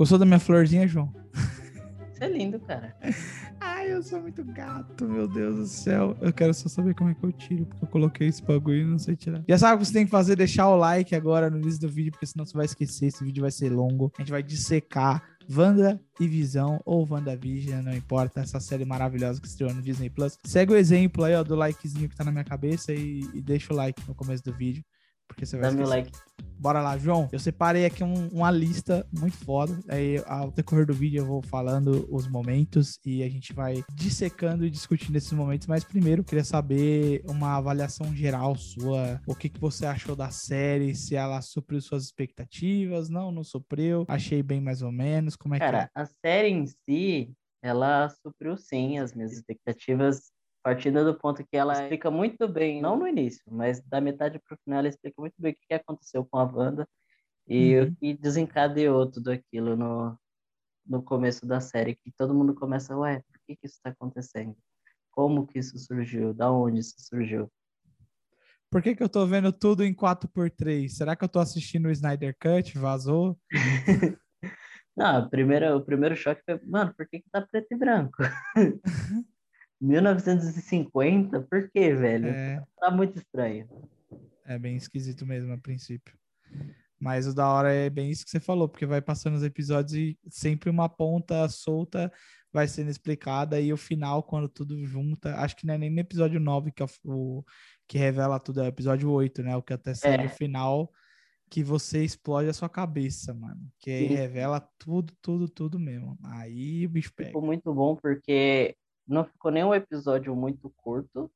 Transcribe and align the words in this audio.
Gostou 0.00 0.18
da 0.18 0.24
minha 0.24 0.38
florzinha, 0.38 0.88
João? 0.88 1.12
Você 2.10 2.24
é 2.24 2.28
lindo, 2.30 2.58
cara. 2.58 2.96
Ai, 3.60 3.92
eu 3.92 4.02
sou 4.02 4.18
muito 4.22 4.42
gato, 4.42 5.06
meu 5.06 5.28
Deus 5.28 5.58
do 5.58 5.66
céu. 5.66 6.16
Eu 6.22 6.32
quero 6.32 6.54
só 6.54 6.70
saber 6.70 6.94
como 6.94 7.10
é 7.10 7.14
que 7.14 7.22
eu 7.22 7.30
tiro, 7.30 7.66
porque 7.66 7.84
eu 7.84 7.88
coloquei 7.90 8.28
esse 8.28 8.42
bagulho 8.42 8.80
e 8.80 8.84
não 8.86 8.98
sei 8.98 9.14
tirar. 9.14 9.44
Já 9.46 9.58
sabe 9.58 9.74
o 9.74 9.78
que 9.80 9.84
você 9.84 9.92
tem 9.92 10.06
que 10.06 10.10
fazer? 10.10 10.36
Deixar 10.36 10.70
o 10.70 10.76
like 10.76 11.14
agora 11.14 11.50
no 11.50 11.58
início 11.58 11.82
do 11.82 11.88
vídeo, 11.90 12.12
porque 12.12 12.24
senão 12.24 12.46
você 12.46 12.56
vai 12.56 12.64
esquecer. 12.64 13.08
Esse 13.08 13.22
vídeo 13.22 13.42
vai 13.42 13.50
ser 13.50 13.68
longo. 13.68 14.10
A 14.16 14.22
gente 14.22 14.30
vai 14.30 14.42
dissecar 14.42 15.22
Wanda 15.54 16.00
e 16.18 16.26
Visão 16.26 16.80
ou 16.86 17.06
WandaVision, 17.06 17.82
não 17.82 17.92
importa, 17.94 18.40
essa 18.40 18.58
série 18.58 18.86
maravilhosa 18.86 19.38
que 19.38 19.48
estreou 19.48 19.74
no 19.74 19.82
Disney 19.82 20.08
Plus. 20.08 20.38
Segue 20.46 20.72
o 20.72 20.76
exemplo 20.76 21.24
aí, 21.24 21.34
ó, 21.34 21.44
do 21.44 21.54
likezinho 21.54 22.08
que 22.08 22.16
tá 22.16 22.24
na 22.24 22.32
minha 22.32 22.44
cabeça 22.44 22.90
e, 22.94 23.20
e 23.34 23.42
deixa 23.42 23.70
o 23.74 23.76
like 23.76 24.00
no 24.08 24.14
começo 24.14 24.42
do 24.42 24.54
vídeo. 24.54 24.82
Porque 25.30 25.46
você 25.46 25.56
vai 25.56 25.70
Dá 25.70 25.76
meu 25.76 25.86
like. 25.86 26.10
Bora 26.58 26.82
lá, 26.82 26.98
João. 26.98 27.28
Eu 27.32 27.38
separei 27.38 27.86
aqui 27.86 28.02
um- 28.04 28.28
uma 28.28 28.50
lista 28.50 29.06
muito 29.16 29.36
foda. 29.38 29.78
Aí, 29.88 30.22
ao 30.26 30.50
decorrer 30.50 30.84
do 30.84 30.92
vídeo, 30.92 31.20
eu 31.20 31.24
vou 31.24 31.40
falando 31.40 32.06
os 32.10 32.28
momentos 32.28 32.98
e 33.06 33.22
a 33.22 33.28
gente 33.30 33.54
vai 33.54 33.82
dissecando 33.94 34.66
e 34.66 34.70
discutindo 34.70 35.16
esses 35.16 35.32
momentos. 35.32 35.66
Mas 35.68 35.84
primeiro, 35.84 36.20
eu 36.20 36.24
queria 36.24 36.44
saber 36.44 37.22
uma 37.26 37.56
avaliação 37.56 38.14
geral 38.14 38.56
sua. 38.56 39.22
O 39.26 39.34
que, 39.34 39.48
que 39.48 39.60
você 39.60 39.86
achou 39.86 40.14
da 40.16 40.30
série? 40.30 40.94
Se 40.94 41.14
ela 41.14 41.40
supriu 41.40 41.80
suas 41.80 42.04
expectativas? 42.04 43.08
Não, 43.08 43.30
não 43.32 43.44
supriu. 43.44 44.04
Achei 44.08 44.42
bem 44.42 44.60
mais 44.60 44.82
ou 44.82 44.90
menos. 44.92 45.36
Como 45.36 45.54
é 45.54 45.58
que 45.58 45.64
Cara, 45.64 45.90
a 45.94 46.04
série 46.04 46.48
em 46.48 46.66
si, 46.66 47.32
ela 47.62 48.08
supriu 48.22 48.56
sim 48.58 48.98
as 48.98 49.14
minhas 49.14 49.32
expectativas, 49.32 50.30
partindo 50.62 51.04
do 51.04 51.18
ponto 51.18 51.44
que 51.44 51.56
ela 51.56 51.72
explica 51.72 52.10
muito 52.10 52.46
bem, 52.48 52.80
não 52.80 52.96
no 52.96 53.06
início, 53.06 53.42
mas 53.50 53.80
da 53.82 54.00
metade 54.00 54.38
pro 54.38 54.58
final, 54.64 54.80
ela 54.80 54.88
explica 54.88 55.20
muito 55.20 55.34
bem 55.38 55.52
o 55.52 55.56
que 55.56 55.74
aconteceu 55.74 56.24
com 56.24 56.38
a 56.38 56.44
Wanda 56.44 56.88
e 57.46 57.76
Uhum. 57.76 57.86
o 57.86 57.96
que 57.96 58.14
desencadeou 58.14 59.10
tudo 59.10 59.30
aquilo 59.30 59.76
no, 59.76 60.18
no 60.86 61.02
começo 61.02 61.46
da 61.46 61.60
série, 61.60 61.94
que 61.94 62.12
todo 62.12 62.34
mundo 62.34 62.54
começa, 62.54 62.96
ué, 62.96 63.22
por 63.26 63.40
que 63.46 63.56
que 63.56 63.66
isso 63.66 63.80
tá 63.82 63.90
acontecendo? 63.90 64.56
Como 65.10 65.46
que 65.46 65.58
isso 65.58 65.78
surgiu? 65.78 66.32
Da 66.32 66.52
onde 66.52 66.80
isso 66.80 66.94
surgiu? 66.98 67.50
Por 68.70 68.80
que, 68.80 68.94
que 68.94 69.02
eu 69.02 69.08
tô 69.08 69.26
vendo 69.26 69.52
tudo 69.52 69.84
em 69.84 69.92
4x3? 69.92 70.88
Será 70.90 71.16
que 71.16 71.24
eu 71.24 71.28
tô 71.28 71.40
assistindo 71.40 71.86
o 71.86 71.90
Snyder 71.90 72.36
Cut? 72.40 72.78
Vazou? 72.78 73.36
Não, 74.96 75.16
a 75.18 75.28
primeira, 75.28 75.76
o 75.76 75.84
primeiro 75.84 76.14
choque 76.14 76.42
foi, 76.44 76.60
mano, 76.64 76.94
por 76.94 77.08
que 77.08 77.20
que 77.20 77.30
tá 77.30 77.40
preto 77.42 77.66
e 77.72 77.76
branco? 77.76 78.22
1950? 79.80 81.40
Por 81.42 81.70
quê, 81.70 81.94
velho? 81.94 82.28
É. 82.28 82.62
Tá 82.78 82.90
muito 82.90 83.18
estranho. 83.18 83.68
É 84.44 84.58
bem 84.58 84.76
esquisito 84.76 85.24
mesmo 85.26 85.52
a 85.52 85.58
princípio. 85.58 86.14
Mas 86.98 87.26
o 87.26 87.34
da 87.34 87.48
hora 87.48 87.72
é 87.72 87.88
bem 87.88 88.10
isso 88.10 88.24
que 88.24 88.30
você 88.30 88.40
falou, 88.40 88.68
porque 88.68 88.84
vai 88.84 89.00
passando 89.00 89.34
os 89.34 89.42
episódios 89.42 89.94
e 89.94 90.18
sempre 90.28 90.68
uma 90.68 90.88
ponta 90.88 91.48
solta 91.48 92.12
vai 92.52 92.66
sendo 92.66 92.90
explicada 92.90 93.60
e 93.60 93.72
o 93.72 93.76
final, 93.76 94.22
quando 94.22 94.48
tudo 94.48 94.84
junta, 94.84 95.36
acho 95.36 95.56
que 95.56 95.66
não 95.66 95.74
é 95.74 95.78
nem 95.78 95.88
no 95.90 96.00
episódio 96.00 96.40
9 96.40 96.72
que, 96.72 96.82
é 96.82 96.86
o, 97.04 97.44
que 97.86 97.96
revela 97.96 98.40
tudo, 98.40 98.60
é 98.60 98.64
o 98.64 98.66
episódio 98.66 99.10
8, 99.10 99.42
né? 99.42 99.56
O 99.56 99.62
que 99.62 99.72
até 99.72 99.94
segue 99.94 100.24
É. 100.24 100.26
o 100.26 100.30
final 100.30 100.90
que 101.48 101.62
você 101.62 102.04
explode 102.04 102.48
a 102.48 102.52
sua 102.52 102.68
cabeça, 102.68 103.32
mano. 103.34 103.60
Que 103.78 103.90
aí 103.90 104.08
Sim. 104.08 104.14
revela 104.14 104.60
tudo, 104.78 105.12
tudo, 105.22 105.48
tudo 105.48 105.78
mesmo. 105.78 106.18
Aí 106.24 106.86
o 106.86 106.90
bicho 106.90 107.12
pega. 107.14 107.30
Ficou 107.30 107.42
muito 107.42 107.72
bom 107.72 107.96
porque 107.96 108.76
não 109.10 109.24
ficou 109.24 109.50
nem 109.50 109.64
um 109.64 109.74
episódio 109.74 110.34
muito 110.36 110.70
curto 110.76 111.30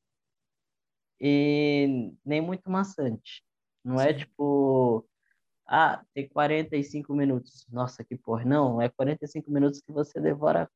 e 1.20 2.12
nem 2.24 2.40
muito 2.40 2.70
maçante. 2.70 3.44
Não 3.84 4.00
é 4.00 4.12
Sim. 4.12 4.20
tipo, 4.20 5.06
ah, 5.66 6.04
tem 6.14 6.28
45 6.28 7.14
minutos. 7.14 7.66
Nossa, 7.68 8.04
que 8.04 8.16
porra. 8.16 8.44
Não, 8.44 8.80
é 8.80 8.88
45 8.88 9.50
minutos 9.50 9.80
que 9.80 9.92
você 9.92 10.20
devora 10.20 10.70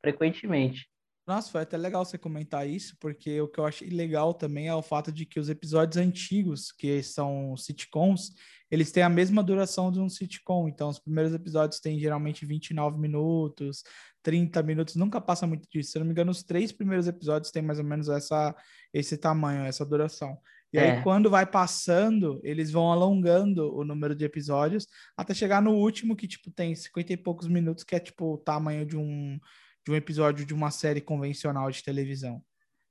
frequentemente. 0.00 0.88
Nossa, 1.26 1.50
foi 1.50 1.62
até 1.62 1.76
legal 1.78 2.04
você 2.04 2.18
comentar 2.18 2.68
isso, 2.68 2.96
porque 3.00 3.40
o 3.40 3.48
que 3.48 3.58
eu 3.58 3.64
achei 3.64 3.88
legal 3.88 4.34
também 4.34 4.68
é 4.68 4.74
o 4.74 4.82
fato 4.82 5.10
de 5.10 5.24
que 5.24 5.40
os 5.40 5.48
episódios 5.48 5.96
antigos, 5.96 6.70
que 6.70 7.02
são 7.02 7.56
sitcoms, 7.56 8.30
eles 8.70 8.92
têm 8.92 9.02
a 9.02 9.08
mesma 9.08 9.42
duração 9.42 9.90
de 9.90 10.00
um 10.00 10.08
sitcom. 10.08 10.68
Então, 10.68 10.90
os 10.90 10.98
primeiros 10.98 11.32
episódios 11.32 11.80
têm 11.80 11.98
geralmente 11.98 12.44
29 12.44 12.98
minutos, 12.98 13.82
30 14.22 14.62
minutos, 14.62 14.96
nunca 14.96 15.18
passa 15.18 15.46
muito 15.46 15.66
disso. 15.70 15.92
Se 15.92 15.96
eu 15.98 16.00
não 16.00 16.06
me 16.06 16.12
engano, 16.12 16.30
os 16.30 16.42
três 16.42 16.72
primeiros 16.72 17.08
episódios 17.08 17.50
têm 17.50 17.62
mais 17.62 17.78
ou 17.78 17.84
menos 17.86 18.10
essa, 18.10 18.54
esse 18.92 19.16
tamanho, 19.16 19.64
essa 19.64 19.84
duração. 19.84 20.36
E 20.74 20.78
aí, 20.78 20.88
É. 20.88 21.02
quando 21.02 21.30
vai 21.30 21.46
passando, 21.46 22.38
eles 22.42 22.70
vão 22.70 22.90
alongando 22.92 23.74
o 23.74 23.82
número 23.84 24.14
de 24.14 24.24
episódios 24.26 24.86
até 25.16 25.32
chegar 25.32 25.62
no 25.62 25.72
último, 25.72 26.16
que, 26.16 26.28
tipo, 26.28 26.50
tem 26.50 26.74
50 26.74 27.12
e 27.14 27.16
poucos 27.16 27.46
minutos, 27.48 27.82
que 27.84 27.94
é, 27.94 28.00
tipo, 28.00 28.34
o 28.34 28.38
tamanho 28.38 28.84
de 28.84 28.96
um, 28.96 29.38
de 29.84 29.92
um 29.92 29.94
episódio 29.94 30.46
de 30.46 30.54
uma 30.54 30.70
série 30.70 31.00
convencional 31.00 31.70
de 31.70 31.82
televisão. 31.82 32.42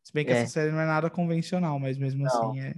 Se 0.04 0.14
bem 0.14 0.26
que 0.26 0.32
É. 0.32 0.42
essa 0.42 0.52
série 0.52 0.72
não 0.72 0.80
é 0.80 0.86
nada 0.86 1.10
convencional, 1.10 1.80
mas 1.80 1.98
mesmo 1.98 2.24
Não. 2.24 2.28
assim, 2.28 2.60
é... 2.60 2.76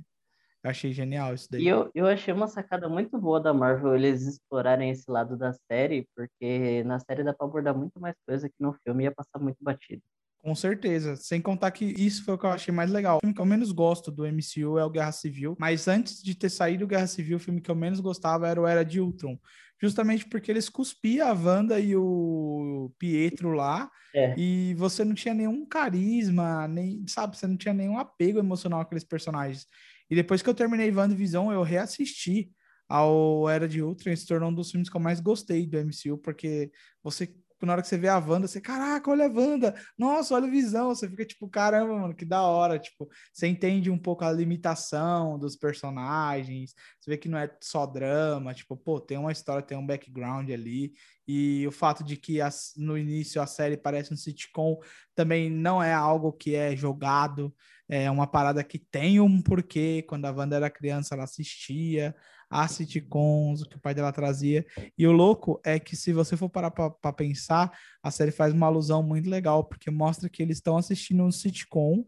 eu 0.63 0.69
achei 0.69 0.93
genial 0.93 1.33
isso 1.33 1.47
daí. 1.51 1.63
E 1.63 1.67
eu, 1.67 1.89
eu 1.93 2.07
achei 2.07 2.33
uma 2.33 2.47
sacada 2.47 2.87
muito 2.87 3.17
boa 3.19 3.39
da 3.39 3.53
Marvel 3.53 3.95
eles 3.95 4.21
explorarem 4.25 4.89
esse 4.91 5.09
lado 5.09 5.35
da 5.37 5.51
série, 5.69 6.07
porque 6.15 6.83
na 6.85 6.99
série 6.99 7.23
dá 7.23 7.33
pra 7.33 7.45
abordar 7.47 7.75
muito 7.75 7.99
mais 7.99 8.15
coisa 8.25 8.47
que 8.47 8.55
no 8.59 8.73
filme 8.83 9.03
ia 9.03 9.11
passar 9.11 9.39
muito 9.39 9.57
batido. 9.61 10.01
Com 10.39 10.53
certeza. 10.53 11.15
Sem 11.15 11.41
contar 11.41 11.71
que 11.71 11.83
isso 11.85 12.23
foi 12.23 12.35
o 12.35 12.37
que 12.37 12.45
eu 12.45 12.51
achei 12.51 12.71
mais 12.71 12.91
legal. 12.91 13.17
O 13.17 13.19
filme 13.21 13.33
que 13.33 13.41
eu 13.41 13.45
menos 13.47 13.71
gosto 13.71 14.11
do 14.11 14.27
MCU 14.27 14.77
é 14.77 14.85
o 14.85 14.89
Guerra 14.91 15.11
Civil. 15.11 15.55
Mas 15.59 15.87
antes 15.87 16.21
de 16.21 16.35
ter 16.35 16.49
saído 16.51 16.85
o 16.85 16.87
Guerra 16.87 17.07
Civil, 17.07 17.37
o 17.37 17.39
filme 17.39 17.59
que 17.59 17.71
eu 17.71 17.75
menos 17.75 17.99
gostava 17.99 18.47
era 18.47 18.61
o 18.61 18.67
Era 18.67 18.85
de 18.85 19.01
Ultron. 19.01 19.39
Justamente 19.81 20.25
porque 20.27 20.51
eles 20.51 20.69
cuspiam 20.69 21.27
a 21.27 21.33
Wanda 21.33 21.79
e 21.79 21.95
o 21.95 22.91
Pietro 22.97 23.51
lá. 23.51 23.89
É. 24.13 24.33
E 24.37 24.73
você 24.75 25.03
não 25.03 25.13
tinha 25.13 25.33
nenhum 25.33 25.65
carisma, 25.65 26.67
nem, 26.67 27.05
sabe? 27.07 27.37
Você 27.37 27.45
não 27.45 27.57
tinha 27.57 27.73
nenhum 27.73 27.97
apego 27.97 28.39
emocional 28.39 28.81
àqueles 28.81 29.03
personagens. 29.03 29.65
E 30.09 30.15
depois 30.15 30.41
que 30.41 30.49
eu 30.49 30.53
terminei 30.53 30.91
WandaVision, 30.91 31.51
eu 31.51 31.63
reassisti 31.63 32.51
ao 32.87 33.49
Era 33.49 33.67
de 33.67 33.81
Ultron 33.81 34.11
e 34.11 34.17
se 34.17 34.27
tornou 34.27 34.49
um 34.49 34.53
dos 34.53 34.71
filmes 34.71 34.89
que 34.89 34.95
eu 34.95 35.01
mais 35.01 35.19
gostei 35.19 35.65
do 35.65 35.77
MCU, 35.77 36.17
porque 36.19 36.71
você 37.03 37.35
na 37.65 37.73
hora 37.73 37.81
que 37.81 37.87
você 37.87 37.97
vê 37.97 38.07
a 38.07 38.17
Wanda, 38.17 38.47
você, 38.47 38.61
caraca, 38.61 39.09
olha 39.09 39.25
a 39.25 39.29
Wanda, 39.29 39.75
nossa, 39.97 40.35
olha 40.35 40.47
a 40.47 40.49
visão, 40.49 40.89
você 40.93 41.09
fica 41.09 41.25
tipo, 41.25 41.49
caramba, 41.49 41.97
mano, 41.97 42.15
que 42.15 42.25
da 42.25 42.41
hora, 42.43 42.77
tipo, 42.79 43.07
você 43.33 43.47
entende 43.47 43.89
um 43.89 43.97
pouco 43.97 44.23
a 44.23 44.31
limitação 44.31 45.37
dos 45.39 45.55
personagens, 45.55 46.73
você 46.99 47.11
vê 47.11 47.17
que 47.17 47.29
não 47.29 47.37
é 47.37 47.49
só 47.61 47.85
drama, 47.85 48.53
tipo, 48.53 48.75
pô, 48.77 48.99
tem 48.99 49.17
uma 49.17 49.31
história, 49.31 49.61
tem 49.65 49.77
um 49.77 49.85
background 49.85 50.49
ali, 50.49 50.93
e 51.27 51.65
o 51.67 51.71
fato 51.71 52.03
de 52.03 52.17
que 52.17 52.39
as- 52.41 52.73
no 52.77 52.97
início 52.97 53.41
a 53.41 53.47
série 53.47 53.77
parece 53.77 54.13
um 54.13 54.17
sitcom 54.17 54.79
também 55.15 55.49
não 55.49 55.81
é 55.81 55.93
algo 55.93 56.31
que 56.31 56.55
é 56.55 56.75
jogado, 56.75 57.53
é 57.87 58.09
uma 58.09 58.27
parada 58.27 58.63
que 58.63 58.79
tem 58.79 59.19
um 59.19 59.41
porquê, 59.41 60.03
quando 60.07 60.25
a 60.25 60.31
Wanda 60.31 60.55
era 60.55 60.69
criança 60.69 61.15
ela 61.15 61.23
assistia, 61.23 62.15
as 62.49 62.71
sitcoms, 62.71 63.61
o 63.61 63.69
que 63.69 63.75
o 63.77 63.79
pai 63.79 63.93
dela 63.93 64.11
trazia, 64.11 64.65
e 64.97 65.05
o 65.07 65.11
louco 65.11 65.59
é 65.63 65.79
que 65.79 65.95
se 65.95 66.13
você 66.13 66.37
for 66.37 66.49
parar 66.49 66.71
para 66.71 67.13
pensar, 67.13 67.71
a 68.01 68.11
série 68.11 68.31
faz 68.31 68.53
uma 68.53 68.67
alusão 68.67 69.01
muito 69.03 69.29
legal, 69.29 69.63
porque 69.63 69.89
mostra 69.91 70.29
que 70.29 70.41
eles 70.41 70.57
estão 70.57 70.77
assistindo 70.77 71.23
um 71.23 71.31
sitcom 71.31 72.03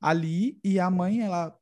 ali 0.00 0.58
e 0.64 0.80
a 0.80 0.90
mãe, 0.90 1.20
ela, 1.20 1.54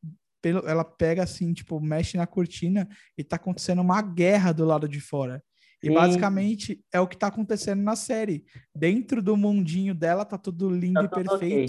ela 0.66 0.84
pega 0.84 1.22
assim, 1.22 1.52
tipo, 1.52 1.80
mexe 1.80 2.16
na 2.16 2.26
cortina 2.26 2.88
e 3.16 3.24
tá 3.24 3.36
acontecendo 3.36 3.80
uma 3.80 4.00
guerra 4.00 4.52
do 4.52 4.64
lado 4.64 4.88
de 4.88 5.00
fora. 5.00 5.42
E 5.82 5.88
Sim. 5.88 5.94
basicamente 5.94 6.84
é 6.92 7.00
o 7.00 7.06
que 7.06 7.16
tá 7.16 7.28
acontecendo 7.28 7.82
na 7.82 7.94
série. 7.94 8.44
Dentro 8.74 9.22
do 9.22 9.36
mundinho 9.36 9.94
dela 9.94 10.24
tá 10.24 10.36
tudo 10.36 10.68
lindo 10.70 11.08
Tá 11.08 11.20
e 11.20 11.24
tudo 11.24 11.34
ok. 11.34 11.66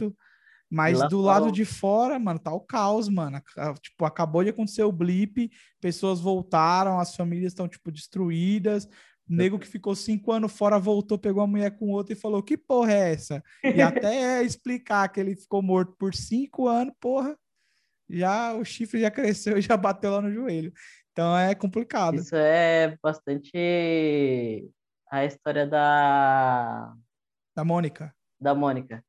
Mas 0.72 1.00
do 1.09 1.19
lado 1.22 1.52
de 1.52 1.66
fora, 1.66 2.19
mano, 2.19 2.40
tá 2.40 2.53
o 2.53 2.59
caos, 2.59 3.09
mano. 3.09 3.38
Ac- 3.38 3.80
Tipo, 3.81 4.06
acabou 4.06 4.44
de 4.44 4.52
acontecer 4.52 4.84
o 4.84 4.91
blip, 4.91 5.50
pessoas 5.81 6.19
voltaram, 6.19 7.00
as 7.00 7.16
famílias 7.16 7.52
estão, 7.53 7.68
tipo, 7.68 7.91
destruídas. 7.91 8.85
O 8.85 9.35
nego 9.35 9.59
que 9.59 9.68
ficou 9.68 9.96
cinco 9.96 10.31
anos 10.31 10.52
fora 10.52 10.80
voltou, 10.80 11.18
pegou 11.18 11.42
a 11.44 11.48
mulher 11.48 11.77
com 11.77 11.89
outra 11.89 12.13
e 12.13 12.16
falou: 12.19 12.42
Que 12.44 12.57
porra 12.57 12.92
é 12.94 13.13
essa? 13.13 13.44
E 13.63 13.80
até 14.12 14.44
explicar 14.44 15.07
que 15.10 15.19
ele 15.19 15.36
ficou 15.36 15.62
morto 15.62 15.95
por 15.98 16.13
cinco 16.16 16.68
anos, 16.68 16.94
porra, 17.00 17.38
já 18.10 18.54
o 18.54 18.63
chifre 18.65 19.01
já 19.01 19.12
cresceu 19.12 19.57
e 19.57 19.62
já 19.62 19.77
bateu 19.77 20.12
lá 20.12 20.22
no 20.22 20.31
joelho. 20.31 20.72
Então 21.12 21.38
é 21.38 21.54
complicado. 21.56 22.15
Isso 22.15 22.36
é 22.36 22.98
bastante 23.04 24.69
a 25.12 25.25
história 25.25 25.65
da, 25.68 26.94
Da 27.56 27.63
Mônica. 27.63 28.13
da 28.39 28.54
Mônica. 28.56 29.04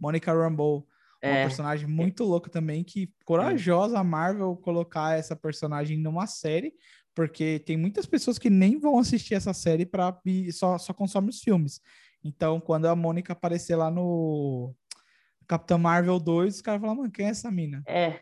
Mônica 0.00 0.32
Rambeau. 0.32 0.86
Uma 1.22 1.34
É, 1.36 1.42
personagem 1.42 1.86
muito 1.88 2.22
louca 2.24 2.48
também, 2.48 2.84
que 2.84 3.12
corajosa 3.24 3.98
a 3.98 4.04
Marvel 4.04 4.56
colocar 4.56 5.18
essa 5.18 5.34
personagem 5.34 5.98
numa 5.98 6.26
série, 6.26 6.74
porque 7.14 7.58
tem 7.60 7.76
muitas 7.76 8.06
pessoas 8.06 8.38
que 8.38 8.48
nem 8.48 8.78
vão 8.78 8.98
assistir 8.98 9.34
essa 9.34 9.52
série 9.52 9.84
para 9.84 10.16
só, 10.52 10.78
só 10.78 10.92
consomem 10.92 11.30
os 11.30 11.40
filmes. 11.40 11.80
Então, 12.22 12.60
quando 12.60 12.86
a 12.86 12.94
Mônica 12.94 13.32
aparecer 13.32 13.74
lá 13.74 13.90
no 13.90 14.72
Capitão 15.46 15.78
Marvel 15.78 16.20
2, 16.20 16.56
os 16.56 16.62
caras 16.62 16.80
falam, 16.80 16.96
mano, 16.96 17.10
quem 17.10 17.26
é 17.26 17.30
essa 17.30 17.50
mina? 17.50 17.82
é, 17.86 18.20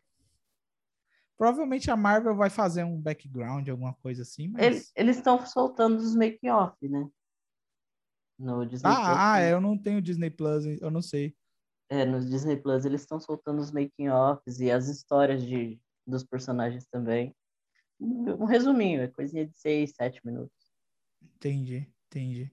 Provavelmente 1.36 1.90
a 1.90 1.96
Marvel 1.96 2.34
vai 2.34 2.48
fazer 2.48 2.82
um 2.84 2.98
background, 2.98 3.68
alguma 3.68 3.92
coisa 3.92 4.22
assim, 4.22 4.48
mas. 4.48 4.64
ele- 4.64 4.82
eles 4.96 5.16
estão 5.18 5.44
soltando 5.44 5.98
os 5.98 6.16
make-off, 6.16 6.76
né? 6.88 7.06
No 8.38 8.64
Disney 8.64 8.90
Plus. 8.90 9.06
Ah, 9.06 9.32
ah, 9.32 9.36
tem- 9.36 9.44
é, 9.48 9.52
eu 9.52 9.60
não 9.60 9.76
tenho 9.76 10.00
Disney 10.00 10.30
Plus, 10.30 10.64
eu 10.80 10.90
não 10.90 11.02
sei. 11.02 11.34
É, 11.88 12.04
no 12.04 12.20
Disney 12.20 12.56
Plus 12.56 12.84
eles 12.84 13.02
estão 13.02 13.20
soltando 13.20 13.60
os 13.60 13.70
making-offs 13.70 14.60
e 14.60 14.70
as 14.70 14.88
histórias 14.88 15.42
de, 15.44 15.80
dos 16.06 16.24
personagens 16.24 16.86
também. 16.86 17.34
Um, 18.00 18.42
um 18.42 18.44
resuminho, 18.44 19.02
é 19.02 19.08
coisinha 19.08 19.46
de 19.46 19.56
seis, 19.56 19.94
sete 19.94 20.20
minutos. 20.24 20.56
Entendi, 21.22 21.88
entendi. 22.06 22.52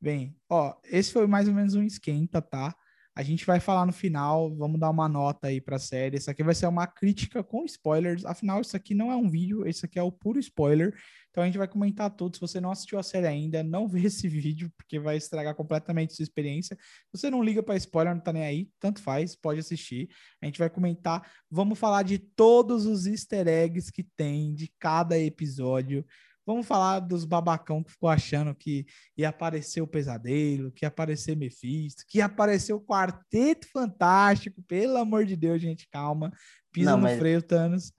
Bem, 0.00 0.36
ó, 0.48 0.76
esse 0.84 1.12
foi 1.12 1.26
mais 1.26 1.46
ou 1.46 1.54
menos 1.54 1.74
um 1.74 1.82
esquenta, 1.82 2.42
tá? 2.42 2.74
A 3.14 3.22
gente 3.22 3.44
vai 3.44 3.60
falar 3.60 3.84
no 3.84 3.92
final, 3.92 4.54
vamos 4.56 4.80
dar 4.80 4.88
uma 4.88 5.06
nota 5.06 5.48
aí 5.48 5.60
pra 5.60 5.78
série. 5.78 6.16
Isso 6.16 6.30
aqui 6.30 6.42
vai 6.42 6.54
ser 6.54 6.66
uma 6.66 6.86
crítica 6.86 7.44
com 7.44 7.62
spoilers. 7.66 8.24
Afinal, 8.24 8.62
isso 8.62 8.74
aqui 8.74 8.94
não 8.94 9.12
é 9.12 9.16
um 9.16 9.28
vídeo, 9.28 9.68
isso 9.68 9.84
aqui 9.84 9.98
é 9.98 10.02
o 10.02 10.10
puro 10.10 10.38
spoiler. 10.38 10.94
Então 11.30 11.42
a 11.42 11.46
gente 11.46 11.58
vai 11.58 11.68
comentar 11.68 12.08
tudo. 12.10 12.36
Se 12.36 12.40
você 12.40 12.58
não 12.58 12.70
assistiu 12.70 12.98
a 12.98 13.02
série 13.02 13.26
ainda, 13.26 13.62
não 13.62 13.86
vê 13.88 14.06
esse 14.06 14.26
vídeo, 14.26 14.72
porque 14.78 14.98
vai 14.98 15.18
estragar 15.18 15.54
completamente 15.54 16.14
sua 16.14 16.22
experiência. 16.22 16.74
Se 16.76 17.20
você 17.20 17.28
não 17.28 17.42
liga 17.42 17.62
pra 17.62 17.76
spoiler, 17.76 18.14
não 18.14 18.22
tá 18.22 18.32
nem 18.32 18.44
aí, 18.44 18.70
tanto 18.80 19.02
faz, 19.02 19.36
pode 19.36 19.60
assistir. 19.60 20.08
A 20.40 20.46
gente 20.46 20.58
vai 20.58 20.70
comentar, 20.70 21.30
vamos 21.50 21.78
falar 21.78 22.04
de 22.04 22.18
todos 22.18 22.86
os 22.86 23.06
easter 23.06 23.46
eggs 23.46 23.92
que 23.92 24.04
tem 24.16 24.54
de 24.54 24.72
cada 24.78 25.18
episódio. 25.18 26.02
Vamos 26.44 26.66
falar 26.66 27.00
dos 27.00 27.24
babacão 27.24 27.82
que 27.82 27.92
ficou 27.92 28.08
achando 28.08 28.54
que 28.54 28.84
ia 29.16 29.28
aparecer 29.28 29.80
o 29.80 29.86
Pesadelo, 29.86 30.72
que 30.72 30.84
ia 30.84 30.88
aparecer 30.88 31.36
Mephisto, 31.36 32.02
que 32.06 32.18
ia 32.18 32.24
aparecer 32.24 32.72
o 32.72 32.80
Quarteto 32.80 33.68
Fantástico. 33.70 34.62
Pelo 34.66 34.96
amor 34.96 35.24
de 35.24 35.36
Deus, 35.36 35.62
gente, 35.62 35.88
calma. 35.90 36.32
Pisa 36.72 36.92
Não, 36.92 37.00
no 37.00 37.08
freio, 37.16 37.42
Thanos. 37.42 37.92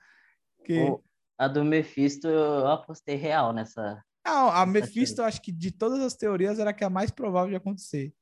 Que... 0.65 0.81
O- 0.81 1.03
a 1.37 1.47
do 1.47 1.63
Mephisto 1.63 2.27
eu 2.27 2.67
apostei 2.67 3.15
real 3.15 3.53
nessa. 3.53 4.01
Não, 4.25 4.49
a 4.49 4.61
essa 4.61 4.65
Mephisto, 4.65 5.21
eu 5.21 5.25
acho 5.25 5.41
que 5.41 5.51
de 5.51 5.71
todas 5.71 5.99
as 5.99 6.15
teorias 6.15 6.59
era 6.59 6.69
a 6.69 6.73
que 6.73 6.83
é 6.83 6.87
a 6.87 6.89
mais 6.89 7.11
provável 7.11 7.49
de 7.49 7.55
acontecer. 7.55 8.13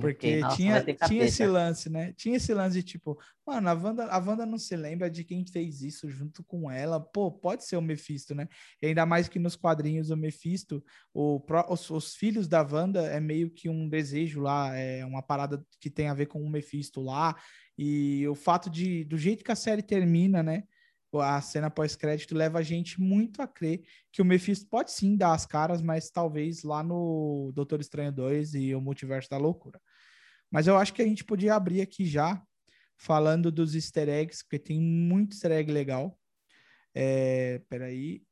Porque 0.00 0.40
nossa, 0.40 0.56
tinha, 0.56 0.82
tinha 1.06 1.24
esse 1.24 1.46
lance, 1.46 1.90
né? 1.90 2.12
Tinha 2.12 2.36
esse 2.36 2.52
lance 2.54 2.76
de 2.76 2.82
tipo, 2.82 3.18
mano, 3.46 3.68
a 3.68 3.74
Wanda, 3.74 4.06
a 4.06 4.18
Wanda 4.18 4.46
não 4.46 4.58
se 4.58 4.76
lembra 4.76 5.10
de 5.10 5.24
quem 5.24 5.44
fez 5.46 5.82
isso 5.82 6.08
junto 6.08 6.44
com 6.44 6.70
ela. 6.70 7.00
Pô, 7.00 7.30
pode 7.30 7.64
ser 7.64 7.76
o 7.76 7.82
Mephisto, 7.82 8.34
né? 8.34 8.48
E 8.80 8.86
ainda 8.86 9.04
mais 9.04 9.28
que 9.28 9.38
nos 9.38 9.56
quadrinhos 9.56 10.10
o 10.10 10.16
Mephisto, 10.16 10.84
o, 11.12 11.42
os, 11.68 11.90
os 11.90 12.14
filhos 12.14 12.46
da 12.46 12.62
Wanda 12.62 13.06
é 13.06 13.20
meio 13.20 13.50
que 13.50 13.68
um 13.68 13.88
desejo 13.88 14.40
lá, 14.40 14.74
é 14.76 15.04
uma 15.04 15.22
parada 15.22 15.64
que 15.80 15.90
tem 15.90 16.08
a 16.08 16.14
ver 16.14 16.26
com 16.26 16.42
o 16.42 16.50
Mephisto 16.50 17.00
lá. 17.00 17.36
E 17.76 18.26
o 18.26 18.34
fato 18.34 18.68
de, 18.68 19.04
do 19.04 19.16
jeito 19.16 19.44
que 19.44 19.52
a 19.52 19.56
série 19.56 19.82
termina, 19.82 20.42
né? 20.42 20.64
A 21.14 21.40
cena 21.40 21.70
pós-crédito 21.70 22.34
leva 22.34 22.58
a 22.58 22.62
gente 22.62 23.00
muito 23.00 23.40
a 23.40 23.46
crer 23.46 23.82
que 24.12 24.20
o 24.20 24.24
Mephisto 24.24 24.68
pode 24.68 24.92
sim 24.92 25.16
dar 25.16 25.32
as 25.32 25.46
caras, 25.46 25.80
mas 25.80 26.10
talvez 26.10 26.62
lá 26.62 26.82
no 26.82 27.50
Doutor 27.54 27.80
Estranho 27.80 28.12
2 28.12 28.54
e 28.54 28.74
o 28.74 28.80
Multiverso 28.80 29.30
da 29.30 29.38
Loucura. 29.38 29.80
Mas 30.50 30.66
eu 30.66 30.76
acho 30.76 30.94
que 30.94 31.02
a 31.02 31.06
gente 31.06 31.24
podia 31.24 31.54
abrir 31.54 31.80
aqui 31.80 32.06
já, 32.06 32.42
falando 32.96 33.52
dos 33.52 33.74
easter 33.74 34.08
eggs, 34.08 34.42
porque 34.42 34.58
tem 34.58 34.80
muito 34.80 35.32
easter 35.34 35.52
egg 35.52 35.70
legal. 35.70 36.18
É, 36.94 37.58
peraí. 37.68 38.22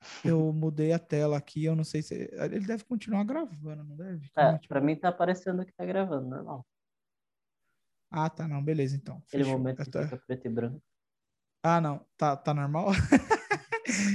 Eu 0.38 0.52
mudei 0.52 0.92
a 0.92 0.98
tela 0.98 1.38
aqui, 1.38 1.64
eu 1.64 1.74
não 1.74 1.82
sei 1.84 2.02
se. 2.02 2.28
Ele 2.32 2.60
deve 2.60 2.84
continuar 2.84 3.24
gravando, 3.24 3.82
não 3.84 3.96
deve? 3.96 4.30
É, 4.36 4.58
pra 4.68 4.78
mim 4.80 4.96
tá 4.96 5.08
aparecendo 5.08 5.64
que 5.64 5.72
tá 5.72 5.84
gravando, 5.86 6.28
normal. 6.28 6.66
Ah, 8.10 8.28
tá, 8.28 8.46
não, 8.46 8.62
beleza, 8.62 8.94
então. 8.96 9.22
Aquele 9.26 9.44
Fechou. 9.44 9.58
momento 9.58 9.82
que 9.82 9.90
tô- 9.90 10.02
fica 10.02 10.18
preto 10.26 10.46
e 10.46 10.50
branco. 10.50 10.82
Ah, 11.62 11.80
não, 11.80 12.06
tá, 12.18 12.36
tá 12.36 12.52
normal? 12.52 12.88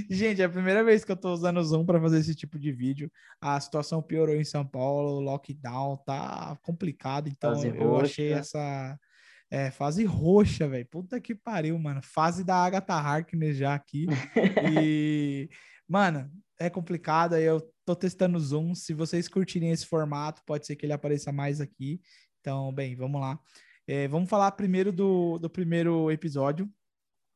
Gente, 0.10 0.42
é 0.42 0.46
a 0.46 0.50
primeira 0.50 0.84
vez 0.84 1.04
que 1.04 1.12
eu 1.12 1.18
tô 1.18 1.31
usando 1.31 1.58
o 1.58 1.64
Zoom 1.64 1.86
para 1.86 2.00
fazer 2.00 2.20
esse 2.20 2.36
tipo 2.36 2.58
de 2.58 2.72
vídeo. 2.72 3.12
A 3.40 3.60
situação 3.60 4.02
piorou 4.02 4.36
em 4.36 4.44
São 4.44 4.66
Paulo, 4.66 5.20
lockdown, 5.20 5.98
tá 6.06 6.58
complicado, 6.64 7.28
então 7.28 7.56
Fase 7.56 7.68
eu 7.68 7.98
achei 8.00 8.30
roxa. 8.30 8.40
essa 8.40 9.00
é, 9.52 9.72
fase 9.72 10.06
roxa, 10.06 10.68
velho. 10.68 10.86
Puta 10.86 11.20
que 11.20 11.34
pariu, 11.34 11.78
mano. 11.80 12.02
Fase 12.04 12.44
da 12.44 12.56
Agatha 12.56 12.94
Harkness 12.94 13.58
já 13.58 13.74
aqui. 13.74 14.06
E, 14.72 15.50
mano, 15.88 16.30
é 16.60 16.70
complicado. 16.70 17.34
aí 17.34 17.44
Eu 17.44 17.62
tô 17.84 17.96
testando 17.96 18.38
o 18.38 18.42
Zoom. 18.42 18.76
Se 18.76 18.94
vocês 18.94 19.28
curtirem 19.28 19.72
esse 19.72 19.88
formato, 19.88 20.44
pode 20.46 20.68
ser 20.68 20.76
que 20.76 20.86
ele 20.86 20.94
apareça 20.94 21.31
mais 21.31 21.60
aqui. 21.60 22.00
Então, 22.40 22.72
bem, 22.72 22.96
vamos 22.96 23.20
lá. 23.20 23.40
É, 23.88 24.08
vamos 24.08 24.30
falar 24.30 24.52
primeiro 24.52 24.92
do, 24.92 25.40
do 25.40 25.50
primeiro 25.50 26.12
episódio. 26.12 26.70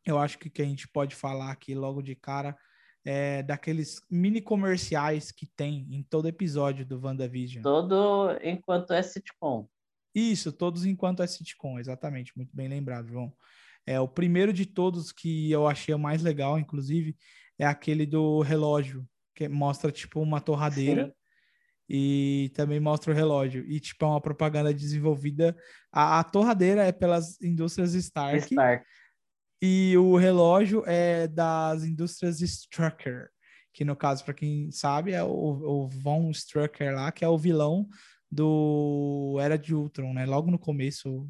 Eu 0.06 0.18
acho 0.18 0.38
que 0.38 0.48
o 0.48 0.52
que 0.52 0.62
a 0.62 0.66
gente 0.66 0.88
pode 0.88 1.16
falar 1.16 1.52
aqui 1.52 1.74
logo 1.74 2.02
de 2.02 2.16
cara 2.16 2.58
é 3.06 3.44
daqueles 3.44 4.02
mini 4.10 4.42
comerciais 4.42 5.32
que 5.32 5.46
tem 5.46 5.88
em 5.92 6.04
todo 6.04 6.28
episódio 6.28 6.86
do 6.86 7.00
WandaVision. 7.00 7.62
Todo 7.62 8.38
enquanto 8.42 8.94
é 8.94 9.02
sitcom. 9.02 9.68
Isso, 10.16 10.52
todos 10.52 10.86
enquanto 10.86 11.24
é 11.24 11.28
sitcom, 11.28 11.80
exatamente, 11.80 12.32
muito 12.36 12.56
bem 12.56 12.68
lembrado, 12.68 13.08
João. 13.08 13.34
É, 13.86 14.00
o 14.00 14.08
primeiro 14.08 14.54
de 14.54 14.66
todos 14.66 15.12
que 15.12 15.52
eu 15.52 15.68
achei 15.68 15.94
o 15.94 16.00
mais 16.00 16.22
legal, 16.22 16.58
inclusive, 16.58 17.18
é 17.58 17.66
aquele 17.66 18.06
do 18.06 18.42
relógio, 18.42 19.06
que 19.36 19.48
mostra 19.50 19.92
tipo 19.92 20.22
uma 20.22 20.40
torradeira 20.40 21.08
Sim. 21.08 21.14
e 21.90 22.52
também 22.56 22.80
mostra 22.80 23.12
o 23.12 23.16
relógio. 23.16 23.66
E 23.68 23.80
tipo, 23.80 24.06
é 24.06 24.08
uma 24.08 24.22
propaganda 24.22 24.74
desenvolvida. 24.74 25.58
A, 25.92 26.20
a 26.20 26.24
torradeira 26.24 26.84
é 26.86 26.92
pelas 26.92 27.42
indústrias 27.42 27.94
Stark 27.94 28.38
Stark. 28.38 28.86
E 29.66 29.98
o 29.98 30.18
relógio 30.18 30.84
é 30.86 31.26
das 31.26 31.86
indústrias 31.86 32.42
Strucker, 32.42 33.30
que 33.74 33.86
no 33.86 33.96
caso, 33.96 34.26
para 34.26 34.34
quem 34.34 34.70
sabe, 34.72 35.14
é 35.14 35.24
o, 35.24 35.30
o 35.30 35.88
Von 35.88 36.30
Strucker 36.32 36.94
lá, 36.94 37.14
que 37.14 37.24
é 37.24 37.30
o 37.30 37.38
vilão 37.38 37.88
do 38.30 39.38
Era 39.40 39.58
de 39.58 39.74
Ultron, 39.74 40.14
né? 40.14 40.26
Logo 40.26 40.52
no 40.52 40.60
começo 40.60 41.30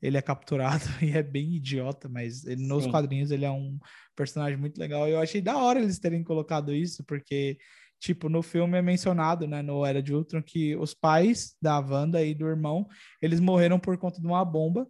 ele 0.00 0.16
é 0.16 0.22
capturado 0.22 0.84
e 1.02 1.10
é 1.10 1.24
bem 1.24 1.54
idiota, 1.56 2.08
mas 2.08 2.44
ele- 2.44 2.64
nos 2.68 2.84
quadrinhos 2.92 3.32
ele 3.32 3.44
é 3.44 3.50
um 3.50 3.76
personagem 4.14 4.56
muito 4.56 4.78
legal. 4.78 5.08
E 5.08 5.10
eu 5.10 5.18
achei 5.20 5.40
da 5.40 5.56
hora 5.56 5.80
eles 5.80 5.98
terem 5.98 6.22
colocado 6.22 6.72
isso, 6.72 7.02
porque, 7.04 7.58
tipo, 7.98 8.28
no 8.28 8.42
filme 8.42 8.78
é 8.78 8.82
mencionado, 8.82 9.48
né, 9.48 9.60
no 9.60 9.84
Era 9.84 10.00
de 10.00 10.14
Ultron, 10.14 10.40
que 10.40 10.76
os 10.76 10.94
pais 10.94 11.56
da 11.60 11.80
Wanda 11.80 12.22
e 12.24 12.32
do 12.32 12.46
irmão, 12.46 12.86
eles 13.20 13.40
morreram 13.40 13.80
por 13.80 13.98
conta 13.98 14.20
de 14.20 14.26
uma 14.28 14.44
bomba 14.44 14.86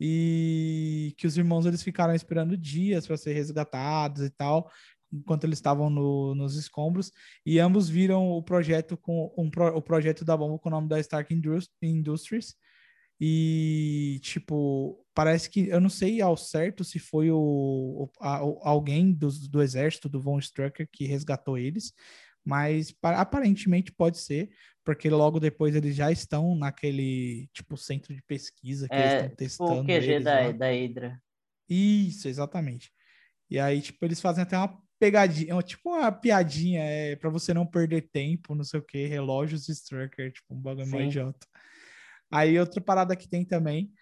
e 0.00 1.14
que 1.18 1.26
os 1.26 1.36
irmãos 1.36 1.66
eles 1.66 1.82
ficaram 1.82 2.14
esperando 2.14 2.56
dias 2.56 3.06
para 3.06 3.16
ser 3.18 3.34
resgatados 3.34 4.22
e 4.22 4.30
tal, 4.30 4.70
enquanto 5.12 5.44
eles 5.44 5.58
estavam 5.58 5.90
no- 5.90 6.34
nos 6.34 6.56
escombros, 6.56 7.12
e 7.44 7.58
ambos 7.58 7.88
viram 7.88 8.28
o 8.30 8.42
projeto 8.42 8.96
com 8.96 9.32
um 9.36 9.50
pro- 9.50 9.76
o 9.76 9.82
projeto 9.82 10.24
da 10.24 10.36
bomba 10.36 10.58
com 10.58 10.68
o 10.68 10.72
nome 10.72 10.88
da 10.88 10.98
Stark 11.00 11.32
Indus- 11.34 11.68
Industries. 11.82 12.54
E, 13.22 14.18
tipo, 14.22 15.04
parece 15.14 15.50
que 15.50 15.68
eu 15.68 15.78
não 15.80 15.90
sei 15.90 16.22
ao 16.22 16.36
certo 16.38 16.82
se 16.84 16.98
foi 16.98 17.30
o, 17.30 17.36
o- 17.38 18.10
a- 18.20 18.38
alguém 18.62 19.12
dos- 19.12 19.46
do 19.46 19.60
exército 19.60 20.08
do 20.08 20.20
Von 20.20 20.38
Strucker 20.38 20.88
que 20.90 21.04
resgatou 21.04 21.58
eles, 21.58 21.92
mas 22.42 22.90
pa- 22.92 23.20
aparentemente 23.20 23.92
pode 23.92 24.16
ser, 24.18 24.48
porque 24.84 25.10
logo 25.10 25.38
depois 25.38 25.74
eles 25.74 25.94
já 25.94 26.10
estão 26.10 26.54
naquele, 26.56 27.48
tipo, 27.52 27.76
centro 27.76 28.14
de 28.14 28.22
pesquisa 28.22 28.88
que 28.88 28.94
eles 28.94 29.04
É, 29.04 29.14
estão 29.16 29.28
tipo 29.28 29.36
testando 29.36 29.80
o 29.82 29.86
QG 29.86 30.10
eles 30.12 30.24
da, 30.24 30.40
lá. 30.40 30.52
da 30.52 30.66
Hydra. 30.70 31.22
Isso, 31.68 32.28
exatamente. 32.28 32.90
E 33.48 33.58
aí, 33.58 33.80
tipo, 33.80 34.04
eles 34.04 34.20
fazem 34.20 34.42
até 34.42 34.56
uma 34.56 34.80
pegadinha, 34.98 35.62
tipo 35.62 35.90
uma 35.90 36.12
piadinha, 36.12 36.82
é, 36.82 37.16
para 37.16 37.30
você 37.30 37.54
não 37.54 37.66
perder 37.66 38.08
tempo, 38.12 38.54
não 38.54 38.64
sei 38.64 38.80
o 38.80 38.82
que, 38.82 39.06
relógios 39.06 39.68
Strucker, 39.68 40.32
tipo, 40.32 40.54
um 40.54 40.60
bagulho 40.60 40.86
mais 40.88 41.06
idiota. 41.06 41.46
Aí, 42.30 42.58
outra 42.58 42.80
parada 42.80 43.16
que 43.16 43.28
tem 43.28 43.44
também 43.44 43.92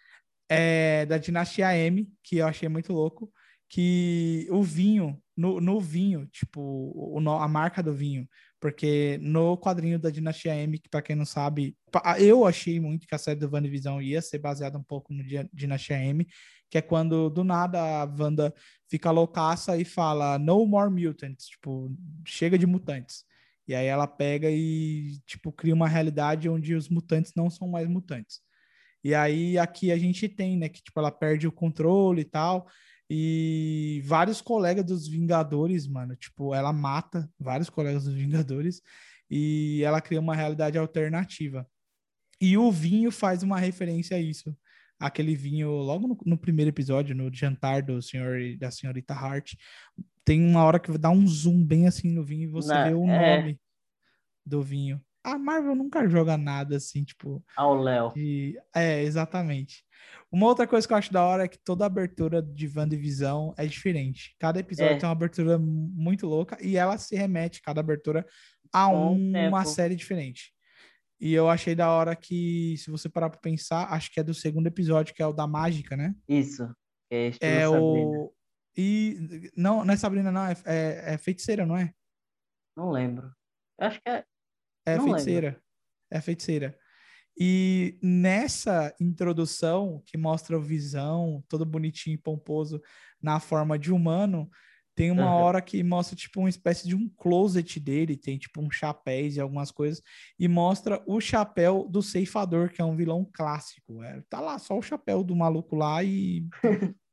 é 0.49 1.07
da 1.07 1.19
Dinastia 1.19 1.77
M, 1.77 2.11
que 2.23 2.39
eu 2.39 2.47
achei 2.47 2.69
muito 2.69 2.93
louco, 2.93 3.33
que 3.69 4.47
o 4.51 4.63
vinho, 4.63 5.23
no, 5.37 5.61
no 5.61 5.81
vinho, 5.81 6.27
tipo, 6.27 6.61
o, 6.61 7.19
a 7.31 7.47
marca 7.49 7.83
do 7.83 7.95
vinho, 7.95 8.27
porque 8.61 9.19
no 9.23 9.57
quadrinho 9.57 9.99
da 9.99 10.11
Dinastia 10.11 10.55
M, 10.57 10.79
que 10.79 10.89
pra 10.89 11.03
quem 11.03 11.15
não 11.15 11.25
sabe, 11.25 11.77
eu 12.19 12.45
achei 12.45 12.81
muito 12.81 13.07
que 13.07 13.15
a 13.15 13.19
série 13.19 13.39
do 13.39 13.51
WandaVision 13.53 14.01
ia 14.01 14.21
ser 14.21 14.39
baseada 14.39 14.77
um 14.79 14.83
pouco 14.83 15.13
no 15.13 15.23
Dinastia 15.53 15.97
M, 15.97 16.27
que 16.71 16.79
é 16.79 16.83
quando 16.83 17.31
do 17.31 17.45
nada 17.45 17.81
a 17.81 18.05
Wanda 18.05 18.53
fica 18.91 19.11
loucaça 19.11 19.77
e 19.77 19.85
fala 19.85 20.39
no 20.39 20.67
more 20.67 20.91
mutants, 20.91 21.47
tipo, 21.47 21.95
chega 22.27 22.59
de 22.59 22.67
mutantes. 22.67 23.25
E 23.67 23.75
aí 23.75 23.87
ela 23.87 24.07
pega 24.07 24.51
e, 24.51 25.19
tipo, 25.27 25.53
cria 25.53 25.75
uma 25.75 25.89
realidade 25.89 26.49
onde 26.49 26.75
os 26.75 26.89
mutantes 26.89 27.33
não 27.37 27.51
são 27.51 27.69
mais 27.69 27.87
mutantes. 27.89 28.41
E 29.05 29.15
aí 29.15 29.59
aqui 29.59 29.93
a 29.93 29.99
gente 29.99 30.29
tem, 30.29 30.57
né, 30.57 30.69
que 30.69 30.83
tipo 30.83 30.99
ela 30.99 31.11
perde 31.13 31.47
o 31.47 31.53
controle 31.53 32.23
e 32.23 32.25
tal, 32.25 32.67
e 33.11 34.03
vários 34.05 34.41
colegas 34.41 34.85
dos 34.85 35.09
Vingadores, 35.09 35.87
mano, 35.87 36.15
tipo, 36.15 36.55
ela 36.55 36.73
mata 36.73 37.31
vários 37.39 37.71
colegas 37.71 38.05
dos 38.05 38.15
Vingadores 38.15 38.83
e 39.31 39.83
ela 39.85 40.01
cria 40.01 40.21
uma 40.21 40.35
realidade 40.35 40.77
alternativa. 40.79 41.67
E 42.41 42.57
o 42.57 42.71
vinho 42.71 43.11
faz 43.11 43.43
uma 43.43 43.59
referência 43.59 44.17
a 44.17 44.21
isso. 44.21 44.57
Aquele 45.01 45.35
vinho, 45.35 45.71
logo 45.71 46.09
no, 46.09 46.19
no 46.27 46.39
primeiro 46.39 46.71
episódio, 46.71 47.15
no 47.15 47.33
jantar 47.33 47.83
do 47.83 48.03
senhor 48.03 48.39
e 48.41 48.57
da 48.57 48.71
senhorita 48.71 49.15
Hart, 49.15 49.55
tem 50.25 50.45
uma 50.45 50.65
hora 50.65 50.79
que 50.79 50.97
dá 50.99 51.09
um 51.11 51.27
zoom 51.27 51.65
bem 51.65 51.87
assim 51.87 52.11
no 52.11 52.25
vinho 52.25 52.45
e 52.45 52.53
você 52.53 52.69
Na- 52.69 52.89
vê 52.89 52.95
o 52.95 53.05
é. 53.09 53.37
nome 53.37 53.61
do 54.45 54.63
vinho. 54.63 55.01
A 55.25 55.39
Marvel 55.39 55.75
nunca 55.75 56.09
joga 56.09 56.37
nada 56.37 56.77
assim, 56.77 57.05
tipo. 57.05 57.45
Ao 57.57 57.75
Léo. 57.81 58.13
de- 58.15 58.59
É, 58.75 59.03
exatamente. 59.03 59.85
Uma 60.31 60.47
outra 60.47 60.67
coisa 60.67 60.87
que 60.87 60.93
eu 60.93 60.97
acho 60.99 61.13
da 61.13 61.25
hora 61.25 61.45
é 61.45 61.49
que 61.49 61.59
toda 61.59 61.85
abertura 61.87 62.43
de 62.43 62.67
WandaVision 62.69 63.53
é 63.57 63.67
diferente. 63.67 64.35
Cada 64.39 64.61
episódio 64.61 64.95
É. 64.95 64.99
tem 64.99 65.07
uma 65.09 65.13
abertura 65.13 65.59
muito 65.59 66.27
louca 66.27 66.57
e 66.63 66.77
ela 66.77 66.97
se 66.99 67.17
remete, 67.17 67.63
cada 67.63 67.81
abertura, 67.81 68.27
a 68.73 68.89
o 68.91 69.13
uma 69.13 69.65
série 69.65 69.97
diferente. 69.97 70.53
E 71.21 71.33
eu 71.35 71.49
achei 71.49 71.75
da 71.75 71.91
hora 71.91 72.15
que, 72.15 72.77
se 72.79 72.91
você 72.91 73.09
parar 73.09 73.29
pra 73.31 73.41
pensar, 73.41 73.93
acho 73.93 74.13
que 74.13 74.21
é 74.21 74.23
do 74.23 74.33
segundo 74.35 74.67
episódio, 74.69 75.15
que 75.15 75.23
é 75.23 75.27
o 75.27 75.33
da 75.33 75.47
mágica, 75.49 75.97
né? 75.97 76.15
Isso. 76.29 76.63
É, 77.11 77.33
É 77.41 77.69
o. 77.69 78.33
E. 78.77 79.51
Não, 79.57 79.85
não 79.85 79.95
é 79.95 79.97
Sabrina, 79.97 80.31
não, 80.31 80.47
é, 80.47 80.55
é, 80.65 81.15
é 81.15 81.19
feiticeira, 81.19 81.67
não 81.67 81.77
é? 81.77 81.93
Não 82.77 82.91
lembro. 82.91 83.33
Eu 83.81 83.87
acho 83.89 84.01
que 84.01 84.09
é. 84.09 84.25
É 84.95 84.99
Não 84.99 85.05
feiticeira. 85.05 85.63
É 86.11 86.21
feiticeira. 86.21 86.79
E 87.41 87.99
nessa 88.03 88.93
introdução, 89.01 90.03
que 90.07 90.19
mostra 90.19 90.59
o 90.59 90.63
Visão, 90.63 91.45
todo 91.49 91.65
bonitinho 91.65 92.15
e 92.15 92.19
pomposo, 92.19 92.81
na 93.23 93.39
forma 93.39 93.79
de 93.79 93.93
humano, 93.93 94.51
tem 94.95 95.13
uma 95.13 95.27
Aham. 95.27 95.45
hora 95.45 95.63
que 95.63 95.81
mostra, 95.85 96.17
tipo, 96.17 96.41
uma 96.41 96.49
espécie 96.49 96.89
de 96.89 96.97
um 96.97 97.09
closet 97.09 97.79
dele, 97.79 98.17
tem, 98.17 98.37
tipo, 98.37 98.61
um 98.61 98.69
chapéus 98.69 99.37
e 99.37 99.41
algumas 99.41 99.71
coisas, 99.71 100.03
e 100.37 100.49
mostra 100.49 101.01
o 101.07 101.21
chapéu 101.21 101.87
do 101.89 102.03
ceifador, 102.03 102.71
que 102.73 102.83
é 102.83 102.85
um 102.85 102.97
vilão 102.97 103.25
clássico. 103.33 104.03
É, 104.03 104.21
tá 104.29 104.41
lá 104.41 104.59
só 104.59 104.77
o 104.77 104.83
chapéu 104.83 105.23
do 105.23 105.37
maluco 105.37 105.77
lá 105.77 106.03
e 106.03 106.45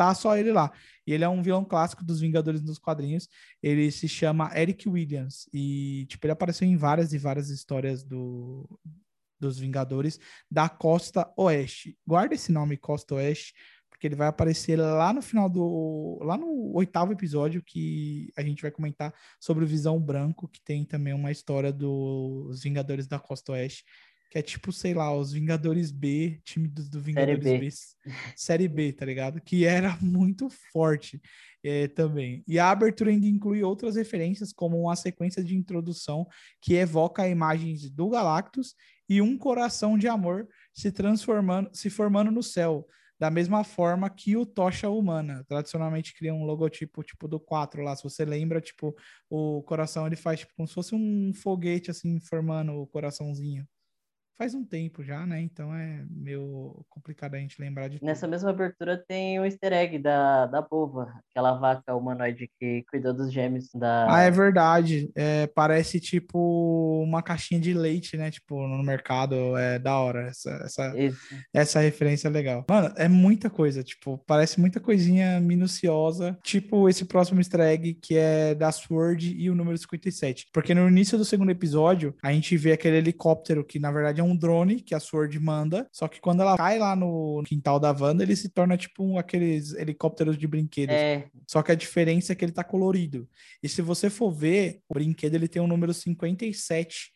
tá 0.00 0.14
só 0.14 0.34
ele 0.34 0.50
lá. 0.50 0.72
E 1.06 1.12
ele 1.12 1.24
é 1.24 1.28
um 1.28 1.42
vilão 1.42 1.62
clássico 1.62 2.02
dos 2.02 2.20
Vingadores 2.20 2.62
nos 2.62 2.78
quadrinhos. 2.78 3.28
Ele 3.62 3.90
se 3.90 4.08
chama 4.08 4.50
Eric 4.58 4.88
Williams. 4.88 5.46
E, 5.52 6.06
tipo, 6.08 6.24
ele 6.24 6.32
apareceu 6.32 6.66
em 6.66 6.74
várias 6.74 7.12
e 7.12 7.18
várias 7.18 7.50
histórias 7.50 8.02
do, 8.02 8.66
dos 9.38 9.58
Vingadores 9.58 10.18
da 10.50 10.70
Costa 10.70 11.30
Oeste. 11.36 11.98
Guarda 12.06 12.34
esse 12.34 12.50
nome, 12.50 12.78
Costa 12.78 13.16
Oeste, 13.16 13.52
porque 13.90 14.06
ele 14.06 14.16
vai 14.16 14.28
aparecer 14.28 14.76
lá 14.76 15.12
no 15.12 15.20
final 15.20 15.50
do. 15.50 16.18
lá 16.22 16.38
no 16.38 16.74
oitavo 16.74 17.12
episódio, 17.12 17.62
que 17.62 18.32
a 18.38 18.42
gente 18.42 18.62
vai 18.62 18.70
comentar 18.70 19.12
sobre 19.38 19.64
o 19.64 19.68
Visão 19.68 20.00
Branco, 20.00 20.48
que 20.48 20.62
tem 20.62 20.82
também 20.86 21.12
uma 21.12 21.30
história 21.30 21.70
dos 21.70 22.62
Vingadores 22.62 23.06
da 23.06 23.18
Costa 23.18 23.52
Oeste. 23.52 23.84
Que 24.30 24.38
é 24.38 24.42
tipo, 24.42 24.72
sei 24.72 24.94
lá, 24.94 25.12
os 25.14 25.32
Vingadores 25.32 25.90
B, 25.90 26.40
time 26.44 26.68
do, 26.68 26.88
do 26.88 27.00
Vingadores 27.00 27.42
B. 27.42 27.58
B. 27.58 27.68
Série 28.36 28.68
B, 28.68 28.92
tá 28.92 29.04
ligado? 29.04 29.40
Que 29.40 29.64
era 29.64 29.98
muito 30.00 30.48
forte 30.72 31.20
eh, 31.62 31.88
também. 31.88 32.42
E 32.46 32.58
a 32.58 32.70
abertura 32.70 33.10
ainda 33.10 33.26
inclui 33.26 33.62
outras 33.62 33.96
referências, 33.96 34.52
como 34.52 34.80
uma 34.80 34.96
sequência 34.96 35.42
de 35.42 35.56
introdução 35.56 36.26
que 36.60 36.74
evoca 36.74 37.28
imagens 37.28 37.90
do 37.90 38.08
Galactus 38.08 38.74
e 39.08 39.20
um 39.20 39.36
coração 39.36 39.98
de 39.98 40.06
amor 40.06 40.48
se 40.72 40.92
transformando, 40.92 41.68
se 41.72 41.90
formando 41.90 42.30
no 42.30 42.42
céu, 42.42 42.86
da 43.18 43.30
mesma 43.30 43.64
forma 43.64 44.08
que 44.08 44.36
o 44.36 44.46
Tocha 44.46 44.88
Humana. 44.88 45.44
Tradicionalmente 45.46 46.14
cria 46.14 46.32
um 46.32 46.44
logotipo 46.44 47.02
tipo 47.02 47.28
do 47.28 47.38
4 47.38 47.82
lá, 47.82 47.94
se 47.94 48.02
você 48.02 48.24
lembra, 48.24 48.60
tipo, 48.60 48.94
o 49.28 49.62
coração 49.64 50.06
ele 50.06 50.16
faz 50.16 50.40
tipo 50.40 50.52
como 50.56 50.66
se 50.66 50.74
fosse 50.74 50.94
um 50.94 51.32
foguete 51.34 51.90
assim 51.90 52.18
formando 52.20 52.72
o 52.72 52.86
coraçãozinho. 52.86 53.66
Faz 54.40 54.54
um 54.54 54.64
tempo 54.64 55.04
já, 55.04 55.26
né? 55.26 55.38
Então 55.38 55.74
é 55.74 56.02
meio 56.10 56.82
complicado 56.88 57.34
a 57.34 57.38
gente 57.38 57.60
lembrar 57.60 57.88
de 57.88 57.98
tudo. 57.98 58.06
Nessa 58.06 58.26
mesma 58.26 58.48
abertura 58.48 58.96
tem 58.96 59.38
o 59.38 59.44
easter 59.44 59.70
egg 59.70 59.98
da, 59.98 60.46
da 60.46 60.62
Bova, 60.62 61.12
aquela 61.28 61.52
vaca 61.58 61.94
humanoide 61.94 62.50
que 62.58 62.82
cuidou 62.90 63.12
dos 63.12 63.30
gêmeos 63.30 63.68
da. 63.74 64.06
Ah, 64.10 64.22
é 64.22 64.30
verdade. 64.30 65.10
É, 65.14 65.46
parece 65.48 66.00
tipo 66.00 67.02
uma 67.04 67.22
caixinha 67.22 67.60
de 67.60 67.74
leite, 67.74 68.16
né? 68.16 68.30
Tipo, 68.30 68.66
no 68.66 68.82
mercado. 68.82 69.58
É 69.58 69.78
da 69.78 69.98
hora. 69.98 70.28
Essa, 70.28 70.50
essa, 70.64 70.98
Isso. 70.98 71.36
essa 71.52 71.80
referência 71.80 72.28
é 72.28 72.30
legal. 72.30 72.64
Mano, 72.66 72.94
é 72.96 73.08
muita 73.08 73.50
coisa. 73.50 73.82
Tipo, 73.82 74.16
parece 74.26 74.58
muita 74.58 74.80
coisinha 74.80 75.38
minuciosa. 75.38 76.38
Tipo 76.42 76.88
esse 76.88 77.04
próximo 77.04 77.40
easter 77.40 77.60
egg 77.60 77.92
que 77.92 78.16
é 78.16 78.54
da 78.54 78.72
Sword 78.72 79.34
e 79.36 79.50
o 79.50 79.54
número 79.54 79.76
57. 79.76 80.46
Porque 80.50 80.74
no 80.74 80.88
início 80.88 81.18
do 81.18 81.26
segundo 81.26 81.50
episódio, 81.50 82.14
a 82.22 82.32
gente 82.32 82.56
vê 82.56 82.72
aquele 82.72 82.96
helicóptero 82.96 83.62
que 83.62 83.78
na 83.78 83.92
verdade 83.92 84.22
é 84.22 84.24
um 84.24 84.29
drone 84.36 84.80
que 84.80 84.94
a 84.94 85.00
Sword 85.00 85.38
manda. 85.38 85.88
Só 85.92 86.08
que 86.08 86.20
quando 86.20 86.40
ela 86.40 86.56
cai 86.56 86.78
lá 86.78 86.94
no 86.94 87.42
quintal 87.44 87.78
da 87.78 87.92
Wanda, 87.92 88.22
ele 88.22 88.36
se 88.36 88.48
torna 88.48 88.76
tipo 88.76 89.04
um, 89.04 89.18
aqueles 89.18 89.72
helicópteros 89.74 90.36
de 90.36 90.46
brinquedos. 90.46 90.94
É, 90.94 91.28
Só 91.46 91.62
que 91.62 91.72
a 91.72 91.74
diferença 91.74 92.32
é 92.32 92.34
que 92.34 92.44
ele 92.44 92.52
tá 92.52 92.64
colorido. 92.64 93.28
E 93.62 93.68
se 93.68 93.82
você 93.82 94.10
for 94.10 94.30
ver, 94.30 94.80
o 94.88 94.94
brinquedo 94.94 95.34
ele 95.34 95.48
tem 95.48 95.60
o 95.60 95.66
número 95.66 95.92
57 95.92 97.12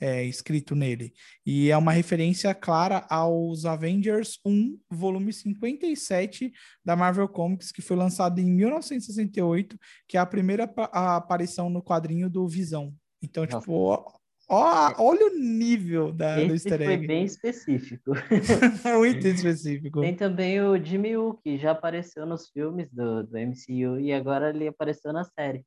é, 0.00 0.24
escrito 0.24 0.74
nele. 0.74 1.12
E 1.44 1.70
é 1.70 1.76
uma 1.76 1.92
referência 1.92 2.54
clara 2.54 3.06
aos 3.08 3.64
Avengers 3.64 4.38
1, 4.44 4.78
volume 4.90 5.32
57 5.32 6.52
da 6.84 6.94
Marvel 6.94 7.28
Comics, 7.28 7.72
que 7.72 7.82
foi 7.82 7.96
lançado 7.96 8.40
em 8.40 8.50
1968, 8.50 9.78
que 10.06 10.16
é 10.16 10.20
a 10.20 10.26
primeira 10.26 10.70
a 10.92 11.16
aparição 11.16 11.70
no 11.70 11.82
quadrinho 11.82 12.28
do 12.28 12.46
Visão. 12.46 12.94
Então, 13.22 13.44
Nossa. 13.44 13.60
tipo, 13.60 14.20
ó, 14.48 14.94
olha 14.98 15.26
o 15.26 15.38
nível 15.38 16.12
da, 16.12 16.36
do 16.36 16.42
esse 16.42 16.68
easter 16.68 16.78
foi 16.78 16.94
egg. 16.94 17.06
bem 17.06 17.24
específico. 17.24 18.12
Muito 18.98 19.26
específico. 19.28 20.00
Tem 20.00 20.14
também 20.14 20.60
o 20.60 20.82
Jimmy 20.82 21.16
Woo, 21.16 21.34
que 21.34 21.58
já 21.58 21.72
apareceu 21.72 22.26
nos 22.26 22.48
filmes 22.48 22.88
do, 22.90 23.24
do 23.24 23.38
MCU 23.38 24.00
e 24.00 24.12
agora 24.12 24.50
ele 24.50 24.68
apareceu 24.68 25.12
na 25.12 25.24
série. 25.24 25.64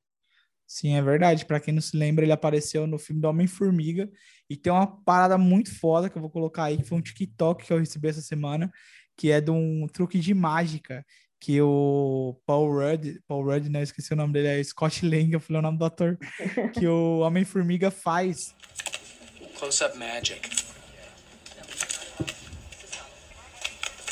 Sim, 0.67 0.95
é 0.95 1.01
verdade. 1.01 1.45
Pra 1.45 1.59
quem 1.59 1.73
não 1.73 1.81
se 1.81 1.97
lembra, 1.97 2.23
ele 2.23 2.31
apareceu 2.31 2.85
no 2.85 2.99
filme 2.99 3.21
do 3.21 3.27
Homem-Formiga 3.27 4.07
e 4.47 4.55
tem 4.55 4.71
uma 4.71 4.85
parada 4.85 5.37
muito 5.37 5.73
foda 5.79 6.09
que 6.09 6.17
eu 6.17 6.21
vou 6.21 6.29
colocar 6.29 6.65
aí, 6.65 6.77
que 6.77 6.83
foi 6.83 6.97
um 6.97 7.01
TikTok 7.01 7.65
que 7.65 7.73
eu 7.73 7.79
recebi 7.79 8.07
essa 8.07 8.21
semana, 8.21 8.71
que 9.17 9.31
é 9.31 9.41
de 9.41 9.49
um 9.49 9.87
truque 9.91 10.19
de 10.19 10.33
mágica 10.33 11.03
que 11.39 11.61
o 11.61 12.35
Paul 12.45 12.69
Rudd, 12.71 13.19
Paul 13.27 13.43
Rudd, 13.45 13.69
né, 13.69 13.81
esqueci 13.81 14.13
o 14.13 14.15
nome 14.15 14.33
dele, 14.33 14.59
é 14.59 14.63
Scott 14.63 15.05
Lang, 15.05 15.31
eu 15.31 15.39
falei 15.39 15.59
o 15.59 15.63
nome 15.63 15.77
do 15.77 15.85
ator, 15.85 16.17
que 16.73 16.85
o 16.87 17.19
Homem-Formiga 17.19 17.89
faz. 17.89 18.53
Close 19.57 19.83
up 19.83 19.97
magic. 19.97 20.49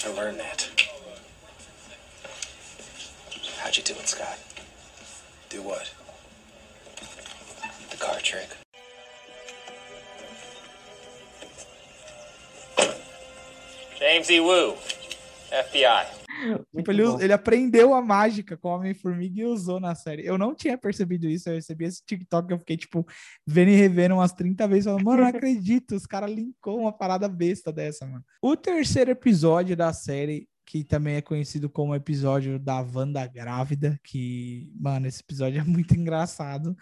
I 0.06 0.10
learned 0.16 0.40
that. 0.40 0.70
How'd 3.62 3.78
you 3.78 3.84
do 3.84 3.94
it, 4.00 4.08
Scott? 4.08 4.38
Do 5.50 5.62
what? 5.64 5.92
The 7.90 7.98
card 7.98 8.24
trick. 8.24 8.48
James 14.00 14.30
E. 14.30 14.40
Wu, 14.40 14.78
FBI. 15.52 16.17
Tipo, 16.76 16.92
ele, 16.92 17.04
ele 17.24 17.34
aprendeu 17.34 17.94
a 17.94 18.02
mágica 18.02 18.56
com 18.58 18.70
o 18.70 18.76
Homem-Formiga 18.76 19.42
e 19.42 19.46
usou 19.46 19.80
na 19.80 19.96
série. 19.96 20.26
Eu 20.26 20.38
não 20.38 20.54
tinha 20.54 20.78
percebido 20.78 21.28
isso, 21.28 21.50
eu 21.50 21.56
recebi 21.56 21.86
esse 21.86 22.04
TikTok, 22.06 22.52
eu 22.52 22.60
fiquei, 22.60 22.78
tipo, 22.78 23.06
vendo 23.46 23.72
e 23.72 23.76
revendo 23.76 24.16
umas 24.16 24.34
30 24.34 24.68
vezes, 24.68 24.86
falando, 24.86 25.04
mano, 25.04 25.22
não 25.22 25.28
acredito, 25.30 25.96
os 25.96 26.06
caras 26.06 26.32
linkou 26.32 26.80
uma 26.80 26.92
parada 26.92 27.28
besta 27.28 27.72
dessa, 27.72 28.06
mano. 28.06 28.24
O 28.42 28.56
terceiro 28.56 29.12
episódio 29.12 29.76
da 29.76 29.92
série, 29.94 30.48
que 30.66 30.84
também 30.84 31.16
é 31.16 31.22
conhecido 31.22 31.70
como 31.70 31.96
episódio 31.96 32.60
da 32.60 32.82
Wanda 32.82 33.26
grávida, 33.26 34.00
que, 34.04 34.70
mano, 34.80 35.08
esse 35.08 35.22
episódio 35.22 35.62
é 35.62 35.64
muito 35.64 35.96
engraçado. 35.96 36.76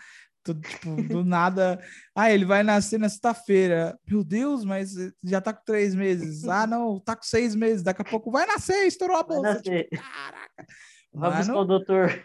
Tudo, 0.46 0.62
tipo, 0.62 0.96
do 1.04 1.26
nada. 1.26 1.78
Ah, 2.16 2.32
ele 2.32 2.46
vai 2.46 2.64
nascer 2.64 2.98
na 2.98 3.10
sexta-feira. 3.10 4.00
Meu 4.08 4.24
Deus, 4.24 4.64
mas 4.64 4.94
já 5.22 5.42
tá 5.42 5.52
com 5.52 5.64
três 5.66 5.94
meses. 5.94 6.48
Ah, 6.48 6.66
não, 6.66 6.98
tá 7.00 7.14
com 7.16 7.24
seis 7.24 7.54
meses. 7.56 7.84
Daqui 7.84 8.02
a 8.02 8.06
pouco 8.06 8.32
vai 8.32 8.46
nascer, 8.46 8.86
estourou 8.88 9.18
a 9.18 9.24
Vai 9.24 9.36
bolsa. 9.36 9.54
nascer. 9.56 9.84
Tipo, 9.90 10.02
caraca. 10.02 10.66
Vai 11.14 11.30
buscar 11.38 11.48
Mano, 11.54 11.60
o 11.60 11.66
doutor. 11.66 12.24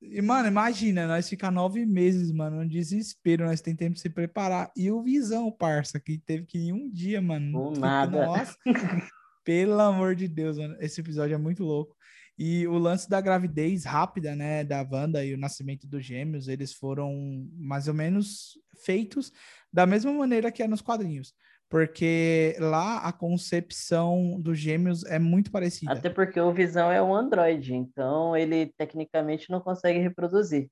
e, 0.00 0.20
mano, 0.22 0.46
imagina, 0.46 1.06
nós 1.08 1.28
ficar 1.28 1.50
nove 1.50 1.84
meses, 1.86 2.30
mano, 2.30 2.60
um 2.60 2.68
desespero, 2.68 3.46
nós 3.46 3.60
tem 3.60 3.74
tempo 3.74 3.94
de 3.94 4.00
se 4.02 4.10
preparar. 4.10 4.70
E 4.76 4.90
o 4.90 5.02
Visão, 5.02 5.50
parça, 5.50 5.98
que 5.98 6.18
teve 6.18 6.44
que 6.46 6.58
ir 6.68 6.72
um 6.72 6.88
dia, 6.90 7.20
mano. 7.20 7.52
Com 7.52 7.74
Fica- 7.74 7.80
nada. 7.86 8.26
Nossa, 8.26 8.54
pelo 9.44 9.80
amor 9.80 10.14
de 10.14 10.28
Deus, 10.28 10.58
mano, 10.58 10.76
esse 10.80 11.00
episódio 11.00 11.34
é 11.34 11.38
muito 11.38 11.64
louco. 11.64 11.93
E 12.36 12.66
o 12.66 12.78
lance 12.78 13.08
da 13.08 13.20
gravidez 13.20 13.84
rápida, 13.84 14.34
né, 14.34 14.64
da 14.64 14.86
Wanda 14.90 15.24
e 15.24 15.34
o 15.34 15.38
nascimento 15.38 15.86
dos 15.86 16.04
gêmeos, 16.04 16.48
eles 16.48 16.72
foram 16.72 17.48
mais 17.56 17.86
ou 17.86 17.94
menos 17.94 18.58
feitos 18.84 19.32
da 19.72 19.86
mesma 19.86 20.12
maneira 20.12 20.50
que 20.50 20.62
é 20.62 20.68
nos 20.68 20.82
quadrinhos. 20.82 21.32
Porque 21.68 22.56
lá 22.58 22.98
a 22.98 23.12
concepção 23.12 24.40
dos 24.40 24.58
gêmeos 24.58 25.04
é 25.04 25.18
muito 25.18 25.50
parecida. 25.50 25.92
Até 25.92 26.10
porque 26.10 26.40
o 26.40 26.52
Visão 26.52 26.90
é 26.90 27.02
um 27.02 27.14
androide, 27.14 27.74
então 27.74 28.36
ele 28.36 28.72
tecnicamente 28.76 29.50
não 29.50 29.60
consegue 29.60 29.98
reproduzir. 29.98 30.68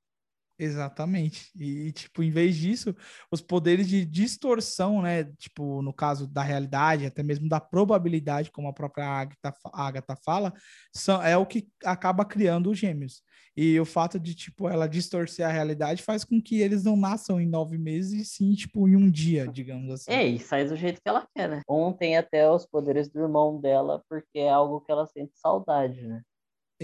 Exatamente. 0.62 1.50
E, 1.58 1.90
tipo, 1.90 2.22
em 2.22 2.30
vez 2.30 2.54
disso, 2.54 2.94
os 3.32 3.40
poderes 3.40 3.88
de 3.88 4.04
distorção, 4.04 5.02
né? 5.02 5.24
Tipo, 5.36 5.82
no 5.82 5.92
caso 5.92 6.24
da 6.24 6.40
realidade, 6.40 7.04
até 7.04 7.20
mesmo 7.20 7.48
da 7.48 7.58
probabilidade, 7.58 8.52
como 8.52 8.68
a 8.68 8.72
própria 8.72 9.04
Agatha, 9.04 9.52
Agatha 9.72 10.16
fala, 10.24 10.54
são, 10.94 11.20
é 11.20 11.36
o 11.36 11.44
que 11.44 11.66
acaba 11.84 12.24
criando 12.24 12.70
os 12.70 12.78
gêmeos. 12.78 13.22
E 13.56 13.78
o 13.80 13.84
fato 13.84 14.20
de, 14.20 14.36
tipo, 14.36 14.68
ela 14.68 14.86
distorcer 14.86 15.44
a 15.44 15.50
realidade 15.50 16.00
faz 16.00 16.24
com 16.24 16.40
que 16.40 16.60
eles 16.60 16.84
não 16.84 16.96
nasçam 16.96 17.40
em 17.40 17.48
nove 17.48 17.76
meses, 17.76 18.12
e 18.12 18.24
sim, 18.24 18.54
tipo, 18.54 18.88
em 18.88 18.94
um 18.94 19.10
dia, 19.10 19.48
digamos 19.48 19.90
assim. 19.90 20.12
É, 20.12 20.24
e 20.24 20.38
sai 20.38 20.64
do 20.64 20.76
jeito 20.76 21.02
que 21.02 21.08
ela 21.08 21.26
quer, 21.34 21.48
né? 21.48 21.60
Ontem 21.68 22.16
até 22.16 22.48
os 22.48 22.64
poderes 22.64 23.08
do 23.08 23.20
irmão 23.20 23.60
dela, 23.60 24.00
porque 24.08 24.38
é 24.38 24.50
algo 24.50 24.80
que 24.80 24.92
ela 24.92 25.08
sente 25.08 25.32
saudade, 25.34 26.06
né? 26.06 26.22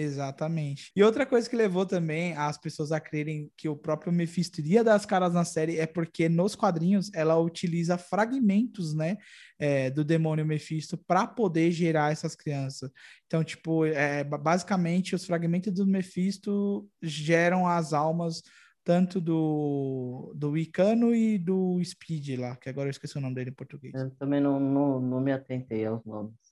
Exatamente. 0.00 0.92
E 0.94 1.02
outra 1.02 1.26
coisa 1.26 1.50
que 1.50 1.56
levou 1.56 1.84
também 1.84 2.32
as 2.36 2.56
pessoas 2.56 2.92
a 2.92 3.00
crerem 3.00 3.50
que 3.56 3.68
o 3.68 3.74
próprio 3.74 4.12
Mephisto 4.12 4.60
iria 4.60 4.84
dar 4.84 4.94
as 4.94 5.04
caras 5.04 5.34
na 5.34 5.44
série 5.44 5.76
é 5.76 5.86
porque 5.86 6.28
nos 6.28 6.54
quadrinhos 6.54 7.10
ela 7.12 7.36
utiliza 7.36 7.98
fragmentos, 7.98 8.94
né, 8.94 9.16
é, 9.58 9.90
do 9.90 10.04
demônio 10.04 10.46
Mephisto 10.46 10.96
para 10.96 11.26
poder 11.26 11.72
gerar 11.72 12.12
essas 12.12 12.36
crianças. 12.36 12.88
Então, 13.26 13.42
tipo, 13.42 13.84
é, 13.86 14.22
basicamente 14.22 15.16
os 15.16 15.24
fragmentos 15.24 15.72
do 15.72 15.84
Mephisto 15.84 16.88
geram 17.02 17.66
as 17.66 17.92
almas 17.92 18.42
tanto 18.84 19.20
do, 19.20 20.32
do 20.34 20.56
Icano 20.56 21.12
e 21.12 21.38
do 21.38 21.82
Speed 21.84 22.38
lá, 22.38 22.54
que 22.54 22.68
agora 22.68 22.86
eu 22.86 22.92
esqueci 22.92 23.18
o 23.18 23.20
nome 23.20 23.34
dele 23.34 23.50
em 23.50 23.54
português. 23.54 23.92
Eu 23.94 24.12
também 24.12 24.40
não, 24.40 24.60
não, 24.60 25.00
não 25.00 25.20
me 25.20 25.32
atentei 25.32 25.84
aos 25.84 26.04
nomes. 26.04 26.47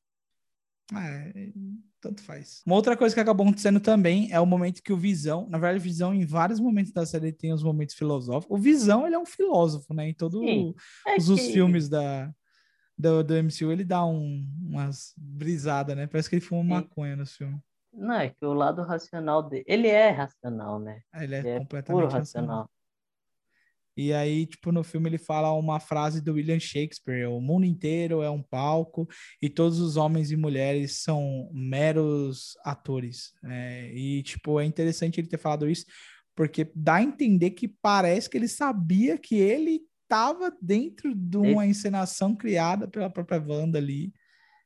É, 0.95 1.53
tanto 2.01 2.23
faz. 2.23 2.63
Uma 2.65 2.77
outra 2.77 2.97
coisa 2.97 3.15
que 3.15 3.21
acabou 3.21 3.45
acontecendo 3.45 3.81
também 3.81 4.31
é 4.31 4.39
o 4.39 4.47
momento 4.47 4.83
que 4.83 4.93
o 4.93 4.97
Visão, 4.97 5.49
na 5.49 5.59
verdade, 5.59 5.81
o 5.81 5.83
Visão, 5.83 6.15
em 6.15 6.25
vários 6.25 6.61
momentos 6.61 6.93
da 6.93 7.05
série, 7.05 7.33
tem 7.33 7.53
os 7.53 7.63
momentos 7.63 7.97
filosóficos. 7.97 8.57
O 8.57 8.61
Visão, 8.61 9.07
ele 9.07 9.17
é 9.17 9.19
um 9.19 9.27
filósofo, 9.27 9.93
né? 9.93 10.09
Em 10.09 10.15
todos 10.15 10.41
é 10.41 11.17
os, 11.17 11.27
que... 11.27 11.53
filmes 11.53 11.89
da, 11.89 12.33
do, 12.97 13.25
do 13.25 13.35
MCU, 13.35 13.73
ele 13.73 13.85
dá 13.85 14.05
um, 14.05 14.47
umas 14.61 15.13
brisadas, 15.17 15.97
né? 15.97 16.07
Parece 16.07 16.31
que 16.31 16.37
ele 16.37 16.45
fuma 16.45 16.63
Sim. 16.63 16.69
maconha 16.69 17.17
no 17.17 17.27
filme. 17.27 17.61
Não, 17.93 18.15
é 18.15 18.29
que 18.29 18.45
o 18.45 18.53
lado 18.53 18.83
racional 18.83 19.43
dele. 19.43 19.65
Ele 19.67 19.89
é 19.89 20.11
racional, 20.11 20.79
né? 20.79 21.01
Ele 21.15 21.35
é, 21.35 21.39
ele 21.39 21.49
é 21.49 21.59
completamente 21.59 22.03
puro 22.03 22.13
racional. 22.13 22.59
racional. 22.59 22.71
E 23.97 24.13
aí, 24.13 24.47
tipo, 24.47 24.71
no 24.71 24.85
filme 24.85 25.09
ele 25.09 25.19
fala 25.19 25.53
uma 25.53 25.81
frase 25.81 26.21
do 26.21 26.35
William 26.35 26.61
Shakespeare: 26.61 27.27
o 27.27 27.41
mundo 27.41 27.65
inteiro 27.65 28.23
é 28.23 28.31
um 28.31 28.43
palco 28.43 29.09
e 29.41 29.49
todos 29.49 29.81
os 29.81 29.97
homens 29.97 30.31
e 30.31 30.37
mulheres 30.37 31.03
são 31.03 31.51
meros 31.53 32.57
atores. 32.65 33.33
É, 33.45 33.91
e, 33.95 34.23
tipo, 34.23 34.61
é 34.61 34.65
interessante 34.65 35.21
ele 35.21 35.29
ter 35.29 35.39
falado 35.39 35.69
isso, 35.69 35.87
porque 36.35 36.71
dá 36.75 36.97
a 36.97 37.03
entender 37.03 37.51
que 37.53 37.67
parece 37.67 38.29
que 38.29 38.37
ele 38.37 38.49
sabia 38.49 39.17
que 39.17 39.37
ele 39.37 39.81
estava 40.03 40.57
dentro 40.61 41.15
de 41.15 41.39
uma 41.39 41.67
encenação 41.67 42.37
criada 42.37 42.87
pela 42.87 43.11
própria 43.11 43.43
Wanda 43.45 43.79
ali 43.79 44.13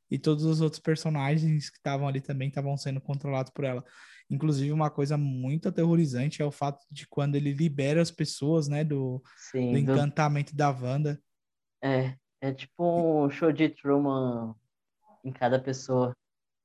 e 0.09 0.19
todos 0.19 0.43
os 0.43 0.59
outros 0.59 0.81
personagens 0.81 1.69
que 1.69 1.77
estavam 1.77 2.07
ali 2.07 2.19
também 2.19 2.49
estavam 2.49 2.75
sendo 2.75 2.99
controlados 2.99 3.51
por 3.53 3.63
ela. 3.63 3.83
Inclusive, 4.31 4.71
uma 4.71 4.89
coisa 4.89 5.17
muito 5.17 5.67
aterrorizante 5.67 6.41
é 6.41 6.45
o 6.45 6.51
fato 6.51 6.85
de 6.89 7.05
quando 7.05 7.35
ele 7.35 7.51
libera 7.51 8.01
as 8.01 8.09
pessoas, 8.09 8.69
né, 8.69 8.81
do, 8.81 9.21
Sim, 9.51 9.73
do 9.73 9.77
encantamento 9.77 10.53
do... 10.53 10.57
da 10.57 10.69
Wanda. 10.69 11.21
É, 11.83 12.15
é 12.39 12.53
tipo 12.53 13.25
um 13.25 13.29
show 13.29 13.51
de 13.51 13.67
Truman 13.67 14.55
em 15.25 15.33
cada 15.33 15.59
pessoa. 15.59 16.15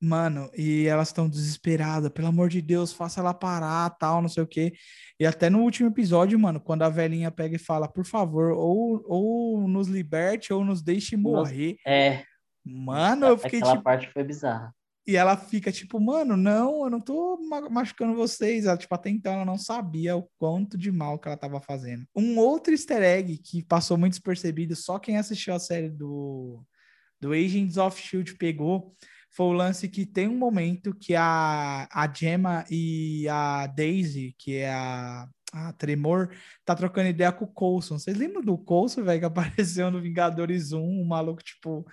Mano, 0.01 0.51
e 0.57 0.87
elas 0.87 1.09
estão 1.09 1.29
desesperadas, 1.29 2.13
pelo 2.13 2.29
amor 2.29 2.51
de 2.51 2.61
Deus, 2.61 2.93
faça 2.93 3.19
ela 3.19 3.33
parar, 3.33 3.91
tal, 3.99 4.21
não 4.21 4.29
sei 4.29 4.43
o 4.43 4.47
quê. 4.47 4.75
E 5.19 5.27
até 5.27 5.49
no 5.49 5.63
último 5.63 5.89
episódio, 5.89 6.39
mano, 6.39 6.61
quando 6.61 6.83
a 6.83 6.89
velhinha 6.89 7.31
pega 7.31 7.57
e 7.57 7.59
fala, 7.59 7.89
por 7.89 8.05
favor, 8.05 8.53
ou, 8.53 9.03
ou 9.07 9.67
nos 9.67 9.89
liberte 9.89 10.53
ou 10.53 10.65
nos 10.65 10.83
deixe 10.83 11.17
morrer. 11.17 11.79
É. 11.85 12.23
Mano, 12.63 13.27
eu 13.27 13.39
fiquei 13.39 13.59
Aquela 13.59 13.73
tipo... 13.73 13.85
parte 13.85 14.09
foi 14.13 14.23
bizarra. 14.23 14.76
E 15.07 15.17
ela 15.17 15.37
fica 15.37 15.71
tipo, 15.71 16.01
mano, 16.01 16.37
não, 16.37 16.85
eu 16.85 16.91
não 16.91 17.01
tô 17.01 17.39
machucando 17.71 18.17
vocês. 18.17 18.65
Ela, 18.65 18.77
tipo, 18.77 18.93
até 18.93 19.09
então 19.09 19.35
ela 19.35 19.45
não 19.45 19.57
sabia 19.57 20.17
o 20.17 20.29
quanto 20.37 20.77
de 20.77 20.91
mal 20.91 21.19
que 21.19 21.29
ela 21.29 21.37
tava 21.37 21.61
fazendo. 21.61 22.05
Um 22.15 22.37
outro 22.39 22.73
easter 22.73 23.01
egg 23.03 23.39
que 23.39 23.63
passou 23.65 23.97
muito 23.97 24.15
despercebido, 24.15 24.75
só 24.75 24.99
quem 24.99 25.17
assistiu 25.17 25.55
a 25.55 25.61
série 25.61 25.89
do, 25.89 26.61
do 27.21 27.33
Agents 27.33 27.77
of 27.77 27.97
S.H.I.E.L.D. 27.97 28.35
pegou, 28.35 28.97
foi 29.31 29.47
o 29.47 29.53
lance 29.53 29.89
que 29.89 30.05
tem 30.05 30.27
um 30.27 30.37
momento 30.37 30.93
que 30.93 31.15
a, 31.15 31.87
a 31.93 32.13
Gemma 32.13 32.65
e 32.69 33.29
a 33.29 33.69
Daisy, 33.69 34.35
que 34.37 34.57
é 34.57 34.73
a, 34.73 35.29
a 35.53 35.73
Tremor, 35.75 36.31
tá 36.65 36.75
trocando 36.75 37.11
ideia 37.11 37.31
com 37.31 37.45
o 37.45 37.53
Coulson. 37.53 37.99
Vocês 37.99 38.17
lembram 38.17 38.43
do 38.43 38.59
Coulson, 38.59 39.05
velho, 39.05 39.21
que 39.21 39.27
apareceu 39.27 39.89
no 39.91 40.01
Vingadores 40.01 40.73
1, 40.73 40.81
um 40.81 41.05
maluco, 41.05 41.45
tipo 41.45 41.87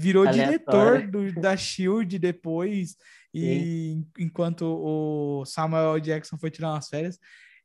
virou 0.00 0.26
Aleatório. 0.26 1.08
diretor 1.08 1.32
do, 1.34 1.40
da 1.40 1.56
Shield 1.56 2.18
depois, 2.18 2.96
e 3.34 4.02
enquanto 4.18 4.62
o 4.62 5.44
Samuel 5.44 6.00
Jackson 6.00 6.38
foi 6.38 6.50
tirar 6.50 6.72
umas 6.72 6.88
férias. 6.88 7.18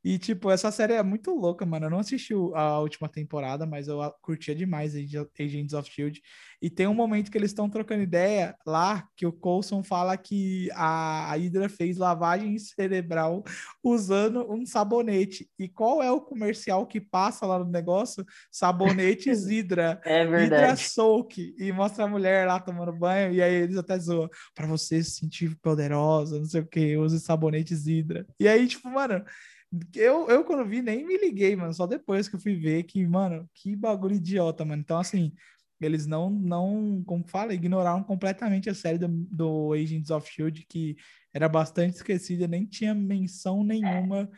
E, 0.06 0.20
tipo, 0.20 0.52
essa 0.52 0.70
série 0.70 0.94
é 0.94 1.02
muito 1.02 1.34
louca, 1.34 1.66
mano. 1.66 1.88
Eu 1.88 1.90
não 1.90 1.98
assisti 1.98 2.32
a 2.54 2.80
última 2.80 3.10
temporada, 3.10 3.66
mas 3.66 3.88
eu 3.88 3.98
curtia 4.22 4.54
demais 4.54 4.94
Agents 4.94 5.74
of 5.74 5.90
S.H.I.E.L.D. 5.90 6.22
E 6.62 6.70
tem 6.70 6.86
um 6.86 6.94
momento 6.94 7.32
que 7.32 7.38
eles 7.40 7.50
estão 7.50 7.68
trocando 7.68 8.04
ideia 8.04 8.56
lá, 8.68 9.08
que 9.18 9.26
o 9.26 9.32
Coulson 9.32 9.82
fala 9.82 10.16
que 10.16 10.70
a, 10.74 11.34
Hydra 11.34 11.68
fez 11.68 11.98
lavagem 11.98 12.56
cerebral 12.60 13.44
usando 13.84 14.46
um 14.48 14.64
sabonete. 14.64 15.50
E 15.58 15.68
qual 15.68 16.04
é 16.04 16.12
o 16.12 16.22
comercial 16.22 16.86
que 16.86 17.02
passa 17.02 17.48
lá 17.48 17.58
no 17.58 17.66
negócio? 17.66 18.24
Sabonetes 18.52 19.46
Hydra. 19.50 20.00
é 20.06 20.24
verdade. 20.24 20.62
Hydra 20.62 20.76
Soak. 20.76 21.56
E 21.58 21.72
mostra 21.72 22.04
a 22.04 22.08
mulher 22.08 22.46
lá 22.46 22.60
tomando 22.60 22.94
banho, 22.94 23.34
e 23.34 23.42
aí 23.42 23.56
eles 23.56 23.76
até 23.76 23.98
zoam. 23.98 24.30
Pra 24.54 24.68
você 24.68 25.04
se 25.04 25.20
sentir 25.20 25.58
poderosa, 25.64 26.38
não 26.38 26.46
sei 26.46 26.62
o 26.62 26.68
que, 26.68 26.96
use 26.96 27.20
sabonetes 27.20 27.88
Hydra. 27.88 28.24
E 28.40 28.48
aí, 28.48 28.68
tipo, 28.68 28.88
mano 28.88 29.26
eu, 29.96 30.30
eu, 30.30 30.44
quando 30.44 30.68
vi, 30.68 30.82
nem 30.82 31.06
me 31.06 31.18
liguei, 31.18 31.56
mano. 31.56 31.74
Só 31.74 31.86
depois 31.86 32.28
que 32.28 32.36
eu 32.36 32.40
fui 32.40 32.56
ver 32.56 32.84
que, 32.84 33.06
mano, 33.06 33.50
que 33.54 33.76
bagulho 33.76 34.16
idiota, 34.16 34.64
mano. 34.64 34.82
Então, 34.82 34.98
assim, 34.98 35.34
eles 35.82 36.06
não, 36.06 36.30
não 36.30 37.04
como 37.06 37.28
fala, 37.28 37.54
ignoraram 37.54 38.04
completamente 38.04 38.70
a 38.70 38.74
série 38.74 38.98
do, 38.98 39.08
do 39.08 39.74
Agents 39.74 40.10
of 40.10 40.30
Shield, 40.30 40.66
que 40.68 40.96
era 41.34 41.50
bastante 41.50 41.96
esquecida, 41.96 42.48
nem 42.48 42.66
tinha 42.66 42.94
menção 42.94 43.64
nenhuma 43.64 44.30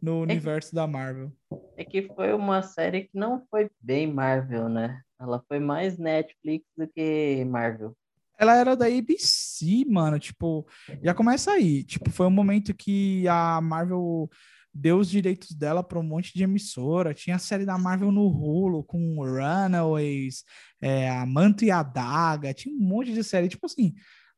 no 0.00 0.20
é 0.20 0.22
universo 0.22 0.70
que, 0.70 0.76
da 0.76 0.86
Marvel. 0.86 1.32
É 1.76 1.84
que 1.84 2.02
foi 2.14 2.32
uma 2.32 2.62
série 2.62 3.02
que 3.02 3.10
não 3.14 3.44
foi 3.50 3.70
bem 3.80 4.12
Marvel, 4.12 4.68
né? 4.68 5.00
Ela 5.20 5.42
foi 5.46 5.58
mais 5.58 5.98
Netflix 5.98 6.66
do 6.76 6.86
que 6.88 7.44
Marvel. 7.44 7.96
Ela 8.38 8.56
era 8.56 8.76
da 8.76 8.86
ABC, 8.86 9.84
mano, 9.88 10.18
tipo, 10.18 10.66
já 11.02 11.14
começa 11.14 11.52
aí. 11.52 11.82
Tipo, 11.84 12.10
foi 12.10 12.26
um 12.26 12.30
momento 12.30 12.74
que 12.74 13.26
a 13.28 13.60
Marvel 13.62 14.28
deu 14.76 14.98
os 14.98 15.08
direitos 15.08 15.52
dela 15.52 15.82
para 15.82 15.98
um 15.98 16.02
monte 16.02 16.34
de 16.34 16.42
emissora. 16.42 17.14
Tinha 17.14 17.36
a 17.36 17.40
série 17.40 17.64
da 17.64 17.78
Marvel 17.78 18.12
no 18.12 18.28
Hulu 18.28 18.84
com 18.84 19.16
Runaways, 19.16 20.44
é, 20.80 21.10
a 21.10 21.24
Manto 21.24 21.64
e 21.64 21.70
a 21.70 21.82
Daga, 21.82 22.52
tinha 22.52 22.74
um 22.74 22.78
monte 22.78 23.12
de 23.12 23.24
série. 23.24 23.48
Tipo 23.48 23.66
assim, 23.66 23.94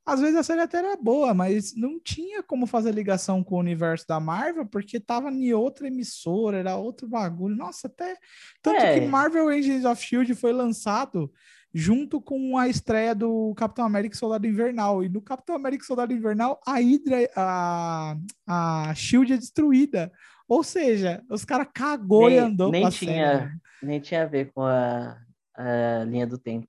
às 0.08 0.20
vezes 0.20 0.36
a 0.36 0.42
série 0.42 0.62
até 0.62 0.78
era 0.78 0.96
boa, 0.96 1.34
mas 1.34 1.74
não 1.76 2.00
tinha 2.00 2.42
como 2.42 2.66
fazer 2.66 2.92
ligação 2.92 3.44
com 3.44 3.56
o 3.56 3.60
universo 3.60 4.06
da 4.08 4.18
Marvel, 4.18 4.64
porque 4.64 4.98
tava 4.98 5.30
em 5.30 5.52
outra 5.52 5.86
emissora, 5.86 6.58
era 6.58 6.76
outro 6.76 7.06
bagulho. 7.06 7.54
Nossa, 7.54 7.88
até. 7.88 8.16
Tanto 8.62 8.80
é. 8.80 9.00
que 9.00 9.06
Marvel 9.06 9.48
Agents 9.48 9.84
of 9.84 10.02
Shield 10.02 10.34
foi 10.34 10.52
lançado 10.52 11.30
junto 11.72 12.20
com 12.20 12.56
a 12.56 12.68
estreia 12.68 13.14
do 13.14 13.54
Capitão 13.54 13.84
América 13.84 14.16
Soldado 14.16 14.46
Invernal. 14.46 15.04
E 15.04 15.08
no 15.08 15.20
Capitão 15.20 15.54
América 15.54 15.84
Soldado 15.84 16.12
Invernal, 16.12 16.60
a 16.66 16.78
Hydra, 16.78 17.28
a, 17.36 18.16
a 18.46 18.94
Shield 18.94 19.32
é 19.32 19.36
destruída. 19.36 20.12
Ou 20.48 20.64
seja, 20.64 21.22
os 21.28 21.44
caras 21.44 21.68
cagou 21.72 22.28
nem, 22.28 22.38
e 22.38 22.38
andou 22.38 22.70
nem 22.70 22.88
tinha, 22.88 23.52
Nem 23.82 24.00
tinha 24.00 24.22
a 24.22 24.26
ver 24.26 24.50
com 24.52 24.62
a, 24.62 25.18
a 25.54 26.04
linha 26.04 26.26
do 26.26 26.38
tempo. 26.38 26.68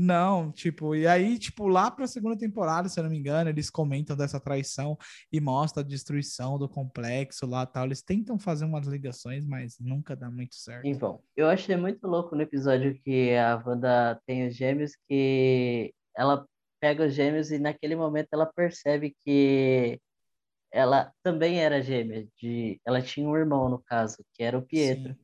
Não, 0.00 0.52
tipo, 0.52 0.94
e 0.94 1.08
aí, 1.08 1.36
tipo, 1.40 1.66
lá 1.66 1.90
pra 1.90 2.06
segunda 2.06 2.38
temporada, 2.38 2.88
se 2.88 3.00
eu 3.00 3.02
não 3.02 3.10
me 3.10 3.18
engano, 3.18 3.50
eles 3.50 3.68
comentam 3.68 4.16
dessa 4.16 4.38
traição 4.38 4.96
e 5.32 5.40
mostra 5.40 5.82
a 5.82 5.84
destruição 5.86 6.56
do 6.56 6.68
complexo 6.68 7.44
lá 7.46 7.66
tal. 7.66 7.86
Eles 7.86 8.00
tentam 8.00 8.38
fazer 8.38 8.64
umas 8.64 8.86
ligações, 8.86 9.44
mas 9.44 9.76
nunca 9.80 10.14
dá 10.14 10.30
muito 10.30 10.54
certo. 10.54 10.86
Então, 10.86 11.20
eu 11.36 11.48
achei 11.48 11.76
muito 11.76 12.06
louco 12.06 12.36
no 12.36 12.42
episódio 12.42 12.96
que 13.02 13.34
a 13.34 13.60
Wanda 13.66 14.20
tem 14.24 14.46
os 14.46 14.54
gêmeos, 14.54 14.92
que 15.08 15.92
ela 16.16 16.46
pega 16.78 17.04
os 17.04 17.12
gêmeos 17.12 17.50
e 17.50 17.58
naquele 17.58 17.96
momento 17.96 18.28
ela 18.32 18.46
percebe 18.46 19.16
que 19.24 20.00
ela 20.70 21.12
também 21.24 21.58
era 21.58 21.82
gêmea, 21.82 22.24
de... 22.40 22.80
ela 22.86 23.02
tinha 23.02 23.28
um 23.28 23.36
irmão, 23.36 23.68
no 23.68 23.82
caso, 23.82 24.18
que 24.32 24.44
era 24.44 24.56
o 24.56 24.62
Pietro. 24.62 25.12
Sim. 25.12 25.18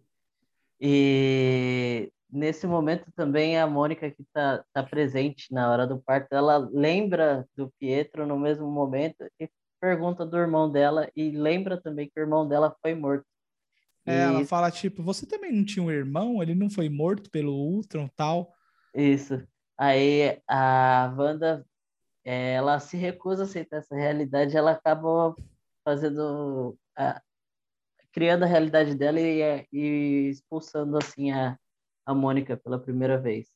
E 0.81 2.13
nesse 2.35 2.67
momento 2.67 3.11
também 3.15 3.59
a 3.59 3.67
Mônica 3.67 4.11
que 4.11 4.23
está 4.23 4.65
tá 4.73 4.83
presente 4.83 5.53
na 5.53 5.71
hora 5.71 5.87
do 5.87 5.99
parto, 6.03 6.33
ela 6.35 6.59
lembra 6.59 7.47
do 7.57 7.73
Pietro 7.79 8.27
no 8.27 8.39
mesmo 8.39 8.71
momento 8.71 9.25
e 9.41 9.49
pergunta 9.81 10.27
do 10.27 10.37
irmão 10.37 10.71
dela 10.71 11.09
e 11.15 11.31
lembra 11.31 11.81
também 11.81 12.09
que 12.09 12.19
o 12.19 12.23
irmão 12.23 12.47
dela 12.49 12.75
foi 12.83 12.95
morto. 12.95 13.25
É, 14.07 14.25
ela 14.25 14.41
E- 14.41 14.45
fala, 14.45 14.71
tipo, 14.71 15.03
você 15.03 15.27
também 15.27 15.53
não 15.53 15.65
tinha 15.65 15.83
um 15.83 15.91
irmão? 15.91 16.43
Ele 16.43 16.55
não 16.55 16.69
foi 16.69 16.89
morto 16.89 17.31
pelo 17.31 17.53
Ultron 17.55 18.09
tal? 18.17 18.53
Isso. 18.95 19.43
Aí 19.79 20.41
a 20.49 21.13
Wanda, 21.17 21.67
ela 22.25 22.81
se 22.81 22.97
recusa 22.97 23.43
a 23.43 23.47
aceitar 23.47 23.79
essa 23.79 23.95
realidade, 23.95 24.57
ela 24.57 24.73
acaba 24.73 25.35
fazendo, 25.85 26.77
a- 26.97 27.21
criando 28.13 28.45
a 28.45 28.47
realidade 28.47 28.95
dela 28.95 29.21
e, 29.21 29.67
e 29.73 30.29
expulsando 30.31 30.97
assim 30.99 31.33
a, 31.33 31.59
a 32.07 32.15
Mônica 32.15 32.57
pela 32.57 32.79
primeira 32.79 33.19
vez. 33.19 33.49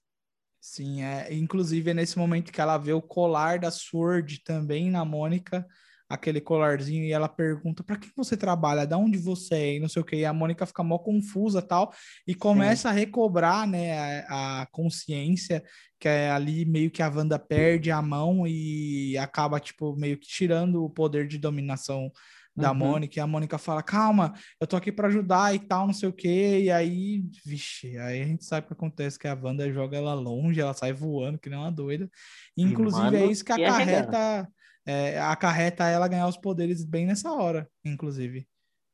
Sim, 0.60 1.02
é. 1.02 1.32
Inclusive 1.32 1.90
é 1.90 1.94
nesse 1.94 2.18
momento 2.18 2.52
que 2.52 2.60
ela 2.60 2.78
vê 2.78 2.92
o 2.92 3.02
colar 3.02 3.58
da 3.58 3.70
Sword 3.70 4.42
também 4.42 4.90
na 4.90 5.04
Mônica, 5.04 5.66
aquele 6.08 6.40
colarzinho, 6.40 7.04
e 7.04 7.12
ela 7.12 7.28
pergunta: 7.28 7.84
para 7.84 7.96
que 7.96 8.10
você 8.16 8.36
trabalha? 8.36 8.86
Da 8.86 8.98
onde 8.98 9.18
você 9.18 9.54
é? 9.54 9.74
E 9.76 9.80
não 9.80 9.88
sei 9.88 10.02
o 10.02 10.04
que. 10.04 10.16
E 10.16 10.24
a 10.24 10.32
Mônica 10.32 10.66
fica 10.66 10.82
mó 10.82 10.98
confusa 10.98 11.62
tal, 11.62 11.92
e 12.26 12.34
começa 12.34 12.88
a 12.88 12.92
recobrar, 12.92 13.68
né, 13.68 14.24
a, 14.28 14.62
a 14.62 14.66
consciência, 14.66 15.62
que 15.98 16.08
é 16.08 16.30
ali 16.30 16.64
meio 16.64 16.90
que 16.90 17.02
a 17.02 17.08
Wanda 17.08 17.38
perde 17.38 17.90
a 17.90 18.02
mão 18.02 18.46
e 18.46 19.16
acaba, 19.18 19.60
tipo, 19.60 19.94
meio 19.96 20.18
que 20.18 20.26
tirando 20.26 20.84
o 20.84 20.90
poder 20.90 21.28
de 21.28 21.38
dominação 21.38 22.10
da 22.58 22.72
Uhum. 22.72 22.78
Mônica, 22.78 23.18
e 23.18 23.20
a 23.20 23.26
Mônica 23.26 23.56
fala, 23.58 23.82
calma, 23.82 24.34
eu 24.60 24.66
tô 24.66 24.76
aqui 24.76 24.90
para 24.90 25.08
ajudar 25.08 25.54
e 25.54 25.58
tal, 25.58 25.86
não 25.86 25.94
sei 25.94 26.08
o 26.08 26.12
quê, 26.12 26.60
e 26.64 26.70
aí, 26.70 27.22
vixe, 27.44 27.96
aí 27.98 28.22
a 28.22 28.26
gente 28.26 28.44
sabe 28.44 28.64
o 28.64 28.68
que 28.68 28.72
acontece, 28.74 29.18
que 29.18 29.28
a 29.28 29.34
Wanda 29.34 29.70
joga 29.72 29.96
ela 29.96 30.14
longe, 30.14 30.60
ela 30.60 30.74
sai 30.74 30.92
voando 30.92 31.38
que 31.38 31.48
nem 31.48 31.58
uma 31.58 31.70
doida, 31.70 32.10
inclusive 32.56 33.16
é 33.16 33.26
isso 33.26 33.44
que 33.44 33.52
arregata. 33.52 34.10
acarreta, 34.10 34.52
é, 34.86 35.20
acarreta 35.20 35.86
ela 35.88 36.08
ganhar 36.08 36.26
os 36.26 36.36
poderes 36.36 36.84
bem 36.84 37.06
nessa 37.06 37.32
hora, 37.32 37.70
inclusive. 37.84 38.48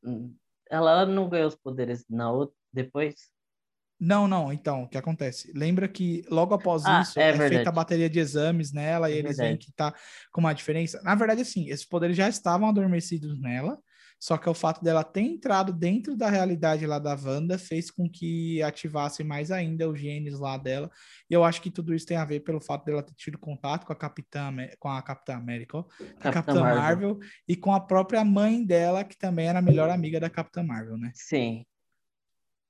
Hum, 0.05 0.35
Ela 0.71 1.07
não 1.07 1.29
ganhou 1.29 1.49
os 1.49 1.57
poderes 1.57 2.05
na 2.09 2.31
outra, 2.31 2.57
depois? 2.73 3.34
Não, 4.05 4.29
não, 4.29 4.53
então, 4.53 4.83
o 4.83 4.89
que 4.89 4.99
acontece? 4.99 5.51
Lembra 5.55 5.89
que 5.89 6.23
logo 6.29 6.53
após 6.53 6.85
Ah, 6.85 7.01
isso 7.01 7.19
é 7.19 7.31
é, 7.31 7.49
feita 7.49 7.71
a 7.71 7.73
bateria 7.73 8.11
de 8.11 8.19
exames 8.19 8.71
nela 8.71 9.11
e 9.11 9.15
É 9.15 9.17
eles 9.17 9.39
veem 9.39 9.57
que 9.57 9.73
tá 9.73 9.95
com 10.31 10.41
uma 10.43 10.53
diferença. 10.53 11.01
Na 11.03 11.15
verdade, 11.15 11.41
assim, 11.41 11.71
esses 11.71 11.87
poderes 11.87 12.15
já 12.15 12.29
estavam 12.29 12.69
adormecidos 12.69 13.41
nela, 13.41 13.79
só 14.21 14.37
que 14.37 14.49
o 14.49 14.55
fato 14.55 14.85
dela 14.85 15.03
ter 15.03 15.23
entrado 15.23 15.73
dentro 15.73 16.15
da 16.17 16.29
realidade 16.29 16.87
lá 16.87 16.99
da 16.99 17.15
Wanda 17.15 17.59
fez 17.59 17.91
com 17.91 18.09
que 18.09 18.63
ativasse 18.63 19.25
mais 19.25 19.51
ainda 19.51 19.89
os 19.89 19.99
genes 19.99 20.39
lá 20.39 20.59
dela. 20.59 20.91
E 21.31 21.33
eu 21.35 21.43
acho 21.43 21.63
que 21.63 21.71
tudo 21.71 21.95
isso 21.95 22.07
tem 22.07 22.19
a 22.19 22.25
ver 22.27 22.41
pelo 22.41 22.61
fato 22.61 22.85
dela 22.85 23.03
ter 23.03 23.15
tido 23.15 23.39
contato 23.39 23.87
com 23.87 23.93
a 23.93 23.97
Capitã, 23.97 24.51
com 24.79 24.89
a 24.89 25.01
Capitã 25.03 25.37
América, 25.37 25.83
Capitã 25.83 26.31
Capitã 26.31 26.61
Marvel. 26.61 27.09
Marvel. 27.09 27.19
e 27.49 27.57
com 27.57 27.73
a 27.73 27.81
própria 27.81 28.23
mãe 28.23 28.65
dela, 28.65 29.03
que 29.03 29.17
também 29.17 29.49
era 29.49 29.61
a 29.61 29.63
melhor 29.63 29.89
amiga 29.89 30.21
da 30.21 30.29
Capitã 30.29 30.63
Marvel, 30.63 30.99
né? 30.99 31.11
Sim. 31.15 31.65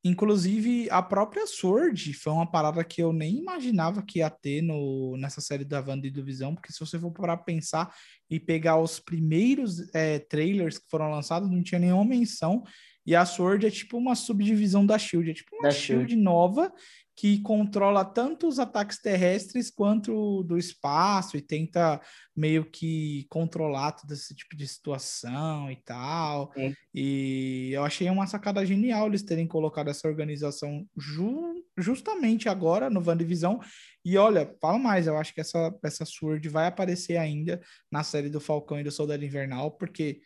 Inclusive, 0.05 0.87
a 0.91 1.01
própria 1.01 1.47
Sword 1.47 2.13
foi 2.13 2.31
uma 2.31 2.47
parada 2.51 2.85
que 2.85 3.03
eu 3.03 3.11
nem 3.11 3.39
imaginava 3.39 4.03
que 4.03 4.19
ia 4.19 4.29
ter 4.29 4.61
no, 4.61 5.17
nessa 5.17 5.41
série 5.41 5.65
da 5.65 5.81
Wanda 5.81 6.07
e 6.07 6.11
do 6.11 6.23
Visão, 6.23 6.55
porque 6.55 6.71
se 6.71 6.79
você 6.79 6.99
for 6.99 7.11
parar 7.11 7.39
pra 7.39 7.47
pensar 7.47 7.95
e 8.29 8.39
pegar 8.39 8.77
os 8.79 9.01
primeiros 9.01 9.89
é, 9.95 10.19
trailers 10.19 10.77
que 10.77 10.91
foram 10.91 11.11
lançados, 11.11 11.51
não 11.51 11.63
tinha 11.63 11.79
nenhuma 11.79 12.05
menção. 12.05 12.63
E 13.07 13.15
a 13.15 13.25
Sword 13.25 13.67
é 13.67 13.71
tipo 13.71 13.97
uma 13.97 14.15
subdivisão 14.15 14.85
da 14.85 14.99
Shield, 14.99 15.31
é 15.31 15.35
tipo 15.35 15.57
uma 15.57 15.69
Da 15.69 15.71
Shield. 15.71 16.17
nova 16.17 16.71
que 17.17 17.41
controla 17.43 18.05
tanto 18.05 18.49
os 18.49 18.59
ataques 18.59 19.01
terrestres 19.01 19.71
quanto 19.71 20.43
do 20.43 20.59
espaço 20.59 21.37
e 21.37 21.41
tenta 21.41 22.01
meio 22.37 22.65
que 22.65 23.25
controlar 23.29 23.93
todo 23.93 24.13
esse 24.13 24.35
tipo 24.35 24.57
de 24.57 24.67
situação 24.67 25.71
e 25.71 25.77
tal. 25.77 26.53
Sim. 26.55 26.75
E 26.93 27.71
eu 27.73 27.85
achei 27.85 28.11
uma 28.11 28.27
sacada 28.27 28.67
genial 28.67 29.07
eles 29.07 29.23
terem 29.23 29.47
colocado 29.47 29.89
essa 29.91 30.09
organização 30.09 30.85
ju- 30.97 31.63
justamente 31.79 32.49
agora 32.49 32.91
no 32.91 33.01
WandaVision. 33.07 33.59
E 34.05 34.19
olha, 34.19 34.53
fala 34.61 34.79
mais, 34.79 35.07
eu 35.07 35.17
acho 35.17 35.33
que 35.33 35.41
essa, 35.41 35.73
essa 35.85 36.05
Sword 36.05 36.49
vai 36.49 36.67
aparecer 36.67 37.17
ainda 37.17 37.61
na 37.91 38.03
série 38.03 38.29
do 38.29 38.41
Falcão 38.41 38.81
e 38.81 38.85
do 38.85 38.91
Soldado 38.91 39.25
Invernal, 39.25 39.71
porque 39.71 40.21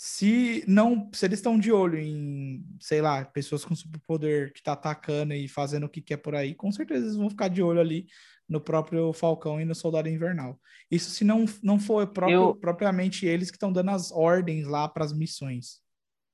se 0.00 0.64
não, 0.68 1.10
se 1.12 1.26
eles 1.26 1.40
estão 1.40 1.58
de 1.58 1.72
olho 1.72 1.98
em, 1.98 2.64
sei 2.78 3.02
lá, 3.02 3.24
pessoas 3.24 3.64
com 3.64 3.74
superpoder 3.74 4.52
que 4.52 4.62
tá 4.62 4.74
atacando 4.74 5.34
e 5.34 5.48
fazendo 5.48 5.86
o 5.86 5.88
que 5.88 6.00
quer 6.00 6.18
por 6.18 6.36
aí, 6.36 6.54
com 6.54 6.70
certeza 6.70 7.04
eles 7.04 7.16
vão 7.16 7.28
ficar 7.28 7.48
de 7.48 7.60
olho 7.60 7.80
ali 7.80 8.06
no 8.48 8.60
próprio 8.60 9.12
Falcão 9.12 9.60
e 9.60 9.64
no 9.64 9.74
Soldado 9.74 10.08
Invernal. 10.08 10.56
Isso 10.88 11.10
se 11.10 11.24
não, 11.24 11.46
não 11.64 11.80
for 11.80 12.06
próprio- 12.12 12.50
Eu- 12.50 12.54
propriamente 12.54 13.26
eles 13.26 13.50
que 13.50 13.56
estão 13.56 13.72
dando 13.72 13.90
as 13.90 14.12
ordens 14.12 14.68
lá 14.68 14.88
para 14.88 15.04
as 15.04 15.12
missões. 15.12 15.82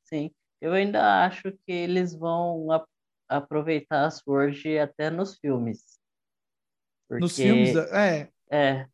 Sim, 0.05 0.31
eu 0.61 0.75
ainda 0.75 1.25
acho 1.25 1.51
que 1.67 1.73
eles 1.73 2.15
vão 2.15 2.69
aproveitar 3.27 4.05
a 4.05 4.11
Sword 4.11 4.79
até 4.79 5.09
nos 5.09 5.39
filmes. 5.39 5.99
Nos 7.11 7.35
Porque, 7.35 7.43
filmes, 7.43 7.75
é, 7.77 8.29
é, 8.51 8.87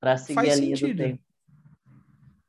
para 0.00 0.16
seguir 0.16 0.34
faz 0.34 0.52
a 0.52 0.56
linha 0.56 0.74
do 0.74 0.78
sentido. 0.78 0.96
tempo. 1.02 1.27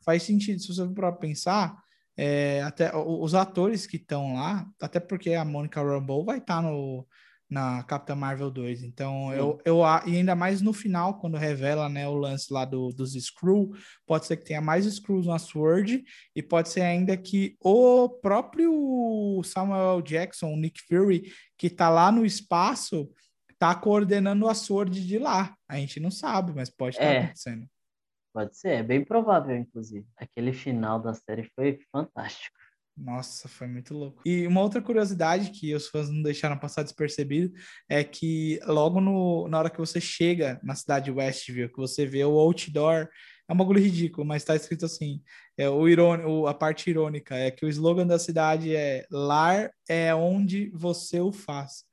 Faz 0.10 0.24
sentido. 0.24 0.60
Se 0.60 0.68
você 0.68 0.84
for 0.84 0.94
para 0.94 1.12
pensar, 1.12 1.78
é, 2.18 2.64
até 2.64 2.92
os 2.98 3.36
atores 3.36 3.86
que 3.86 3.98
estão 3.98 4.34
lá, 4.34 4.68
até 4.82 5.00
porque 5.00 5.34
a 5.36 5.46
Monica 5.46 5.84
Rambeau 5.84 6.26
vai 6.26 6.40
estar 6.40 6.64
no 6.64 7.08
na 7.48 7.82
Capitã 7.84 8.16
Marvel 8.16 8.52
2. 8.52 8.84
Então, 8.84 9.30
Sim. 9.32 9.38
eu, 9.38 9.62
eu 9.66 9.80
e 10.06 10.18
ainda 10.18 10.36
mais 10.36 10.62
no 10.62 10.72
final, 10.72 11.20
quando 11.20 11.36
revela, 11.36 11.90
né, 11.90 12.08
o 12.08 12.14
lance 12.14 12.54
lá 12.54 12.64
do, 12.64 12.90
dos 12.90 13.16
Skrull, 13.16 13.72
pode 14.06 14.28
ser 14.28 14.38
que 14.38 14.46
tenha 14.46 14.62
mais 14.62 14.86
Skrulls 14.86 15.26
na 15.28 15.40
Sword 15.40 16.04
e 16.36 16.44
pode 16.44 16.70
ser 16.70 16.82
ainda 16.82 17.18
que 17.18 17.56
o 17.60 18.08
próprio 18.08 19.42
Samuel 19.44 20.00
Jackson, 20.04 20.54
o 20.54 20.58
Nick 20.58 20.80
Fury, 20.88 21.32
que 21.58 21.72
tá 21.72 21.90
lá 21.90 22.12
no 22.12 22.24
espaço, 22.24 23.10
tá 23.58 23.74
coordenando 23.74 24.48
a 24.48 24.54
Sword 24.54 25.06
de 25.06 25.18
lá. 25.18 25.56
A 25.68 25.78
gente 25.78 26.00
não 26.00 26.12
sabe, 26.12 26.54
mas 26.56 26.70
pode 26.70 26.98
estar 26.98 27.06
É. 27.06 27.18
acontecendo. 27.18 27.68
Pode 28.34 28.58
ser, 28.58 28.70
é 28.70 28.84
bem 28.84 29.04
provável, 29.04 29.56
inclusive. 29.56 30.06
Aquele 30.16 30.54
final 30.54 31.02
da 31.02 31.14
série 31.14 31.50
foi 31.56 31.80
fantástico. 31.92 32.58
Nossa, 32.96 33.48
foi 33.48 33.68
muito 33.68 33.94
louco. 33.94 34.22
E 34.26 34.46
uma 34.46 34.62
outra 34.62 34.82
curiosidade 34.82 35.52
que 35.52 35.74
os 35.74 35.88
fãs 35.88 36.10
não 36.10 36.22
deixaram 36.22 36.58
passar 36.58 36.84
despercebido 36.84 37.54
é 37.88 38.04
que 38.04 38.60
logo 38.66 39.00
no, 39.00 39.48
na 39.48 39.58
hora 39.58 39.70
que 39.70 39.78
você 39.78 40.02
chega 40.02 40.60
na 40.62 40.76
cidade 40.76 41.06
de 41.06 41.12
Westview, 41.12 41.70
que 41.70 41.78
você 41.78 42.06
vê 42.06 42.26
o 42.26 42.38
outdoor, 42.38 43.08
é 43.48 43.54
um 43.54 43.58
bagulho 43.58 43.82
ridículo, 43.82 44.28
mas 44.28 44.44
tá 44.44 44.56
escrito 44.56 44.86
assim, 44.86 45.24
é 45.58 45.70
o 45.70 45.88
irônico, 45.88 46.46
a 46.46 46.54
parte 46.54 46.90
irônica 46.90 47.36
é 47.36 47.50
que 47.50 47.66
o 47.66 47.70
slogan 47.70 48.06
da 48.06 48.20
cidade 48.20 48.76
é 48.76 49.06
lar 49.10 49.72
é 49.88 50.14
onde 50.14 50.70
você 50.72 51.20
o 51.22 51.32
faz. 51.32 51.86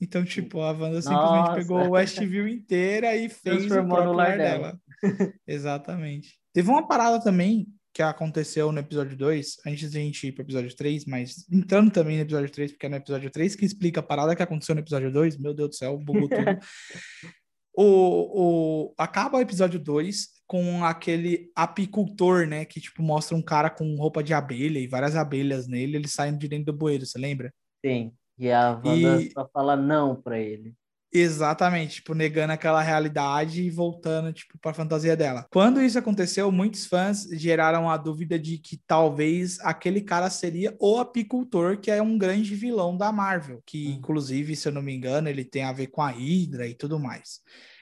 Então, 0.00 0.24
tipo, 0.24 0.60
a 0.60 0.70
Wanda 0.70 1.02
simplesmente 1.02 1.48
Nossa. 1.48 1.54
pegou 1.54 1.80
o 1.80 1.90
Westview 1.90 2.46
inteira 2.46 3.16
e 3.16 3.28
fez 3.28 3.64
o 3.64 3.68
Transformou 3.68 3.96
próprio 3.96 4.12
no 4.12 4.16
lar 4.16 4.28
lar 4.28 4.38
dela. 4.38 4.80
Exatamente. 5.46 6.38
Teve 6.52 6.68
uma 6.70 6.86
parada 6.86 7.22
também 7.22 7.68
que 7.92 8.02
aconteceu 8.02 8.70
no 8.70 8.78
episódio 8.78 9.16
2, 9.16 9.56
antes 9.66 9.90
de 9.90 9.98
a 9.98 10.00
gente 10.00 10.26
ir 10.28 10.32
pro 10.32 10.44
episódio 10.44 10.74
3, 10.74 11.04
mas 11.06 11.44
entrando 11.50 11.90
também 11.90 12.16
no 12.16 12.22
episódio 12.22 12.50
3, 12.50 12.72
porque 12.72 12.86
é 12.86 12.88
no 12.88 12.96
episódio 12.96 13.30
3 13.30 13.56
que 13.56 13.64
explica 13.64 14.00
a 14.00 14.02
parada 14.02 14.36
que 14.36 14.42
aconteceu 14.42 14.74
no 14.74 14.80
episódio 14.80 15.12
2, 15.12 15.36
meu 15.38 15.52
Deus 15.52 15.70
do 15.70 15.74
céu, 15.74 15.98
bugou 15.98 16.28
tudo. 16.28 16.38
o, 17.74 17.84
o, 18.86 18.94
acaba 18.96 19.38
o 19.38 19.40
episódio 19.40 19.80
2 19.80 20.28
com 20.46 20.84
aquele 20.84 21.50
apicultor, 21.56 22.46
né, 22.46 22.64
que 22.64 22.80
tipo 22.80 23.02
mostra 23.02 23.36
um 23.36 23.42
cara 23.42 23.68
com 23.68 23.96
roupa 23.96 24.22
de 24.22 24.32
abelha 24.32 24.78
e 24.78 24.86
várias 24.86 25.16
abelhas 25.16 25.66
nele, 25.66 25.96
ele 25.96 26.08
saindo 26.08 26.38
de 26.38 26.48
dentro 26.48 26.66
do 26.66 26.78
bueiro, 26.78 27.04
você 27.04 27.18
lembra? 27.18 27.52
Sim. 27.84 28.12
E 28.38 28.50
a 28.50 28.80
Wanda 28.84 29.20
E- 29.20 29.32
só 29.32 29.48
fala 29.52 29.76
não 29.76 30.14
pra 30.14 30.38
ele. 30.38 30.74
Exatamente, 31.12 31.96
tipo, 31.96 32.14
negando 32.14 32.52
aquela 32.52 32.82
realidade 32.82 33.62
e 33.62 33.70
voltando, 33.70 34.32
tipo, 34.32 34.58
para 34.58 34.72
a 34.72 34.74
fantasia 34.74 35.16
dela. 35.16 35.46
Quando 35.50 35.80
isso 35.80 35.98
aconteceu, 35.98 36.52
muitos 36.52 36.84
fãs 36.84 37.24
geraram 37.32 37.88
a 37.88 37.96
dúvida 37.96 38.38
de 38.38 38.58
que 38.58 38.76
talvez 38.86 39.58
aquele 39.60 40.02
cara 40.02 40.28
seria 40.28 40.76
o 40.78 40.98
apicultor, 40.98 41.78
que 41.78 41.90
é 41.90 42.02
um 42.02 42.18
grande 42.18 42.54
vilão 42.54 42.96
da 42.96 43.10
Marvel, 43.10 43.62
que 43.64 43.88
Hum. 43.88 43.92
inclusive, 43.92 44.54
se 44.54 44.68
eu 44.68 44.72
não 44.72 44.82
me 44.82 44.94
engano, 44.94 45.28
ele 45.28 45.44
tem 45.44 45.64
a 45.64 45.72
ver 45.72 45.86
com 45.86 46.02
a 46.02 46.10
Hydra 46.10 46.66
e 46.66 46.74
tudo 46.74 46.98
mais. 46.98 47.40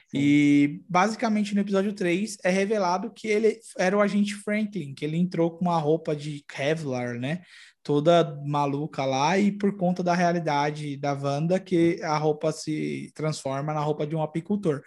Sim. 0.09 0.19
E 0.19 0.81
basicamente 0.87 1.53
no 1.53 1.59
episódio 1.59 1.91
3 1.91 2.37
é 2.41 2.49
revelado 2.49 3.11
que 3.11 3.27
ele 3.27 3.59
era 3.77 3.97
o 3.97 3.99
agente 4.01 4.35
Franklin, 4.35 4.93
que 4.93 5.03
ele 5.03 5.17
entrou 5.17 5.51
com 5.51 5.65
uma 5.65 5.77
roupa 5.77 6.15
de 6.15 6.45
Kevlar, 6.47 7.19
né? 7.19 7.41
Toda 7.87 8.37
maluca 8.45 9.05
lá, 9.05 9.39
e 9.39 9.49
por 9.49 9.77
conta 9.77 10.03
da 10.03 10.13
realidade 10.13 10.97
da 10.97 11.13
Wanda, 11.13 11.57
que 11.57 12.03
a 12.03 12.17
roupa 12.17 12.51
se 12.51 13.13
transforma 13.15 13.73
na 13.73 13.79
roupa 13.79 14.05
de 14.05 14.13
um 14.13 14.21
apicultor. 14.21 14.81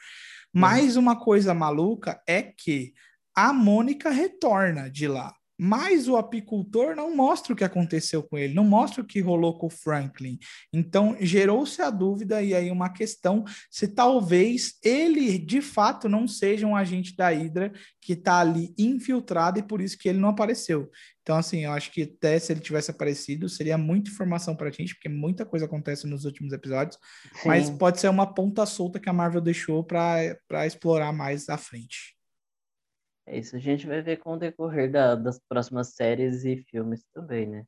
Mais 0.52 0.98
uma 0.98 1.18
coisa 1.18 1.54
maluca 1.54 2.20
é 2.28 2.42
que 2.42 2.92
a 3.34 3.54
Mônica 3.54 4.10
retorna 4.10 4.90
de 4.90 5.08
lá. 5.08 5.32
Mas 5.62 6.08
o 6.08 6.16
apicultor 6.16 6.96
não 6.96 7.14
mostra 7.14 7.52
o 7.52 7.56
que 7.56 7.62
aconteceu 7.62 8.22
com 8.22 8.38
ele, 8.38 8.54
não 8.54 8.64
mostra 8.64 9.02
o 9.02 9.04
que 9.04 9.20
rolou 9.20 9.58
com 9.58 9.66
o 9.66 9.70
Franklin. 9.70 10.38
Então, 10.72 11.14
gerou-se 11.20 11.82
a 11.82 11.90
dúvida 11.90 12.42
e 12.42 12.54
aí 12.54 12.70
uma 12.70 12.88
questão 12.88 13.44
se 13.70 13.88
talvez 13.88 14.78
ele 14.82 15.38
de 15.38 15.60
fato 15.60 16.08
não 16.08 16.26
seja 16.26 16.66
um 16.66 16.74
agente 16.74 17.14
da 17.14 17.28
Hydra 17.28 17.74
que 18.00 18.14
está 18.14 18.38
ali 18.38 18.72
infiltrado 18.78 19.58
e 19.58 19.62
por 19.62 19.82
isso 19.82 19.98
que 19.98 20.08
ele 20.08 20.18
não 20.18 20.30
apareceu. 20.30 20.90
Então, 21.22 21.36
assim, 21.36 21.64
eu 21.64 21.72
acho 21.72 21.92
que 21.92 22.04
até 22.04 22.38
se 22.38 22.52
ele 22.54 22.60
tivesse 22.60 22.90
aparecido, 22.90 23.46
seria 23.46 23.76
muita 23.76 24.10
informação 24.10 24.56
para 24.56 24.68
a 24.68 24.72
gente, 24.72 24.94
porque 24.94 25.10
muita 25.10 25.44
coisa 25.44 25.66
acontece 25.66 26.06
nos 26.06 26.24
últimos 26.24 26.54
episódios, 26.54 26.98
Sim. 27.34 27.48
mas 27.48 27.68
pode 27.68 28.00
ser 28.00 28.08
uma 28.08 28.32
ponta 28.32 28.64
solta 28.64 28.98
que 28.98 29.10
a 29.10 29.12
Marvel 29.12 29.42
deixou 29.42 29.84
para 29.84 30.66
explorar 30.66 31.12
mais 31.12 31.50
à 31.50 31.58
frente. 31.58 32.18
É 33.30 33.38
isso, 33.38 33.54
a 33.54 33.60
gente 33.60 33.86
vai 33.86 34.02
ver 34.02 34.16
com 34.16 34.32
o 34.32 34.36
decorrer 34.36 34.90
da, 34.90 35.14
das 35.14 35.38
próximas 35.38 35.94
séries 35.94 36.44
e 36.44 36.56
filmes 36.64 37.04
também, 37.14 37.46
né? 37.46 37.64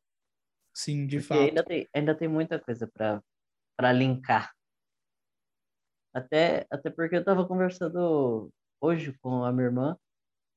Sim, 0.75 1.07
de 1.07 1.18
Porque 1.18 1.29
fato. 1.29 1.40
Ainda 1.40 1.62
tem, 1.62 1.88
ainda 1.94 2.14
tem 2.16 2.27
muita 2.27 2.59
coisa 2.59 2.90
para 2.92 3.92
linkar. 3.92 4.53
Até, 6.12 6.66
até 6.68 6.90
porque 6.90 7.14
eu 7.14 7.20
estava 7.20 7.46
conversando 7.46 8.51
hoje 8.81 9.16
com 9.22 9.44
a 9.44 9.53
minha 9.53 9.66
irmã 9.66 9.96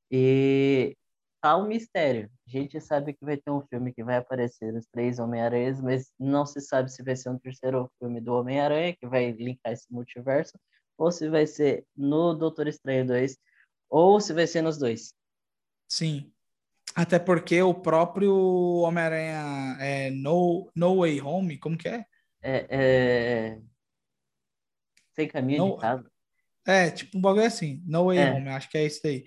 e 0.10 0.98
tá 1.40 1.56
um 1.56 1.68
mistério. 1.68 2.28
A 2.48 2.50
gente 2.50 2.82
sabe 2.82 3.14
que 3.14 3.24
vai 3.24 3.38
ter 3.38 3.52
um 3.52 3.62
filme 3.62 3.94
que 3.94 4.04
vai 4.04 4.18
aparecer 4.18 4.74
os 4.74 4.88
três 4.88 5.20
Homem-Aranhas, 5.20 5.80
mas 5.80 6.12
não 6.20 6.48
se 6.48 6.60
sabe 6.60 6.92
se 6.92 7.04
vai 7.04 7.16
ser 7.16 7.30
um 7.30 7.38
terceiro 7.38 7.92
filme 8.00 8.20
do 8.20 8.34
Homem-Aranha, 8.34 8.96
que 8.96 9.06
vai 9.06 9.32
linkar 9.34 9.72
esse 9.72 9.86
multiverso, 9.92 10.58
ou 10.98 11.12
se 11.12 11.30
vai 11.30 11.46
ser 11.46 11.86
no 11.96 12.34
Doutor 12.34 12.68
Estranho 12.68 13.06
2, 13.06 13.38
ou 13.90 14.20
se 14.20 14.34
vai 14.34 14.48
ser 14.48 14.62
nos 14.62 14.78
dois. 14.78 15.14
Sim. 15.88 16.32
Até 16.96 17.20
porque 17.20 17.62
o 17.62 17.74
próprio 17.74 18.34
Homem-Aranha 18.82 19.78
é 19.80 20.10
no, 20.12 20.72
no 20.76 21.00
Way 21.00 21.22
Home, 21.22 21.58
como 21.58 21.78
que 21.78 21.90
é? 21.90 22.06
É. 22.42 22.68
é... 22.70 23.60
Sem 25.14 25.28
caminho 25.28 25.66
no... 25.66 25.76
de 25.76 25.82
casa. 25.82 26.12
É, 26.68 26.90
tipo 26.90 27.18
um 27.18 27.22
bagulho 27.22 27.46
assim, 27.46 27.84
No 27.86 28.06
Way 28.06 28.18
é. 28.18 28.32
Home, 28.32 28.50
acho 28.50 28.70
que 28.70 28.78
é 28.78 28.86
isso 28.86 29.06
aí. 29.06 29.24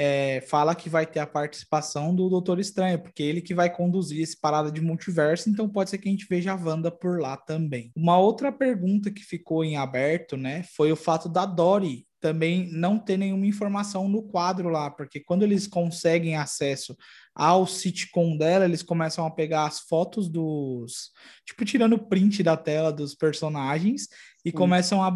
É, 0.00 0.40
fala 0.42 0.76
que 0.76 0.88
vai 0.88 1.04
ter 1.04 1.18
a 1.18 1.26
participação 1.26 2.14
do 2.14 2.30
Doutor 2.30 2.60
Estranho, 2.60 3.00
porque 3.00 3.22
ele 3.22 3.42
que 3.42 3.52
vai 3.52 3.68
conduzir 3.68 4.22
esse 4.22 4.40
parada 4.40 4.70
de 4.70 4.80
multiverso, 4.80 5.50
então 5.50 5.68
pode 5.68 5.90
ser 5.90 5.98
que 5.98 6.08
a 6.08 6.12
gente 6.12 6.26
veja 6.30 6.52
a 6.52 6.56
Wanda 6.56 6.90
por 6.90 7.20
lá 7.20 7.36
também. 7.36 7.90
Uma 7.96 8.16
outra 8.16 8.52
pergunta 8.52 9.10
que 9.10 9.22
ficou 9.22 9.64
em 9.64 9.76
aberto, 9.76 10.36
né, 10.36 10.62
foi 10.76 10.92
o 10.92 10.96
fato 10.96 11.28
da 11.28 11.44
Dory 11.44 12.07
também 12.20 12.68
não 12.72 12.98
ter 12.98 13.16
nenhuma 13.16 13.46
informação 13.46 14.08
no 14.08 14.22
quadro 14.22 14.68
lá, 14.68 14.90
porque 14.90 15.20
quando 15.20 15.42
eles 15.42 15.66
conseguem 15.66 16.36
acesso 16.36 16.96
ao 17.34 17.66
sitcom 17.66 18.36
dela, 18.36 18.64
eles 18.64 18.82
começam 18.82 19.24
a 19.24 19.30
pegar 19.30 19.66
as 19.66 19.80
fotos 19.80 20.28
dos. 20.28 21.10
Tipo, 21.46 21.64
tirando 21.64 21.98
print 21.98 22.42
da 22.42 22.56
tela 22.56 22.92
dos 22.92 23.14
personagens 23.14 24.08
e 24.44 24.50
Sim. 24.50 24.56
começam 24.56 25.02
a 25.02 25.10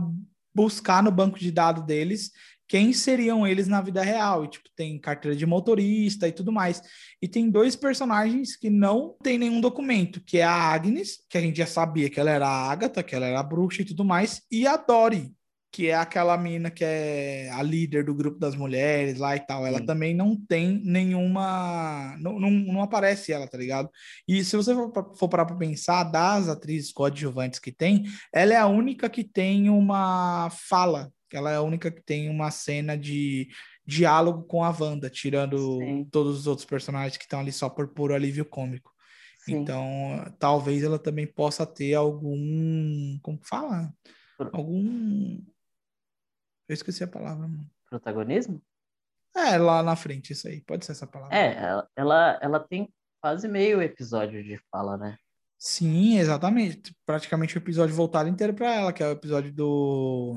buscar 0.54 1.02
no 1.02 1.10
banco 1.10 1.38
de 1.38 1.50
dados 1.50 1.84
deles 1.84 2.30
quem 2.72 2.90
seriam 2.92 3.46
eles 3.46 3.68
na 3.68 3.82
vida 3.82 4.02
real. 4.02 4.44
E, 4.44 4.48
tipo, 4.48 4.66
tem 4.74 4.98
carteira 4.98 5.36
de 5.36 5.44
motorista 5.44 6.26
e 6.26 6.32
tudo 6.32 6.50
mais. 6.50 6.80
E 7.20 7.28
tem 7.28 7.50
dois 7.50 7.76
personagens 7.76 8.56
que 8.56 8.70
não 8.70 9.14
tem 9.22 9.36
nenhum 9.36 9.60
documento, 9.60 10.22
que 10.24 10.38
é 10.38 10.44
a 10.44 10.54
Agnes, 10.54 11.18
que 11.28 11.36
a 11.36 11.40
gente 11.42 11.58
já 11.58 11.66
sabia 11.66 12.08
que 12.08 12.18
ela 12.18 12.30
era 12.30 12.48
a 12.48 12.70
Agatha, 12.70 13.02
que 13.02 13.14
ela 13.14 13.26
era 13.26 13.40
a 13.40 13.42
bruxa 13.42 13.82
e 13.82 13.84
tudo 13.84 14.06
mais, 14.06 14.40
e 14.50 14.66
a 14.66 14.78
Dory, 14.78 15.34
que 15.72 15.88
é 15.88 15.94
aquela 15.94 16.36
mina 16.36 16.70
que 16.70 16.84
é 16.84 17.50
a 17.50 17.62
líder 17.62 18.04
do 18.04 18.14
grupo 18.14 18.38
das 18.38 18.54
mulheres 18.54 19.18
lá 19.18 19.34
e 19.34 19.40
tal. 19.40 19.66
Ela 19.66 19.78
Sim. 19.78 19.86
também 19.86 20.14
não 20.14 20.36
tem 20.36 20.82
nenhuma. 20.84 22.14
Não, 22.20 22.38
não, 22.38 22.50
não, 22.50 22.82
aparece 22.82 23.32
ela, 23.32 23.48
tá 23.48 23.56
ligado? 23.56 23.88
E 24.28 24.44
se 24.44 24.54
você 24.54 24.74
for, 24.74 25.16
for 25.16 25.28
parar 25.30 25.46
pra 25.46 25.56
pensar, 25.56 26.04
das 26.04 26.46
atrizes 26.50 26.92
coadjuvantes 26.92 27.58
que 27.58 27.72
tem, 27.72 28.04
ela 28.30 28.52
é 28.52 28.58
a 28.58 28.66
única 28.66 29.08
que 29.08 29.24
tem 29.24 29.70
uma 29.70 30.50
fala. 30.50 31.10
Ela 31.32 31.52
é 31.52 31.56
a 31.56 31.62
única 31.62 31.90
que 31.90 32.02
tem 32.02 32.28
uma 32.28 32.50
cena 32.50 32.94
de 32.94 33.48
diálogo 33.86 34.42
com 34.42 34.62
a 34.62 34.76
Wanda, 34.78 35.08
tirando 35.08 35.78
Sim. 35.78 36.06
todos 36.12 36.40
os 36.40 36.46
outros 36.46 36.66
personagens 36.66 37.16
que 37.16 37.24
estão 37.24 37.40
ali 37.40 37.50
só 37.50 37.70
por 37.70 37.88
puro 37.88 38.14
alívio 38.14 38.44
cômico. 38.44 38.92
Sim. 39.38 39.54
Então, 39.54 39.82
talvez 40.38 40.82
ela 40.82 40.98
também 40.98 41.26
possa 41.26 41.64
ter 41.64 41.94
algum. 41.94 43.18
Como 43.22 43.40
fala? 43.42 43.90
Algum 44.52 45.40
eu 46.68 46.74
esqueci 46.74 47.04
a 47.04 47.08
palavra, 47.08 47.46
mano. 47.46 47.70
Protagonismo? 47.88 48.62
É, 49.34 49.56
lá 49.56 49.82
na 49.82 49.96
frente, 49.96 50.32
isso 50.32 50.46
aí. 50.46 50.60
Pode 50.60 50.84
ser 50.84 50.92
essa 50.92 51.06
palavra. 51.06 51.36
É, 51.36 51.84
ela, 51.96 52.38
ela, 52.42 52.60
tem 52.60 52.92
quase 53.20 53.48
meio 53.48 53.80
episódio 53.82 54.42
de 54.42 54.58
fala, 54.70 54.96
né? 54.96 55.16
Sim, 55.58 56.18
exatamente. 56.18 56.94
Praticamente 57.06 57.56
o 57.56 57.58
episódio 57.58 57.94
voltado 57.94 58.28
inteiro 58.28 58.52
para 58.52 58.74
ela, 58.74 58.92
que 58.92 59.02
é 59.02 59.06
o 59.06 59.12
episódio 59.12 59.52
do, 59.52 60.34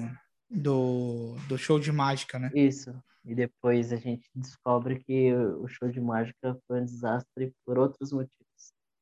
do, 0.49 1.35
do 1.47 1.57
show 1.57 1.79
de 1.79 1.91
mágica, 1.91 2.39
né? 2.39 2.51
Isso. 2.53 2.95
E 3.25 3.33
depois 3.33 3.91
a 3.91 3.97
gente 3.97 4.29
descobre 4.35 5.03
que 5.03 5.33
o 5.33 5.67
show 5.67 5.89
de 5.89 5.99
mágica 5.99 6.57
foi 6.67 6.81
um 6.81 6.85
desastre 6.85 7.53
por 7.65 7.77
outros 7.77 8.11
motivos. 8.11 8.45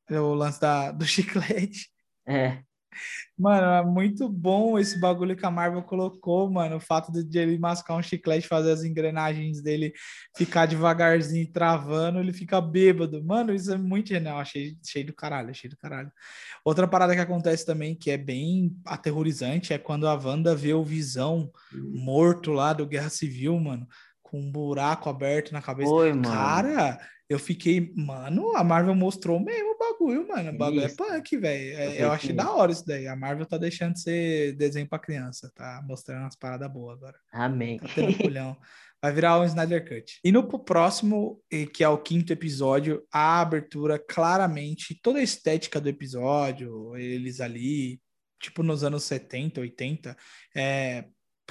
É 0.08 0.18
o 0.18 0.34
lance 0.34 0.60
da, 0.60 0.90
do 0.90 1.04
chiclete. 1.06 1.90
É. 2.26 2.62
Mano, 3.36 3.66
é 3.66 3.84
muito 3.84 4.28
bom 4.28 4.78
esse 4.78 4.98
bagulho 5.00 5.36
que 5.36 5.44
a 5.44 5.50
Marvel 5.50 5.82
colocou, 5.82 6.50
mano. 6.50 6.76
O 6.76 6.80
fato 6.80 7.12
de 7.12 7.38
ele 7.38 7.58
mascar 7.58 7.96
um 7.96 8.02
chiclete, 8.02 8.46
fazer 8.46 8.72
as 8.72 8.84
engrenagens 8.84 9.60
dele 9.60 9.92
ficar 10.36 10.66
devagarzinho 10.66 11.50
travando, 11.52 12.18
ele 12.18 12.32
fica 12.32 12.60
bêbado. 12.60 13.22
Mano, 13.24 13.54
isso 13.54 13.72
é 13.72 13.76
muito 13.76 14.08
genial. 14.08 14.38
Achei 14.38 14.76
cheio 14.84 15.06
do 15.06 15.14
caralho, 15.14 15.54
cheio 15.54 15.70
do 15.70 15.76
caralho. 15.76 16.10
Outra 16.64 16.86
parada 16.86 17.14
que 17.14 17.20
acontece 17.20 17.66
também, 17.66 17.94
que 17.94 18.10
é 18.10 18.16
bem 18.16 18.74
aterrorizante, 18.84 19.72
é 19.72 19.78
quando 19.78 20.08
a 20.08 20.14
Wanda 20.14 20.54
vê 20.54 20.72
o 20.72 20.84
Visão 20.84 21.50
morto 21.72 22.52
lá 22.52 22.72
do 22.72 22.86
Guerra 22.86 23.10
Civil, 23.10 23.58
mano, 23.58 23.86
com 24.22 24.40
um 24.40 24.50
buraco 24.50 25.08
aberto 25.08 25.52
na 25.52 25.62
cabeça. 25.62 25.92
Oi, 25.92 26.12
mano. 26.12 26.28
Cara, 26.28 26.98
eu 27.28 27.38
fiquei, 27.38 27.92
mano, 27.96 28.54
a 28.54 28.62
Marvel 28.62 28.94
mostrou 28.94 29.40
mesmo 29.40 29.74
o 29.74 29.78
bagulho, 29.78 30.28
mano. 30.28 30.50
O 30.50 30.58
bagulho 30.58 30.82
é 30.82 30.86
isso. 30.86 31.02
é 31.02 31.06
punk, 31.06 31.36
velho. 31.38 31.78
É, 31.78 32.02
eu 32.02 32.12
achei 32.12 32.32
da 32.34 32.50
hora 32.52 32.70
isso 32.70 32.86
daí. 32.86 33.08
A 33.08 33.16
Marvel 33.16 33.46
tá 33.46 33.56
deixando 33.56 33.94
de 33.94 34.02
ser 34.02 34.52
desenho 34.56 34.88
pra 34.88 34.98
criança, 34.98 35.50
tá 35.54 35.82
mostrando 35.86 36.22
umas 36.22 36.36
paradas 36.36 36.70
boas 36.70 36.98
agora. 36.98 37.18
Amém. 37.32 37.78
Tá 37.78 37.88
tendo 37.94 38.16
pulhão. 38.18 38.56
Vai 39.00 39.12
virar 39.12 39.38
um 39.38 39.44
Snyder 39.44 39.86
Cut. 39.86 40.18
E 40.24 40.32
no 40.32 40.46
próximo, 40.58 41.40
que 41.74 41.84
é 41.84 41.88
o 41.88 41.98
quinto 41.98 42.32
episódio, 42.32 43.02
a 43.12 43.40
abertura 43.40 43.98
claramente, 43.98 44.98
toda 45.02 45.18
a 45.18 45.22
estética 45.22 45.80
do 45.80 45.88
episódio, 45.88 46.96
eles 46.96 47.40
ali, 47.40 48.00
tipo 48.40 48.62
nos 48.62 48.82
anos 48.82 49.04
70, 49.04 49.60
80, 49.60 50.16
é 50.56 51.04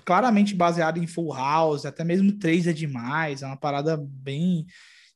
claramente 0.03 0.55
baseado 0.55 0.97
em 0.97 1.05
Full 1.05 1.31
House, 1.31 1.85
até 1.85 2.03
mesmo 2.03 2.39
3 2.39 2.67
é 2.67 2.73
demais, 2.73 3.43
é 3.43 3.45
uma 3.45 3.57
parada 3.57 3.97
bem 3.97 4.65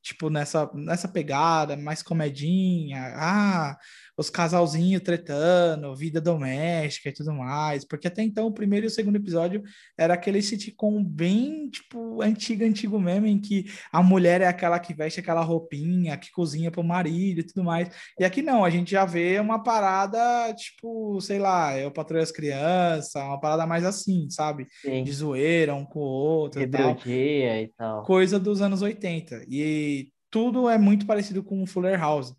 tipo, 0.02 0.30
nessa, 0.30 0.70
nessa 0.74 1.08
pegada, 1.08 1.76
mais 1.76 2.02
comedinha, 2.02 3.12
ah, 3.16 3.76
os 4.18 4.28
casalzinhos 4.28 5.00
tretando, 5.00 5.94
vida 5.94 6.20
doméstica 6.20 7.08
e 7.08 7.12
tudo 7.12 7.32
mais, 7.32 7.84
porque 7.84 8.08
até 8.08 8.20
então 8.20 8.48
o 8.48 8.52
primeiro 8.52 8.86
e 8.86 8.88
o 8.88 8.90
segundo 8.90 9.14
episódio 9.14 9.62
era 9.96 10.14
aquele 10.14 10.42
sitcom 10.42 11.04
bem, 11.04 11.70
tipo, 11.70 12.20
antigo, 12.20 12.64
antigo 12.64 12.98
mesmo, 12.98 13.26
em 13.26 13.40
que 13.40 13.66
a 13.92 14.02
mulher 14.02 14.40
é 14.40 14.48
aquela 14.48 14.80
que 14.80 14.92
veste 14.92 15.20
aquela 15.20 15.42
roupinha, 15.42 16.16
que 16.16 16.32
cozinha 16.32 16.68
pro 16.68 16.82
marido 16.82 17.40
e 17.40 17.44
tudo 17.44 17.62
mais, 17.62 17.88
e 18.18 18.24
aqui 18.24 18.42
não, 18.42 18.64
a 18.64 18.70
gente 18.70 18.90
já 18.90 19.04
vê 19.04 19.38
uma 19.38 19.62
parada, 19.62 20.52
tipo, 20.52 21.20
sei 21.20 21.38
lá, 21.38 21.78
eu 21.78 21.92
patrulho 21.92 22.22
as 22.22 22.32
crianças, 22.32 23.22
uma 23.22 23.38
parada 23.38 23.66
mais 23.68 23.84
assim, 23.84 24.28
sabe? 24.30 24.66
Sim. 24.82 25.04
De 25.04 25.12
zoeira 25.12 25.76
um 25.76 25.84
com 25.84 26.00
o 26.00 26.02
outro 26.02 26.60
Rebeldia 26.60 27.62
e 27.62 27.68
tal. 27.68 27.68
e 27.68 27.68
tal. 27.76 28.02
Coisa 28.02 28.40
dos 28.40 28.60
anos 28.60 28.82
80, 28.82 29.44
e 29.48 30.10
tudo 30.28 30.68
é 30.68 30.76
muito 30.76 31.06
parecido 31.06 31.42
com 31.44 31.62
o 31.62 31.66
Fuller 31.66 31.98
House. 32.00 32.34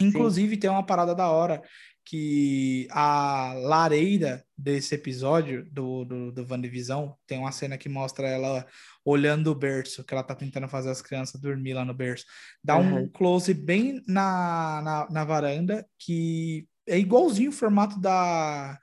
Inclusive, 0.00 0.54
Sim. 0.54 0.60
tem 0.60 0.70
uma 0.70 0.84
parada 0.84 1.14
da 1.14 1.28
hora 1.30 1.62
que 2.04 2.88
a 2.90 3.52
lareira 3.54 4.44
desse 4.56 4.94
episódio 4.94 5.64
do, 5.70 6.04
do, 6.04 6.32
do 6.32 6.46
WandaVision 6.50 7.10
tem 7.26 7.38
uma 7.38 7.52
cena 7.52 7.78
que 7.78 7.88
mostra 7.88 8.26
ela 8.26 8.66
olhando 9.04 9.52
o 9.52 9.54
berço, 9.54 10.04
que 10.04 10.12
ela 10.12 10.22
tá 10.22 10.34
tentando 10.34 10.68
fazer 10.68 10.90
as 10.90 11.00
crianças 11.00 11.40
dormir 11.40 11.74
lá 11.74 11.84
no 11.84 11.94
berço. 11.94 12.24
Dá 12.64 12.76
uhum. 12.76 13.02
um 13.02 13.08
close 13.08 13.54
bem 13.54 14.02
na, 14.08 14.80
na, 14.82 15.08
na 15.10 15.24
varanda, 15.24 15.86
que 15.98 16.66
é 16.86 16.98
igualzinho 16.98 17.50
o 17.50 17.54
formato 17.54 18.00
da, 18.00 18.78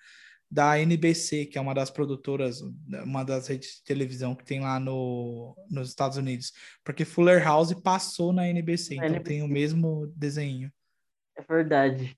da 0.49 0.80
NBC, 0.80 1.47
que 1.47 1.58
é 1.58 1.62
uma 1.62 1.75
das 1.75 1.89
produtoras, 1.89 2.62
uma 3.03 3.23
das 3.23 3.47
redes 3.47 3.77
de 3.77 3.84
televisão 3.84 4.36
que 4.36 4.45
tem 4.45 4.62
lá 4.62 4.80
no, 4.80 5.53
nos 5.69 5.89
Estados 5.89 6.17
Unidos. 6.17 6.53
Porque 6.84 7.03
Fuller 7.03 7.43
House 7.43 7.73
passou 7.73 8.32
na 8.32 8.47
NBC, 8.47 8.95
então 8.95 9.08
NBC. 9.08 9.23
tem 9.23 9.41
o 9.43 9.47
mesmo 9.47 10.08
desenho. 10.15 10.71
É 11.38 11.41
verdade. 11.41 12.17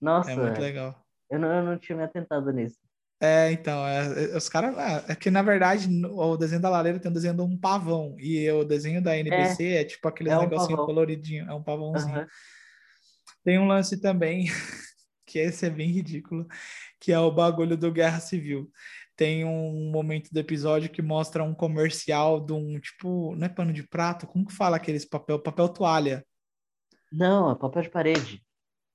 Nossa. 0.00 0.32
É 0.32 0.36
muito 0.36 0.60
legal. 0.60 1.00
Eu 1.30 1.38
não, 1.38 1.52
eu 1.52 1.64
não 1.64 1.78
tinha 1.78 1.96
me 1.96 2.04
atentado 2.04 2.52
nisso. 2.52 2.78
É, 3.20 3.50
então, 3.50 3.86
é, 3.86 4.32
é, 4.32 4.36
os 4.36 4.48
caras. 4.48 4.76
É, 4.76 5.12
é, 5.12 5.14
que 5.14 5.30
na 5.30 5.42
verdade 5.42 5.88
o 6.04 6.36
desenho 6.36 6.60
da 6.60 6.68
Lareira 6.68 6.98
tem 6.98 7.10
um 7.10 7.14
desenho 7.14 7.34
de 7.34 7.40
um 7.40 7.56
pavão. 7.56 8.14
E 8.18 8.50
o 8.50 8.64
desenho 8.64 9.02
da 9.02 9.16
NBC 9.16 9.64
é, 9.64 9.80
é 9.80 9.84
tipo 9.84 10.06
aquele 10.06 10.30
é 10.30 10.36
um 10.36 10.42
negocinho 10.42 10.70
pavão. 10.70 10.86
coloridinho, 10.86 11.48
é 11.48 11.54
um 11.54 11.62
pavãozinho. 11.62 12.20
Uhum. 12.20 12.26
Tem 13.42 13.58
um 13.58 13.66
lance 13.66 14.00
também, 14.00 14.46
que 15.24 15.38
esse 15.38 15.64
é 15.64 15.70
bem 15.70 15.90
ridículo, 15.90 16.46
que 17.00 17.12
é 17.12 17.18
o 17.18 17.30
bagulho 17.30 17.76
do 17.76 17.92
Guerra 17.92 18.20
Civil. 18.20 18.70
Tem 19.16 19.46
um 19.46 19.90
momento 19.90 20.28
do 20.30 20.38
episódio 20.38 20.90
que 20.90 21.00
mostra 21.00 21.42
um 21.42 21.54
comercial 21.54 22.38
de 22.38 22.52
um 22.52 22.78
tipo, 22.78 23.34
não 23.34 23.46
é 23.46 23.48
pano 23.48 23.72
de 23.72 23.82
prato? 23.82 24.26
Como 24.26 24.44
que 24.44 24.52
fala 24.52 24.76
aqueles 24.76 25.06
papel? 25.06 25.38
Papel 25.38 25.70
toalha. 25.70 26.26
Não, 27.10 27.50
é 27.50 27.54
papel 27.54 27.82
de 27.82 27.88
parede. 27.88 28.45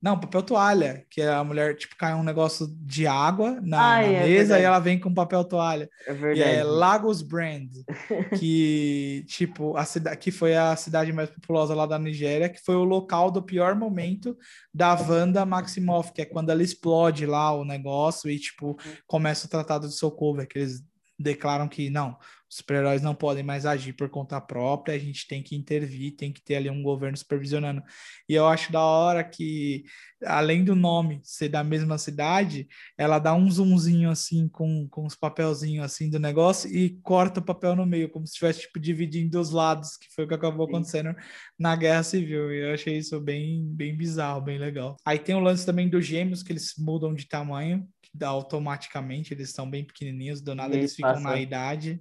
Não, 0.02 0.18
papel 0.18 0.42
toalha, 0.42 1.06
que 1.08 1.22
a 1.22 1.44
mulher, 1.44 1.76
tipo, 1.76 1.96
cai 1.96 2.12
um 2.12 2.24
negócio 2.24 2.66
de 2.80 3.06
água 3.06 3.60
na, 3.62 3.80
Ai, 3.80 4.06
na 4.06 4.18
é 4.18 4.26
mesa 4.26 4.36
verdade. 4.38 4.62
e 4.62 4.64
ela 4.64 4.78
vem 4.80 4.98
com 4.98 5.14
papel 5.14 5.44
toalha. 5.44 5.88
É 6.04 6.12
verdade. 6.12 6.40
E 6.40 6.42
é 6.42 6.64
Lagos 6.64 7.22
Brand, 7.22 7.70
que, 8.36 9.24
tipo, 9.28 9.76
a 9.76 9.84
cidade, 9.84 10.16
que 10.16 10.32
foi 10.32 10.56
a 10.56 10.74
cidade 10.74 11.12
mais 11.12 11.30
populosa 11.30 11.72
lá 11.72 11.86
da 11.86 12.00
Nigéria, 12.00 12.48
que 12.48 12.60
foi 12.60 12.74
o 12.74 12.82
local 12.82 13.30
do 13.30 13.40
pior 13.40 13.76
momento 13.76 14.36
da 14.74 14.94
Wanda 14.94 15.46
Maximoff, 15.46 16.12
que 16.12 16.22
é 16.22 16.24
quando 16.24 16.50
ela 16.50 16.64
explode 16.64 17.24
lá 17.24 17.52
o 17.52 17.64
negócio 17.64 18.28
e, 18.28 18.40
tipo, 18.40 18.76
começa 19.06 19.46
o 19.46 19.50
tratado 19.50 19.86
de 19.86 19.94
Sokovia, 19.94 20.46
que 20.46 20.58
eles 20.58 20.82
declaram 21.16 21.68
que 21.68 21.88
não, 21.88 22.16
super-heróis 22.52 23.00
não 23.00 23.14
podem 23.14 23.42
mais 23.42 23.64
agir 23.64 23.94
por 23.94 24.10
conta 24.10 24.38
própria, 24.38 24.94
a 24.94 24.98
gente 24.98 25.26
tem 25.26 25.42
que 25.42 25.56
intervir, 25.56 26.14
tem 26.16 26.30
que 26.30 26.42
ter 26.42 26.56
ali 26.56 26.68
um 26.68 26.82
governo 26.82 27.16
supervisionando. 27.16 27.82
E 28.28 28.34
eu 28.34 28.46
acho 28.46 28.70
da 28.70 28.82
hora 28.82 29.24
que, 29.24 29.84
além 30.22 30.62
do 30.62 30.76
nome 30.76 31.22
ser 31.24 31.48
da 31.48 31.64
mesma 31.64 31.96
cidade, 31.96 32.68
ela 32.98 33.18
dá 33.18 33.34
um 33.34 33.50
zoomzinho 33.50 34.10
assim 34.10 34.48
com, 34.48 34.86
com 34.90 35.06
os 35.06 35.14
papelzinhos 35.14 35.82
assim 35.82 36.10
do 36.10 36.18
negócio 36.18 36.70
e 36.70 36.90
corta 37.02 37.40
o 37.40 37.42
papel 37.42 37.74
no 37.74 37.86
meio, 37.86 38.10
como 38.10 38.26
se 38.26 38.32
estivesse 38.32 38.60
tipo, 38.60 38.78
dividindo 38.78 39.40
os 39.40 39.50
lados, 39.50 39.96
que 39.96 40.12
foi 40.14 40.26
o 40.26 40.28
que 40.28 40.34
acabou 40.34 40.66
Sim. 40.66 40.72
acontecendo 40.74 41.16
na 41.58 41.74
Guerra 41.74 42.02
Civil. 42.02 42.52
E 42.52 42.68
eu 42.68 42.74
achei 42.74 42.98
isso 42.98 43.18
bem, 43.18 43.64
bem 43.74 43.96
bizarro, 43.96 44.42
bem 44.42 44.58
legal. 44.58 44.98
Aí 45.06 45.18
tem 45.18 45.34
o 45.34 45.40
lance 45.40 45.64
também 45.64 45.88
dos 45.88 46.04
gêmeos, 46.04 46.42
que 46.42 46.52
eles 46.52 46.74
mudam 46.76 47.14
de 47.14 47.26
tamanho, 47.26 47.88
automaticamente, 48.22 49.32
eles 49.32 49.48
estão 49.48 49.70
bem 49.70 49.84
pequenininhos, 49.84 50.42
do 50.42 50.54
nada 50.54 50.76
eles 50.76 50.94
ficam 50.94 51.18
na 51.18 51.40
idade. 51.40 51.98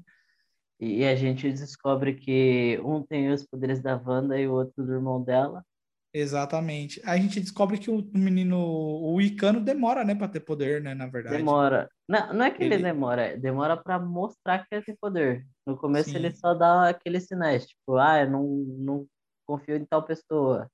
E 0.81 1.05
a 1.05 1.15
gente 1.15 1.47
descobre 1.51 2.15
que 2.15 2.81
um 2.83 3.03
tem 3.03 3.31
os 3.31 3.45
poderes 3.45 3.79
da 3.79 3.95
Wanda 3.95 4.39
e 4.39 4.47
o 4.47 4.53
outro 4.53 4.83
do 4.83 4.91
irmão 4.91 5.21
dela. 5.21 5.63
Exatamente. 6.11 6.99
A 7.05 7.15
gente 7.17 7.39
descobre 7.39 7.77
que 7.77 7.91
o 7.91 8.03
menino, 8.13 8.57
o 8.59 9.21
Icano 9.21 9.61
demora, 9.61 10.03
né, 10.03 10.15
para 10.15 10.27
ter 10.27 10.39
poder, 10.39 10.81
né, 10.81 10.95
na 10.95 11.05
verdade. 11.05 11.37
Demora. 11.37 11.87
Não, 12.09 12.33
não 12.33 12.45
é 12.45 12.51
que 12.51 12.63
ele, 12.63 12.73
ele 12.73 12.83
demora, 12.83 13.37
demora 13.37 13.77
para 13.77 13.99
mostrar 13.99 14.65
que 14.65 14.73
ele 14.73 14.83
tem 14.83 14.95
poder. 14.99 15.45
No 15.65 15.77
começo 15.77 16.09
Sim. 16.09 16.15
ele 16.15 16.31
só 16.31 16.55
dá 16.55 16.89
aqueles 16.89 17.27
sinais, 17.27 17.67
tipo, 17.67 17.97
ah, 17.97 18.23
eu 18.23 18.29
não, 18.31 18.43
não 18.43 19.07
confio 19.45 19.75
em 19.75 19.85
tal 19.85 20.03
pessoa. 20.03 20.67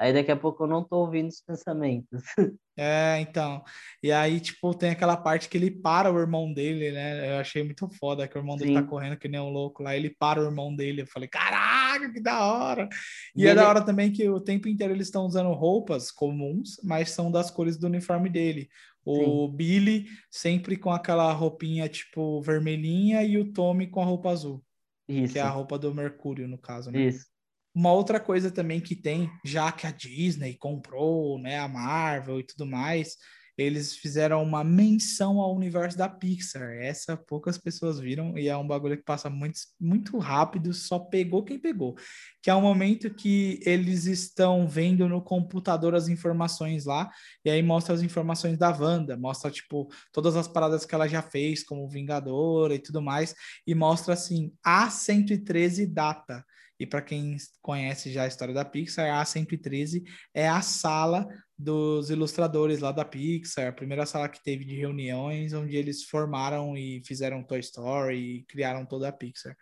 Aí 0.00 0.14
daqui 0.14 0.30
a 0.32 0.36
pouco 0.36 0.64
eu 0.64 0.66
não 0.66 0.82
tô 0.82 0.96
ouvindo 0.96 1.28
os 1.28 1.42
pensamentos. 1.42 2.22
É, 2.82 3.20
então. 3.20 3.62
E 4.02 4.10
aí, 4.10 4.40
tipo, 4.40 4.72
tem 4.72 4.88
aquela 4.88 5.14
parte 5.14 5.50
que 5.50 5.58
ele 5.58 5.70
para 5.70 6.10
o 6.10 6.18
irmão 6.18 6.50
dele, 6.50 6.90
né? 6.92 7.30
Eu 7.30 7.38
achei 7.38 7.62
muito 7.62 7.86
foda 7.98 8.26
que 8.26 8.38
o 8.38 8.40
irmão 8.40 8.56
Sim. 8.56 8.64
dele 8.64 8.80
tá 8.80 8.82
correndo 8.82 9.18
que 9.18 9.28
nem 9.28 9.38
um 9.38 9.50
louco 9.50 9.82
lá. 9.82 9.94
Ele 9.94 10.08
para 10.08 10.40
o 10.40 10.44
irmão 10.44 10.74
dele. 10.74 11.02
Eu 11.02 11.06
falei, 11.06 11.28
caraca, 11.28 12.10
que 12.10 12.22
da 12.22 12.40
hora! 12.40 12.88
E, 13.36 13.42
e 13.42 13.46
é 13.46 13.50
ele... 13.50 13.56
da 13.56 13.68
hora 13.68 13.84
também 13.84 14.10
que 14.10 14.26
o 14.30 14.40
tempo 14.40 14.66
inteiro 14.66 14.94
eles 14.94 15.08
estão 15.08 15.26
usando 15.26 15.52
roupas 15.52 16.10
comuns, 16.10 16.80
mas 16.82 17.10
são 17.10 17.30
das 17.30 17.50
cores 17.50 17.76
do 17.76 17.86
uniforme 17.86 18.30
dele. 18.30 18.70
O 19.04 19.48
Sim. 19.50 19.56
Billy 19.56 20.06
sempre 20.30 20.74
com 20.78 20.90
aquela 20.90 21.30
roupinha, 21.34 21.86
tipo, 21.86 22.40
vermelhinha 22.40 23.22
e 23.22 23.36
o 23.36 23.52
Tommy 23.52 23.88
com 23.88 24.00
a 24.00 24.06
roupa 24.06 24.30
azul. 24.30 24.64
Isso. 25.06 25.34
Que 25.34 25.38
é 25.38 25.42
a 25.42 25.50
roupa 25.50 25.78
do 25.78 25.94
Mercúrio, 25.94 26.48
no 26.48 26.56
caso, 26.56 26.90
né? 26.90 27.08
Isso. 27.08 27.29
Uma 27.74 27.92
outra 27.92 28.18
coisa 28.18 28.50
também 28.50 28.80
que 28.80 28.96
tem, 28.96 29.30
já 29.44 29.70
que 29.70 29.86
a 29.86 29.92
Disney 29.92 30.56
comprou, 30.56 31.38
né, 31.38 31.58
a 31.58 31.68
Marvel 31.68 32.40
e 32.40 32.44
tudo 32.44 32.66
mais, 32.66 33.16
eles 33.56 33.94
fizeram 33.94 34.42
uma 34.42 34.64
menção 34.64 35.38
ao 35.38 35.54
universo 35.54 35.96
da 35.96 36.08
Pixar. 36.08 36.72
Essa 36.80 37.16
poucas 37.16 37.58
pessoas 37.58 38.00
viram 38.00 38.36
e 38.36 38.48
é 38.48 38.56
um 38.56 38.66
bagulho 38.66 38.96
que 38.96 39.04
passa 39.04 39.28
muito, 39.28 39.60
muito 39.78 40.18
rápido, 40.18 40.72
só 40.72 40.98
pegou 40.98 41.44
quem 41.44 41.58
pegou. 41.58 41.94
Que 42.42 42.50
é 42.50 42.54
o 42.54 42.60
momento 42.60 43.12
que 43.14 43.60
eles 43.64 44.06
estão 44.06 44.66
vendo 44.66 45.08
no 45.08 45.22
computador 45.22 45.94
as 45.94 46.08
informações 46.08 46.86
lá, 46.86 47.10
e 47.44 47.50
aí 47.50 47.62
mostra 47.62 47.94
as 47.94 48.02
informações 48.02 48.56
da 48.56 48.70
Wanda, 48.70 49.16
mostra, 49.16 49.50
tipo, 49.50 49.88
todas 50.12 50.36
as 50.36 50.48
paradas 50.48 50.86
que 50.86 50.94
ela 50.94 51.06
já 51.06 51.22
fez 51.22 51.62
como 51.62 51.88
Vingadora 51.88 52.74
e 52.74 52.78
tudo 52.78 53.02
mais, 53.02 53.34
e 53.66 53.74
mostra, 53.74 54.14
assim, 54.14 54.52
a 54.64 54.88
113 54.88 55.86
data. 55.86 56.44
E 56.80 56.86
para 56.86 57.02
quem 57.02 57.36
conhece 57.60 58.10
já 58.10 58.24
a 58.24 58.26
história 58.26 58.54
da 58.54 58.64
Pixar, 58.64 59.20
a 59.20 59.22
113 59.22 60.02
é 60.32 60.48
a 60.48 60.62
sala 60.62 61.28
dos 61.56 62.08
ilustradores 62.08 62.80
lá 62.80 62.90
da 62.90 63.04
Pixar, 63.04 63.68
a 63.68 63.72
primeira 63.72 64.06
sala 64.06 64.30
que 64.30 64.42
teve 64.42 64.64
de 64.64 64.74
reuniões, 64.76 65.52
onde 65.52 65.76
eles 65.76 66.04
formaram 66.04 66.74
e 66.74 67.02
fizeram 67.04 67.44
Toy 67.44 67.60
Story 67.60 68.16
e 68.16 68.42
criaram 68.44 68.86
toda 68.86 69.08
a 69.08 69.12
Pixar. 69.12 69.54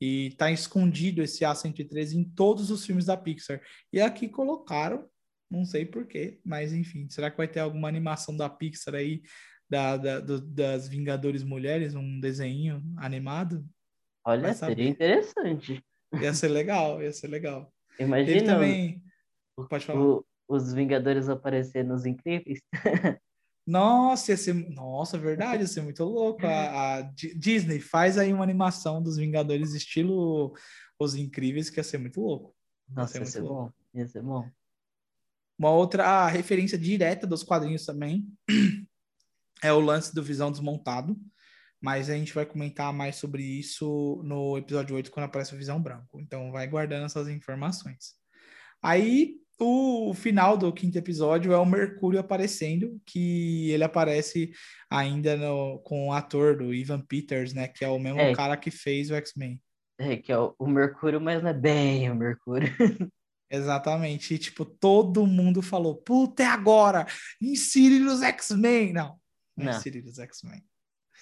E 0.00 0.28
está 0.28 0.48
escondido 0.52 1.20
esse 1.20 1.44
A113 1.44 2.14
em 2.14 2.22
todos 2.22 2.70
os 2.70 2.86
filmes 2.86 3.06
da 3.06 3.16
Pixar. 3.16 3.60
E 3.92 4.00
aqui 4.00 4.28
colocaram, 4.28 5.10
não 5.50 5.64
sei 5.64 5.84
porquê, 5.84 6.38
mas 6.44 6.72
enfim, 6.72 7.08
será 7.10 7.32
que 7.32 7.36
vai 7.36 7.48
ter 7.48 7.58
alguma 7.58 7.88
animação 7.88 8.36
da 8.36 8.48
Pixar 8.48 8.94
aí, 8.94 9.22
da, 9.68 9.96
da 9.96 10.20
do, 10.20 10.40
das 10.40 10.86
Vingadores 10.86 11.42
Mulheres, 11.42 11.96
um 11.96 12.20
desenho 12.20 12.80
animado? 12.96 13.66
Olha, 14.24 14.54
seria 14.54 14.88
interessante. 14.88 15.84
Ia 16.20 16.34
ser 16.34 16.48
legal, 16.48 17.02
ia 17.02 17.12
ser 17.12 17.28
legal. 17.28 17.72
Imagina. 17.98 18.36
Ele 18.36 18.46
também. 18.46 19.02
Pode 19.68 19.84
falar. 19.84 20.00
O, 20.00 20.26
os 20.48 20.72
Vingadores 20.72 21.28
aparecer 21.28 21.84
nos 21.84 22.06
Incríveis. 22.06 22.60
Nossa, 23.66 24.32
ia 24.32 24.36
ser... 24.36 24.54
Nossa, 24.54 25.16
verdade, 25.16 25.62
ia 25.62 25.68
ser 25.68 25.82
muito 25.82 26.02
louco. 26.02 26.44
A, 26.44 26.96
a, 26.96 27.02
Disney 27.36 27.78
faz 27.78 28.18
aí 28.18 28.32
uma 28.32 28.42
animação 28.42 29.00
dos 29.00 29.16
Vingadores 29.16 29.74
estilo 29.74 30.52
Os 30.98 31.14
Incríveis, 31.14 31.70
que 31.70 31.78
ia 31.78 31.84
ser 31.84 31.98
muito 31.98 32.20
louco. 32.20 32.54
Nossa, 32.88 33.18
ia 33.18 33.26
ser, 33.26 33.38
ia 33.38 33.42
ser 33.42 33.48
bom. 33.48 33.72
Ia 33.94 34.08
ser 34.08 34.22
bom. 34.22 34.50
Uma 35.56 35.70
outra 35.70 36.26
referência 36.26 36.78
direta 36.78 37.26
dos 37.26 37.44
quadrinhos 37.44 37.84
também 37.84 38.26
é 39.62 39.72
o 39.72 39.78
lance 39.78 40.14
do 40.14 40.22
Visão 40.22 40.50
Desmontado 40.50 41.16
mas 41.80 42.10
a 42.10 42.14
gente 42.14 42.34
vai 42.34 42.44
comentar 42.44 42.92
mais 42.92 43.16
sobre 43.16 43.42
isso 43.42 44.20
no 44.24 44.58
episódio 44.58 44.96
8, 44.96 45.10
quando 45.10 45.24
aparece 45.24 45.54
o 45.54 45.58
Visão 45.58 45.80
Branco. 45.80 46.20
Então, 46.20 46.52
vai 46.52 46.66
guardando 46.66 47.06
essas 47.06 47.28
informações. 47.28 48.14
Aí, 48.82 49.36
o 49.58 50.14
final 50.14 50.56
do 50.56 50.72
quinto 50.72 50.96
episódio 50.96 51.52
é 51.52 51.58
o 51.58 51.66
Mercúrio 51.66 52.18
aparecendo, 52.18 53.00
que 53.04 53.70
ele 53.70 53.84
aparece 53.84 54.52
ainda 54.90 55.36
no, 55.36 55.78
com 55.80 56.08
o 56.08 56.12
ator 56.12 56.56
do 56.56 56.72
Ivan 56.72 57.00
Peters, 57.00 57.52
né? 57.52 57.68
Que 57.68 57.84
é 57.84 57.88
o 57.88 57.98
mesmo 57.98 58.20
é. 58.20 58.34
cara 58.34 58.56
que 58.56 58.70
fez 58.70 59.10
o 59.10 59.14
X-Men. 59.14 59.60
É, 59.98 60.16
que 60.16 60.32
é 60.32 60.38
o, 60.38 60.54
o 60.58 60.66
Mercúrio, 60.66 61.20
mas 61.20 61.42
não 61.42 61.50
é 61.50 61.54
bem 61.54 62.10
o 62.10 62.14
Mercúrio. 62.14 62.68
Exatamente. 63.50 64.34
E, 64.34 64.38
tipo, 64.38 64.64
todo 64.64 65.26
mundo 65.26 65.60
falou, 65.60 65.96
puta, 65.96 66.42
é 66.42 66.46
agora! 66.46 67.06
Insire 67.40 67.98
nos 67.98 68.22
X-Men! 68.22 68.92
Não, 68.92 69.18
não, 69.56 69.66
não. 69.66 69.72
insire 69.72 70.00
nos 70.00 70.18
X-Men. 70.18 70.62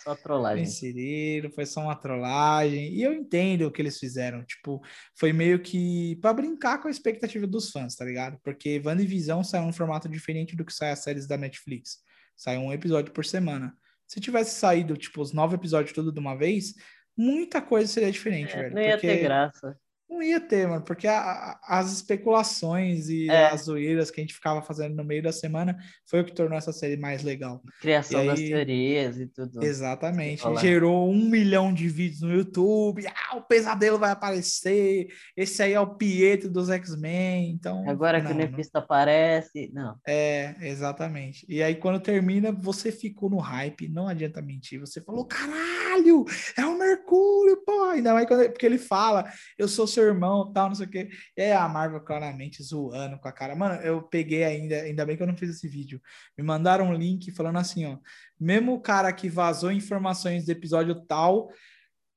Só 0.02 0.14
trollagem. 0.14 0.64
Inseriram, 0.64 1.50
foi 1.50 1.66
só 1.66 1.80
uma 1.80 1.96
trollagem. 1.96 2.92
E 2.92 3.02
eu 3.02 3.12
entendo 3.12 3.66
o 3.66 3.70
que 3.70 3.82
eles 3.82 3.98
fizeram. 3.98 4.44
Tipo, 4.44 4.80
foi 5.18 5.32
meio 5.32 5.60
que 5.60 6.16
para 6.16 6.32
brincar 6.34 6.78
com 6.80 6.88
a 6.88 6.90
expectativa 6.90 7.46
dos 7.46 7.70
fãs, 7.70 7.96
tá 7.96 8.04
ligado? 8.04 8.38
Porque 8.42 8.80
WandaVision 8.84 9.42
saiu 9.42 9.64
um 9.64 9.72
formato 9.72 10.08
diferente 10.08 10.56
do 10.56 10.64
que 10.64 10.72
sai 10.72 10.90
as 10.92 11.00
séries 11.00 11.26
da 11.26 11.36
Netflix. 11.36 11.98
Sai 12.36 12.56
um 12.56 12.72
episódio 12.72 13.12
por 13.12 13.24
semana. 13.24 13.74
Se 14.06 14.20
tivesse 14.20 14.58
saído, 14.58 14.96
tipo, 14.96 15.20
os 15.20 15.32
nove 15.32 15.56
episódios 15.56 15.92
tudo 15.92 16.12
de 16.12 16.18
uma 16.20 16.34
vez, 16.34 16.74
muita 17.16 17.60
coisa 17.60 17.92
seria 17.92 18.10
diferente, 18.10 18.54
é, 18.54 18.62
velho. 18.62 18.74
Não 18.74 18.82
ia 18.82 18.92
porque... 18.92 19.06
ter 19.08 19.22
graça. 19.22 19.76
Não 20.18 20.22
ia 20.24 20.40
ter, 20.40 20.66
mano, 20.66 20.82
porque 20.82 21.06
a, 21.06 21.20
a, 21.20 21.78
as 21.78 21.92
especulações 21.92 23.08
e 23.08 23.30
é. 23.30 23.46
as 23.46 23.62
zoeiras 23.62 24.10
que 24.10 24.20
a 24.20 24.24
gente 24.24 24.34
ficava 24.34 24.60
fazendo 24.60 24.96
no 24.96 25.04
meio 25.04 25.22
da 25.22 25.30
semana 25.30 25.78
foi 26.04 26.22
o 26.22 26.24
que 26.24 26.34
tornou 26.34 26.58
essa 26.58 26.72
série 26.72 26.96
mais 26.96 27.22
legal. 27.22 27.62
Criação 27.80 28.18
aí, 28.18 28.26
das 28.26 28.40
teorias 28.40 29.20
e 29.20 29.28
tudo. 29.28 29.62
Exatamente. 29.62 30.42
Gerou 30.60 31.08
um 31.08 31.30
milhão 31.30 31.72
de 31.72 31.88
vídeos 31.88 32.22
no 32.22 32.34
YouTube. 32.34 33.06
Ah, 33.06 33.36
o 33.36 33.42
pesadelo 33.42 33.96
vai 33.96 34.10
aparecer. 34.10 35.06
Esse 35.36 35.62
aí 35.62 35.74
é 35.74 35.80
o 35.80 35.94
Pietro 35.94 36.50
dos 36.50 36.68
X-Men. 36.68 37.50
Então, 37.50 37.88
Agora 37.88 38.18
não, 38.18 38.26
que 38.26 38.32
o 38.32 38.36
Nefisto 38.36 38.76
aparece. 38.76 39.70
Não. 39.72 39.94
É, 40.04 40.56
exatamente. 40.62 41.46
E 41.48 41.62
aí, 41.62 41.76
quando 41.76 42.00
termina, 42.00 42.50
você 42.50 42.90
ficou 42.90 43.30
no 43.30 43.38
hype. 43.38 43.88
Não 43.88 44.08
adianta 44.08 44.42
mentir. 44.42 44.80
Você 44.80 45.00
falou: 45.00 45.24
caralho, 45.26 46.24
é 46.56 46.66
o 46.66 46.76
Mercúrio, 46.88 47.62
pô. 47.64 47.84
ainda 47.84 48.12
mais 48.12 48.26
quando, 48.26 48.48
porque 48.50 48.66
ele 48.66 48.78
fala, 48.78 49.30
eu 49.56 49.68
sou 49.68 49.86
seu 49.86 50.04
irmão, 50.04 50.52
tal, 50.52 50.68
não 50.68 50.74
sei 50.74 50.86
o 50.86 50.90
quê. 50.90 51.08
E 51.36 51.42
aí 51.42 51.52
a 51.52 51.68
Marvel 51.68 52.00
claramente 52.00 52.62
zoando 52.62 53.18
com 53.18 53.28
a 53.28 53.32
cara. 53.32 53.54
Mano, 53.54 53.80
eu 53.82 54.02
peguei 54.02 54.44
ainda, 54.44 54.76
ainda 54.76 55.06
bem 55.06 55.16
que 55.16 55.22
eu 55.22 55.26
não 55.26 55.36
fiz 55.36 55.50
esse 55.50 55.68
vídeo. 55.68 56.00
Me 56.36 56.44
mandaram 56.44 56.86
um 56.86 56.94
link 56.94 57.30
falando 57.32 57.58
assim, 57.58 57.86
ó. 57.86 57.98
Mesmo 58.38 58.74
o 58.74 58.80
cara 58.80 59.12
que 59.12 59.28
vazou 59.28 59.70
informações 59.70 60.44
do 60.46 60.52
episódio 60.52 61.04
tal, 61.06 61.50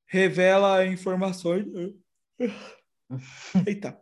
revela 0.06 0.84
informações. 0.86 1.66
Eita. 3.66 4.01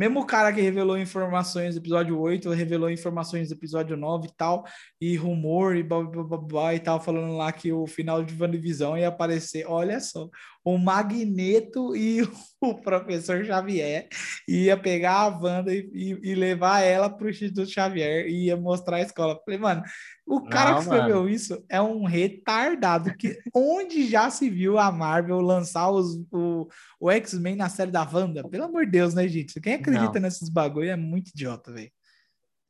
Mesmo 0.00 0.20
o 0.20 0.24
cara 0.24 0.50
que 0.50 0.62
revelou 0.62 0.96
informações 0.96 1.74
do 1.74 1.80
episódio 1.82 2.18
8, 2.18 2.48
revelou 2.52 2.88
informações 2.88 3.50
do 3.50 3.54
episódio 3.54 3.98
9 3.98 4.28
e 4.28 4.32
tal, 4.34 4.64
e 4.98 5.14
rumor 5.14 5.76
e 5.76 5.82
blá, 5.82 6.02
blá, 6.02 6.24
blá, 6.24 6.38
blá, 6.38 6.74
e 6.74 6.80
tal, 6.80 6.98
falando 6.98 7.36
lá 7.36 7.52
que 7.52 7.70
o 7.70 7.86
final 7.86 8.24
de 8.24 8.34
WandaVision 8.34 8.96
ia 8.96 9.08
aparecer, 9.08 9.66
olha 9.68 10.00
só, 10.00 10.30
o 10.64 10.76
Magneto 10.76 11.96
e 11.96 12.20
o 12.60 12.74
professor 12.74 13.44
Xavier 13.44 14.08
ia 14.46 14.76
pegar 14.76 15.20
a 15.20 15.28
Wanda 15.28 15.72
e, 15.72 15.90
e, 15.92 16.30
e 16.30 16.34
levar 16.34 16.80
ela 16.80 17.08
para 17.08 17.26
o 17.26 17.30
Instituto 17.30 17.70
Xavier 17.70 18.26
e 18.26 18.46
ia 18.46 18.56
mostrar 18.56 18.96
a 18.96 19.02
escola. 19.02 19.40
Falei, 19.44 19.58
mano, 19.58 19.82
o 20.26 20.42
cara 20.42 20.70
Não, 20.70 20.76
que 20.76 20.82
escreveu 20.82 21.16
mano. 21.16 21.28
isso 21.28 21.64
é 21.68 21.80
um 21.80 22.04
retardado. 22.04 23.14
Que 23.16 23.38
onde 23.54 24.06
já 24.06 24.30
se 24.30 24.50
viu 24.50 24.78
a 24.78 24.92
Marvel 24.92 25.40
lançar 25.40 25.90
os, 25.90 26.16
o, 26.30 26.68
o 27.00 27.10
X-Men 27.10 27.56
na 27.56 27.68
série 27.68 27.90
da 27.90 28.02
Wanda? 28.02 28.46
Pelo 28.48 28.64
amor 28.64 28.84
de 28.84 28.92
Deus, 28.92 29.14
né, 29.14 29.26
gente? 29.26 29.60
Quem 29.60 29.74
acredita 29.74 30.14
Não. 30.14 30.22
nesses 30.22 30.48
bagulho 30.48 30.90
é 30.90 30.96
muito 30.96 31.28
idiota, 31.28 31.72
velho. 31.72 31.90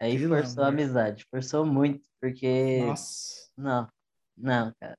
Aí 0.01 0.19
Pelo 0.19 0.35
forçou 0.37 0.65
a 0.65 0.69
amizade. 0.69 1.27
Forçou 1.31 1.67
muito, 1.67 2.09
porque. 2.21 2.83
Nossa. 2.83 3.51
Não, 3.57 3.89
não, 4.37 4.73
cara. 4.81 4.97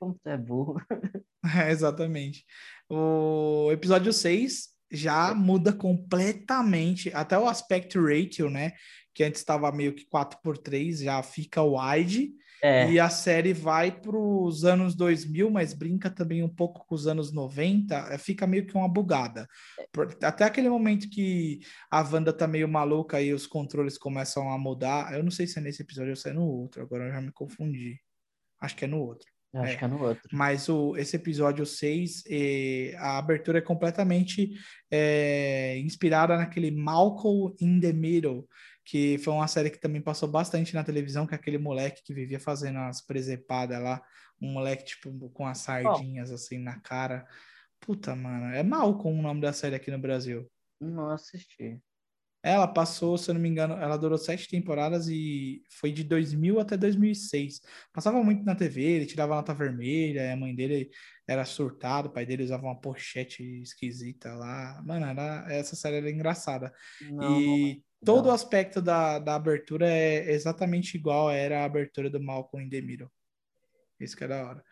Como 0.00 0.14
tu 0.14 0.28
é 0.28 0.36
burro. 0.36 0.80
É, 1.66 1.70
exatamente. 1.70 2.44
O 2.88 3.70
episódio 3.72 4.12
6 4.12 4.68
já 4.90 5.34
muda 5.34 5.72
completamente, 5.72 7.10
até 7.14 7.38
o 7.38 7.48
aspect 7.48 7.98
ratio, 7.98 8.50
né? 8.50 8.72
Que 9.14 9.24
antes 9.24 9.40
estava 9.40 9.72
meio 9.72 9.94
que 9.94 10.06
4 10.08 10.38
por 10.42 10.58
3 10.58 11.00
já 11.00 11.22
fica 11.22 11.62
wide. 11.62 12.32
É, 12.64 12.92
E 12.92 13.00
a 13.00 13.08
série 13.10 13.52
vai 13.52 13.90
para 13.90 14.16
os 14.16 14.64
anos 14.64 14.94
2000, 14.94 15.50
mas 15.50 15.72
brinca 15.74 16.08
também 16.08 16.44
um 16.44 16.48
pouco 16.48 16.86
com 16.86 16.94
os 16.94 17.06
anos 17.08 17.32
90, 17.32 17.96
eh, 18.12 18.18
fica 18.18 18.46
meio 18.46 18.66
que 18.66 18.76
uma 18.76 18.88
bugada. 18.88 19.48
Por- 19.90 20.16
Até 20.22 20.44
aquele 20.44 20.68
momento 20.70 21.08
que 21.10 21.58
a 21.90 22.02
Wanda 22.02 22.32
tá 22.32 22.46
meio 22.46 22.68
maluca 22.68 23.20
e 23.20 23.32
os 23.32 23.46
controles 23.48 23.98
começam 23.98 24.48
a 24.52 24.56
mudar. 24.58 25.12
Eu 25.14 25.24
não 25.24 25.30
sei 25.30 25.46
se 25.48 25.58
é 25.58 25.62
nesse 25.62 25.82
episódio 25.82 26.10
ou 26.10 26.16
se 26.16 26.28
é 26.28 26.32
no 26.32 26.44
outro, 26.46 26.82
agora 26.82 27.06
eu 27.08 27.12
já 27.12 27.20
me 27.20 27.32
confundi. 27.32 27.98
Acho 28.60 28.76
que 28.76 28.84
é 28.86 28.88
no 28.88 29.00
outro. 29.00 29.31
Eu 29.52 29.60
acho 29.60 29.74
é. 29.74 29.76
que 29.76 29.84
é 29.84 29.88
no 29.88 30.02
outro. 30.02 30.22
Mas 30.32 30.68
o, 30.68 30.96
esse 30.96 31.16
episódio 31.16 31.66
6, 31.66 32.24
eh, 32.28 32.94
a 32.96 33.18
abertura 33.18 33.58
é 33.58 33.62
completamente 33.62 34.52
eh, 34.90 35.78
inspirada 35.78 36.36
naquele 36.36 36.70
Malcolm 36.70 37.54
in 37.60 37.78
the 37.78 37.92
Middle, 37.92 38.48
que 38.84 39.18
foi 39.18 39.32
uma 39.32 39.46
série 39.46 39.70
que 39.70 39.78
também 39.78 40.00
passou 40.00 40.28
bastante 40.28 40.74
na 40.74 40.82
televisão, 40.82 41.26
que 41.26 41.34
é 41.34 41.36
aquele 41.36 41.58
moleque 41.58 42.02
que 42.02 42.14
vivia 42.14 42.40
fazendo 42.40 42.78
as 42.78 43.04
presepadas 43.04 43.80
lá, 43.82 44.02
um 44.40 44.52
moleque 44.52 44.84
tipo 44.84 45.30
com 45.30 45.46
as 45.46 45.58
sardinhas 45.58 46.30
assim 46.30 46.58
na 46.58 46.80
cara. 46.80 47.26
Puta, 47.78 48.16
mano, 48.16 48.54
é 48.54 48.62
Malcolm 48.62 49.18
o 49.18 49.22
nome 49.22 49.40
da 49.40 49.52
série 49.52 49.74
aqui 49.74 49.90
no 49.90 49.98
Brasil. 49.98 50.50
Não 50.80 51.10
assisti. 51.10 51.78
Ela 52.42 52.66
passou, 52.66 53.16
se 53.16 53.30
eu 53.30 53.34
não 53.34 53.40
me 53.40 53.48
engano, 53.48 53.74
ela 53.74 53.96
durou 53.96 54.18
sete 54.18 54.48
temporadas 54.48 55.06
e 55.08 55.62
foi 55.70 55.92
de 55.92 56.02
2000 56.02 56.58
até 56.58 56.76
2006. 56.76 57.60
Passava 57.92 58.22
muito 58.22 58.44
na 58.44 58.56
TV, 58.56 58.82
ele 58.82 59.06
tirava 59.06 59.36
nota 59.36 59.54
vermelha, 59.54 60.32
a 60.32 60.36
mãe 60.36 60.52
dele 60.52 60.90
era 61.26 61.44
surtada, 61.44 62.08
o 62.08 62.12
pai 62.12 62.26
dele 62.26 62.42
usava 62.42 62.64
uma 62.64 62.80
pochete 62.80 63.62
esquisita 63.62 64.34
lá. 64.34 64.82
Mano, 64.84 65.06
era, 65.06 65.46
essa 65.50 65.76
série 65.76 65.98
era 65.98 66.10
engraçada. 66.10 66.72
Não, 67.00 67.40
e 67.40 67.74
não. 67.74 67.82
todo 68.04 68.26
o 68.26 68.32
aspecto 68.32 68.82
da, 68.82 69.20
da 69.20 69.36
abertura 69.36 69.88
é 69.88 70.32
exatamente 70.32 70.96
igual 70.96 71.30
era 71.30 71.60
a 71.60 71.64
abertura 71.64 72.10
do 72.10 72.20
Malcolm 72.20 72.66
in 72.66 72.68
the 72.68 72.80
Middle. 72.80 73.10
Isso 74.00 74.16
que 74.16 74.24
é 74.24 74.28
da 74.28 74.44
hora. 74.44 74.64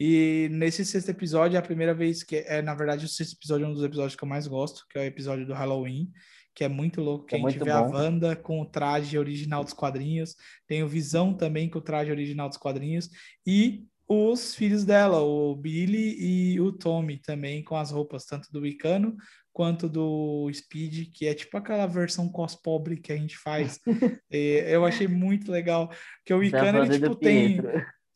E 0.00 0.48
nesse 0.52 0.84
sexto 0.84 1.08
episódio, 1.08 1.56
é 1.56 1.58
a 1.58 1.62
primeira 1.62 1.92
vez 1.92 2.22
que 2.22 2.36
é, 2.36 2.62
na 2.62 2.74
verdade, 2.74 3.04
o 3.04 3.08
sexto 3.08 3.34
episódio 3.36 3.64
é 3.64 3.68
um 3.68 3.74
dos 3.74 3.82
episódios 3.82 4.14
que 4.14 4.22
eu 4.22 4.28
mais 4.28 4.46
gosto, 4.46 4.86
que 4.88 4.96
é 4.96 5.02
o 5.02 5.04
episódio 5.04 5.44
do 5.44 5.52
Halloween, 5.52 6.12
que 6.58 6.64
é 6.64 6.68
muito 6.68 7.00
louco, 7.00 7.24
que 7.24 7.36
É 7.36 7.38
a 7.38 7.48
gente 7.48 7.62
vê 7.62 7.70
a 7.70 7.80
bom. 7.80 7.92
Wanda 7.92 8.34
com 8.34 8.60
o 8.60 8.66
traje 8.66 9.16
original 9.16 9.62
dos 9.62 9.72
quadrinhos, 9.72 10.34
tem 10.66 10.82
o 10.82 10.88
Visão 10.88 11.32
também 11.32 11.70
com 11.70 11.78
o 11.78 11.80
traje 11.80 12.10
original 12.10 12.48
dos 12.48 12.58
quadrinhos, 12.58 13.08
e 13.46 13.86
os 14.08 14.56
filhos 14.56 14.84
dela, 14.84 15.20
o 15.20 15.54
Billy 15.54 16.16
e 16.18 16.60
o 16.60 16.72
Tommy 16.72 17.16
também 17.16 17.62
com 17.62 17.76
as 17.76 17.92
roupas, 17.92 18.24
tanto 18.24 18.50
do 18.50 18.62
Wicano 18.62 19.16
quanto 19.52 19.88
do 19.88 20.50
Speed, 20.52 21.12
que 21.14 21.28
é 21.28 21.34
tipo 21.34 21.56
aquela 21.56 21.86
versão 21.86 22.28
cos 22.28 22.56
pobre 22.56 22.96
que 22.96 23.12
a 23.12 23.16
gente 23.16 23.38
faz. 23.38 23.78
E 24.28 24.64
eu 24.66 24.84
achei 24.84 25.06
muito 25.06 25.52
legal, 25.52 25.92
que 26.24 26.34
o 26.34 26.38
Wicano, 26.38 26.82
ele 26.82 26.98
tipo 26.98 27.14
tem... 27.14 27.60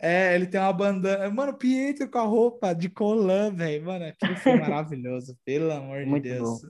É, 0.00 0.34
ele 0.34 0.48
tem 0.48 0.60
uma 0.60 0.72
bandana. 0.72 1.30
Mano, 1.30 1.56
Pietro 1.56 2.10
com 2.10 2.18
a 2.18 2.22
roupa 2.22 2.74
de 2.74 2.88
colã, 2.88 3.54
velho. 3.54 3.84
Mano, 3.84 4.06
aquilo 4.06 4.36
foi 4.36 4.56
maravilhoso, 4.58 5.38
pelo 5.44 5.70
amor 5.70 6.04
de 6.04 6.20
Deus. 6.22 6.60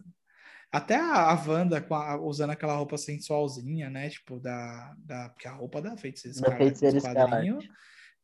Até 0.72 0.96
a, 0.96 1.30
a 1.30 1.34
Wanda 1.46 1.84
a- 1.90 2.16
usando 2.18 2.50
aquela 2.50 2.74
roupa 2.76 2.96
sensualzinha, 2.96 3.90
né? 3.90 4.08
Tipo, 4.08 4.40
da. 4.40 4.94
da 4.98 5.28
porque 5.28 5.46
a 5.46 5.52
roupa 5.52 5.82
da 5.82 5.96
Feiticeira 5.96 6.34
Escarlate 6.36 6.96
Escarlate. 6.96 7.70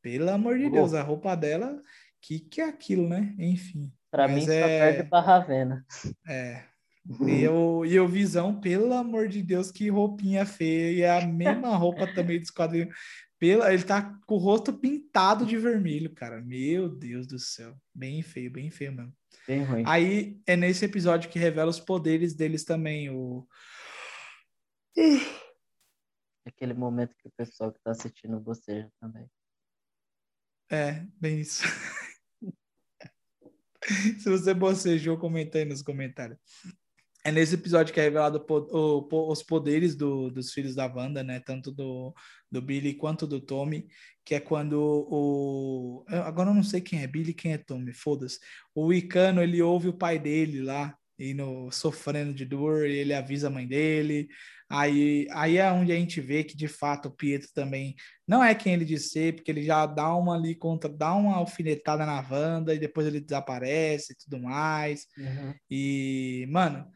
Pelo 0.01 0.31
amor 0.31 0.59
de. 0.59 0.71
Deus, 0.71 0.95
a 0.95 1.03
roupa 1.03 1.37
dela, 1.37 1.81
que 2.23 2.41
que 2.41 2.61
é 2.61 2.65
aquilo, 2.69 3.07
né? 3.09 3.35
Enfim. 3.39 3.93
Pra 4.11 4.27
Mas 4.27 4.37
mim, 4.37 4.47
só 4.47 4.53
é- 4.53 4.93
perde 4.93 5.11
pra 5.11 5.21
Ravena. 5.21 5.85
É. 6.27 6.65
E 7.27 7.47
o, 7.49 7.85
e 7.87 7.99
o 7.99 8.07
Visão, 8.09 8.61
pelo 8.61 8.93
amor 8.93 9.29
de 9.29 9.43
Deus, 9.43 9.71
que 9.71 9.89
roupinha 9.89 10.45
feia. 10.45 10.93
E 10.93 11.03
é 11.03 11.23
a 11.23 11.27
mesma 11.27 11.75
roupa 11.77 12.07
também 12.15 12.39
dos 12.39 12.51
quadrinhos. 12.51 12.95
Pela, 13.39 13.73
ele 13.73 13.83
tá 13.83 14.15
com 14.27 14.35
o 14.35 14.39
rosto 14.39 14.73
pintado 14.73 15.47
de 15.47 15.57
vermelho, 15.57 16.13
cara. 16.15 16.41
Meu 16.43 16.89
Deus 16.89 17.27
do 17.27 17.39
céu. 17.39 17.75
Bem 17.95 18.21
feio, 18.23 18.51
bem 18.51 18.71
feio 18.71 18.93
mesmo. 18.93 19.13
Bem 19.49 19.65
ruim. 19.65 19.83
Aí 19.87 20.39
é 20.47 20.55
nesse 20.57 20.85
episódio 20.85 21.31
que 21.31 21.39
revela 21.39 21.71
os 21.71 21.81
poderes 21.81 22.35
deles 22.35 22.65
também. 22.65 23.09
O... 23.09 23.49
Aquele 26.47 26.75
momento 26.75 27.17
que 27.17 27.29
o 27.29 27.33
pessoal 27.35 27.73
que 27.73 27.81
tá 27.81 27.93
assistindo 27.93 28.39
boceja 28.39 28.93
também. 29.01 29.27
É, 30.71 31.03
bem 31.19 31.41
isso. 31.41 31.63
Se 34.21 34.29
você 34.29 34.53
bocejou, 34.53 35.17
comenta 35.17 35.57
aí 35.57 35.65
nos 35.65 35.81
comentários. 35.81 36.39
É 37.25 37.33
nesse 37.33 37.55
episódio 37.55 37.95
que 37.95 38.01
é 38.01 38.03
revelado 38.03 38.45
po- 38.45 38.69
o- 38.71 39.03
po- 39.09 39.33
os 39.33 39.43
poderes 39.43 39.97
do- 39.97 40.31
dos 40.31 40.53
filhos 40.53 40.75
da 40.75 40.87
Wanda, 40.87 41.25
né? 41.25 41.41
Tanto 41.41 41.73
do, 41.73 42.15
do 42.51 42.63
Billy 42.63 42.95
quanto 42.95 43.27
do 43.27 43.41
Tommy, 43.41 43.87
que 44.25 44.35
é 44.35 44.41
quando 44.41 44.79
o. 44.81 46.05
Agora 46.09 46.51
eu 46.51 46.55
não 46.55 46.63
sei 46.63 46.81
quem 46.81 47.03
é 47.03 47.07
Billy 47.07 47.31
e 47.31 47.35
quem 47.35 47.53
é 47.53 47.59
Tommy, 47.59 47.93
foda-se. 47.93 48.39
O 48.75 48.87
Wicano, 48.87 49.43
ele 49.43 49.63
ouve 49.63 49.89
o 49.89 49.97
pai 49.97 50.19
dele 50.19 50.63
lá, 50.63 50.95
indo, 51.19 51.71
sofrendo 51.71 52.33
de 52.33 52.45
dor, 52.45 52.87
e 52.87 52.97
ele 52.97 53.15
avisa 53.15 53.49
a 53.49 53.51
mãe 53.51 53.67
dele. 53.67 54.29
Aí, 54.71 55.27
aí 55.31 55.57
é 55.57 55.73
onde 55.73 55.93
a 55.93 55.95
gente 55.95 56.21
vê 56.21 56.45
que, 56.45 56.55
de 56.55 56.69
fato, 56.69 57.09
o 57.09 57.11
Pietro 57.11 57.49
também 57.55 57.95
não 58.27 58.45
é 58.45 58.55
quem 58.55 58.75
ele 58.75 58.85
diz 58.85 59.11
ser, 59.11 59.35
porque 59.35 59.51
ele 59.51 59.63
já 59.63 59.87
dá 59.87 60.15
uma 60.15 60.35
ali 60.37 60.55
contra, 60.55 60.91
dá 60.91 61.15
uma 61.15 61.37
alfinetada 61.37 62.05
na 62.05 62.21
Wanda 62.31 62.75
e 62.75 62.79
depois 62.79 63.07
ele 63.07 63.21
desaparece 63.21 64.13
e 64.13 64.17
tudo 64.17 64.43
mais. 64.43 65.07
Uhum. 65.17 65.55
E, 65.71 66.47
mano, 66.51 66.87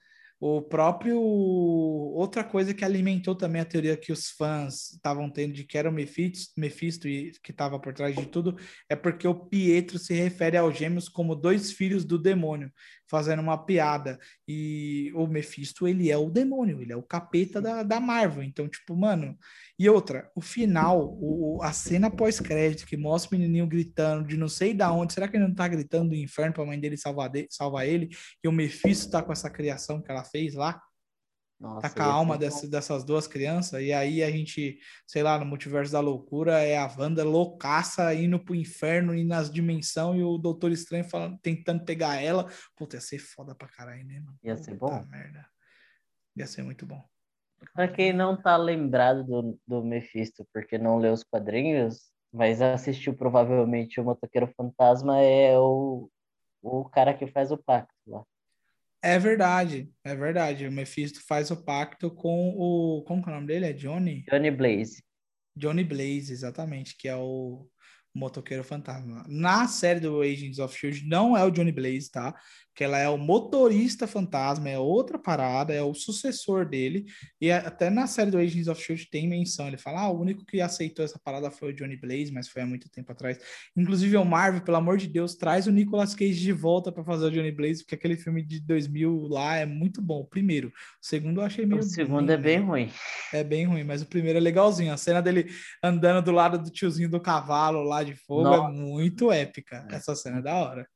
o 0.42 0.60
próprio. 0.60 1.20
Outra 1.20 2.42
coisa 2.42 2.74
que 2.74 2.84
alimentou 2.84 3.32
também 3.32 3.62
a 3.62 3.64
teoria 3.64 3.96
que 3.96 4.10
os 4.10 4.28
fãs 4.30 4.92
estavam 4.92 5.30
tendo 5.30 5.52
de 5.52 5.62
que 5.62 5.78
era 5.78 5.88
o 5.88 5.92
Mephisto, 5.92 6.52
Mephisto 6.58 7.06
e 7.06 7.30
que 7.44 7.52
estava 7.52 7.78
por 7.78 7.94
trás 7.94 8.16
de 8.16 8.26
tudo, 8.26 8.58
é 8.88 8.96
porque 8.96 9.26
o 9.28 9.36
Pietro 9.36 10.00
se 10.00 10.12
refere 10.14 10.56
aos 10.56 10.76
gêmeos 10.76 11.08
como 11.08 11.36
dois 11.36 11.70
filhos 11.70 12.04
do 12.04 12.18
demônio, 12.18 12.72
fazendo 13.12 13.42
uma 13.42 13.58
piada. 13.58 14.18
E 14.48 15.12
o 15.14 15.26
Mephisto, 15.26 15.86
ele 15.86 16.10
é 16.10 16.16
o 16.16 16.30
demônio, 16.30 16.80
ele 16.80 16.94
é 16.94 16.96
o 16.96 17.02
capeta 17.02 17.60
da, 17.60 17.82
da 17.82 18.00
Marvel. 18.00 18.42
Então, 18.42 18.66
tipo, 18.66 18.96
mano. 18.96 19.38
E 19.78 19.86
outra, 19.86 20.30
o 20.34 20.40
final, 20.40 21.14
o, 21.20 21.60
a 21.62 21.72
cena 21.72 22.10
pós-crédito 22.10 22.86
que 22.86 22.96
mostra 22.96 23.36
o 23.36 23.38
menininho 23.38 23.66
gritando 23.66 24.26
de 24.26 24.38
não 24.38 24.48
sei 24.48 24.72
da 24.72 24.90
onde, 24.90 25.12
será 25.12 25.28
que 25.28 25.36
ele 25.36 25.46
não 25.46 25.54
tá 25.54 25.68
gritando 25.68 26.10
do 26.10 26.14
inferno 26.14 26.54
pra 26.54 26.64
mãe 26.64 26.80
dele 26.80 26.96
salvar, 26.96 27.28
de, 27.28 27.46
salvar 27.50 27.86
ele? 27.86 28.08
E 28.42 28.48
o 28.48 28.52
Mephisto 28.52 29.10
tá 29.10 29.22
com 29.22 29.32
essa 29.32 29.50
criação 29.50 30.00
que 30.00 30.10
ela 30.10 30.24
fez 30.24 30.54
lá, 30.54 30.80
Nossa, 31.62 31.88
tá 31.88 31.90
com 31.94 32.02
a 32.02 32.12
alma 32.12 32.34
ser 32.34 32.40
dessa- 32.40 32.68
dessas 32.68 33.04
duas 33.04 33.28
crianças, 33.28 33.80
e 33.80 33.92
aí 33.92 34.20
a 34.20 34.28
gente, 34.30 34.80
sei 35.06 35.22
lá, 35.22 35.38
no 35.38 35.46
multiverso 35.46 35.92
da 35.92 36.00
loucura, 36.00 36.58
é 36.58 36.76
a 36.76 36.92
Wanda 36.98 37.22
loucaça 37.22 38.12
indo 38.12 38.38
pro 38.42 38.52
inferno 38.54 39.14
e 39.14 39.22
nas 39.22 39.48
dimensões, 39.48 40.18
e 40.20 40.24
o 40.24 40.38
Doutor 40.38 40.72
Estranho 40.72 41.04
falando, 41.04 41.38
tentando 41.40 41.84
pegar 41.84 42.20
ela. 42.20 42.50
Puta, 42.76 42.96
ia 42.96 43.00
ser 43.00 43.20
foda 43.20 43.54
pra 43.54 43.68
caralho, 43.68 44.04
né, 44.04 44.18
mano? 44.18 44.36
Ia 44.42 44.56
ser 44.56 44.76
Puta 44.76 44.96
bom. 44.96 45.06
merda. 45.08 45.46
Ia 46.36 46.46
ser 46.48 46.64
muito 46.64 46.84
bom. 46.84 47.00
Pra 47.72 47.86
quem 47.86 48.12
não 48.12 48.36
tá 48.36 48.56
lembrado 48.56 49.22
do, 49.22 49.60
do 49.64 49.84
Mephisto 49.84 50.44
porque 50.52 50.76
não 50.76 50.98
leu 50.98 51.12
os 51.12 51.22
quadrinhos, 51.22 52.10
mas 52.32 52.60
assistiu 52.60 53.14
provavelmente 53.14 54.00
o 54.00 54.04
Motoqueiro 54.04 54.52
Fantasma, 54.56 55.20
é 55.20 55.56
o, 55.56 56.10
o 56.60 56.84
cara 56.88 57.14
que 57.14 57.28
faz 57.28 57.52
o 57.52 57.56
pacto 57.56 57.94
lá. 58.04 58.24
É 59.02 59.18
verdade, 59.18 59.90
é 60.04 60.14
verdade. 60.14 60.66
O 60.66 60.72
Mephisto 60.72 61.20
faz 61.26 61.50
o 61.50 61.64
pacto 61.64 62.08
com 62.10 62.50
o. 62.56 63.02
Como 63.02 63.22
que 63.22 63.28
é 63.28 63.32
o 63.32 63.34
nome 63.34 63.48
dele? 63.48 63.66
É 63.66 63.72
Johnny? 63.72 64.24
Johnny 64.30 64.50
Blaze. 64.50 65.02
Johnny 65.56 65.82
Blaze, 65.82 66.32
exatamente, 66.32 66.96
que 66.96 67.08
é 67.08 67.16
o 67.16 67.66
motoqueiro 68.14 68.62
fantasma. 68.62 69.24
Na 69.28 69.66
série 69.66 70.00
do 70.00 70.20
Agents 70.20 70.58
of 70.58 70.78
Shield 70.78 71.06
não 71.08 71.36
é 71.36 71.44
o 71.44 71.50
Johnny 71.50 71.72
Blaze, 71.72 72.10
tá? 72.10 72.34
Que 72.74 72.84
ela 72.84 72.98
é 72.98 73.08
o 73.08 73.18
motorista 73.18 74.06
fantasma, 74.06 74.68
é 74.68 74.78
outra 74.78 75.18
parada, 75.18 75.74
é 75.74 75.82
o 75.82 75.92
sucessor 75.92 76.66
dele. 76.66 77.04
E 77.40 77.50
até 77.50 77.90
na 77.90 78.06
série 78.06 78.30
do 78.30 78.38
Agents 78.38 78.68
of 78.68 78.82
Shield 78.82 79.10
tem 79.10 79.28
menção, 79.28 79.68
ele 79.68 79.76
fala: 79.76 80.02
"Ah, 80.02 80.10
o 80.10 80.20
único 80.20 80.44
que 80.44 80.60
aceitou 80.60 81.04
essa 81.04 81.18
parada 81.22 81.50
foi 81.50 81.72
o 81.72 81.74
Johnny 81.74 81.96
Blaze, 81.96 82.32
mas 82.32 82.48
foi 82.48 82.62
há 82.62 82.66
muito 82.66 82.88
tempo 82.90 83.12
atrás". 83.12 83.38
Inclusive 83.76 84.16
o 84.16 84.24
Marvel, 84.24 84.62
pelo 84.62 84.76
amor 84.76 84.96
de 84.96 85.06
Deus, 85.06 85.34
traz 85.34 85.66
o 85.66 85.72
Nicolas 85.72 86.14
Cage 86.14 86.40
de 86.40 86.52
volta 86.52 86.90
para 86.90 87.04
fazer 87.04 87.26
o 87.26 87.30
Johnny 87.30 87.52
Blaze, 87.52 87.82
porque 87.82 87.94
aquele 87.94 88.16
filme 88.16 88.42
de 88.42 88.60
2000 88.60 89.26
lá 89.28 89.56
é 89.56 89.66
muito 89.66 90.00
bom. 90.00 90.20
O 90.20 90.26
primeiro, 90.26 90.68
o 90.68 90.72
segundo 91.06 91.40
eu 91.40 91.44
achei 91.44 91.66
meio 91.66 91.80
O 91.80 91.84
segundo 91.84 92.30
é 92.30 92.36
bem 92.36 92.60
ruim. 92.60 92.90
É 93.32 93.44
bem 93.44 93.66
ruim, 93.66 93.84
mas 93.84 94.02
o 94.02 94.06
primeiro 94.06 94.38
é 94.38 94.40
legalzinho. 94.40 94.92
A 94.92 94.96
cena 94.96 95.20
dele 95.20 95.50
andando 95.82 96.24
do 96.24 96.32
lado 96.32 96.58
do 96.58 96.70
tiozinho 96.70 97.10
do 97.10 97.20
cavalo 97.20 97.82
lá 97.82 98.02
de 98.02 98.14
fogo 98.14 98.48
é 98.48 98.56
Nossa. 98.56 98.72
muito 98.72 99.30
épica. 99.30 99.86
Essa 99.90 100.14
cena 100.14 100.38
é 100.38 100.42
da 100.42 100.54
hora. 100.54 100.86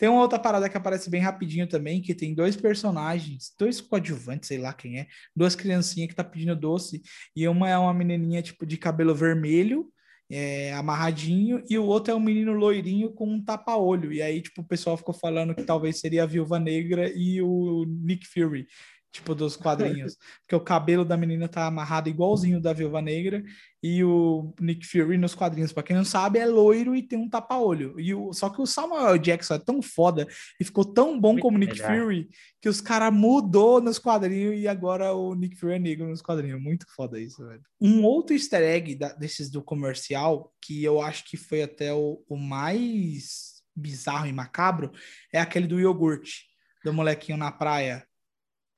Tem 0.00 0.08
uma 0.08 0.22
outra 0.22 0.38
parada 0.38 0.66
que 0.66 0.78
aparece 0.78 1.10
bem 1.10 1.20
rapidinho 1.20 1.66
também, 1.66 2.00
que 2.00 2.14
tem 2.14 2.34
dois 2.34 2.56
personagens, 2.56 3.52
dois 3.58 3.82
coadjuvantes, 3.82 4.48
sei 4.48 4.56
lá 4.56 4.72
quem 4.72 4.98
é, 4.98 5.06
duas 5.36 5.54
criancinhas 5.54 6.08
que 6.08 6.14
tá 6.14 6.24
pedindo 6.24 6.56
doce, 6.56 7.02
e 7.36 7.46
uma 7.46 7.68
é 7.68 7.76
uma 7.76 7.92
menininha, 7.92 8.40
tipo, 8.40 8.64
de 8.64 8.78
cabelo 8.78 9.14
vermelho, 9.14 9.92
é, 10.30 10.72
amarradinho, 10.72 11.62
e 11.68 11.76
o 11.76 11.84
outro 11.84 12.14
é 12.14 12.16
um 12.16 12.20
menino 12.20 12.54
loirinho 12.54 13.12
com 13.12 13.28
um 13.28 13.44
tapa-olho. 13.44 14.10
E 14.10 14.22
aí, 14.22 14.40
tipo, 14.40 14.62
o 14.62 14.66
pessoal 14.66 14.96
ficou 14.96 15.12
falando 15.12 15.54
que 15.54 15.64
talvez 15.64 16.00
seria 16.00 16.22
a 16.22 16.26
Viúva 16.26 16.58
Negra 16.58 17.12
e 17.14 17.42
o 17.42 17.84
Nick 17.86 18.26
Fury, 18.26 18.66
tipo, 19.12 19.34
dos 19.34 19.56
quadrinhos. 19.56 20.16
Porque 20.42 20.54
o 20.56 20.60
cabelo 20.60 21.04
da 21.04 21.16
menina 21.16 21.48
tá 21.48 21.66
amarrado 21.66 22.08
igualzinho 22.08 22.60
da 22.60 22.72
Viúva 22.72 23.02
Negra, 23.02 23.42
e 23.82 24.04
o 24.04 24.54
Nick 24.60 24.86
Fury 24.86 25.16
nos 25.16 25.34
quadrinhos, 25.34 25.72
pra 25.72 25.82
quem 25.82 25.96
não 25.96 26.04
sabe, 26.04 26.38
é 26.38 26.44
loiro 26.44 26.94
e 26.94 27.02
tem 27.02 27.18
um 27.18 27.28
tapa-olho. 27.28 27.98
E 27.98 28.14
o, 28.14 28.30
só 28.32 28.50
que 28.50 28.60
o 28.60 28.66
Samuel 28.66 29.16
Jackson 29.16 29.54
é 29.54 29.58
tão 29.58 29.80
foda 29.80 30.26
e 30.60 30.64
ficou 30.64 30.84
tão 30.84 31.18
bom 31.18 31.32
Muito 31.32 31.42
como 31.42 31.56
Nick 31.56 31.80
melhor. 31.80 32.02
Fury 32.04 32.28
que 32.60 32.68
os 32.68 32.80
caras 32.82 33.12
mudou 33.12 33.80
nos 33.80 33.98
quadrinhos 33.98 34.60
e 34.60 34.68
agora 34.68 35.14
o 35.14 35.34
Nick 35.34 35.56
Fury 35.56 35.74
é 35.74 35.78
negro 35.78 36.06
nos 36.08 36.20
quadrinhos. 36.20 36.60
Muito 36.62 36.84
foda 36.94 37.18
isso, 37.18 37.42
velho. 37.46 37.62
Um 37.80 38.04
outro 38.04 38.34
easter 38.34 38.60
egg 38.60 38.94
da- 38.96 39.14
desses 39.14 39.50
do 39.50 39.62
comercial, 39.62 40.52
que 40.60 40.84
eu 40.84 41.00
acho 41.00 41.24
que 41.24 41.38
foi 41.38 41.62
até 41.62 41.90
o, 41.94 42.22
o 42.28 42.36
mais 42.36 43.62
bizarro 43.74 44.26
e 44.26 44.32
macabro, 44.32 44.92
é 45.32 45.40
aquele 45.40 45.66
do 45.66 45.80
iogurte, 45.80 46.44
do 46.84 46.92
molequinho 46.92 47.38
na 47.38 47.50
praia. 47.50 48.04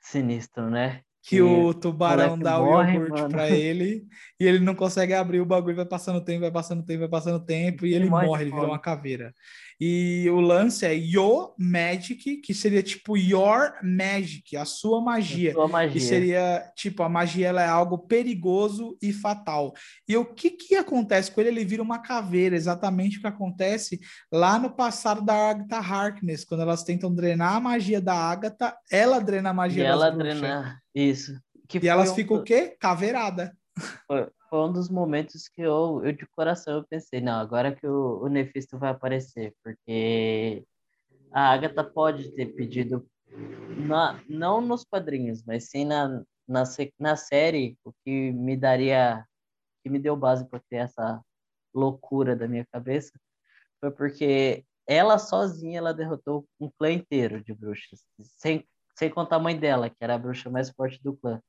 Sinistro, 0.03 0.69
né? 0.71 1.03
Que 1.25 1.41
Que 1.41 1.41
o 1.41 1.73
tubarão 1.73 2.39
dá 2.41 2.61
o 2.61 2.69
iogurte 2.69 3.25
mano. 3.25 3.29
pra 3.29 3.49
ele 3.51 4.07
e 4.41 4.45
ele 4.45 4.59
não 4.59 4.75
consegue 4.75 5.15
abrir 5.15 5.41
o 5.41 5.47
bagulho, 5.47 5.77
vai 5.77 5.87
passando 5.87 6.25
tempo, 6.25 6.41
vai 6.41 6.51
passando 6.53 6.85
tempo, 6.85 7.01
vai 7.01 7.09
passando 7.09 7.45
tempo 7.45 7.87
e 7.87 7.95
Ele 7.95 8.09
ele 8.09 8.11
morre 8.11 8.43
ele 8.45 8.51
vira 8.53 8.67
uma 8.67 8.79
caveira. 8.81 9.33
E 9.85 10.31
o 10.31 10.41
lance 10.41 10.87
é 10.87 10.95
Yo 10.95 11.57
Magic, 11.59 12.37
que 12.37 12.55
seria 12.55 12.85
tipo 12.85 13.17
Your 13.17 13.73
Magic, 13.83 14.57
a 14.57 14.65
sua 14.65 15.01
magia. 15.01 15.53
Sua 15.55 15.67
magia. 15.67 15.99
E 15.99 16.01
seria, 16.01 16.73
tipo, 16.77 17.03
a 17.03 17.09
magia 17.09 17.49
ela 17.49 17.63
é 17.65 17.67
algo 17.67 17.99
perigoso 17.99 18.97
e 19.03 19.13
fatal. 19.13 19.73
E 20.09 20.17
o 20.17 20.25
que 20.25 20.51
que 20.51 20.77
acontece 20.77 21.33
com 21.33 21.41
ele? 21.41 21.51
Ele 21.51 21.65
vira 21.65 21.83
uma 21.83 21.99
caveira, 21.99 22.55
exatamente 22.55 23.19
o 23.19 23.23
que 23.23 23.27
acontece 23.27 23.99
lá 24.33 24.57
no 24.57 24.71
passado 24.71 25.21
da 25.21 25.51
Agatha 25.51 25.79
Harkness, 25.79 26.45
quando 26.45 26.61
elas 26.61 26.85
tentam 26.85 27.13
drenar 27.13 27.57
a 27.57 27.61
magia 27.61 28.01
da 28.01 28.15
Agatha, 28.15 28.77
ela 28.89 29.19
drena 29.19 29.51
a 29.51 29.53
E 29.53 29.57
magia 29.57 29.83
das 29.83 29.93
ela 29.95 30.11
drena. 30.11 30.81
Isso. 30.95 31.37
Que 31.67 31.81
E 31.83 31.89
elas 31.89 32.13
um 32.13 32.15
ficam 32.15 32.37
o 32.37 32.45
quê? 32.45 32.77
Caveirada. 32.79 33.53
Foi, 34.53 34.69
um 34.69 34.71
dos 34.71 34.91
momentos 34.91 35.49
que 35.49 35.63
eu, 35.63 36.03
eu 36.05 36.13
de 36.13 36.27
coração 36.27 36.75
eu 36.75 36.85
pensei, 36.87 37.23
não, 37.23 37.41
agora 37.41 37.75
que 37.75 37.87
o, 37.87 38.23
o 38.23 38.29
Nefisto 38.29 38.79
vai 38.79 38.91
aparecer, 38.91 39.55
porque 39.65 40.63
a 41.33 41.55
Agatha 41.55 41.83
pode 41.83 42.31
ter 42.33 42.53
pedido, 42.55 43.09
na, 43.89 44.23
não 44.29 44.61
nos 44.61 44.85
quadrinhos, 44.85 45.43
mas 45.43 45.71
sim 45.71 45.87
na, 45.87 46.23
na, 46.47 46.65
na 47.01 47.17
série, 47.17 47.79
o 47.83 47.95
que 48.05 48.31
me 48.31 48.55
daria, 48.55 49.25
que 49.83 49.89
me 49.89 49.99
deu 49.99 50.15
base 50.15 50.47
para 50.47 50.61
ter 50.69 50.77
essa 50.77 51.25
loucura 51.73 52.37
da 52.37 52.47
minha 52.47 52.67
cabeça, 52.71 53.19
foi 53.81 53.91
porque 53.91 54.67
ela 54.87 55.19
sozinha 55.19 55.79
ela 55.79 55.95
derrotou 55.95 56.47
um 56.61 56.71
clã 56.79 56.93
inteiro 56.93 57.43
de 57.43 57.55
bruxas, 57.55 58.05
sem, 58.21 58.69
sem 58.95 59.09
contar 59.09 59.37
a 59.37 59.41
mãe 59.41 59.59
dela, 59.59 59.89
que 59.89 59.97
era 59.99 60.15
a 60.15 60.19
bruxa 60.19 60.51
mais 60.51 60.69
forte 60.69 61.03
do 61.03 61.17
clã. 61.17 61.41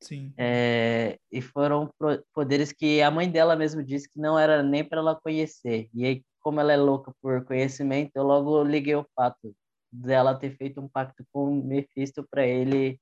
Sim. 0.00 0.32
É, 0.36 1.18
e 1.32 1.40
foram 1.40 1.90
poderes 2.34 2.72
que 2.72 3.00
a 3.00 3.10
mãe 3.10 3.30
dela 3.30 3.56
mesmo 3.56 3.82
disse 3.82 4.08
que 4.08 4.20
não 4.20 4.38
era 4.38 4.62
nem 4.62 4.84
para 4.84 4.98
ela 4.98 5.20
conhecer. 5.20 5.88
E 5.94 6.04
aí, 6.04 6.22
como 6.40 6.60
ela 6.60 6.72
é 6.72 6.76
louca 6.76 7.12
por 7.20 7.44
conhecimento, 7.44 8.12
eu 8.14 8.22
logo 8.22 8.62
liguei 8.62 8.94
o 8.94 9.06
fato 9.14 9.54
dela 9.90 10.38
ter 10.38 10.56
feito 10.56 10.80
um 10.80 10.88
pacto 10.88 11.24
com 11.32 11.50
o 11.50 11.64
Mephisto 11.64 12.26
para 12.30 12.46
ele 12.46 13.00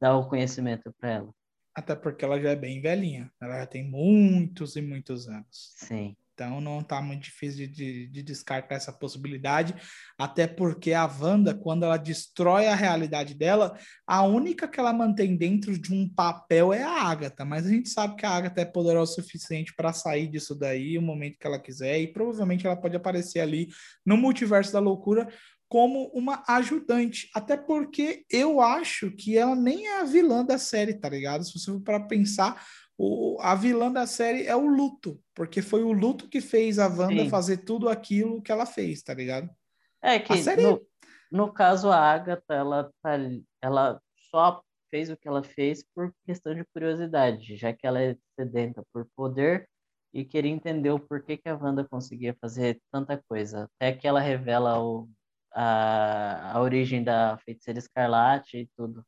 dar 0.00 0.16
o 0.16 0.28
conhecimento 0.28 0.92
para 0.98 1.10
ela. 1.10 1.34
Até 1.74 1.94
porque 1.94 2.24
ela 2.24 2.40
já 2.40 2.50
é 2.50 2.56
bem 2.56 2.80
velhinha. 2.80 3.32
Ela 3.40 3.60
já 3.60 3.66
tem 3.66 3.88
muitos 3.88 4.76
e 4.76 4.82
muitos 4.82 5.28
anos. 5.28 5.72
Sim. 5.76 6.16
Então 6.40 6.60
não 6.60 6.82
tá 6.82 7.02
muito 7.02 7.24
difícil 7.24 7.66
de, 7.66 7.68
de, 7.68 8.06
de 8.06 8.22
descartar 8.22 8.76
essa 8.76 8.92
possibilidade, 8.92 9.74
até 10.18 10.46
porque 10.46 10.94
a 10.94 11.04
Wanda, 11.04 11.54
quando 11.54 11.84
ela 11.84 11.98
destrói 11.98 12.66
a 12.66 12.74
realidade 12.74 13.34
dela, 13.34 13.78
a 14.06 14.22
única 14.22 14.66
que 14.66 14.80
ela 14.80 14.92
mantém 14.92 15.36
dentro 15.36 15.78
de 15.78 15.92
um 15.92 16.08
papel 16.08 16.72
é 16.72 16.82
a 16.82 17.02
Agatha, 17.02 17.44
mas 17.44 17.66
a 17.66 17.68
gente 17.68 17.90
sabe 17.90 18.16
que 18.16 18.24
a 18.24 18.30
Agatha 18.30 18.62
é 18.62 18.64
poderosa 18.64 19.12
o 19.12 19.14
suficiente 19.16 19.74
para 19.76 19.92
sair 19.92 20.28
disso 20.28 20.54
daí 20.54 20.96
o 20.96 21.02
momento 21.02 21.38
que 21.38 21.46
ela 21.46 21.58
quiser, 21.58 22.00
e 22.00 22.10
provavelmente 22.10 22.66
ela 22.66 22.76
pode 22.76 22.96
aparecer 22.96 23.40
ali 23.40 23.68
no 24.04 24.16
multiverso 24.16 24.72
da 24.72 24.78
loucura 24.78 25.28
como 25.68 26.10
uma 26.12 26.42
ajudante, 26.48 27.30
até 27.32 27.56
porque 27.56 28.24
eu 28.28 28.60
acho 28.60 29.10
que 29.12 29.38
ela 29.38 29.54
nem 29.54 29.86
é 29.86 30.00
a 30.00 30.04
vilã 30.04 30.44
da 30.44 30.58
série, 30.58 30.94
tá 30.94 31.08
ligado? 31.08 31.44
Se 31.44 31.52
você 31.56 31.70
for 31.70 31.80
para 31.80 32.00
pensar, 32.00 32.60
o, 33.02 33.40
a 33.40 33.54
vilã 33.54 33.90
da 33.90 34.06
série 34.06 34.46
é 34.46 34.54
o 34.54 34.66
luto, 34.66 35.18
porque 35.34 35.62
foi 35.62 35.82
o 35.82 35.90
luto 35.90 36.28
que 36.28 36.38
fez 36.38 36.78
a 36.78 36.86
Wanda 36.86 37.24
Sim. 37.24 37.30
fazer 37.30 37.56
tudo 37.64 37.88
aquilo 37.88 38.42
que 38.42 38.52
ela 38.52 38.66
fez, 38.66 39.02
tá 39.02 39.14
ligado? 39.14 39.48
É 40.02 40.18
que 40.18 40.34
A 40.34 40.36
série- 40.36 40.62
no, 40.62 40.86
no 41.32 41.50
caso 41.50 41.90
a 41.90 41.96
Agatha, 41.96 42.52
ela 42.52 42.92
tá, 43.02 43.12
ela 43.62 44.02
só 44.30 44.62
fez 44.90 45.08
o 45.08 45.16
que 45.16 45.26
ela 45.26 45.42
fez 45.42 45.82
por 45.94 46.12
questão 46.26 46.54
de 46.54 46.62
curiosidade, 46.74 47.56
já 47.56 47.72
que 47.72 47.86
ela 47.86 48.02
é 48.02 48.14
sedenta 48.38 48.82
por 48.92 49.08
poder 49.16 49.66
e 50.12 50.22
queria 50.22 50.50
entender 50.50 50.90
o 50.90 51.00
porquê 51.00 51.38
que 51.38 51.48
a 51.48 51.56
Wanda 51.56 51.88
conseguia 51.88 52.36
fazer 52.38 52.82
tanta 52.92 53.16
coisa, 53.26 53.70
até 53.76 53.94
que 53.94 54.06
ela 54.06 54.20
revela 54.20 54.78
o, 54.78 55.08
a, 55.54 56.52
a 56.52 56.60
origem 56.60 57.02
da 57.02 57.38
feiticeira 57.38 57.78
escarlate 57.78 58.58
e 58.58 58.68
tudo, 58.76 59.02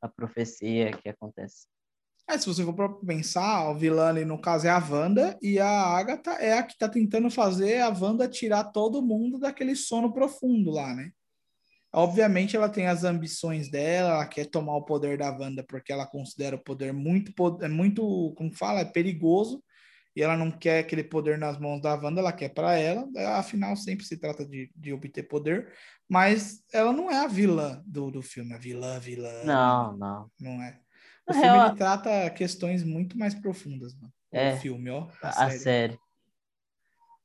a 0.00 0.08
profecia 0.08 0.96
que 0.96 1.10
acontece. 1.10 1.66
É, 2.32 2.38
se 2.38 2.46
você 2.46 2.64
for 2.64 2.98
pensar, 3.04 3.68
o 3.68 3.74
vilã 3.74 4.08
ali 4.08 4.24
no 4.24 4.40
caso 4.40 4.66
é 4.66 4.70
a 4.70 4.78
Wanda 4.78 5.38
e 5.42 5.58
a 5.58 5.68
Agatha 5.68 6.30
é 6.32 6.56
a 6.56 6.62
que 6.62 6.78
tá 6.78 6.88
tentando 6.88 7.30
fazer 7.30 7.82
a 7.82 7.90
Wanda 7.90 8.26
tirar 8.26 8.64
todo 8.64 9.02
mundo 9.02 9.38
daquele 9.38 9.76
sono 9.76 10.10
profundo 10.14 10.70
lá, 10.70 10.94
né? 10.94 11.10
Obviamente 11.92 12.56
ela 12.56 12.70
tem 12.70 12.86
as 12.86 13.04
ambições 13.04 13.70
dela, 13.70 14.14
ela 14.14 14.26
quer 14.26 14.46
tomar 14.46 14.74
o 14.76 14.84
poder 14.84 15.18
da 15.18 15.30
Wanda 15.30 15.62
porque 15.62 15.92
ela 15.92 16.06
considera 16.06 16.56
o 16.56 16.64
poder 16.64 16.90
muito, 16.90 17.32
é 17.60 17.68
muito, 17.68 18.32
como 18.34 18.50
fala, 18.50 18.80
é 18.80 18.84
perigoso 18.86 19.62
e 20.16 20.22
ela 20.22 20.34
não 20.34 20.50
quer 20.50 20.78
aquele 20.78 21.04
poder 21.04 21.36
nas 21.36 21.58
mãos 21.58 21.82
da 21.82 21.94
Wanda, 21.96 22.22
ela 22.22 22.32
quer 22.32 22.48
para 22.48 22.78
ela, 22.78 23.06
afinal 23.36 23.76
sempre 23.76 24.06
se 24.06 24.16
trata 24.16 24.42
de, 24.42 24.70
de 24.74 24.90
obter 24.94 25.24
poder, 25.24 25.70
mas 26.08 26.64
ela 26.72 26.94
não 26.94 27.10
é 27.10 27.18
a 27.18 27.26
vilã 27.26 27.82
do, 27.84 28.10
do 28.10 28.22
filme, 28.22 28.54
a 28.54 28.58
vilã, 28.58 28.98
vilã, 28.98 29.44
Não, 29.44 29.96
não. 29.98 30.30
não 30.40 30.62
é. 30.62 30.80
O 31.28 31.32
filme 31.32 31.48
real, 31.48 31.74
trata 31.76 32.30
questões 32.30 32.82
muito 32.82 33.16
mais 33.18 33.34
profundas, 33.34 33.94
mano. 33.94 34.12
É, 34.32 34.54
o 34.54 34.56
filme, 34.58 34.90
ó, 34.90 35.08
a, 35.22 35.28
a 35.28 35.32
série. 35.50 35.58
série. 35.58 35.98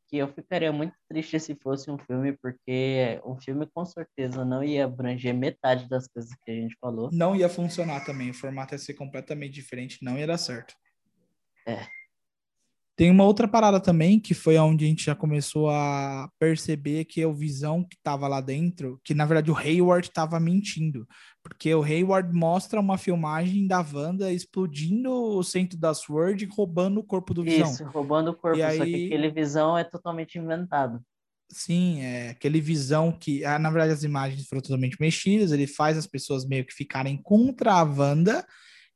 Que 0.08 0.18
eu 0.18 0.28
ficaria 0.28 0.72
muito 0.72 0.94
triste 1.10 1.40
se 1.40 1.56
fosse 1.56 1.92
um 1.92 1.98
filme, 1.98 2.38
porque 2.38 3.20
um 3.26 3.40
filme 3.40 3.68
com 3.74 3.86
certeza 3.86 4.46
não 4.46 4.64
ia 4.64 4.86
abranger 4.86 5.34
metade 5.34 5.90
das 5.90 6.08
coisas 6.08 6.32
que 6.46 6.52
a 6.52 6.54
gente 6.54 6.78
falou. 6.80 7.10
Não 7.12 7.36
ia 7.36 7.50
funcionar 7.50 8.06
também, 8.06 8.30
o 8.30 8.34
formato 8.34 8.74
ia 8.74 8.80
ser 8.80 8.94
completamente 8.94 9.54
diferente, 9.54 10.04
não 10.04 10.18
ia 10.18 10.28
dar 10.28 10.38
certo. 10.38 10.74
É. 11.66 11.86
Tem 12.98 13.12
uma 13.12 13.24
outra 13.24 13.48
parada 13.48 13.80
também, 13.80 14.20
que 14.20 14.34
foi 14.34 14.58
onde 14.58 14.84
a 14.84 14.88
gente 14.88 15.06
já 15.06 15.14
começou 15.14 15.70
a 15.70 16.28
perceber 16.40 17.06
que 17.06 17.22
é 17.22 17.28
o 17.28 17.34
Visão 17.34 17.84
que 17.84 17.96
estava 17.96 18.28
lá 18.28 18.42
dentro, 18.42 19.00
que 19.04 19.14
na 19.14 19.24
verdade 19.24 19.52
o 19.52 19.56
Hayward 19.56 20.08
estava 20.08 20.40
mentindo, 20.40 21.08
porque 21.44 21.72
o 21.76 21.84
Hayward 21.84 22.34
mostra 22.34 22.80
uma 22.80 22.98
filmagem 22.98 23.68
da 23.68 23.82
Wanda 23.94 24.34
explodindo 24.34 25.12
o 25.12 25.44
centro 25.44 25.78
da 25.78 25.94
Sword 25.94 26.44
e 26.44 26.48
roubando 26.52 27.00
o 27.00 27.04
corpo 27.04 27.36
do 27.36 27.44
Visão. 27.44 27.72
Isso, 27.72 27.84
roubando 27.86 28.32
o 28.32 28.34
corpo, 28.34 28.58
E 28.58 28.62
só 28.62 28.84
que 28.84 28.96
aí- 28.96 29.06
aquele 29.06 29.30
visão 29.30 29.78
é 29.78 29.84
totalmente 29.84 30.40
inventado. 30.40 31.00
Sim, 31.52 32.02
é 32.02 32.30
aquele 32.32 32.60
visão 32.60 33.12
que, 33.12 33.46
ah, 33.46 33.60
na 33.60 33.70
verdade, 33.70 33.94
as 33.94 34.04
imagens 34.04 34.48
foram 34.48 34.62
totalmente 34.62 34.98
mexidas, 35.00 35.52
ele 35.52 35.68
faz 35.68 35.98
as 36.00 36.08
pessoas 36.08 36.48
meio 36.48 36.66
que 36.66 36.74
ficarem 36.74 37.16
contra 37.22 37.74
a 37.74 37.84
Wanda, 37.84 38.44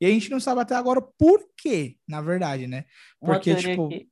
e 0.01 0.05
a 0.07 0.09
gente 0.09 0.31
não 0.31 0.39
sabe 0.39 0.61
até 0.61 0.75
agora 0.75 0.99
por 1.01 1.47
quê, 1.55 1.95
na 2.07 2.19
verdade, 2.21 2.65
né? 2.67 2.85
Uma 3.21 3.35
Porque, 3.35 3.51
teoria 3.53 3.69
tipo, 3.69 3.87
que, 3.87 4.09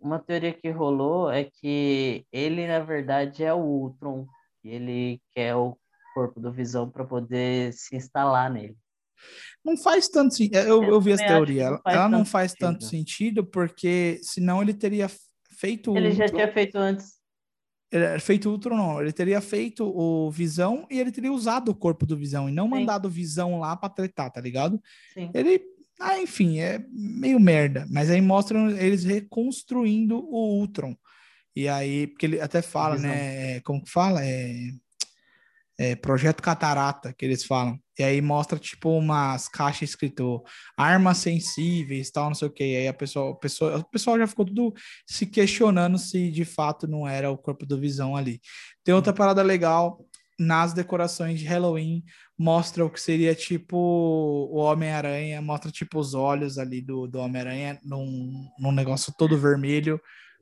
uma 0.00 0.18
teoria 0.18 0.54
que 0.54 0.70
rolou 0.70 1.30
é 1.30 1.44
que 1.44 2.24
ele, 2.32 2.66
na 2.66 2.80
verdade, 2.80 3.44
é 3.44 3.52
o 3.52 3.58
Ultron. 3.58 4.26
e 4.64 4.70
Ele 4.70 5.20
quer 5.34 5.54
o 5.54 5.76
corpo 6.14 6.40
do 6.40 6.50
Visão 6.50 6.88
para 6.90 7.04
poder 7.04 7.72
se 7.74 7.94
instalar 7.94 8.50
nele. 8.50 8.76
não 9.64 9.76
faz 9.76 10.08
tanto 10.08 10.34
sentido. 10.34 10.56
Eu, 10.56 10.82
Eu 10.82 10.90
eu 10.94 11.00
vi 11.00 11.12
essa 11.12 11.26
teoria. 11.26 11.64
Ela, 11.64 11.82
ela 11.86 12.08
não 12.08 12.24
faz 12.24 12.54
tanto 12.54 12.84
sentido. 12.84 13.40
sentido, 13.42 13.46
porque 13.46 14.18
senão 14.22 14.62
ele 14.62 14.72
teria 14.72 15.10
feito 15.58 15.96
Ele 15.96 16.12
já 16.12 16.26
tinha 16.26 16.50
feito 16.50 16.76
antes. 16.78 17.17
Ele- 17.90 18.18
feito 18.20 18.48
o 18.48 18.52
Ultron, 18.52 18.76
não. 18.76 19.00
Ele 19.00 19.12
teria 19.12 19.40
feito 19.40 19.84
o 19.84 20.30
Visão 20.30 20.86
e 20.90 20.98
ele 21.00 21.10
teria 21.12 21.32
usado 21.32 21.70
o 21.70 21.74
corpo 21.74 22.04
do 22.06 22.16
Visão 22.16 22.48
e 22.48 22.52
não 22.52 22.64
Sim. 22.64 22.70
mandado 22.70 23.06
o 23.06 23.10
Visão 23.10 23.58
lá 23.60 23.76
pra 23.76 23.88
tretar, 23.88 24.30
tá 24.30 24.40
ligado? 24.40 24.80
Sim. 25.14 25.30
Ele, 25.34 25.60
ah, 26.00 26.18
enfim, 26.20 26.58
é 26.58 26.84
meio 26.92 27.40
merda. 27.40 27.86
Mas 27.90 28.10
aí 28.10 28.20
mostram 28.20 28.70
eles 28.70 29.04
reconstruindo 29.04 30.18
o 30.18 30.58
Ultron. 30.58 30.94
E 31.56 31.66
aí, 31.68 32.06
porque 32.06 32.26
ele 32.26 32.40
até 32.40 32.62
fala, 32.62 32.96
né? 32.98 33.56
é, 33.56 33.60
Como 33.60 33.82
que 33.82 33.90
fala? 33.90 34.24
É, 34.24 34.54
é, 35.78 35.94
Projeto 35.94 36.42
Catarata, 36.42 37.14
que 37.16 37.24
eles 37.24 37.44
falam. 37.44 37.78
E 37.96 38.02
aí 38.02 38.20
mostra, 38.20 38.58
tipo, 38.58 38.90
umas 38.90 39.48
caixas 39.48 39.90
escrito 39.90 40.42
armas 40.76 41.18
sensíveis, 41.18 42.10
tal, 42.10 42.26
não 42.26 42.34
sei 42.34 42.48
o 42.48 42.50
que. 42.50 42.64
Aí 42.64 42.88
a 42.88 42.94
pessoa, 42.94 43.38
pessoa, 43.38 43.78
o 43.78 43.84
pessoal 43.84 44.18
já 44.18 44.26
ficou 44.26 44.44
tudo 44.44 44.74
se 45.06 45.24
questionando 45.24 45.96
se 45.96 46.30
de 46.30 46.44
fato 46.44 46.88
não 46.88 47.06
era 47.06 47.30
o 47.30 47.38
corpo 47.38 47.64
do 47.64 47.78
Visão 47.78 48.16
ali. 48.16 48.40
Tem 48.82 48.94
outra 48.94 49.12
parada 49.12 49.42
legal. 49.42 50.04
Nas 50.40 50.72
decorações 50.72 51.40
de 51.40 51.46
Halloween, 51.46 52.04
mostra 52.38 52.84
o 52.84 52.90
que 52.90 53.00
seria 53.00 53.34
tipo 53.34 53.76
o 53.76 54.58
Homem-Aranha, 54.58 55.42
mostra 55.42 55.68
tipo 55.68 55.98
os 55.98 56.14
olhos 56.14 56.58
ali 56.58 56.80
do, 56.80 57.08
do 57.08 57.18
Homem-Aranha 57.18 57.80
num, 57.82 58.48
num 58.60 58.70
negócio 58.70 59.12
todo 59.18 59.36
vermelho. 59.36 60.00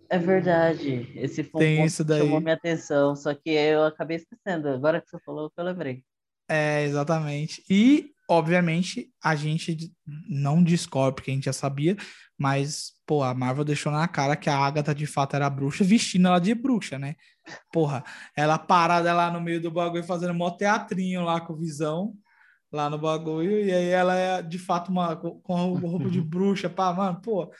É 0.08 0.18
verdade. 0.18 1.12
Esse 1.16 1.42
foi 1.42 1.60
um 1.60 1.64
Tem 1.64 1.76
ponto 1.78 1.86
isso 1.86 2.02
que 2.04 2.08
daí. 2.08 2.20
chamou 2.20 2.40
minha 2.40 2.54
atenção, 2.54 3.16
só 3.16 3.34
que 3.34 3.50
eu 3.50 3.84
acabei 3.84 4.16
esquecendo. 4.18 4.68
Agora 4.68 5.00
que 5.00 5.08
você 5.08 5.18
falou, 5.24 5.50
que 5.50 5.60
eu 5.60 5.64
lembrei. 5.64 6.04
É, 6.48 6.84
exatamente. 6.84 7.62
E, 7.68 8.12
obviamente, 8.30 9.10
a 9.22 9.34
gente 9.34 9.92
não 10.28 10.62
descobre, 10.62 11.16
porque 11.16 11.30
a 11.30 11.34
gente 11.34 11.44
já 11.46 11.52
sabia, 11.52 11.96
mas, 12.38 12.92
pô, 13.04 13.22
a 13.22 13.34
Marvel 13.34 13.64
deixou 13.64 13.90
na 13.90 14.06
cara 14.06 14.36
que 14.36 14.48
a 14.48 14.56
Agatha 14.56 14.94
de 14.94 15.06
fato 15.06 15.34
era 15.34 15.50
bruxa, 15.50 15.82
vestindo 15.82 16.28
ela 16.28 16.38
de 16.38 16.54
bruxa, 16.54 16.98
né? 16.98 17.16
Porra, 17.72 18.04
ela 18.36 18.58
parada 18.58 19.12
lá 19.12 19.30
no 19.30 19.40
meio 19.40 19.60
do 19.60 19.70
bagulho, 19.70 20.04
fazendo 20.04 20.34
mó 20.34 20.50
teatrinho 20.50 21.22
lá 21.24 21.40
com 21.40 21.56
visão, 21.56 22.14
lá 22.72 22.90
no 22.90 22.98
bagulho, 22.98 23.60
e 23.64 23.72
aí 23.72 23.88
ela 23.88 24.14
é 24.14 24.42
de 24.42 24.58
fato 24.58 24.90
uma 24.90 25.16
com 25.16 25.74
roupa 25.74 26.10
de 26.10 26.20
bruxa, 26.22 26.68
pá, 26.68 26.92
mano, 26.92 27.20
pô, 27.22 27.50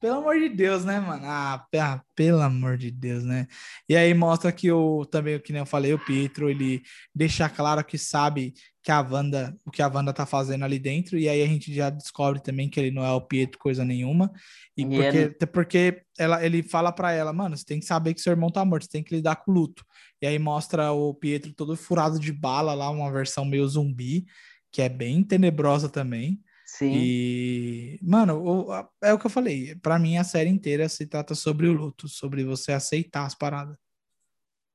pelo 0.00 0.18
amor 0.18 0.38
de 0.38 0.48
Deus, 0.48 0.84
né, 0.84 1.00
mano? 1.00 1.22
Ah, 1.24 1.64
pe- 1.70 1.78
pelo 2.14 2.40
amor 2.40 2.76
de 2.76 2.90
Deus, 2.90 3.24
né? 3.24 3.46
E 3.88 3.96
aí 3.96 4.12
mostra 4.14 4.50
que 4.52 4.70
o 4.70 5.04
também, 5.06 5.36
o 5.36 5.40
que 5.40 5.52
nem 5.52 5.60
eu 5.60 5.66
falei, 5.66 5.94
o 5.94 5.98
Pietro, 5.98 6.50
ele 6.50 6.82
deixa 7.14 7.48
claro 7.48 7.84
que 7.84 7.96
sabe 7.98 8.52
que 8.88 8.92
a 8.92 9.02
Wanda, 9.02 9.54
o 9.66 9.70
que 9.70 9.82
a 9.82 9.86
Wanda 9.86 10.14
tá 10.14 10.24
fazendo 10.24 10.64
ali 10.64 10.78
dentro, 10.78 11.18
e 11.18 11.28
aí 11.28 11.42
a 11.42 11.46
gente 11.46 11.74
já 11.74 11.90
descobre 11.90 12.40
também 12.40 12.70
que 12.70 12.80
ele 12.80 12.90
não 12.90 13.04
é 13.04 13.12
o 13.12 13.20
Pietro 13.20 13.58
coisa 13.58 13.84
nenhuma, 13.84 14.32
e 14.74 14.82
E 14.82 14.86
porque, 14.86 15.18
até 15.18 15.44
porque 15.46 16.02
ela, 16.18 16.42
ele 16.42 16.62
fala 16.62 16.90
pra 16.90 17.12
ela, 17.12 17.30
mano, 17.30 17.54
você 17.54 17.66
tem 17.66 17.78
que 17.78 17.84
saber 17.84 18.14
que 18.14 18.20
seu 18.22 18.30
irmão 18.30 18.50
tá 18.50 18.64
morto, 18.64 18.84
você 18.84 18.92
tem 18.92 19.02
que 19.02 19.14
lidar 19.14 19.36
com 19.36 19.50
o 19.50 19.54
luto. 19.54 19.84
E 20.22 20.26
aí 20.26 20.38
mostra 20.38 20.90
o 20.90 21.12
Pietro 21.12 21.52
todo 21.52 21.76
furado 21.76 22.18
de 22.18 22.32
bala 22.32 22.72
lá, 22.72 22.88
uma 22.88 23.12
versão 23.12 23.44
meio 23.44 23.68
zumbi, 23.68 24.24
que 24.72 24.80
é 24.80 24.88
bem 24.88 25.22
tenebrosa 25.22 25.90
também. 25.90 26.40
Sim. 26.64 26.90
E, 26.94 27.98
mano, 28.02 28.68
é 29.04 29.12
o 29.12 29.18
que 29.18 29.26
eu 29.26 29.30
falei. 29.30 29.74
Pra 29.82 29.98
mim, 29.98 30.16
a 30.16 30.24
série 30.24 30.48
inteira 30.48 30.88
se 30.88 31.06
trata 31.06 31.34
sobre 31.34 31.66
o 31.66 31.74
luto, 31.74 32.08
sobre 32.08 32.42
você 32.42 32.72
aceitar 32.72 33.26
as 33.26 33.34
paradas. 33.34 33.76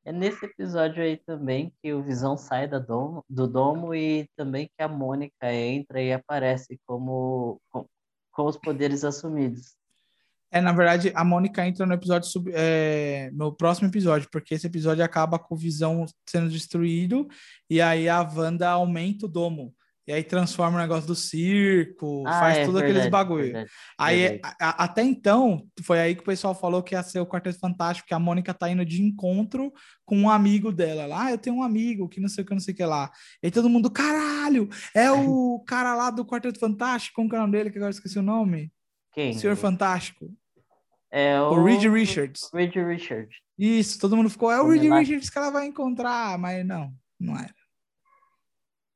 É 0.06 0.12
nesse 0.12 0.46
episódio 0.46 1.02
aí 1.02 1.18
também 1.18 1.74
que 1.82 1.94
o 1.94 2.04
Visão 2.04 2.36
sai 2.36 2.68
da 2.68 2.78
domo, 2.78 3.24
do 3.30 3.48
domo 3.48 3.96
e 3.96 4.28
também 4.36 4.68
que 4.68 4.84
a 4.84 4.88
Mônica 4.88 5.54
entra 5.54 6.02
e 6.02 6.12
aparece 6.12 6.78
como 6.86 7.62
com, 7.70 7.86
com 8.32 8.46
os 8.46 8.58
poderes 8.58 9.06
assumidos. 9.06 9.76
É, 10.52 10.62
na 10.62 10.72
verdade, 10.72 11.12
a 11.16 11.24
Mônica 11.24 11.66
entra 11.66 11.86
no 11.86 11.94
episódio 11.94 12.30
sub- 12.30 12.52
é, 12.54 13.32
no 13.34 13.56
próximo 13.56 13.88
episódio, 13.88 14.28
porque 14.32 14.54
esse 14.54 14.68
episódio 14.68 15.04
acaba 15.04 15.40
com 15.40 15.56
o 15.56 15.58
Visão 15.58 16.06
sendo 16.30 16.50
destruído 16.50 17.28
e 17.70 17.82
aí 17.82 18.08
a 18.08 18.22
Wanda 18.22 18.70
aumenta 18.70 19.26
o 19.26 19.30
domo. 19.30 19.74
E 20.06 20.12
aí 20.12 20.22
transforma 20.24 20.78
o 20.78 20.82
negócio 20.82 21.08
do 21.08 21.16
circo, 21.16 22.26
Ah, 22.28 22.40
faz 22.40 22.58
é 22.58 22.66
tudo 22.66 22.78
aqueles 22.80 23.04
verdade, 23.04 23.10
bagulho. 23.12 23.44
verdade, 23.44 23.72
Aí, 23.98 24.20
verdade. 24.28 24.56
a- 24.60 24.84
até 24.84 25.02
então, 25.02 25.66
foi 25.82 26.00
aí 26.00 26.14
que 26.14 26.22
o 26.22 26.26
pessoal 26.26 26.54
falou 26.54 26.84
que 26.84 26.94
ia 26.94 27.02
ser 27.02 27.20
o 27.22 27.26
Quarteto 27.26 27.58
Fantástico, 27.60 28.08
que 28.08 28.14
a 28.14 28.20
Mônica 28.20 28.54
tá 28.54 28.70
indo 28.70 28.84
de 28.86 29.02
encontro 29.02 29.72
com 30.06 30.18
um 30.18 30.30
amigo 30.30 30.74
dela. 30.74 31.06
Lá, 31.06 31.26
ah, 31.28 31.32
eu 31.32 31.38
tenho 31.38 31.56
um 31.56 31.64
amigo 31.64 32.10
que 32.10 32.20
não 32.20 32.28
sei 32.28 32.44
o 32.44 32.48
que, 32.48 32.54
não 32.54 32.60
sei 32.60 32.74
o 32.74 32.78
que 32.78 32.84
lá. 32.86 33.10
E 33.42 33.48
aí 33.48 33.52
todo 33.52 33.70
mundo, 33.70 33.90
caralho, 33.90 34.68
é 34.94 35.10
o 35.10 35.64
cara 35.66 35.96
lá 35.96 36.10
do 36.12 36.26
Quarteto 36.26 36.60
Fantástico, 36.60 37.16
como 37.16 37.30
que 37.30 37.36
é 37.36 37.40
o 37.40 37.42
nome 37.44 37.54
dele, 37.58 37.72
que 37.72 37.78
agora 37.78 37.92
eu 37.92 37.96
esqueci 37.96 38.20
o 38.20 38.24
nome? 38.24 38.74
Quem? 39.14 39.32
Senhor 39.34 39.56
Fantástico. 39.56 40.30
É 41.10 41.40
o, 41.40 41.52
O 41.54 41.64
Reed 41.64 41.84
Richards. 41.86 42.50
Reed 42.54 42.74
Richard. 42.76 43.30
Isso, 43.58 44.00
todo 44.00 44.18
mundo 44.18 44.30
ficou, 44.30 44.52
é 44.52 44.60
o 44.60 44.66
Homem 44.66 44.80
Reed 44.82 44.90
lá. 44.90 45.00
Richards 45.00 45.30
que 45.30 45.38
ela 45.38 45.50
vai 45.52 45.68
encontrar, 45.68 46.38
mas 46.40 46.66
não, 46.66 46.92
não 47.20 47.38
era. 47.38 47.54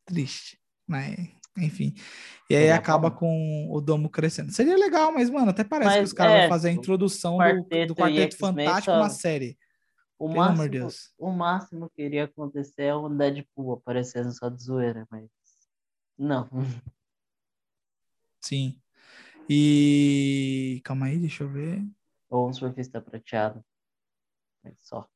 Triste, 0.05 0.57
mas 0.87 1.15
enfim. 1.57 1.93
E 2.49 2.55
aí 2.55 2.61
Seria 2.61 2.75
acaba 2.75 3.09
bom. 3.09 3.15
com 3.17 3.67
o 3.71 3.81
domo 3.81 4.09
crescendo. 4.09 4.51
Seria 4.51 4.75
legal, 4.77 5.11
mas, 5.11 5.29
mano, 5.29 5.49
até 5.49 5.63
parece 5.63 5.91
que 5.95 5.99
Mas, 6.01 6.09
os 6.09 6.13
caras 6.13 6.33
é, 6.35 6.39
vão 6.41 6.49
fazer 6.49 6.69
a 6.69 6.71
o 6.71 6.75
introdução 6.75 7.33
do, 7.33 7.37
Quarteto 7.43 7.87
do 7.87 7.93
e 7.93 7.95
Quarteto 8.03 8.37
Fantástico 8.37 8.85
só- 8.85 8.99
na 8.99 9.09
série. 9.09 9.57
O 10.19 10.27
Pelo 10.29 10.41
amor 10.41 10.49
máximo, 10.55 10.69
de 10.69 10.79
Deus. 10.79 11.13
o 11.17 11.31
máximo 11.31 11.89
que 11.89 12.01
iria 12.03 12.23
acontecer 12.25 12.83
é 12.83 12.95
um 12.95 13.15
Deadpool 13.15 13.73
aparecendo 13.73 14.31
só 14.31 14.49
de 14.49 14.63
zoeira, 14.63 15.07
mas 15.11 15.27
não. 16.17 16.47
Sim. 18.41 18.79
E. 19.49 20.81
Calma 20.83 21.07
aí, 21.07 21.17
deixa 21.17 21.43
eu 21.43 21.49
ver. 21.49 21.83
Ou 22.29 22.49
um 22.49 22.53
surfista 22.53 23.01
prateado. 23.01 23.63
Mas 24.63 24.73
só. 24.81 25.07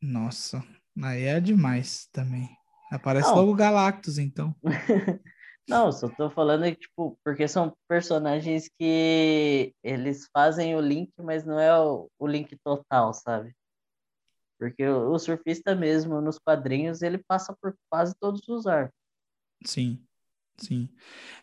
Nossa, 0.00 0.64
aí 1.02 1.24
é 1.24 1.40
demais 1.40 2.06
também. 2.12 2.48
Aparece 2.90 3.28
Não. 3.28 3.36
logo 3.36 3.54
Galactus, 3.54 4.18
então. 4.18 4.54
Não, 5.68 5.92
só 5.92 6.08
tô 6.08 6.28
falando 6.28 6.74
tipo, 6.74 7.16
porque 7.24 7.46
são 7.46 7.72
personagens 7.86 8.68
que 8.76 9.72
eles 9.84 10.28
fazem 10.32 10.74
o 10.74 10.80
link, 10.80 11.12
mas 11.18 11.44
não 11.44 11.60
é 11.60 11.78
o, 11.78 12.10
o 12.18 12.26
link 12.26 12.58
total, 12.64 13.14
sabe? 13.14 13.54
Porque 14.58 14.84
o, 14.84 15.12
o 15.12 15.18
surfista 15.18 15.72
mesmo, 15.76 16.20
nos 16.20 16.40
quadrinhos, 16.40 17.02
ele 17.02 17.18
passa 17.18 17.56
por 17.62 17.76
quase 17.88 18.14
todos 18.18 18.46
os 18.48 18.66
arcos. 18.66 18.96
Sim, 19.64 20.02
sim. 20.56 20.88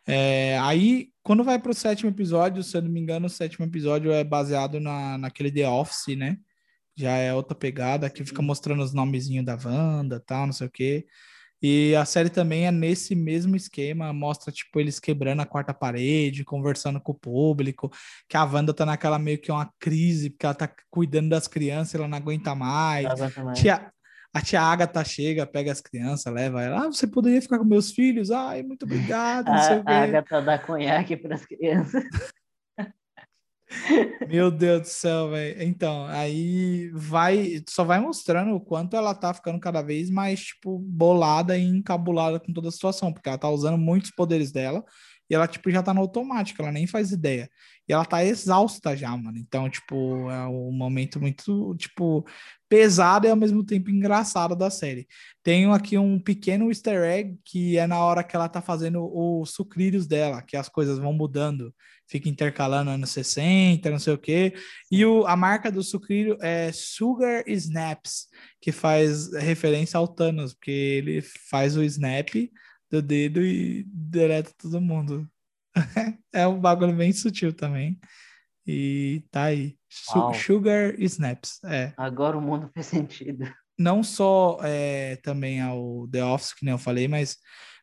É, 0.06 0.60
aí, 0.60 1.14
quando 1.24 1.44
vai 1.44 1.58
pro 1.58 1.74
sétimo 1.74 2.10
episódio, 2.10 2.64
se 2.64 2.76
eu 2.76 2.82
não 2.82 2.90
me 2.90 3.00
engano, 3.00 3.28
o 3.28 3.30
sétimo 3.30 3.66
episódio 3.66 4.12
é 4.12 4.26
baseado 4.26 4.78
na, 4.80 5.18
naquele 5.18 5.52
The 5.52 5.70
Office, 5.70 6.18
né? 6.18 6.38
Já 6.98 7.12
é 7.16 7.34
outra 7.34 7.56
pegada, 7.56 8.10
que 8.10 8.26
fica 8.26 8.42
mostrando 8.42 8.84
os 8.84 8.94
nomezinhos 8.94 9.46
da 9.46 9.56
Wanda, 9.56 10.20
tal, 10.20 10.48
não 10.48 10.54
sei 10.54 10.68
o 10.68 10.72
quê. 10.72 11.08
E 11.62 11.96
a 11.96 12.06
série 12.06 12.30
também 12.30 12.68
é 12.68 12.72
nesse 12.72 13.16
mesmo 13.16 13.56
esquema, 13.56 14.14
mostra, 14.14 14.52
tipo, 14.52 14.80
eles 14.80 15.00
quebrando 15.00 15.42
a 15.42 15.46
quarta 15.46 15.74
parede, 15.74 16.44
conversando 16.44 17.02
com 17.02 17.12
o 17.12 17.16
público, 17.16 17.92
que 18.28 18.38
a 18.38 18.44
Wanda 18.44 18.74
tá 18.74 18.86
naquela 18.86 19.18
meio 19.18 19.40
que 19.40 19.52
uma 19.52 19.72
crise, 19.80 20.30
porque 20.30 20.46
ela 20.46 20.56
tá 20.56 20.70
cuidando 20.90 21.30
das 21.30 21.48
crianças, 21.48 21.96
ela 21.96 22.08
não 22.08 22.18
aguenta 22.18 22.54
mais. 22.54 23.08
Tia, 23.56 23.92
a 24.34 24.42
tia 24.42 24.62
Agatha 24.62 25.04
chega, 25.04 25.48
pega 25.48 25.72
as 25.72 25.82
crianças, 25.82 26.32
leva 26.32 26.62
ela. 26.62 26.86
Ah, 26.86 26.88
você 26.88 27.08
poderia 27.08 27.42
ficar 27.42 27.58
com 27.58 27.66
meus 27.66 27.92
filhos? 27.92 28.30
Ai, 28.30 28.62
muito 28.62 28.84
obrigado, 28.84 29.50
A, 29.50 29.82
a 29.86 30.04
Agatha 30.04 30.42
dá 30.42 30.60
conhaque 30.60 31.18
para 31.18 31.36
as 31.36 31.46
crianças. 31.46 32.04
Meu 34.28 34.50
Deus 34.50 34.82
do 34.82 34.88
céu, 34.88 35.30
velho. 35.30 35.62
Então, 35.64 36.06
aí 36.06 36.90
vai, 36.94 37.64
só 37.68 37.84
vai 37.84 38.00
mostrando 38.00 38.56
o 38.56 38.62
quanto 38.62 38.96
ela 38.96 39.14
tá 39.14 39.34
ficando 39.34 39.60
cada 39.60 39.82
vez 39.82 40.10
mais, 40.10 40.40
tipo, 40.46 40.80
bolada 40.80 41.58
e 41.58 41.64
encabulada 41.64 42.40
com 42.40 42.54
toda 42.54 42.70
a 42.70 42.72
situação, 42.72 43.12
porque 43.12 43.28
ela 43.28 43.38
tá 43.38 43.50
usando 43.50 43.78
muitos 43.78 44.12
poderes 44.12 44.52
dela. 44.52 44.84
E 45.30 45.36
ela, 45.36 45.48
tipo, 45.48 45.70
já 45.70 45.84
tá 45.84 45.94
no 45.94 46.02
automático, 46.02 46.62
ela 46.62 46.72
nem 46.72 46.88
faz 46.88 47.12
ideia. 47.12 47.50
E 47.88 47.94
ela 47.94 48.06
tá 48.06 48.24
exausta 48.24 48.96
já, 48.96 49.16
mano. 49.16 49.38
Então, 49.38 49.70
tipo, 49.70 50.30
é 50.30 50.48
um 50.48 50.72
momento 50.72 51.20
muito, 51.20 51.76
tipo, 51.76 52.26
pesado 52.68 53.28
e 53.28 53.30
ao 53.30 53.36
mesmo 53.36 53.64
tempo 53.64 53.90
engraçado 53.90 54.56
da 54.56 54.70
série. 54.70 55.08
Tenho 55.42 55.72
aqui 55.74 55.98
um 55.98 56.20
pequeno 56.20 56.70
easter 56.70 57.02
egg 57.04 57.38
que 57.46 57.78
é 57.78 57.88
na 57.88 58.00
hora 58.00 58.24
que 58.24 58.36
ela 58.36 58.50
tá 58.50 58.62
fazendo 58.62 59.10
os 59.14 59.52
sucrilhos 59.52 60.06
dela, 60.06 60.42
que 60.42 60.58
as 60.58 60.68
coisas 60.68 61.00
vão 61.00 61.14
mudando, 61.14 61.74
fica 62.08 62.28
intercalando 62.30 62.92
anos 62.92 63.12
60, 63.12 63.90
não 63.90 64.00
sei 64.00 64.14
o 64.14 64.18
quê. 64.18 64.54
E 64.92 65.06
o, 65.06 65.26
a 65.26 65.36
marca 65.36 65.72
do 65.72 65.84
sucrilho 65.84 66.38
é 66.42 66.72
Sugar 66.74 67.44
Snaps, 67.48 68.28
que 68.62 68.72
faz 68.72 69.34
referência 69.34 69.98
ao 69.98 70.08
Thanos, 70.08 70.54
porque 70.54 70.72
ele 70.72 71.22
faz 71.22 71.78
o 71.78 71.84
snap 71.84 72.30
do 72.90 73.02
dedo 73.02 73.42
e 73.42 73.84
deleta 73.88 74.52
todo 74.58 74.82
mundo. 74.82 75.30
é 76.34 76.48
um 76.48 76.60
bagulho 76.60 76.96
bem 76.96 77.12
sutil 77.12 77.54
também. 77.54 78.00
E 78.66 79.24
tá 79.32 79.44
aí. 79.44 79.78
Su 79.90 80.34
Sugar 80.34 80.96
Snaps. 81.00 81.64
É. 81.64 81.94
Agora 81.96 82.38
o 82.38 82.42
mundo 82.42 82.70
fez 82.74 82.88
sentido. 82.88 83.50
Não 83.80 84.04
só 84.04 84.60
é, 84.64 85.18
também 85.18 85.62
ao 85.62 86.08
The 86.10 86.24
Office, 86.24 86.54
que 86.54 86.66
nem 86.66 86.74
eu 86.74 86.80
falei, 86.80 87.08
mas 87.08 87.38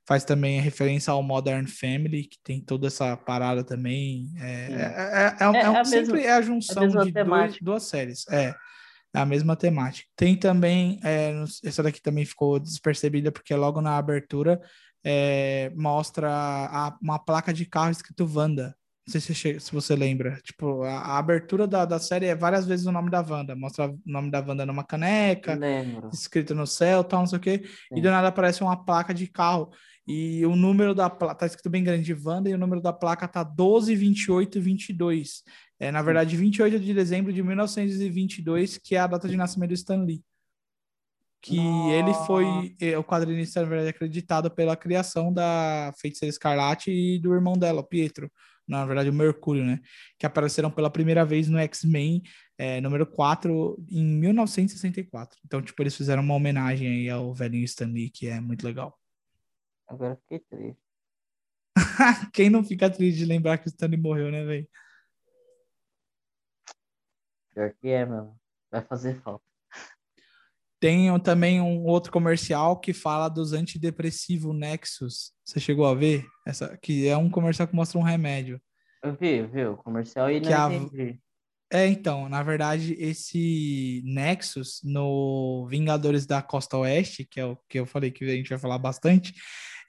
faz 0.07 0.24
também 0.24 0.61
referência 0.61 1.12
ao 1.12 1.22
Modern 1.22 1.66
Family, 1.66 2.24
que 2.24 2.38
tem 2.42 2.61
toda 2.61 2.88
essa 2.88 3.16
parada 3.16 3.64
também. 3.64 4.28
É, 4.38 4.44
é, 4.44 5.36
é, 5.40 5.57
é, 5.57 5.80
é 5.80 5.84
sempre 5.84 6.14
mesma, 6.14 6.20
é 6.20 6.32
a 6.32 6.42
junção 6.42 6.88
de 6.88 7.12
dois, 7.12 7.59
duas 7.61 7.84
séries. 7.84 8.26
É. 8.28 8.55
É 9.14 9.20
a 9.20 9.24
mesma 9.24 9.55
temática. 9.55 10.09
Tem 10.16 10.36
também, 10.36 10.98
é, 11.05 11.32
essa 11.62 11.84
daqui 11.84 12.02
também 12.02 12.24
ficou 12.24 12.59
despercebida, 12.59 13.30
porque 13.30 13.55
logo 13.55 13.80
na 13.80 13.96
abertura 13.96 14.61
é, 15.05 15.70
mostra 15.76 16.30
a, 16.30 16.96
uma 17.00 17.18
placa 17.18 17.52
de 17.52 17.66
carro 17.66 17.90
escrito 17.90 18.28
Wanda. 18.32 18.74
Não 19.07 19.12
sei 19.12 19.20
se, 19.20 19.61
se 19.61 19.72
você 19.72 19.94
lembra. 19.94 20.40
Tipo, 20.42 20.82
a, 20.82 20.98
a, 20.98 21.18
abertura 21.18 21.66
da, 21.66 21.84
da 21.84 21.98
série 21.98 22.24
é 22.24 22.34
várias 22.34 22.66
vezes 22.66 22.86
o 22.86 22.92
nome 22.92 23.11
da 23.11 23.20
Wanda. 23.20 23.55
Mostra 23.55 23.90
o 23.90 24.00
nome 24.07 24.30
da 24.30 24.40
Wanda 24.40 24.64
numa 24.64 24.82
caneca, 24.82 25.55
Lembro. 25.55 26.09
escrito 26.11 26.55
no 26.55 26.66
céu, 26.66 27.05
tal, 27.05 27.20
não 27.20 27.26
sei 27.26 27.38
o 27.38 27.40
quê. 27.40 27.62
Sim. 27.64 27.98
E 27.98 28.00
do 28.00 28.11
nada 28.11 28.28
aparece 28.28 28.62
uma 28.62 28.82
placa 28.82 29.12
de 29.12 29.26
carro. 29.26 29.70
E 30.07 30.44
o 30.46 30.57
número 30.57 30.94
da 30.94 31.11
placa, 31.11 31.34
tá 31.34 31.46
escrito 31.46 31.68
bem 31.68 31.84
grande, 31.84 32.14
Wanda, 32.14 32.48
e 32.48 32.55
o 32.55 32.59
número 32.59 32.80
da 32.80 32.92
placa 32.92 33.28
tá 33.28 33.44
122822. 33.44 35.42
É, 35.78 35.90
na 35.90 36.00
verdade, 36.00 36.34
28 36.36 36.80
de 36.80 36.94
dezembro 36.94 37.32
de 37.32 37.42
1922, 37.42 38.78
que 38.78 38.96
é 38.96 39.00
a 39.00 39.07
data 39.07 39.28
de 39.28 39.36
nascimento 39.36 39.70
do 39.70 39.74
Stan 39.74 40.02
Lee 40.02 40.22
que 41.45 41.59
Nossa. 41.59 41.95
ele 41.95 42.14
foi 42.26 42.76
é, 42.80 42.97
o 42.97 43.05
quadrinista 43.05 43.61
na 43.61 43.68
verdade 43.68 43.90
acreditado 43.90 44.51
pela 44.51 44.74
criação 44.74 45.30
da 45.30 45.92
Feiticeira 46.01 46.30
Escarlate 46.30 46.90
e 46.90 47.18
do 47.18 47.34
irmão 47.34 47.53
dela, 47.53 47.82
o 47.82 47.86
Pietro, 47.86 48.32
na 48.66 48.86
verdade 48.86 49.11
o 49.11 49.12
Mercúrio, 49.12 49.62
né, 49.62 49.78
que 50.18 50.24
apareceram 50.24 50.70
pela 50.70 50.88
primeira 50.88 51.22
vez 51.22 51.47
no 51.47 51.59
X-Men 51.59 52.22
é, 52.57 52.80
número 52.80 53.07
4 53.07 53.76
em 53.90 54.03
1964. 54.03 55.38
Então, 55.45 55.61
tipo, 55.61 55.82
eles 55.82 55.95
fizeram 55.95 56.22
uma 56.22 56.34
homenagem 56.34 56.88
aí 56.88 57.11
ao 57.11 57.34
velhinho 57.34 57.64
Stan 57.64 57.88
Lee, 57.88 58.09
que 58.09 58.26
é 58.26 58.40
muito 58.40 58.64
legal. 58.64 58.99
Agora 59.86 60.16
fiquei 60.16 60.38
triste. 60.38 60.80
Quem 62.32 62.49
não 62.49 62.64
fica 62.64 62.88
triste 62.88 63.18
de 63.18 63.26
lembrar 63.26 63.59
que 63.59 63.66
o 63.66 63.68
Stanley 63.68 64.01
morreu, 64.01 64.30
né, 64.30 64.45
velho? 64.45 64.68
Pior 67.53 67.74
que 67.74 67.88
é, 67.88 68.07
mano. 68.07 68.34
Vai 68.70 68.80
fazer 68.82 69.20
falta. 69.20 69.53
Tem 70.85 71.18
também 71.20 71.62
um 71.62 71.82
outro 71.85 72.12
comercial 72.12 72.78
que 72.78 72.93
fala 72.93 73.30
dos 73.30 73.55
antidepressivos 73.55 74.55
Nexus. 74.55 75.32
Você 75.43 75.59
chegou 75.59 75.87
a 75.87 75.95
ver? 75.95 76.26
Essa, 76.47 76.76
que 76.76 77.09
é 77.09 77.16
um 77.16 77.30
comercial 77.30 77.66
que 77.66 77.74
mostra 77.74 77.99
um 77.99 78.03
remédio. 78.03 78.61
Eu 79.03 79.16
vi, 79.18 79.39
eu 79.39 79.49
vi 79.49 79.64
o 79.64 79.78
comercial 79.78 80.30
e 80.30 80.41
não 80.41 80.66
a... 80.66 80.74
entendi. 80.74 81.18
É, 81.72 81.87
então, 81.87 82.28
na 82.28 82.43
verdade, 82.43 82.95
esse 82.99 84.03
Nexus 84.05 84.82
no 84.85 85.66
Vingadores 85.70 86.26
da 86.26 86.43
Costa 86.43 86.76
Oeste, 86.76 87.24
que 87.24 87.41
é 87.41 87.47
o 87.47 87.57
que 87.66 87.80
eu 87.80 87.87
falei 87.87 88.11
que 88.11 88.22
a 88.22 88.37
gente 88.37 88.51
vai 88.51 88.59
falar 88.59 88.76
bastante, 88.76 89.32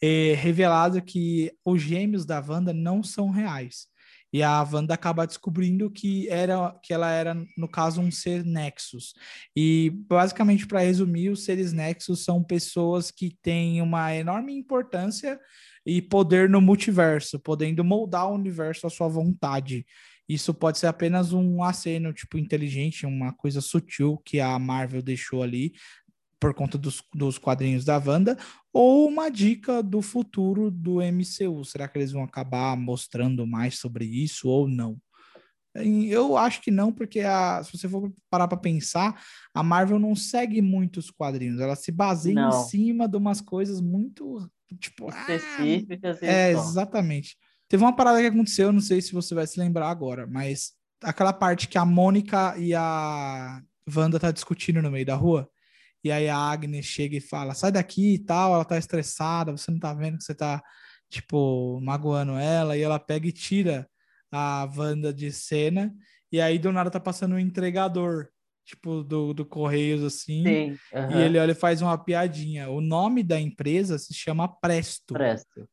é 0.01 0.33
revelado 0.33 1.01
que 1.01 1.51
os 1.65 1.81
gêmeos 1.81 2.25
da 2.25 2.39
Wanda 2.39 2.71
não 2.71 3.03
são 3.03 3.31
reais. 3.31 3.87
E 4.35 4.43
a 4.43 4.61
Wanda 4.63 4.93
acaba 4.93 5.25
descobrindo 5.25 5.89
que 5.89 6.27
era 6.27 6.77
que 6.83 6.93
ela 6.93 7.09
era, 7.09 7.33
no 7.57 7.69
caso, 7.69 8.01
um 8.01 8.11
ser 8.11 8.43
Nexus. 8.43 9.13
E 9.55 9.93
basicamente, 10.09 10.67
para 10.67 10.81
resumir, 10.81 11.29
os 11.29 11.45
seres 11.45 11.71
Nexus 11.71 12.25
são 12.25 12.43
pessoas 12.43 13.09
que 13.09 13.33
têm 13.41 13.81
uma 13.81 14.13
enorme 14.13 14.53
importância 14.53 15.39
e 15.85 16.01
poder 16.01 16.49
no 16.49 16.59
multiverso, 16.59 17.39
podendo 17.39 17.81
moldar 17.81 18.29
o 18.29 18.35
universo 18.35 18.85
à 18.85 18.89
sua 18.89 19.07
vontade. 19.07 19.85
Isso 20.27 20.53
pode 20.53 20.79
ser 20.79 20.87
apenas 20.87 21.31
um 21.31 21.63
aceno, 21.63 22.11
tipo, 22.11 22.37
inteligente, 22.37 23.05
uma 23.05 23.31
coisa 23.31 23.61
sutil 23.61 24.17
que 24.25 24.41
a 24.41 24.59
Marvel 24.59 25.01
deixou 25.01 25.43
ali, 25.43 25.71
por 26.39 26.53
conta 26.53 26.77
dos, 26.77 27.01
dos 27.13 27.37
quadrinhos 27.37 27.85
da 27.85 27.97
Wanda, 27.97 28.37
ou 28.73 29.07
uma 29.07 29.29
dica 29.29 29.81
do 29.81 30.01
futuro 30.01 30.69
do 30.69 30.97
MCU. 31.01 31.63
Será 31.63 31.87
que 31.87 31.97
eles 31.97 32.11
vão 32.11 32.23
acabar 32.23 32.75
mostrando 32.77 33.47
mais 33.47 33.79
sobre 33.79 34.05
isso 34.05 34.47
ou 34.47 34.67
não? 34.67 34.97
Eu 35.75 36.37
acho 36.37 36.61
que 36.61 36.71
não, 36.71 36.91
porque 36.91 37.19
a, 37.19 37.61
se 37.63 37.77
você 37.77 37.89
for 37.89 38.11
parar 38.29 38.47
para 38.47 38.57
pensar, 38.57 39.21
a 39.53 39.61
Marvel 39.61 39.99
não 39.99 40.15
segue 40.15 40.61
muitos 40.61 41.11
quadrinhos, 41.11 41.59
ela 41.59 41.75
se 41.75 41.91
baseia 41.91 42.35
não. 42.35 42.49
em 42.49 42.63
cima 42.69 43.09
de 43.09 43.17
umas 43.17 43.41
coisas 43.41 43.81
muito 43.81 44.49
tipo 44.79 45.09
específicas. 45.09 46.19
Ah, 46.21 46.25
é, 46.25 46.51
exatamente. 46.51 47.37
Teve 47.67 47.83
uma 47.83 47.95
parada 47.95 48.21
que 48.21 48.27
aconteceu, 48.27 48.71
não 48.71 48.79
sei 48.79 49.01
se 49.01 49.11
você 49.11 49.35
vai 49.35 49.45
se 49.47 49.59
lembrar 49.59 49.89
agora, 49.89 50.25
mas 50.25 50.71
aquela 51.03 51.33
parte 51.33 51.67
que 51.67 51.77
a 51.77 51.85
Mônica 51.85 52.55
e 52.57 52.73
a 52.73 53.61
Wanda 53.93 54.19
tá 54.19 54.31
discutindo 54.31 54.81
no 54.81 54.91
meio 54.91 55.05
da 55.05 55.15
rua, 55.15 55.49
e 56.05 56.11
aí 56.11 56.29
a 56.29 56.37
Agnes 56.37 56.85
chega 56.85 57.17
e 57.17 57.19
fala: 57.19 57.55
sai 57.55 57.71
daqui 57.71 58.13
e 58.13 58.19
tal, 58.19 58.53
ela 58.53 58.63
tá 58.63 58.77
estressada, 58.77 59.51
você 59.51 59.71
não 59.71 59.79
tá 59.79 59.91
vendo 59.91 60.19
que 60.19 60.23
você 60.23 60.35
tá, 60.35 60.61
tipo, 61.09 61.81
magoando 61.81 62.33
ela, 62.33 62.77
e 62.77 62.81
ela 62.81 62.99
pega 62.99 63.27
e 63.27 63.31
tira 63.31 63.89
a 64.31 64.69
Wanda 64.77 65.11
de 65.11 65.31
cena, 65.31 65.91
e 66.31 66.39
aí 66.39 66.59
do 66.59 66.71
nada 66.71 66.91
tá 66.91 66.99
passando 66.99 67.33
um 67.33 67.39
entregador, 67.39 68.27
tipo, 68.63 69.03
do, 69.03 69.33
do 69.33 69.43
Correios, 69.43 70.03
assim, 70.03 70.43
Sim, 70.43 70.77
e 71.11 71.21
ele 71.21 71.39
olha 71.39 71.53
e 71.53 71.55
faz 71.55 71.81
uma 71.81 71.97
piadinha. 71.97 72.69
O 72.69 72.81
nome 72.81 73.23
da 73.23 73.39
empresa 73.39 73.97
se 73.97 74.13
chama 74.13 74.47
Presto. 74.47 75.15
Presto. 75.15 75.67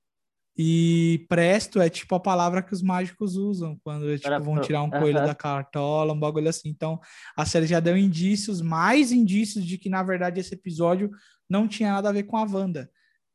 E 0.57 1.25
presto 1.31 1.81
é 1.81 1.89
tipo 1.89 2.15
a 2.15 2.21
palavra 2.21 2.63
que 2.63 2.75
os 2.75 2.83
mágicos 2.83 3.37
usam 3.37 3.79
quando 3.83 4.19
tipo, 4.19 4.41
vão 4.41 4.61
tirar 4.61 4.83
um 4.83 4.91
coelho 4.91 5.21
uhum. 5.21 5.27
da 5.27 5.35
cartola, 5.35 6.13
um 6.13 6.21
bagulho 6.21 6.49
assim. 6.49 6.69
Então, 6.69 7.01
a 7.37 7.47
série 7.47 7.67
já 7.67 7.81
deu 7.81 7.97
indícios, 7.97 8.61
mais 8.61 9.13
indícios 9.13 9.65
de 9.65 9.79
que, 9.79 9.89
na 9.89 10.03
verdade, 10.03 10.41
esse 10.41 10.55
episódio 10.55 11.11
não 11.49 11.67
tinha 11.67 11.93
nada 11.93 12.11
a 12.11 12.13
ver 12.13 12.25
com 12.25 12.37
a 12.37 12.45
Wanda. 12.45 12.91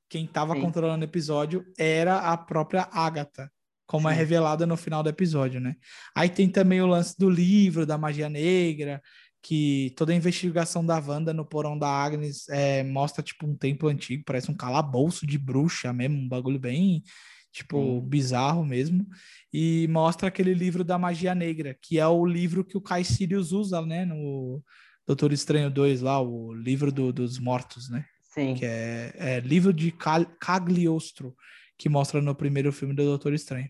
Quem 0.10 0.26
estava 0.26 0.56
controlando 0.56 1.04
o 1.04 1.08
episódio 1.08 1.66
era 1.78 2.20
a 2.20 2.38
própria 2.38 2.88
Agatha, 2.92 3.52
como 3.86 4.08
é 4.08 4.12
Sim. 4.12 4.16
é 4.16 4.20
revelada 4.20 4.66
no 4.66 4.78
final 4.78 5.02
do 5.02 5.10
episódio, 5.10 5.60
né? 5.60 5.76
Aí 6.16 6.30
tem 6.30 6.48
também 6.48 6.82
o 6.82 6.88
lance 6.88 7.18
do 7.18 7.30
livro, 7.30 7.86
da 7.86 7.98
magia 7.98 8.30
negra, 8.30 9.02
que 9.48 9.94
toda 9.96 10.12
a 10.12 10.16
investigação 10.16 10.86
da 10.86 11.00
Wanda 11.00 11.34
no 11.34 11.46
porão 11.46 11.80
da 11.80 11.88
Agnes 11.88 12.50
é, 12.50 12.84
mostra, 12.84 13.24
tipo, 13.24 13.48
um 13.48 13.56
templo 13.56 13.88
antigo, 13.88 14.26
parece 14.26 14.52
um 14.52 14.54
calabouço 14.54 15.26
de 15.26 15.38
bruxa 15.38 15.94
mesmo, 15.94 16.18
um 16.18 16.28
bagulho 16.28 16.60
bem, 16.60 17.02
tipo, 17.50 17.78
hum. 17.78 18.02
bizarro 18.02 18.66
mesmo. 18.66 19.08
E 19.54 19.88
mostra 19.90 20.28
aquele 20.28 20.54
livro 20.54 20.84
da 20.84 20.98
magia 21.00 21.34
negra, 21.34 21.78
que 21.82 21.98
é 21.98 22.06
o 22.06 22.26
livro 22.26 22.66
que 22.66 22.76
o 22.76 22.82
Kai 22.82 23.06
Sirius 23.06 23.54
usa, 23.54 23.82
né, 23.86 24.04
no 24.04 24.62
Doutor 25.08 25.32
Estranho 25.32 25.72
2 25.72 26.02
lá, 26.02 26.22
o 26.22 26.54
livro 26.54 26.92
do, 26.92 27.14
dos 27.14 27.40
mortos, 27.40 27.90
né? 27.90 28.04
Sim. 28.34 28.54
Que 28.54 28.66
é, 28.66 29.14
é 29.16 29.40
livro 29.40 29.72
de 29.72 29.94
Cagliostro, 30.42 31.34
que 31.78 31.88
mostra 31.88 32.22
no 32.22 32.36
primeiro 32.36 32.74
filme 32.74 32.94
do 32.94 33.04
Doutor 33.04 33.32
Estranho. 33.34 33.70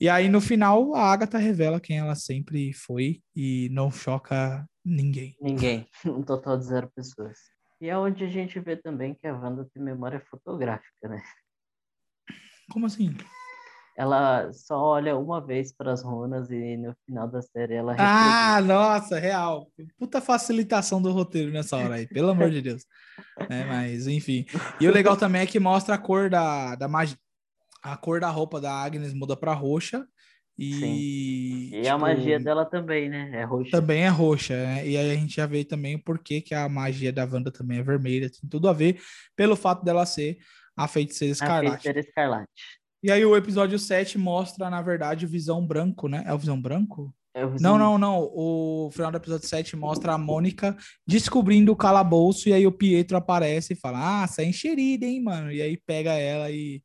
E 0.00 0.08
aí, 0.08 0.28
no 0.28 0.40
final, 0.40 0.92
a 0.96 1.12
Agatha 1.12 1.38
revela 1.38 1.78
quem 1.78 1.98
ela 1.98 2.16
sempre 2.16 2.72
foi 2.72 3.22
e 3.36 3.68
não 3.70 3.92
choca 3.92 4.68
Ninguém. 4.84 5.36
Ninguém. 5.40 5.88
Um 6.04 6.22
total 6.22 6.58
de 6.58 6.64
zero 6.64 6.90
pessoas. 6.94 7.38
E 7.80 7.88
é 7.88 7.96
onde 7.96 8.24
a 8.24 8.28
gente 8.28 8.60
vê 8.60 8.76
também 8.76 9.14
que 9.14 9.26
a 9.26 9.34
Wanda 9.34 9.68
tem 9.72 9.82
memória 9.82 10.20
fotográfica, 10.30 11.08
né? 11.08 11.22
Como 12.70 12.86
assim? 12.86 13.14
Ela 13.96 14.52
só 14.52 14.76
olha 14.76 15.16
uma 15.16 15.44
vez 15.44 15.72
para 15.72 15.92
as 15.92 16.02
runas 16.02 16.50
e 16.50 16.76
no 16.76 16.94
final 17.06 17.28
da 17.28 17.40
série 17.40 17.74
ela. 17.74 17.94
Ah, 17.98 18.60
nossa, 18.60 19.18
real. 19.18 19.70
Puta 19.98 20.20
facilitação 20.20 21.00
do 21.00 21.12
roteiro 21.12 21.52
nessa 21.52 21.76
hora 21.76 21.96
aí, 21.96 22.06
pelo 22.06 22.30
amor 22.30 22.50
de 22.50 22.60
Deus. 22.60 22.84
É, 23.50 23.64
mas, 23.64 24.06
enfim. 24.06 24.46
E 24.80 24.88
o 24.88 24.92
legal 24.92 25.16
também 25.16 25.42
é 25.42 25.46
que 25.46 25.60
mostra 25.60 25.96
a 25.96 25.98
cor 25.98 26.30
da, 26.30 26.74
da 26.74 26.88
magia. 26.88 27.18
A 27.82 27.96
cor 27.96 28.18
da 28.18 28.30
roupa 28.30 28.60
da 28.60 28.72
Agnes 28.72 29.12
muda 29.12 29.36
para 29.36 29.52
roxa 29.52 30.06
e, 30.56 30.74
Sim. 30.74 30.94
e 31.76 31.82
tipo, 31.82 31.88
a 31.94 31.98
magia 31.98 32.38
dela 32.38 32.64
também, 32.64 33.08
né? 33.08 33.30
É 33.34 33.44
roxa. 33.44 33.70
Também 33.70 34.02
é 34.04 34.08
roxa, 34.08 34.54
né? 34.54 34.86
E 34.88 34.96
aí 34.96 35.10
a 35.10 35.14
gente 35.14 35.34
já 35.36 35.46
vê 35.46 35.64
também 35.64 35.96
o 35.96 36.02
porquê 36.02 36.40
que 36.40 36.54
a 36.54 36.68
magia 36.68 37.12
da 37.12 37.24
Wanda 37.24 37.50
também 37.50 37.78
é 37.78 37.82
vermelha. 37.82 38.30
Tem 38.30 38.48
tudo 38.48 38.68
a 38.68 38.72
ver 38.72 39.00
pelo 39.36 39.56
fato 39.56 39.84
dela 39.84 40.06
ser 40.06 40.38
a 40.76 40.86
feiticeira 40.86 41.32
escarlate. 41.32 41.66
A 41.66 41.70
feiticeira 41.72 42.00
escarlate. 42.00 42.50
E 43.02 43.10
aí 43.10 43.24
o 43.24 43.36
episódio 43.36 43.78
7 43.78 44.16
mostra, 44.16 44.70
na 44.70 44.80
verdade, 44.80 45.26
o 45.26 45.28
Visão 45.28 45.66
Branco, 45.66 46.08
né? 46.08 46.22
É 46.26 46.32
o 46.32 46.38
Visão 46.38 46.60
Branco? 46.60 47.14
É 47.36 47.44
o 47.44 47.48
Não, 47.48 47.52
Visão- 47.56 47.78
não, 47.78 47.98
não. 47.98 48.20
O 48.32 48.90
final 48.92 49.10
do 49.10 49.16
episódio 49.18 49.46
7 49.48 49.74
mostra 49.76 50.12
a 50.12 50.18
Mônica 50.18 50.76
descobrindo 51.06 51.72
o 51.72 51.76
calabouço 51.76 52.48
e 52.48 52.52
aí 52.52 52.64
o 52.66 52.72
Pietro 52.72 53.16
aparece 53.16 53.72
e 53.72 53.76
fala: 53.76 54.22
Ah, 54.22 54.26
você 54.26 54.42
é 54.42 54.46
enxerida, 54.46 55.04
hein, 55.04 55.20
mano? 55.20 55.50
E 55.50 55.60
aí 55.60 55.76
pega 55.76 56.12
ela 56.12 56.48
e 56.50 56.80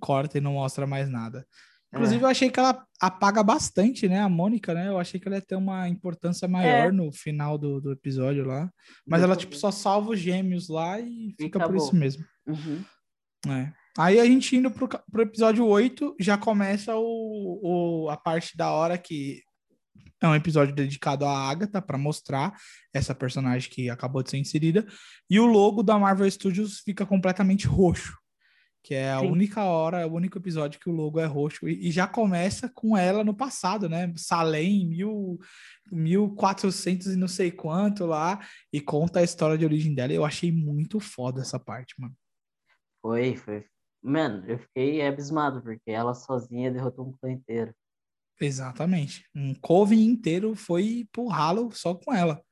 corta 0.00 0.38
e 0.38 0.40
não 0.40 0.54
mostra 0.54 0.86
mais 0.86 1.08
nada. 1.10 1.46
Inclusive, 1.94 2.20
É. 2.20 2.24
eu 2.24 2.28
achei 2.28 2.50
que 2.50 2.58
ela 2.58 2.84
apaga 3.00 3.42
bastante, 3.42 4.08
né? 4.08 4.20
A 4.20 4.28
Mônica, 4.28 4.74
né? 4.74 4.88
Eu 4.88 4.98
achei 4.98 5.18
que 5.20 5.28
ela 5.28 5.36
ia 5.36 5.42
ter 5.42 5.56
uma 5.56 5.88
importância 5.88 6.48
maior 6.48 6.88
É. 6.88 6.92
no 6.92 7.12
final 7.12 7.56
do, 7.56 7.80
do 7.80 7.92
episódio 7.92 8.44
lá. 8.44 8.70
Mas 9.06 9.22
ela, 9.22 9.34
Deixa 9.34 9.46
eu 9.46 9.50
tipo, 9.50 9.60
só 9.60 9.70
salva 9.70 10.10
os 10.10 10.18
gêmeos 10.18 10.68
lá 10.68 11.00
e 11.00 11.34
fica 11.40 11.60
por 11.66 11.76
isso 11.76 11.94
mesmo. 11.94 12.24
Uhum. 12.46 12.84
É. 13.46 13.72
Aí 13.96 14.18
a 14.18 14.24
gente 14.24 14.56
indo 14.56 14.70
pro, 14.70 14.88
pro 14.88 15.22
episódio 15.22 15.64
8, 15.66 16.16
já 16.18 16.36
começa 16.36 16.96
o, 16.96 17.60
o- 18.06 18.10
a 18.10 18.16
parte 18.16 18.56
da 18.56 18.70
hora 18.72 18.98
que 18.98 19.40
é 20.20 20.26
um 20.26 20.34
episódio 20.34 20.74
dedicado 20.74 21.24
à 21.26 21.50
Agatha 21.50 21.82
para 21.82 21.98
mostrar 21.98 22.54
essa 22.94 23.14
personagem 23.14 23.70
que 23.70 23.90
acabou 23.90 24.22
de 24.22 24.30
ser 24.30 24.38
inserida. 24.38 24.86
E 25.28 25.38
o 25.38 25.44
logo 25.46 25.82
da 25.82 25.98
Marvel 25.98 26.28
Studios 26.30 26.78
fica 26.80 27.04
completamente 27.04 27.66
roxo. 27.66 28.16
Que 28.84 28.94
é 28.94 29.12
a 29.12 29.20
Sim. 29.20 29.30
única 29.30 29.64
hora, 29.64 30.02
é 30.02 30.06
o 30.06 30.12
único 30.12 30.36
episódio 30.36 30.78
que 30.78 30.90
o 30.90 30.92
logo 30.92 31.18
é 31.18 31.24
roxo. 31.24 31.66
E, 31.66 31.88
e 31.88 31.90
já 31.90 32.06
começa 32.06 32.68
com 32.68 32.94
ela 32.94 33.24
no 33.24 33.34
passado, 33.34 33.88
né? 33.88 34.12
Salem, 34.14 34.86
mil, 34.86 35.38
1400 35.90 37.06
e 37.06 37.16
não 37.16 37.26
sei 37.26 37.50
quanto 37.50 38.04
lá. 38.04 38.46
E 38.70 38.82
conta 38.82 39.20
a 39.20 39.24
história 39.24 39.56
de 39.56 39.64
origem 39.64 39.94
dela. 39.94 40.12
Eu 40.12 40.22
achei 40.22 40.52
muito 40.52 41.00
foda 41.00 41.40
essa 41.40 41.58
parte, 41.58 41.94
mano. 41.98 42.14
Foi, 43.00 43.34
foi. 43.36 43.64
Mano, 44.02 44.44
eu 44.46 44.58
fiquei 44.58 45.00
abismado, 45.00 45.62
porque 45.62 45.90
ela 45.90 46.12
sozinha 46.12 46.70
derrotou 46.70 47.08
um 47.08 47.12
clã 47.12 47.32
inteiro. 47.32 47.74
Exatamente. 48.38 49.26
Um 49.34 49.54
coven 49.54 50.04
inteiro 50.04 50.54
foi 50.54 51.08
pro 51.10 51.26
ralo 51.26 51.70
só 51.72 51.94
com 51.94 52.12
ela. 52.12 52.44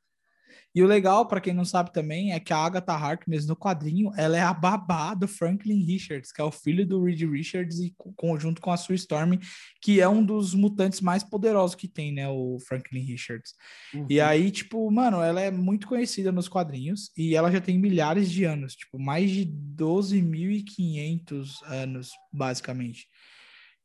E 0.74 0.82
o 0.82 0.86
legal, 0.86 1.26
para 1.26 1.40
quem 1.40 1.52
não 1.52 1.64
sabe 1.64 1.92
também, 1.92 2.32
é 2.32 2.40
que 2.40 2.52
a 2.52 2.56
Agatha 2.56 2.92
Harkness 2.94 3.46
no 3.46 3.56
quadrinho, 3.56 4.10
ela 4.16 4.36
é 4.36 4.40
a 4.40 4.54
babá 4.54 5.14
do 5.14 5.28
Franklin 5.28 5.84
Richards, 5.84 6.32
que 6.32 6.40
é 6.40 6.44
o 6.44 6.50
filho 6.50 6.86
do 6.86 7.02
Reed 7.04 7.20
Richards 7.22 7.78
e 7.78 7.92
co- 7.96 8.12
conjunto 8.16 8.60
com 8.60 8.70
a 8.70 8.76
Sue 8.76 8.94
Storm, 8.96 9.38
que 9.82 10.00
é 10.00 10.08
um 10.08 10.24
dos 10.24 10.54
mutantes 10.54 11.00
mais 11.00 11.22
poderosos 11.22 11.76
que 11.76 11.88
tem, 11.88 12.12
né, 12.12 12.28
o 12.28 12.58
Franklin 12.66 13.02
Richards. 13.04 13.52
E 14.08 14.18
Uhum. 14.20 14.20
aí, 14.20 14.50
tipo, 14.50 14.90
mano, 14.90 15.20
ela 15.22 15.40
é 15.40 15.50
muito 15.50 15.86
conhecida 15.86 16.32
nos 16.32 16.48
quadrinhos 16.48 17.10
e 17.16 17.34
ela 17.34 17.50
já 17.50 17.60
tem 17.60 17.78
milhares 17.78 18.30
de 18.30 18.44
anos, 18.44 18.74
tipo, 18.74 18.98
mais 18.98 19.30
de 19.30 19.44
12.500 19.44 21.62
anos, 21.64 22.10
basicamente. 22.32 23.06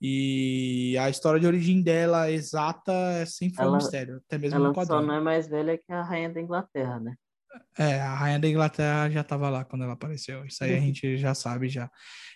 E 0.02 0.96
a 1.00 1.10
história 1.10 1.40
de 1.40 1.48
origem 1.48 1.82
dela 1.82 2.30
exata 2.32 2.92
é 3.22 3.26
sempre 3.26 3.62
um 3.64 3.68
Ela- 3.68 3.78
mistério, 3.78 4.18
até 4.26 4.38
mesmo 4.38 4.58
Ela 4.58 4.68
no 4.70 4.76
só 4.76 4.82
quadrinho. 4.82 5.08
não 5.08 5.16
é 5.16 5.22
mais 5.22 5.48
velha 5.48 5.78
que 5.78 5.92
a 5.92 6.04
rainha 6.04 6.30
da 6.30 6.40
Inglaterra, 6.42 7.00
né? 7.00 7.16
É, 7.78 8.00
a 8.00 8.14
rainha 8.14 8.40
da 8.40 8.48
Inglaterra 8.48 9.10
já 9.10 9.22
estava 9.22 9.50
lá 9.50 9.66
quando 9.66 9.84
ela 9.84 9.94
apareceu. 9.94 10.46
Isso 10.46 10.64
aí 10.64 10.76
a 10.76 10.80
gente 10.80 11.18
já 11.18 11.34
sabe 11.34 11.68
já. 11.70 11.90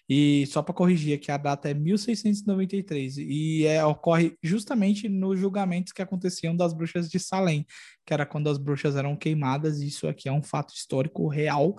E 0.09 0.45
só 0.47 0.63
para 0.63 0.73
corrigir 0.73 1.15
aqui, 1.15 1.31
a 1.31 1.37
data 1.37 1.69
é 1.69 1.73
1693 1.75 3.17
e 3.17 3.65
é, 3.67 3.85
ocorre 3.85 4.35
justamente 4.41 5.07
nos 5.07 5.39
julgamentos 5.39 5.93
que 5.93 6.01
aconteciam 6.01 6.55
das 6.55 6.73
bruxas 6.73 7.07
de 7.09 7.19
Salem, 7.19 7.65
que 8.05 8.13
era 8.13 8.25
quando 8.25 8.49
as 8.49 8.57
bruxas 8.57 8.95
eram 8.95 9.15
queimadas. 9.15 9.79
Isso 9.81 10.07
aqui 10.07 10.27
é 10.27 10.31
um 10.31 10.41
fato 10.41 10.73
histórico 10.73 11.27
real 11.27 11.75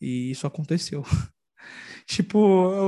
e 0.00 0.30
isso 0.30 0.46
aconteceu. 0.46 1.02
tipo, 2.06 2.38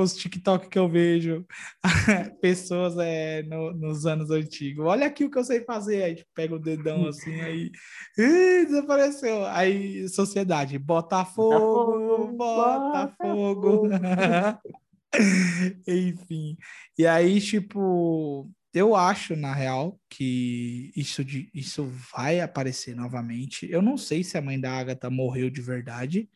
os 0.01 0.15
TikTok 0.15 0.69
que 0.69 0.79
eu 0.79 0.89
vejo, 0.89 1.47
pessoas 2.41 2.97
é, 2.99 3.43
no- 3.43 3.73
nos 3.73 4.07
anos 4.07 4.31
antigos. 4.31 4.85
Olha 4.87 5.07
aqui 5.07 5.25
o 5.25 5.31
que 5.31 5.39
eu 5.39 5.45
sei 5.45 5.65
fazer. 5.65 6.03
Aí 6.03 6.15
tipo, 6.17 6.31
pega 6.35 6.55
o 6.55 6.59
dedão 6.59 7.07
assim, 7.07 7.41
aí 7.41 7.71
Ih, 8.19 8.67
desapareceu. 8.67 9.45
Aí, 9.47 10.09
sociedade, 10.09 10.79
Botafogo, 10.79 12.33
Botafogo. 12.37 13.89
Enfim. 15.87 16.57
E 16.99 17.07
aí, 17.07 17.41
tipo, 17.41 18.51
eu 18.73 18.97
acho, 18.97 19.37
na 19.37 19.55
real, 19.55 19.99
que 20.09 20.93
isso, 20.97 21.25
de, 21.25 21.49
isso 21.55 21.91
vai 22.15 22.41
aparecer 22.41 22.95
novamente. 22.97 23.71
Eu 23.71 23.81
não 23.81 23.97
sei 23.97 24.25
se 24.25 24.37
a 24.37 24.43
mãe 24.43 24.59
da 24.61 24.73
Agatha 24.73 25.09
morreu 25.11 25.49
de 25.51 25.61
verdade. 25.62 26.29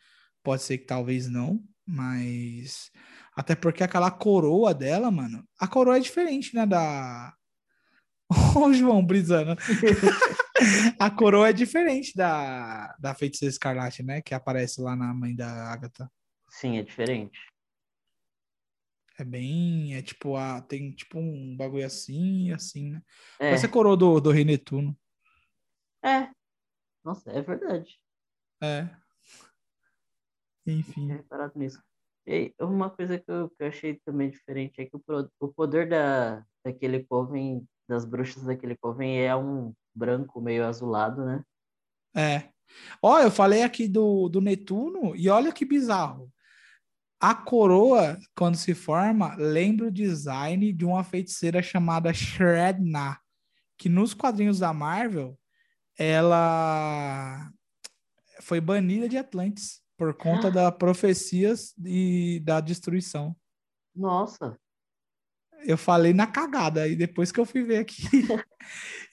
Pode 0.42 0.62
ser 0.62 0.78
que 0.78 0.86
talvez 0.86 1.28
não, 1.28 1.60
mas. 1.88 2.90
Até 3.34 3.54
porque 3.54 3.82
aquela 3.82 4.10
coroa 4.10 4.74
dela, 4.74 5.10
mano. 5.10 5.42
A 5.58 5.66
coroa 5.66 5.96
é 5.96 6.00
diferente, 6.00 6.54
né? 6.54 6.66
Da. 6.66 7.34
Ô, 8.56 8.72
João 8.72 9.04
brisando. 9.04 9.56
A 10.98 11.08
coroa 11.08 11.48
é 11.48 11.52
diferente 11.52 12.14
da, 12.16 12.94
da 12.98 13.14
feiticeira 13.14 13.50
escarlate, 13.50 14.02
né? 14.02 14.20
Que 14.20 14.34
aparece 14.34 14.80
lá 14.80 14.96
na 14.96 15.14
mãe 15.14 15.34
da 15.34 15.72
Agatha. 15.72 16.10
Sim, 16.50 16.78
é 16.78 16.82
diferente. 16.82 17.38
É 19.16 19.24
bem. 19.24 19.94
É 19.94 20.02
tipo, 20.02 20.36
a, 20.36 20.60
tem 20.60 20.90
tipo 20.92 21.18
um 21.18 21.56
bagulho 21.56 21.86
assim 21.86 22.48
e 22.48 22.52
assim, 22.52 22.90
né? 22.90 23.02
É, 23.38 23.50
Parece 23.50 23.66
a 23.66 23.68
coroa 23.68 23.96
do, 23.96 24.20
do 24.20 24.30
Rei 24.30 24.44
Netuno. 24.44 24.98
é. 26.04 26.28
Nossa, 27.04 27.30
é 27.30 27.40
verdade. 27.40 27.98
É. 28.60 28.90
Enfim. 30.72 31.08
reparado 31.08 31.58
nisso. 31.58 31.82
E 32.26 32.54
uma 32.60 32.90
coisa 32.90 33.18
que 33.18 33.30
eu, 33.30 33.48
que 33.48 33.62
eu 33.62 33.68
achei 33.68 33.98
também 34.04 34.30
diferente 34.30 34.80
é 34.80 34.84
que 34.84 34.94
o, 34.94 35.02
o 35.40 35.48
poder 35.48 35.88
da, 35.88 36.44
daquele 36.62 37.04
coven, 37.04 37.66
das 37.88 38.04
bruxas 38.04 38.44
daquele 38.44 38.76
coven 38.76 39.18
é 39.18 39.34
um 39.34 39.72
branco 39.94 40.40
meio 40.40 40.66
azulado, 40.66 41.24
né? 41.24 41.42
É. 42.14 42.50
Ó, 43.02 43.18
eu 43.18 43.30
falei 43.30 43.62
aqui 43.62 43.88
do, 43.88 44.28
do 44.28 44.42
Netuno 44.42 45.16
e 45.16 45.30
olha 45.30 45.52
que 45.52 45.64
bizarro. 45.64 46.30
A 47.18 47.34
coroa, 47.34 48.18
quando 48.36 48.56
se 48.56 48.74
forma, 48.74 49.34
lembra 49.36 49.86
o 49.86 49.92
design 49.92 50.70
de 50.72 50.84
uma 50.84 51.02
feiticeira 51.02 51.62
chamada 51.62 52.12
Shredna, 52.12 53.18
que 53.78 53.88
nos 53.88 54.12
quadrinhos 54.12 54.58
da 54.58 54.72
Marvel, 54.74 55.38
ela 55.98 57.50
foi 58.40 58.60
banida 58.60 59.08
de 59.08 59.16
Atlantis 59.16 59.82
por 59.98 60.14
conta 60.14 60.50
das 60.50 60.74
profecias 60.78 61.74
e 61.84 62.40
da 62.44 62.60
destruição. 62.60 63.36
Nossa, 63.94 64.56
Eu 65.66 65.76
falei 65.76 66.12
na 66.14 66.24
cagada, 66.26 66.86
e 66.86 66.94
depois 66.94 67.32
que 67.32 67.40
eu 67.40 67.44
fui 67.44 67.64
ver 67.64 67.78
aqui. 67.78 67.96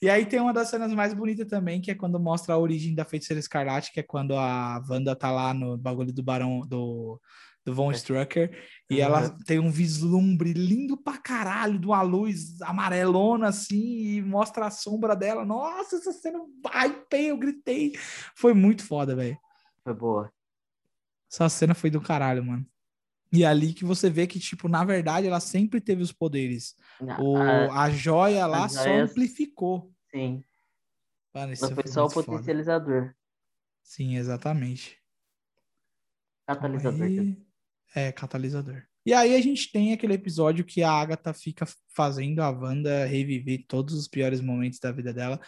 e 0.00 0.08
aí 0.08 0.24
tem 0.24 0.38
uma 0.40 0.52
das 0.52 0.70
cenas 0.70 0.92
mais 0.92 1.12
bonitas 1.12 1.48
também, 1.48 1.80
que 1.80 1.90
é 1.90 1.94
quando 1.94 2.20
mostra 2.20 2.54
a 2.54 2.58
origem 2.58 2.94
da 2.94 3.04
feiticeira 3.04 3.40
escarlate, 3.40 3.92
que 3.92 3.98
é 3.98 4.02
quando 4.04 4.36
a 4.36 4.80
Wanda 4.88 5.16
tá 5.16 5.32
lá 5.32 5.52
no 5.52 5.76
bagulho 5.76 6.12
do 6.12 6.22
barão 6.22 6.60
do, 6.60 7.20
do 7.64 7.74
Von 7.74 7.90
Strucker, 7.90 8.56
e 8.88 9.00
ela 9.00 9.22
Uhum. 9.24 9.38
tem 9.44 9.58
um 9.58 9.72
vislumbre 9.72 10.52
lindo 10.52 10.96
pra 10.96 11.18
caralho, 11.18 11.80
de 11.80 11.86
uma 11.86 12.02
luz 12.02 12.62
amarelona 12.62 13.48
assim, 13.48 14.14
e 14.16 14.22
mostra 14.22 14.66
a 14.66 14.70
sombra 14.70 15.16
dela. 15.16 15.44
Nossa, 15.44 15.96
essa 15.96 16.12
cena, 16.12 16.38
ai, 16.72 16.94
eu 17.10 17.36
gritei. 17.36 17.92
Foi 18.36 18.54
muito 18.54 18.86
foda, 18.86 19.16
velho. 19.16 19.36
foi 19.82 19.94
boa. 19.94 20.35
Essa 21.30 21.48
cena 21.48 21.74
foi 21.74 21.90
do 21.90 22.00
caralho, 22.00 22.44
mano. 22.44 22.66
E 23.32 23.42
é 23.42 23.46
ali 23.46 23.72
que 23.74 23.84
você 23.84 24.08
vê 24.08 24.26
que, 24.26 24.38
tipo, 24.38 24.68
na 24.68 24.84
verdade, 24.84 25.26
ela 25.26 25.40
sempre 25.40 25.80
teve 25.80 26.02
os 26.02 26.12
poderes. 26.12 26.74
O, 27.20 27.36
Ah, 27.36 27.82
a 27.84 27.90
joia 27.90 28.46
lá 28.46 28.64
as 28.66 28.72
só 28.72 28.88
amplificou. 29.00 29.92
sim, 30.10 30.42
Mano, 31.34 31.52
ela 31.52 31.56
foi 31.56 31.74
foi 31.74 31.86
só 31.88 32.00
o 32.00 32.04
muito 32.04 32.14
foda. 32.14 32.26
potencializador, 32.26 33.14
Sim, 33.82 34.16
exatamente. 34.16 34.96
catalisador. 36.46 37.02
Aí- 37.02 37.36
É, 37.94 38.12
catalisador. 38.12 38.82
E 39.06 39.12
aí 39.14 39.34
a 39.34 39.40
gente 39.40 39.70
tem 39.72 39.92
aquele 39.92 40.14
episódio 40.14 40.64
que 40.64 40.82
a 40.82 40.90
Agatha 40.90 41.32
fica 41.32 41.64
fazendo 41.94 42.40
a 42.40 42.50
Wanda 42.50 43.06
reviver 43.06 43.64
todos 43.66 43.94
os 43.94 44.06
piores 44.08 44.40
momentos 44.40 44.78
da 44.80 44.90
vida 44.92 45.12
dela 45.14 45.40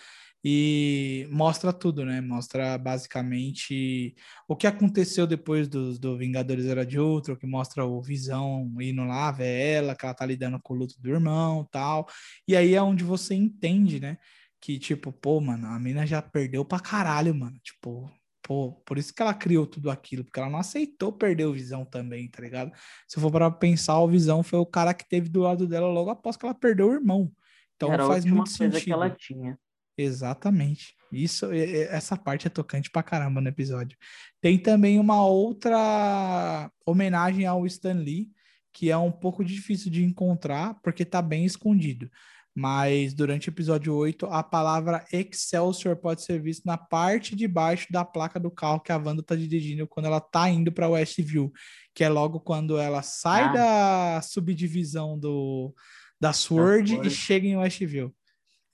e 0.45 1.27
mostra 1.31 1.73
tudo, 1.73 2.05
né? 2.05 2.21
Mostra 2.21 2.79
basicamente 2.79 4.15
o 4.47 4.57
que 4.57 4.67
aconteceu 4.67 5.27
depois 5.27 5.69
do, 5.69 5.99
do 5.99 6.17
Vingadores 6.17 6.67
Era 6.67 6.87
de 6.87 6.99
Ultron, 6.99 7.37
que 7.37 7.47
mostra 7.47 7.85
o 7.85 8.01
Visão 8.01 8.71
indo 8.81 9.05
lá 9.05 9.31
ver 9.33 9.75
ela, 9.75 9.95
que 9.97 10.05
ela 10.05 10.15
tá 10.15 10.25
lidando 10.25 10.61
com 10.63 10.75
o 10.75 10.77
luto 10.77 10.95
do 11.01 11.09
irmão 11.11 11.67
tal. 11.71 12.07
E 12.47 12.57
aí 12.57 12.75
é 12.75 12.83
onde 12.83 13.05
você 13.05 13.35
entende, 13.35 14.01
né? 14.01 14.19
Que 14.61 14.79
tipo, 14.79 15.13
pô, 15.13 15.41
mano, 15.41 15.67
a 15.69 15.79
mina 15.79 16.07
já 16.07 16.23
perdeu 16.23 16.65
pra 16.65 16.81
caralho, 16.81 17.35
mano. 17.35 17.59
Tipo, 17.63 18.11
Pô, 18.49 18.73
por 18.87 18.97
isso 18.97 19.13
que 19.13 19.21
ela 19.21 19.35
criou 19.35 19.67
tudo 19.67 19.91
aquilo, 19.91 20.25
porque 20.25 20.41
ela 20.41 20.49
não 20.49 20.59
aceitou 20.59 21.13
perder 21.13 21.45
o 21.45 21.53
Visão 21.53 21.85
também, 21.85 22.27
tá 22.31 22.41
ligado? 22.41 22.73
Se 23.07 23.21
for 23.21 23.31
para 23.31 23.51
pensar, 23.51 23.99
o 24.01 24.09
Visão 24.09 24.43
foi 24.43 24.59
o 24.59 24.65
cara 24.65 24.95
que 24.95 25.07
teve 25.07 25.29
do 25.29 25.41
lado 25.41 25.67
dela 25.67 25.87
logo 25.87 26.09
após 26.09 26.35
que 26.35 26.47
ela 26.47 26.55
perdeu 26.55 26.89
o 26.89 26.95
irmão. 26.95 27.31
Então 27.77 27.93
Era 27.93 28.05
a 28.05 28.07
faz 28.07 28.25
última 28.25 28.37
muito 28.39 28.57
coisa 28.57 28.73
sentido. 28.73 28.85
que 28.85 28.91
ela 28.91 29.11
tinha. 29.11 29.59
Exatamente. 29.99 30.95
Isso, 31.11 31.51
essa 31.53 32.17
parte 32.17 32.47
é 32.47 32.51
tocante 32.51 32.91
pra 32.91 33.03
caramba 33.03 33.41
no 33.41 33.49
episódio. 33.49 33.99
Tem 34.41 34.59
também 34.59 35.01
uma 35.01 35.25
outra 35.25 36.71
homenagem 36.87 37.47
ao 37.47 37.67
Stan 37.67 37.95
Lee, 37.95 38.31
que 38.73 38.91
é 38.91 38.97
um 38.97 39.11
pouco 39.11 39.45
difícil 39.45 39.91
de 39.91 40.05
encontrar, 40.05 40.75
porque 40.83 41.05
tá 41.05 41.21
bem 41.21 41.45
escondido. 41.45 42.09
Mas 42.55 43.15
durante 43.15 43.49
o 43.49 43.51
episódio 43.51 43.95
8, 43.95 44.27
a 44.27 44.43
palavra 44.43 45.05
Excelsior 45.13 45.97
pode 45.97 46.23
ser 46.23 46.41
vista 46.43 46.63
na 46.67 46.77
parte 46.77 47.37
de 47.37 47.47
baixo 47.47 47.87
da 47.91 48.05
placa 48.05 48.39
do 48.39 48.51
carro 48.51 48.81
que 48.81 48.91
a 48.91 48.97
Wanda 48.97 49.23
tá 49.23 49.37
dirigindo 49.37 49.87
quando 49.87 50.07
ela 50.07 50.21
tá 50.21 50.51
indo 50.51 50.73
para 50.73 50.89
Westview, 50.89 51.53
que 51.95 52.03
é 52.03 52.09
logo 52.09 52.41
quando 52.41 52.77
ela 52.77 53.01
sai 53.01 53.45
ah. 53.45 53.53
da 53.53 54.23
subdivisão 54.23 55.17
do, 55.17 55.73
da 56.21 56.33
Sword 56.33 57.01
e 57.07 57.11
chega 57.11 57.47
em 57.47 57.57
Westview. 57.57 58.13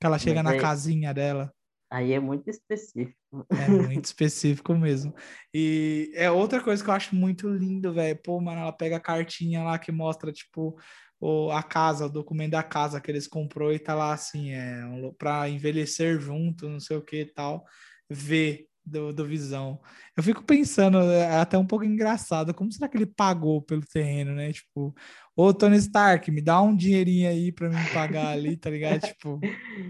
Que 0.01 0.07
ela 0.07 0.19
chega 0.19 0.43
Mas 0.43 0.45
na 0.45 0.51
aí, 0.53 0.61
casinha 0.61 1.15
dela. 1.15 1.53
Aí 1.91 2.13
é 2.13 2.19
muito 2.19 2.49
específico. 2.51 3.15
É 3.51 3.69
muito 3.69 4.05
específico 4.05 4.75
mesmo. 4.75 5.15
E 5.53 6.11
é 6.15 6.31
outra 6.31 6.61
coisa 6.63 6.83
que 6.83 6.91
eu 6.91 6.95
acho 6.95 7.15
muito 7.15 7.49
lindo, 7.49 7.93
velho. 7.93 8.19
Pô, 8.23 8.41
mano, 8.41 8.61
ela 8.61 8.73
pega 8.73 8.97
a 8.97 9.01
cartinha 9.01 9.63
lá 9.63 9.79
que 9.79 9.93
mostra, 9.93 10.33
tipo, 10.33 10.77
o, 11.21 11.51
a 11.51 11.63
casa, 11.63 12.07
o 12.07 12.11
documento 12.11 12.53
da 12.53 12.63
casa 12.63 13.01
que 13.01 13.11
eles 13.11 13.27
comprou 13.27 13.73
e 13.73 13.79
tá 13.79 13.95
lá 13.95 14.13
assim, 14.13 14.53
é 14.53 14.83
para 15.19 15.49
envelhecer 15.49 16.21
junto, 16.21 16.69
não 16.69 16.81
sei 16.81 16.97
o 16.97 17.03
que 17.03 17.23
e 17.23 17.33
tal, 17.33 17.65
ver 18.11 18.67
do, 18.85 19.13
do 19.13 19.27
Visão. 19.27 19.81
Eu 20.17 20.23
fico 20.23 20.43
pensando, 20.43 20.99
é 21.01 21.39
até 21.39 21.57
um 21.57 21.67
pouco 21.67 21.85
engraçado, 21.85 22.55
como 22.55 22.71
será 22.71 22.89
que 22.89 22.97
ele 22.97 23.07
pagou 23.07 23.63
pelo 23.63 23.83
terreno, 23.83 24.35
né? 24.35 24.53
Tipo, 24.53 24.95
ô 25.37 25.53
Tony 25.53 25.77
Stark, 25.77 26.31
me 26.31 26.43
dá 26.43 26.61
um 26.61 26.75
dinheirinho 26.75 27.29
aí 27.29 27.53
para 27.53 27.69
mim 27.69 27.77
pagar 27.93 28.29
ali, 28.29 28.57
tá 28.57 28.71
ligado? 28.71 29.01
Tipo, 29.01 29.41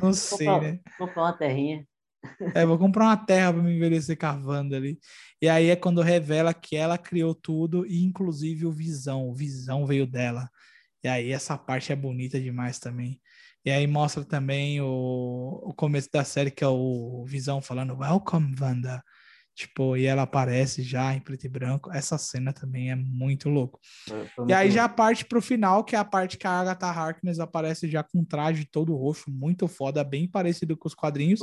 não 0.00 0.12
sei, 0.12 0.46
né? 0.46 0.80
Comprar 0.98 1.22
uma 1.22 1.32
terrinha. 1.32 1.86
É, 2.54 2.64
vou 2.64 2.78
comprar 2.78 3.04
uma 3.04 3.16
terra 3.16 3.52
para 3.52 3.62
me 3.62 3.76
envelhecer 3.76 4.16
cavando 4.16 4.74
ali. 4.74 4.98
E 5.42 5.48
aí 5.48 5.68
é 5.68 5.76
quando 5.76 6.00
revela 6.00 6.54
que 6.54 6.76
ela 6.76 6.96
criou 6.96 7.34
tudo, 7.34 7.86
e 7.86 8.02
inclusive 8.02 8.66
o 8.66 8.72
Visão. 8.72 9.28
O 9.28 9.34
Visão 9.34 9.86
veio 9.86 10.06
dela. 10.06 10.48
E 11.02 11.08
aí 11.08 11.32
essa 11.32 11.58
parte 11.58 11.92
é 11.92 11.96
bonita 11.96 12.40
demais 12.40 12.78
também. 12.78 13.20
E 13.64 13.70
aí 13.70 13.86
mostra 13.86 14.24
também 14.24 14.80
o, 14.80 15.60
o 15.64 15.74
começo 15.74 16.08
da 16.12 16.22
série, 16.22 16.50
que 16.50 16.62
é 16.62 16.68
o 16.68 17.24
Visão 17.26 17.62
falando 17.62 17.98
Welcome, 17.98 18.54
Wanda. 18.60 19.02
Tipo, 19.54 19.96
e 19.96 20.04
ela 20.04 20.22
aparece 20.22 20.82
já 20.82 21.14
em 21.14 21.20
preto 21.20 21.44
e 21.44 21.48
branco. 21.48 21.90
Essa 21.92 22.18
cena 22.18 22.52
também 22.52 22.90
é 22.90 22.96
muito 22.96 23.48
louco. 23.48 23.78
É, 24.10 24.50
e 24.50 24.52
aí 24.52 24.70
já 24.70 24.88
parte 24.88 25.24
pro 25.24 25.40
final, 25.40 25.84
que 25.84 25.94
é 25.94 25.98
a 25.98 26.04
parte 26.04 26.36
que 26.36 26.46
a 26.46 26.50
Agatha 26.50 26.88
Harkness 26.88 27.38
aparece 27.38 27.88
já 27.88 28.02
com 28.02 28.18
um 28.18 28.24
traje 28.24 28.64
todo 28.64 28.96
roxo, 28.96 29.30
muito 29.30 29.68
foda, 29.68 30.02
bem 30.02 30.28
parecido 30.28 30.76
com 30.76 30.88
os 30.88 30.94
quadrinhos. 30.94 31.40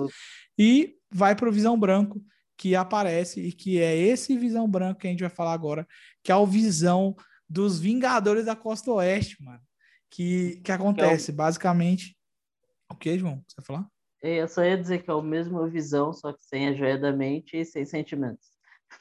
E 0.60 0.96
vai 1.10 1.36
pro 1.36 1.52
Visão 1.52 1.80
Branco, 1.80 2.22
que 2.58 2.76
aparece, 2.76 3.40
e 3.40 3.54
que 3.54 3.80
é 3.80 3.96
esse 3.96 4.38
Visão 4.38 4.70
Branco 4.70 5.00
que 5.00 5.08
a 5.08 5.10
gente 5.10 5.22
vai 5.22 5.30
falar 5.30 5.54
agora, 5.54 5.88
que 6.22 6.32
é 6.32 6.36
o 6.36 6.46
Visão 6.46 7.16
dos 7.50 7.80
Vingadores 7.80 8.46
da 8.46 8.56
Costa 8.56 8.92
Oeste, 8.92 9.42
mano. 9.42 9.62
Que, 10.12 10.62
que 10.64 10.72
acontece, 10.72 11.32
é 11.32 11.34
o... 11.34 11.38
basicamente. 11.38 12.16
O 12.92 12.96
que, 12.96 13.18
João? 13.18 13.44
Você 13.48 13.56
vai 13.58 13.66
falar? 13.66 13.88
Eu 14.22 14.48
só 14.48 14.64
ia 14.64 14.78
dizer 14.78 15.02
que 15.02 15.10
é 15.10 15.14
a 15.14 15.22
mesma 15.22 15.68
visão, 15.68 16.14
só 16.14 16.32
que 16.32 16.44
sem 16.44 16.68
a 16.68 16.74
joia 16.74 16.98
da 16.98 17.12
mente 17.12 17.58
e 17.58 17.66
sem 17.66 17.86
sentimentos. 17.86 18.50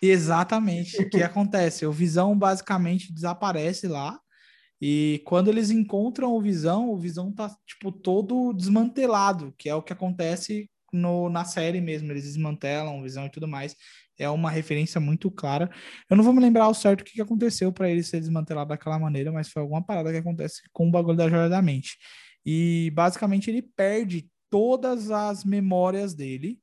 Exatamente. 0.01 1.03
o 1.03 1.11
que 1.11 1.21
acontece? 1.23 1.85
O 1.85 1.93
Visão 1.93 2.39
basicamente 2.39 3.13
desaparece 3.13 3.87
lá. 3.87 4.19
E 4.81 5.21
quando 5.27 5.49
eles 5.49 5.71
encontram 5.71 6.33
o 6.33 6.41
Visão, 6.41 6.89
o 6.89 6.97
Visão 6.97 7.31
tá, 7.31 7.55
tipo, 7.67 7.93
todo 7.93 8.55
desmantelado, 8.55 9.53
que 9.59 9.69
é 9.69 9.75
o 9.75 9.83
que 9.83 9.93
acontece 9.93 10.71
no, 10.91 11.29
na 11.29 11.45
série 11.45 11.83
mesmo. 11.83 12.11
Eles 12.11 12.25
desmantelam 12.25 12.99
o 12.99 13.03
Visão 13.03 13.27
e 13.27 13.31
tudo 13.31 13.47
mais 13.47 13.77
é 14.21 14.29
uma 14.29 14.51
referência 14.51 15.01
muito 15.01 15.31
clara. 15.31 15.71
Eu 16.09 16.17
não 16.17 16.23
vou 16.23 16.33
me 16.33 16.41
lembrar 16.41 16.65
ao 16.65 16.75
certo 16.75 17.01
o 17.01 17.05
que, 17.05 17.21
aconteceu 17.21 17.73
para 17.73 17.89
ele 17.91 18.03
ser 18.03 18.21
desmantelado 18.21 18.69
daquela 18.69 18.99
maneira, 18.99 19.33
mas 19.33 19.49
foi 19.49 19.63
alguma 19.63 19.83
parada 19.83 20.11
que 20.11 20.19
acontece 20.19 20.63
com 20.73 20.89
o 20.89 20.91
bagulho 20.91 21.17
da 21.17 21.29
joia 21.29 21.49
da 21.49 21.63
mente. 21.63 21.97
E 22.45 22.93
basicamente 22.95 23.51
ele 23.51 23.63
perde 23.63 24.29
todas 24.51 25.11
as 25.11 25.45
memórias 25.45 26.15
dele. 26.15 26.59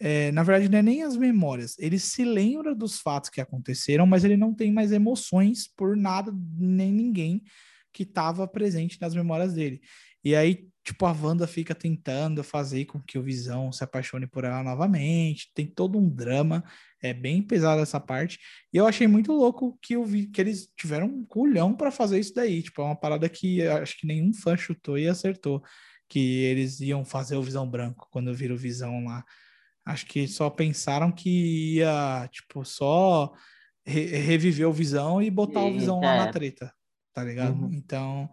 É, 0.00 0.30
na 0.32 0.42
verdade, 0.42 0.70
não 0.70 0.78
é 0.78 0.82
nem 0.82 1.02
as 1.02 1.16
memórias. 1.16 1.76
Ele 1.78 1.98
se 1.98 2.24
lembra 2.24 2.74
dos 2.74 3.00
fatos 3.00 3.30
que 3.30 3.40
aconteceram, 3.40 4.06
mas 4.06 4.24
ele 4.24 4.36
não 4.36 4.54
tem 4.54 4.72
mais 4.72 4.92
emoções 4.92 5.68
por 5.76 5.96
nada, 5.96 6.32
nem 6.56 6.92
ninguém 6.92 7.42
que 7.92 8.04
estava 8.04 8.46
presente 8.46 9.00
nas 9.00 9.14
memórias 9.14 9.54
dele. 9.54 9.80
E 10.24 10.34
aí, 10.36 10.68
tipo, 10.84 11.06
a 11.06 11.12
Wanda 11.12 11.46
fica 11.46 11.74
tentando 11.74 12.42
fazer 12.44 12.84
com 12.86 13.00
que 13.00 13.18
o 13.18 13.22
Visão 13.22 13.72
se 13.72 13.82
apaixone 13.82 14.26
por 14.26 14.44
ela 14.44 14.62
novamente. 14.62 15.50
Tem 15.54 15.66
todo 15.66 15.98
um 15.98 16.08
drama. 16.08 16.64
É 17.00 17.14
bem 17.14 17.42
pesada 17.42 17.82
essa 17.82 18.00
parte. 18.00 18.38
E 18.72 18.76
eu 18.76 18.86
achei 18.86 19.06
muito 19.06 19.32
louco 19.32 19.78
que 19.80 19.94
eu 19.94 20.04
vi 20.04 20.26
que 20.26 20.40
eles 20.40 20.68
tiveram 20.76 21.06
um 21.06 21.24
culhão 21.24 21.74
para 21.74 21.90
fazer 21.90 22.18
isso 22.18 22.34
daí. 22.34 22.62
Tipo, 22.62 22.82
é 22.82 22.84
uma 22.86 22.96
parada 22.96 23.28
que 23.28 23.62
acho 23.62 23.98
que 23.98 24.06
nenhum 24.06 24.32
fã 24.32 24.56
chutou 24.56 24.98
e 24.98 25.08
acertou. 25.08 25.62
Que 26.08 26.42
eles 26.44 26.80
iam 26.80 27.04
fazer 27.04 27.36
o 27.36 27.42
Visão 27.42 27.68
Branco 27.68 28.08
quando 28.10 28.34
viram 28.34 28.54
o 28.54 28.58
Visão 28.58 29.04
lá. 29.04 29.24
Acho 29.86 30.06
que 30.06 30.26
só 30.26 30.50
pensaram 30.50 31.12
que 31.12 31.76
ia, 31.76 32.28
tipo, 32.32 32.64
só 32.64 33.32
re 33.86 34.04
reviver 34.18 34.68
o 34.68 34.72
Visão 34.72 35.22
e 35.22 35.30
botar 35.30 35.62
e, 35.62 35.70
o 35.70 35.72
Visão 35.72 36.00
lá 36.00 36.26
na 36.26 36.32
treta, 36.32 36.72
tá 37.12 37.24
ligado? 37.24 37.62
Uhum. 37.62 37.72
Então, 37.72 38.30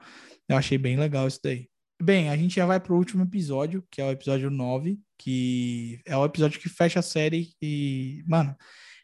eu 0.49 0.57
achei 0.57 0.77
bem 0.77 0.97
legal 0.97 1.27
isso 1.27 1.39
daí. 1.43 1.69
Bem, 2.01 2.29
a 2.29 2.35
gente 2.35 2.55
já 2.55 2.65
vai 2.65 2.79
pro 2.79 2.95
último 2.95 3.23
episódio, 3.23 3.83
que 3.89 4.01
é 4.01 4.05
o 4.05 4.11
episódio 4.11 4.49
9, 4.51 4.99
que 5.17 6.01
é 6.05 6.15
o 6.15 6.25
episódio 6.25 6.59
que 6.59 6.67
fecha 6.67 6.99
a 6.99 7.03
série 7.03 7.53
e, 7.61 8.23
mano, 8.27 8.55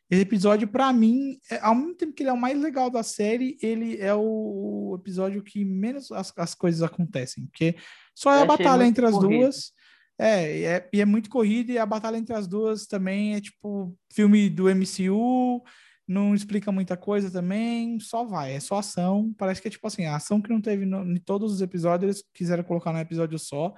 esse 0.09 0.21
episódio 0.21 0.67
para 0.67 0.91
mim, 0.91 1.39
é, 1.49 1.59
ao 1.61 1.73
mesmo 1.73 1.95
tempo 1.95 2.11
que 2.11 2.21
ele 2.21 2.29
é 2.29 2.33
o 2.33 2.37
mais 2.37 2.59
legal 2.59 2.89
da 2.89 3.01
série, 3.01 3.57
ele 3.61 3.97
é 3.97 4.13
o 4.13 4.97
episódio 4.99 5.41
que 5.41 5.63
menos 5.63 6.11
as, 6.11 6.33
as 6.37 6.53
coisas 6.53 6.81
acontecem, 6.81 7.45
porque 7.45 7.77
só 8.13 8.33
é 8.33 8.41
a 8.41 8.45
batalha 8.45 8.83
entre 8.83 9.05
as 9.05 9.13
corrido. 9.13 9.39
duas. 9.39 9.71
É, 10.19 10.61
é, 10.63 10.89
e 10.93 10.99
é 10.99 11.05
muito 11.05 11.29
corrida, 11.29 11.71
e 11.71 11.77
a 11.77 11.85
batalha 11.85 12.17
entre 12.17 12.35
as 12.35 12.45
duas 12.45 12.85
também 12.85 13.35
é 13.35 13.41
tipo 13.41 13.97
filme 14.13 14.49
do 14.49 14.65
MCU, 14.65 15.63
não 16.11 16.35
explica 16.35 16.71
muita 16.71 16.97
coisa 16.97 17.31
também, 17.31 17.99
só 17.99 18.25
vai, 18.25 18.53
é 18.53 18.59
só 18.59 18.79
ação. 18.79 19.33
Parece 19.37 19.61
que 19.61 19.67
é 19.67 19.71
tipo 19.71 19.87
assim, 19.87 20.05
a 20.05 20.17
ação 20.17 20.41
que 20.41 20.49
não 20.49 20.61
teve 20.61 20.85
no, 20.85 21.03
em 21.03 21.19
todos 21.19 21.53
os 21.53 21.61
episódios, 21.61 22.03
eles 22.03 22.29
quiseram 22.33 22.63
colocar 22.63 22.91
num 22.91 22.99
episódio 22.99 23.39
só. 23.39 23.73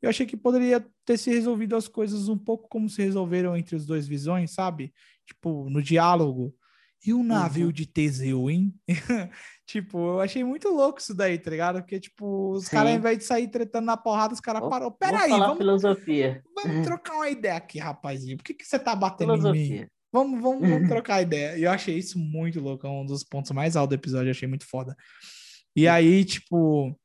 Eu 0.00 0.10
achei 0.10 0.26
que 0.26 0.36
poderia 0.36 0.84
ter 1.04 1.16
se 1.18 1.30
resolvido 1.30 1.76
as 1.76 1.88
coisas 1.88 2.28
um 2.28 2.38
pouco 2.38 2.68
como 2.68 2.88
se 2.88 3.02
resolveram 3.02 3.56
entre 3.56 3.76
os 3.76 3.86
dois 3.86 4.06
visões, 4.06 4.52
sabe? 4.52 4.92
Tipo, 5.26 5.68
no 5.70 5.82
diálogo. 5.82 6.54
E 7.06 7.12
o 7.12 7.22
navio 7.22 7.66
uhum. 7.66 7.72
de 7.72 7.86
Teseu, 7.86 8.48
hein? 8.48 8.74
tipo, 9.66 9.98
eu 9.98 10.20
achei 10.20 10.42
muito 10.42 10.70
louco 10.70 11.00
isso 11.00 11.14
daí, 11.14 11.38
tá 11.38 11.50
ligado? 11.50 11.80
Porque, 11.80 12.00
tipo, 12.00 12.52
os 12.52 12.66
caras, 12.66 12.92
ao 12.92 12.98
invés 12.98 13.18
de 13.18 13.24
sair 13.24 13.48
tretando 13.48 13.84
na 13.84 13.96
porrada, 13.96 14.32
os 14.32 14.40
caras 14.40 14.62
pararam. 14.62 14.90
Peraí, 14.90 15.28
vamos. 15.28 15.58
Filosofia. 15.58 16.42
Vamos 16.54 16.86
trocar 16.86 17.14
uma 17.16 17.28
ideia 17.28 17.56
aqui, 17.56 17.78
rapazinho. 17.78 18.38
Por 18.38 18.44
que, 18.44 18.54
que 18.54 18.64
você 18.64 18.78
tá 18.78 18.96
batendo 18.96 19.34
filosofia. 19.34 19.76
em 19.76 19.80
mim? 19.80 19.88
Vamos, 20.14 20.40
vamos, 20.40 20.70
vamos 20.70 20.88
trocar 20.88 21.22
ideia. 21.22 21.58
E 21.58 21.64
eu 21.64 21.72
achei 21.72 21.98
isso 21.98 22.16
muito 22.20 22.60
louco. 22.60 22.86
É 22.86 22.88
um 22.90 23.04
dos 23.04 23.24
pontos 23.24 23.50
mais 23.50 23.74
altos 23.74 23.96
do 23.96 24.00
episódio. 24.00 24.28
Eu 24.28 24.30
achei 24.30 24.46
muito 24.46 24.64
foda. 24.64 24.96
E 25.74 25.88
aí, 25.88 26.24
tipo, 26.24 26.96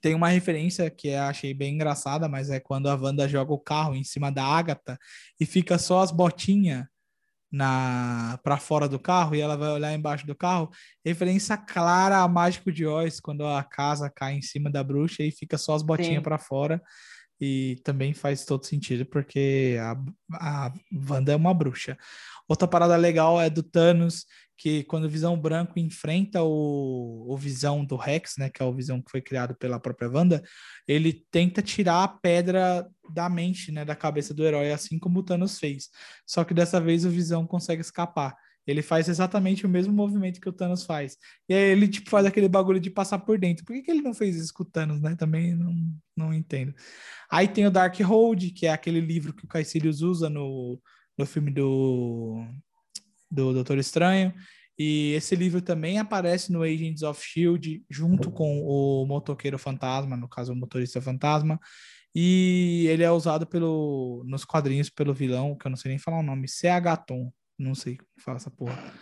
tem 0.00 0.14
uma 0.14 0.28
referência 0.28 0.88
que 0.88 1.08
eu 1.08 1.20
achei 1.20 1.52
bem 1.52 1.74
engraçada, 1.74 2.30
mas 2.30 2.48
é 2.48 2.58
quando 2.58 2.88
a 2.88 2.94
Wanda 2.94 3.28
joga 3.28 3.52
o 3.52 3.58
carro 3.58 3.94
em 3.94 4.02
cima 4.02 4.32
da 4.32 4.46
Agatha 4.46 4.98
e 5.38 5.44
fica 5.44 5.76
só 5.76 6.00
as 6.00 6.10
botinhas 6.10 6.86
na 7.52 8.40
para 8.42 8.56
fora 8.56 8.88
do 8.88 8.98
carro 8.98 9.34
e 9.34 9.40
ela 9.42 9.54
vai 9.54 9.68
olhar 9.68 9.92
embaixo 9.92 10.26
do 10.26 10.34
carro. 10.34 10.70
Referência 11.04 11.54
clara 11.58 12.20
a 12.20 12.28
Mágico 12.28 12.72
de 12.72 12.86
Oz, 12.86 13.20
quando 13.20 13.46
a 13.46 13.62
casa 13.62 14.08
cai 14.08 14.32
em 14.32 14.40
cima 14.40 14.70
da 14.70 14.82
bruxa 14.82 15.22
e 15.22 15.30
fica 15.30 15.58
só 15.58 15.74
as 15.74 15.82
botinhas 15.82 16.22
para 16.22 16.38
fora. 16.38 16.82
E 17.44 17.80
também 17.82 18.14
faz 18.14 18.44
todo 18.44 18.64
sentido, 18.64 19.04
porque 19.04 19.76
a, 19.80 19.96
a 20.34 20.72
Wanda 21.10 21.32
é 21.32 21.36
uma 21.36 21.52
bruxa. 21.52 21.98
Outra 22.48 22.68
parada 22.68 22.94
legal 22.94 23.40
é 23.40 23.50
do 23.50 23.64
Thanos, 23.64 24.26
que 24.56 24.84
quando 24.84 25.06
o 25.06 25.08
Visão 25.08 25.36
Branco 25.36 25.76
enfrenta 25.76 26.40
o, 26.40 27.26
o 27.28 27.36
Visão 27.36 27.84
do 27.84 27.96
Rex, 27.96 28.34
né, 28.38 28.48
que 28.48 28.62
é 28.62 28.64
o 28.64 28.72
Visão 28.72 29.02
que 29.02 29.10
foi 29.10 29.20
criado 29.20 29.56
pela 29.56 29.80
própria 29.80 30.08
Wanda, 30.08 30.40
ele 30.86 31.26
tenta 31.32 31.60
tirar 31.60 32.04
a 32.04 32.08
pedra 32.08 32.88
da 33.12 33.28
mente, 33.28 33.72
né, 33.72 33.84
da 33.84 33.96
cabeça 33.96 34.32
do 34.32 34.44
herói, 34.44 34.70
assim 34.70 34.96
como 34.96 35.18
o 35.18 35.22
Thanos 35.24 35.58
fez. 35.58 35.88
Só 36.24 36.44
que 36.44 36.54
dessa 36.54 36.80
vez 36.80 37.04
o 37.04 37.10
Visão 37.10 37.44
consegue 37.44 37.80
escapar. 37.80 38.36
Ele 38.66 38.82
faz 38.82 39.08
exatamente 39.08 39.66
o 39.66 39.68
mesmo 39.68 39.92
movimento 39.92 40.40
que 40.40 40.48
o 40.48 40.52
Thanos 40.52 40.84
faz. 40.84 41.16
E 41.48 41.54
aí 41.54 41.70
ele, 41.70 41.88
tipo, 41.88 42.08
faz 42.08 42.26
aquele 42.26 42.48
bagulho 42.48 42.78
de 42.78 42.90
passar 42.90 43.18
por 43.18 43.38
dentro. 43.38 43.64
Por 43.64 43.74
que, 43.74 43.82
que 43.82 43.90
ele 43.90 44.02
não 44.02 44.14
fez 44.14 44.36
isso 44.36 44.52
com 44.54 44.62
o 44.62 44.66
Thanos, 44.66 45.00
né? 45.00 45.16
Também 45.16 45.54
não, 45.56 45.74
não 46.16 46.34
entendo. 46.34 46.74
Aí 47.30 47.48
tem 47.48 47.66
o 47.66 47.70
Dark 47.70 47.98
Hold, 48.00 48.52
que 48.54 48.66
é 48.66 48.72
aquele 48.72 49.00
livro 49.00 49.32
que 49.32 49.44
o 49.44 49.48
Caecilius 49.48 50.00
usa 50.00 50.30
no, 50.30 50.80
no 51.18 51.26
filme 51.26 51.50
do, 51.50 52.46
do 53.30 53.52
Doutor 53.52 53.78
Estranho. 53.78 54.32
E 54.78 55.12
esse 55.12 55.36
livro 55.36 55.60
também 55.60 55.98
aparece 55.98 56.50
no 56.50 56.62
Agents 56.62 57.02
of 57.02 57.20
S.H.I.E.L.D., 57.20 57.82
junto 57.90 58.30
com 58.30 58.62
o 58.62 59.06
motoqueiro 59.06 59.58
fantasma, 59.58 60.16
no 60.16 60.28
caso, 60.28 60.52
o 60.52 60.56
motorista 60.56 61.00
fantasma. 61.00 61.60
E 62.14 62.86
ele 62.88 63.02
é 63.02 63.10
usado 63.10 63.46
pelo, 63.46 64.22
nos 64.26 64.44
quadrinhos 64.44 64.90
pelo 64.90 65.14
vilão, 65.14 65.56
que 65.56 65.66
eu 65.66 65.70
não 65.70 65.76
sei 65.76 65.90
nem 65.90 65.98
falar 65.98 66.18
o 66.18 66.22
nome, 66.22 66.48
C.H. 66.48 66.96
Não 67.58 67.74
sei 67.74 67.96
como 67.96 68.08
fala 68.18 68.36
essa 68.36 68.50
porra. 68.50 68.92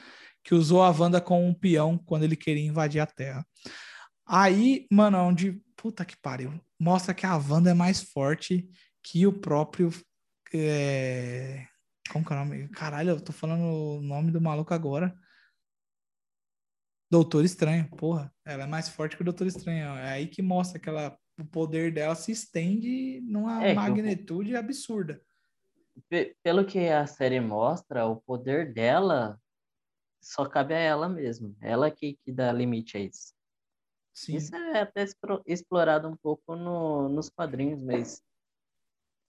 que 0.42 0.54
usou 0.54 0.82
a 0.82 0.90
Wanda 0.90 1.20
como 1.20 1.46
um 1.46 1.54
peão 1.54 1.98
quando 1.98 2.22
ele 2.24 2.36
queria 2.36 2.66
invadir 2.66 3.00
a 3.00 3.06
Terra. 3.06 3.46
Aí, 4.26 4.86
mano, 4.90 5.18
onde. 5.18 5.62
Puta 5.76 6.04
que 6.04 6.16
pariu. 6.16 6.60
Mostra 6.78 7.14
que 7.14 7.24
a 7.24 7.36
Wanda 7.36 7.70
é 7.70 7.74
mais 7.74 8.02
forte 8.02 8.68
que 9.02 9.26
o 9.26 9.32
próprio. 9.32 9.90
É... 10.52 11.66
Como 12.10 12.24
que 12.24 12.32
é 12.32 12.36
o 12.36 12.38
nome? 12.38 12.68
Caralho, 12.68 13.10
eu 13.10 13.20
tô 13.20 13.32
falando 13.32 13.62
o 13.62 14.02
nome 14.02 14.30
do 14.30 14.40
maluco 14.40 14.74
agora. 14.74 15.14
Doutor 17.10 17.44
Estranho, 17.44 17.88
porra. 17.96 18.32
Ela 18.44 18.64
é 18.64 18.66
mais 18.66 18.88
forte 18.88 19.16
que 19.16 19.22
o 19.22 19.24
Doutor 19.24 19.46
Estranho. 19.46 19.96
É 19.96 20.10
aí 20.10 20.26
que 20.28 20.42
mostra 20.42 20.78
que 20.78 20.88
ela, 20.88 21.16
o 21.38 21.44
poder 21.44 21.92
dela 21.92 22.14
se 22.14 22.30
estende 22.30 23.20
numa 23.22 23.64
É, 23.64 23.74
magnitude 23.74 24.54
absurda. 24.54 25.20
Pe- 26.08 26.36
Pelo 26.42 26.64
que 26.64 26.88
a 26.88 27.06
série 27.06 27.40
mostra, 27.40 28.06
o 28.06 28.16
poder 28.16 28.72
dela 28.72 29.40
só 30.20 30.46
cabe 30.46 30.74
a 30.74 30.78
ela 30.78 31.08
mesma. 31.08 31.54
Ela 31.60 31.90
que, 31.90 32.18
que 32.24 32.32
dá 32.32 32.52
limite 32.52 32.96
a 32.96 33.00
isso. 33.00 33.32
Sim. 34.12 34.36
Isso 34.36 34.54
é 34.54 34.80
até 34.80 35.06
explorado 35.46 36.08
um 36.08 36.16
pouco 36.16 36.54
no, 36.54 37.08
nos 37.08 37.28
quadrinhos, 37.30 37.82
mas 37.82 38.22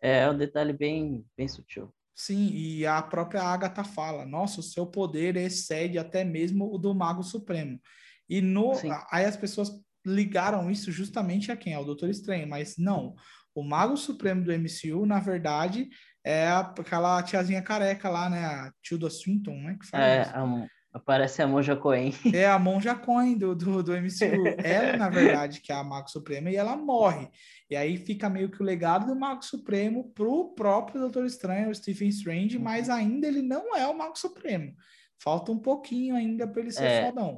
é 0.01 0.30
um 0.30 0.38
detalhe 0.38 0.74
bem, 0.74 1.26
bem 1.38 1.47
sutil. 1.47 1.93
Sim, 2.13 2.49
e 2.51 2.86
a 2.86 3.01
própria 3.01 3.41
Agatha 3.41 3.84
fala: 3.84 4.26
nossa, 4.26 4.59
o 4.59 4.63
seu 4.63 4.86
poder 4.86 5.38
excede 5.38 5.97
até 5.97 6.24
mesmo 6.24 6.74
o 6.74 6.78
do 6.78 6.93
Mago 6.93 7.24
Supremo. 7.24 7.80
E 8.28 8.41
no, 8.41 8.74
Sim. 8.76 8.89
aí 9.11 9.26
as 9.26 9.38
pessoas 9.38 9.72
ligaram 10.05 10.69
isso 10.69 10.91
justamente 10.91 11.51
a 11.51 11.57
quem? 11.57 11.74
Ao 11.74 11.86
Doutor 11.86 12.09
Estranho, 12.09 12.47
mas 12.47 12.78
não. 12.78 13.15
O 13.54 13.64
Mago 13.64 13.97
Supremo 13.97 14.43
do 14.43 14.52
MCU, 14.54 15.06
na 15.06 15.20
verdade, 15.20 15.89
é 16.24 16.47
a- 16.47 16.60
aquela 16.78 17.22
tiazinha 17.24 17.62
careca 17.62 18.10
lá, 18.10 18.30
né? 18.30 18.45
A 18.45 18.72
Tilda 18.82 19.10
Swinton, 19.10 19.56
né? 19.56 19.78
Que 19.80 19.88
faz 19.88 20.28
É, 20.28 20.32
a 20.34 20.66
aparece 20.93 21.41
a 21.41 21.47
Monja 21.47 21.74
Coen. 21.76 22.14
É 22.34 22.45
a 22.47 22.60
Monja 22.60 22.93
Coin 22.93 23.38
do, 23.38 23.56
do, 23.56 23.82
do 23.82 23.93
MCU. 23.95 24.43
Ela, 24.93 24.97
na 24.97 25.10
verdade, 25.10 25.62
que 25.62 25.72
é 25.72 25.76
a 25.76 25.84
Mago 25.84 26.10
Supremo, 26.10 26.49
e 26.49 26.56
ela 26.58 26.76
morre. 26.76 27.30
E 27.70 27.76
aí 27.78 27.95
fica 27.95 28.30
meio 28.30 28.52
que 28.52 28.62
o 28.62 28.66
legado 28.66 29.06
do 29.06 29.16
Mago 29.18 29.41
Supremo 29.43 30.12
pro 30.14 30.54
próprio 30.54 30.99
Doutor 30.99 31.26
Estranho, 31.26 31.70
o 31.70 31.76
Stephen 31.76 32.10
Strange, 32.10 32.58
Uhum. 32.58 32.64
mas 32.64 32.89
ainda 32.89 33.26
ele 33.26 33.41
não 33.41 33.74
é 33.76 33.88
o 33.88 33.97
Mago 33.97 34.18
Supremo. 34.20 34.74
Falta 35.18 35.52
um 35.54 35.60
pouquinho 35.60 36.14
ainda 36.16 36.45
para 36.45 36.62
ele 36.62 36.72
ser 36.72 36.84
É, 36.84 37.06
fodão. 37.06 37.38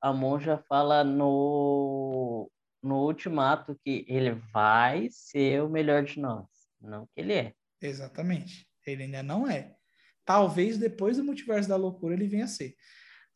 A 0.00 0.12
Monja 0.12 0.56
fala 0.68 1.04
no, 1.04 2.50
no 2.82 3.04
Ultimato 3.06 3.78
que 3.84 4.04
ele 4.08 4.30
vai 4.52 5.08
ser 5.10 5.62
o 5.62 5.68
melhor 5.68 6.04
de 6.04 6.20
nós. 6.20 6.46
Não 6.80 7.06
que 7.06 7.20
ele 7.20 7.32
é. 7.32 7.52
Exatamente. 7.80 8.66
Ele 8.86 9.04
ainda 9.04 9.22
não 9.22 9.48
é. 9.48 9.74
Talvez 10.24 10.78
depois 10.78 11.16
do 11.16 11.24
Multiverso 11.24 11.68
da 11.68 11.76
Loucura 11.76 12.14
ele 12.14 12.28
venha 12.28 12.44
a 12.44 12.48
ser. 12.48 12.74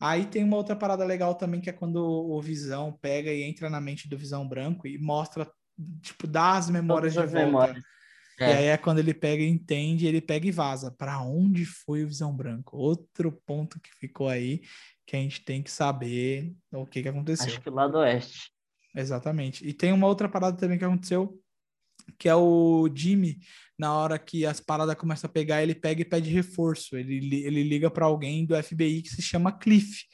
Aí 0.00 0.26
tem 0.26 0.42
uma 0.44 0.56
outra 0.56 0.74
parada 0.74 1.04
legal 1.04 1.34
também, 1.34 1.60
que 1.60 1.70
é 1.70 1.72
quando 1.72 1.96
o 1.96 2.40
Visão 2.40 2.92
pega 3.00 3.32
e 3.32 3.42
entra 3.42 3.70
na 3.70 3.80
mente 3.80 4.08
do 4.08 4.18
Visão 4.18 4.46
Branco 4.48 4.86
e 4.86 4.98
mostra, 4.98 5.48
tipo, 6.00 6.26
dá 6.26 6.56
as 6.56 6.68
memórias 6.68 7.14
Todas 7.14 7.30
de 7.30 7.36
as 7.36 7.42
volta. 7.44 7.46
memórias. 7.66 7.84
E 8.40 8.44
É. 8.44 8.56
aí 8.56 8.64
é 8.66 8.76
quando 8.76 8.98
ele 8.98 9.14
pega 9.14 9.42
e 9.42 9.48
entende, 9.48 10.06
ele 10.06 10.20
pega 10.20 10.46
e 10.46 10.50
vaza. 10.50 10.90
Para 10.90 11.20
onde 11.20 11.64
foi 11.64 12.02
o 12.02 12.08
Visão 12.08 12.34
Branco? 12.34 12.76
Outro 12.76 13.30
ponto 13.46 13.78
que 13.78 13.90
ficou 13.94 14.28
aí 14.28 14.62
que 15.06 15.14
a 15.14 15.18
gente 15.20 15.44
tem 15.44 15.62
que 15.62 15.70
saber 15.70 16.52
o 16.72 16.84
que, 16.86 17.02
que 17.02 17.08
aconteceu. 17.08 17.46
Acho 17.46 17.60
que 17.60 17.68
o 17.68 17.74
lado 17.74 17.98
oeste. 17.98 18.50
Exatamente. 18.94 19.66
E 19.66 19.72
tem 19.72 19.92
uma 19.92 20.06
outra 20.06 20.28
parada 20.28 20.56
também 20.56 20.78
que 20.78 20.84
aconteceu, 20.84 21.40
que 22.18 22.28
é 22.28 22.34
o 22.34 22.88
Jimmy, 22.94 23.38
na 23.78 23.94
hora 23.94 24.18
que 24.18 24.44
as 24.44 24.60
paradas 24.60 24.94
começam 24.94 25.28
a 25.28 25.32
pegar, 25.32 25.62
ele 25.62 25.74
pega 25.74 26.02
e 26.02 26.04
pede 26.04 26.30
reforço. 26.30 26.96
Ele, 26.96 27.44
ele 27.44 27.62
liga 27.62 27.90
para 27.90 28.06
alguém 28.06 28.44
do 28.44 28.60
FBI 28.60 29.02
que 29.02 29.10
se 29.10 29.22
chama 29.22 29.52
Cliff. 29.52 30.04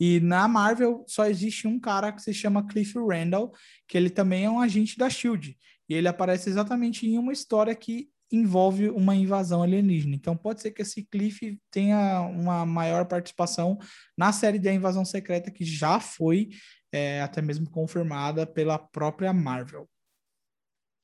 E 0.00 0.18
na 0.20 0.48
Marvel 0.48 1.04
só 1.06 1.26
existe 1.26 1.68
um 1.68 1.78
cara 1.78 2.10
que 2.12 2.22
se 2.22 2.34
chama 2.34 2.66
Cliff 2.66 2.98
Randall, 2.98 3.52
que 3.86 3.96
ele 3.96 4.10
também 4.10 4.44
é 4.44 4.50
um 4.50 4.60
agente 4.60 4.96
da 4.96 5.08
Shield. 5.08 5.56
E 5.88 5.94
ele 5.94 6.08
aparece 6.08 6.48
exatamente 6.48 7.06
em 7.06 7.18
uma 7.18 7.32
história 7.32 7.74
que 7.74 8.08
envolve 8.32 8.88
uma 8.88 9.14
invasão 9.14 9.62
alienígena. 9.62 10.14
Então 10.14 10.34
pode 10.36 10.62
ser 10.62 10.70
que 10.70 10.82
esse 10.82 11.04
Cliff 11.04 11.60
tenha 11.70 12.22
uma 12.22 12.64
maior 12.64 13.04
participação 13.04 13.78
na 14.16 14.32
série 14.32 14.58
da 14.58 14.72
Invasão 14.72 15.04
Secreta, 15.04 15.50
que 15.50 15.64
já 15.64 16.00
foi 16.00 16.48
é, 16.92 17.22
até 17.22 17.40
mesmo 17.40 17.68
confirmada 17.70 18.46
pela 18.46 18.78
própria 18.78 19.32
Marvel. 19.32 19.88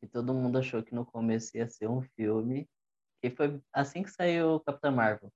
E 0.03 0.07
todo 0.07 0.35
mundo 0.35 0.59
achou 0.59 0.83
que 0.83 0.95
no 0.95 1.05
começo 1.05 1.57
ia 1.57 1.69
ser 1.69 1.89
um 1.89 2.03
filme. 2.03 2.69
E 3.23 3.31
foi 3.31 3.61
assim 3.73 4.03
que 4.03 4.11
saiu 4.11 4.55
o 4.55 4.61
Capitão 4.61 4.93
Marvel. 4.93 5.33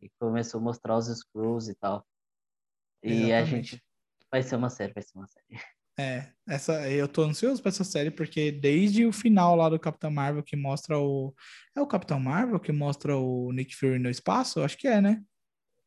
E 0.00 0.10
começou 0.18 0.58
a 0.58 0.64
mostrar 0.64 0.96
os 0.96 1.06
Skrulls 1.08 1.70
e 1.70 1.74
tal. 1.74 2.04
E 3.02 3.32
a 3.32 3.40
Exatamente. 3.40 3.70
gente. 3.70 3.84
Vai 4.30 4.42
ser 4.42 4.56
uma 4.56 4.70
série, 4.70 4.92
vai 4.92 5.02
ser 5.02 5.18
uma 5.18 5.28
série. 5.28 5.46
É, 6.00 6.32
essa, 6.48 6.90
eu 6.90 7.06
tô 7.06 7.22
ansioso 7.22 7.60
pra 7.60 7.68
essa 7.68 7.84
série, 7.84 8.10
porque 8.10 8.50
desde 8.50 9.04
o 9.04 9.12
final 9.12 9.54
lá 9.54 9.68
do 9.68 9.78
Capitão 9.78 10.10
Marvel, 10.10 10.42
que 10.42 10.56
mostra 10.56 10.98
o. 10.98 11.34
É 11.76 11.82
o 11.82 11.86
Capitão 11.86 12.18
Marvel 12.18 12.58
que 12.58 12.72
mostra 12.72 13.14
o 13.14 13.52
Nick 13.52 13.76
Fury 13.76 13.98
no 13.98 14.08
espaço? 14.08 14.62
Acho 14.62 14.78
que 14.78 14.88
é, 14.88 15.02
né? 15.02 15.22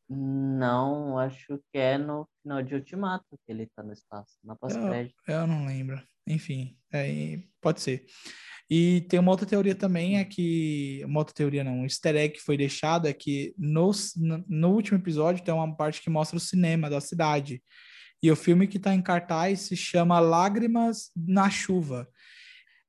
Não, 0.08 1.18
acho 1.18 1.60
que 1.72 1.78
é 1.78 1.98
no 1.98 2.28
final 2.42 2.62
de 2.62 2.74
Ultimato 2.74 3.26
que 3.44 3.52
ele 3.52 3.66
tá 3.74 3.82
no 3.82 3.92
espaço, 3.92 4.38
na 4.44 4.54
pós-crédito. 4.54 5.16
Eu 5.26 5.46
não 5.46 5.66
lembro. 5.66 6.00
Enfim, 6.28 6.76
é, 6.92 7.40
pode 7.60 7.80
ser. 7.80 8.04
E 8.68 9.02
tem 9.02 9.20
uma 9.20 9.30
outra 9.30 9.46
teoria 9.46 9.74
também, 9.74 10.18
é 10.18 10.24
que. 10.24 11.02
Uma 11.04 11.20
outra 11.20 11.34
teoria 11.34 11.62
não, 11.62 11.80
um 11.80 11.84
easter 11.84 12.16
egg 12.16 12.34
que 12.34 12.42
foi 12.42 12.56
deixado 12.56 13.06
é 13.06 13.12
que 13.12 13.54
no, 13.56 13.90
no 14.48 14.72
último 14.72 14.98
episódio 14.98 15.44
tem 15.44 15.54
uma 15.54 15.76
parte 15.76 16.02
que 16.02 16.10
mostra 16.10 16.36
o 16.36 16.40
cinema 16.40 16.90
da 16.90 17.00
cidade. 17.00 17.62
E 18.22 18.30
o 18.30 18.36
filme 18.36 18.66
que 18.66 18.78
tá 18.78 18.94
em 18.94 19.02
cartaz 19.02 19.60
se 19.60 19.76
chama 19.76 20.18
Lágrimas 20.18 21.10
na 21.14 21.48
Chuva. 21.48 22.08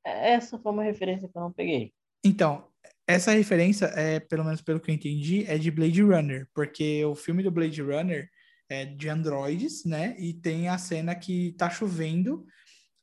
É, 0.05 0.33
Essa 0.33 0.57
foi 0.57 0.71
uma 0.71 0.83
referência 0.83 1.27
que 1.27 1.37
eu 1.37 1.41
não 1.41 1.51
peguei. 1.51 1.93
Então, 2.23 2.67
essa 3.07 3.31
referência, 3.31 3.85
é, 3.95 4.19
pelo 4.19 4.43
menos 4.43 4.61
pelo 4.61 4.79
que 4.79 4.91
eu 4.91 4.95
entendi, 4.95 5.45
é 5.45 5.57
de 5.57 5.71
Blade 5.71 6.01
Runner, 6.01 6.47
porque 6.53 7.03
o 7.05 7.15
filme 7.15 7.41
do 7.41 7.49
Blade 7.49 7.81
Runner 7.81 8.29
é 8.69 8.85
de 8.85 9.07
androides, 9.07 9.85
né? 9.85 10.15
E 10.19 10.33
tem 10.33 10.67
a 10.67 10.77
cena 10.77 11.15
que 11.15 11.53
tá 11.57 11.69
chovendo 11.69 12.45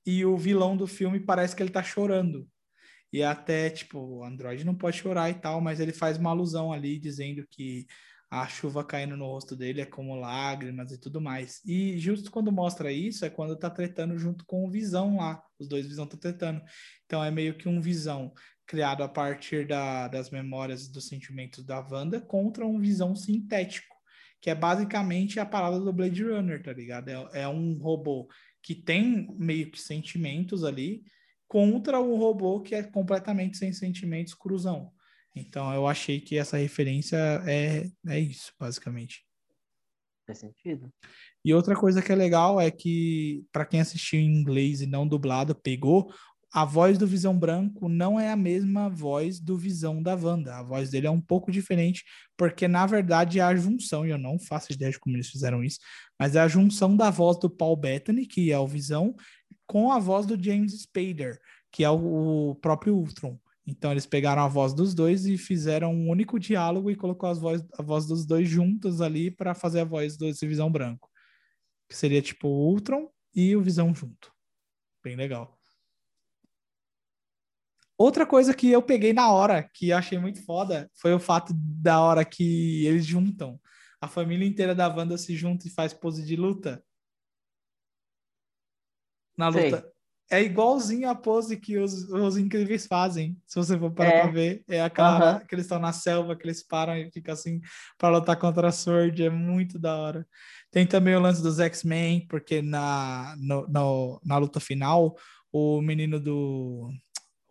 e 0.06 0.24
o 0.24 0.36
vilão 0.36 0.76
do 0.76 0.86
filme 0.86 1.18
parece 1.18 1.56
que 1.56 1.62
ele 1.62 1.70
tá 1.70 1.82
chorando. 1.82 2.46
E 3.10 3.22
até, 3.22 3.70
tipo, 3.70 3.98
o 3.98 4.24
androide 4.24 4.64
não 4.64 4.74
pode 4.74 4.98
chorar 4.98 5.30
e 5.30 5.34
tal, 5.34 5.60
mas 5.60 5.80
ele 5.80 5.92
faz 5.92 6.18
uma 6.18 6.30
alusão 6.30 6.72
ali 6.72 6.98
dizendo 6.98 7.46
que 7.48 7.86
a 8.30 8.48
chuva 8.48 8.84
caindo 8.84 9.16
no 9.16 9.26
rosto 9.26 9.54
dele 9.54 9.80
é 9.80 9.86
como 9.86 10.16
lágrimas 10.16 10.90
e 10.90 10.98
tudo 10.98 11.20
mais. 11.20 11.60
E 11.64 11.96
justo 11.98 12.30
quando 12.30 12.50
mostra 12.50 12.90
isso 12.90 13.24
é 13.24 13.30
quando 13.30 13.56
tá 13.56 13.70
tretando 13.70 14.18
junto 14.18 14.44
com 14.44 14.66
o 14.66 14.70
Visão 14.70 15.16
lá. 15.16 15.40
Os 15.58 15.68
dois 15.68 15.86
Visão 15.86 16.04
estão 16.04 16.18
tretando. 16.18 16.60
Então 17.06 17.22
é 17.22 17.30
meio 17.30 17.56
que 17.56 17.68
um 17.68 17.80
Visão 17.80 18.32
criado 18.66 19.02
a 19.02 19.08
partir 19.08 19.66
da, 19.66 20.08
das 20.08 20.30
memórias 20.30 20.88
dos 20.88 21.08
sentimentos 21.08 21.64
da 21.64 21.80
Wanda 21.80 22.20
contra 22.20 22.66
um 22.66 22.80
Visão 22.80 23.14
sintético, 23.14 23.94
que 24.40 24.50
é 24.50 24.54
basicamente 24.54 25.38
a 25.38 25.46
parada 25.46 25.80
do 25.80 25.92
Blade 25.92 26.22
Runner, 26.22 26.62
tá 26.62 26.72
ligado? 26.72 27.08
É, 27.08 27.42
é 27.42 27.48
um 27.48 27.78
robô 27.78 28.28
que 28.62 28.74
tem 28.74 29.28
meio 29.38 29.70
que 29.70 29.80
sentimentos 29.80 30.64
ali 30.64 31.04
contra 31.46 32.00
um 32.00 32.16
robô 32.16 32.60
que 32.60 32.74
é 32.74 32.82
completamente 32.82 33.56
sem 33.56 33.72
sentimentos, 33.72 34.34
cruzão. 34.34 34.92
Então 35.36 35.72
eu 35.74 35.86
achei 35.86 36.20
que 36.20 36.38
essa 36.38 36.56
referência 36.56 37.16
é, 37.46 37.90
é 38.06 38.18
isso, 38.18 38.52
basicamente. 38.58 39.24
Faz 40.26 40.38
sentido? 40.38 40.90
E 41.44 41.52
outra 41.52 41.76
coisa 41.76 42.00
que 42.00 42.10
é 42.10 42.14
legal 42.14 42.60
é 42.60 42.70
que, 42.70 43.44
para 43.52 43.66
quem 43.66 43.80
assistiu 43.80 44.20
em 44.20 44.40
inglês 44.40 44.80
e 44.80 44.86
não 44.86 45.06
dublado, 45.06 45.54
pegou, 45.54 46.10
a 46.56 46.64
voz 46.64 46.96
do 46.96 47.04
Visão 47.04 47.36
Branco 47.36 47.88
não 47.88 48.18
é 48.18 48.30
a 48.30 48.36
mesma 48.36 48.88
voz 48.88 49.40
do 49.40 49.58
Visão 49.58 50.00
da 50.00 50.14
Wanda. 50.14 50.54
A 50.54 50.62
voz 50.62 50.88
dele 50.88 51.08
é 51.08 51.10
um 51.10 51.20
pouco 51.20 51.50
diferente, 51.50 52.04
porque 52.36 52.68
na 52.68 52.86
verdade 52.86 53.40
é 53.40 53.42
a 53.42 53.56
junção, 53.56 54.06
e 54.06 54.10
eu 54.10 54.18
não 54.18 54.38
faço 54.38 54.72
ideia 54.72 54.92
de 54.92 55.00
como 55.00 55.16
eles 55.16 55.28
fizeram 55.28 55.64
isso, 55.64 55.80
mas 56.16 56.36
é 56.36 56.40
a 56.40 56.46
junção 56.46 56.96
da 56.96 57.10
voz 57.10 57.40
do 57.40 57.50
Paul 57.50 57.76
Bettany, 57.76 58.24
que 58.24 58.52
é 58.52 58.58
o 58.58 58.68
Visão, 58.68 59.16
com 59.66 59.90
a 59.90 59.98
voz 59.98 60.26
do 60.26 60.40
James 60.40 60.80
Spader, 60.82 61.40
que 61.72 61.82
é 61.82 61.90
o, 61.90 62.56
próprio 62.62 62.94
Ultron. 62.94 63.36
Então 63.66 63.90
eles 63.90 64.06
pegaram 64.06 64.42
a 64.42 64.48
voz 64.48 64.72
dos 64.72 64.94
dois 64.94 65.26
e 65.26 65.36
fizeram 65.36 65.92
um 65.92 66.08
único 66.08 66.38
diálogo 66.38 66.88
e 66.88 66.94
colocou 66.94 67.28
as 67.28 67.40
voz, 67.40 67.64
a 67.76 67.82
voz 67.82 68.06
dos 68.06 68.24
dois 68.24 68.48
juntos 68.48 69.00
ali 69.00 69.28
para 69.28 69.56
fazer 69.56 69.80
a 69.80 69.84
voz 69.84 70.16
desse 70.16 70.46
Visão 70.46 70.70
Branco. 70.70 71.10
Que 71.88 71.96
seria 71.96 72.22
tipo 72.22 72.46
o 72.46 72.70
Ultron 72.70 73.08
e 73.34 73.56
o 73.56 73.60
Visão 73.60 73.92
junto. 73.92 74.32
Bem 75.02 75.16
legal. 75.16 75.58
Outra 77.96 78.26
coisa 78.26 78.52
que 78.54 78.70
eu 78.70 78.82
peguei 78.82 79.12
na 79.12 79.30
hora, 79.30 79.68
que 79.72 79.90
eu 79.90 79.96
achei 79.96 80.18
muito 80.18 80.44
foda, 80.44 80.90
foi 81.00 81.12
o 81.14 81.20
fato 81.20 81.52
da 81.56 82.00
hora 82.00 82.24
que 82.24 82.84
eles 82.86 83.06
juntam. 83.06 83.60
A 84.00 84.08
família 84.08 84.46
inteira 84.46 84.74
da 84.74 84.88
Wanda 84.88 85.16
se 85.16 85.36
junta 85.36 85.66
e 85.68 85.70
faz 85.70 85.94
pose 85.94 86.24
de 86.24 86.34
luta. 86.36 86.82
Na 89.36 89.48
luta. 89.48 89.84
é 90.30 90.42
igualzinho 90.42 91.08
a 91.08 91.14
pose 91.14 91.56
que 91.56 91.76
os, 91.78 92.08
os 92.10 92.36
incríveis 92.36 92.86
fazem. 92.86 93.36
Se 93.46 93.56
você 93.56 93.78
for 93.78 93.90
parar 93.92 94.10
É. 94.10 94.22
pra 94.22 94.30
ver, 94.30 94.64
é 94.68 94.80
aquela 94.82 95.16
Aham. 95.34 95.40
que 95.46 95.54
eles 95.54 95.64
estão 95.66 95.78
na 95.78 95.92
selva, 95.92 96.34
que 96.36 96.44
eles 96.46 96.62
param 96.66 96.96
e 96.96 97.10
ficam 97.12 97.32
assim 97.34 97.60
para 97.98 98.16
lutar 98.16 98.36
contra 98.38 98.68
a 98.68 98.72
Sword. 98.72 99.22
É 99.22 99.30
muito 99.30 99.78
da 99.78 99.96
hora. 99.96 100.26
Tem 100.70 100.86
também 100.86 101.14
o 101.14 101.20
lance 101.20 101.42
dos 101.42 101.58
X-Men, 101.60 102.26
porque 102.26 102.60
na, 102.62 103.34
no- 103.38 103.66
no- 103.68 104.20
na 104.24 104.36
luta 104.38 104.58
final, 104.60 105.16
o 105.52 105.80
menino 105.80 106.18
do. 106.18 106.90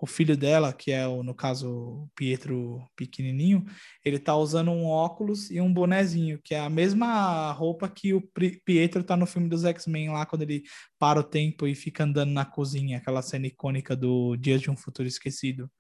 O 0.04 0.06
filho 0.06 0.36
dela, 0.36 0.74
que 0.74 0.92
é, 0.92 1.08
o, 1.08 1.24
no 1.24 1.34
caso, 1.34 1.72
o 1.72 2.10
Pietro 2.14 2.86
pequenininho, 2.94 3.64
ele 4.04 4.20
tá 4.20 4.36
usando 4.36 4.70
um 4.70 4.84
óculos 4.86 5.50
e 5.50 5.62
um 5.62 5.74
bonezinho, 5.74 6.42
que 6.44 6.54
é 6.54 6.60
a 6.60 6.70
mesma 6.70 7.54
roupa 7.54 7.88
que 7.88 8.14
o 8.14 8.22
Pietro 8.66 9.02
tá 9.02 9.16
no 9.16 9.26
filme 9.26 9.48
dos 9.48 9.64
X-Men 9.64 10.10
lá, 10.12 10.26
quando 10.26 10.42
ele 10.42 10.64
para 11.00 11.22
o 11.22 11.24
tempo 11.24 11.66
e 11.66 11.74
fica 11.74 12.04
andando 12.04 12.32
na 12.34 12.44
cozinha, 12.44 12.98
aquela 12.98 13.22
cena 13.22 13.48
icônica 13.48 13.96
do 13.96 14.36
Dias 14.36 14.60
de 14.60 14.70
um 14.70 14.76
Futuro 14.76 15.08
Esquecido. 15.08 15.72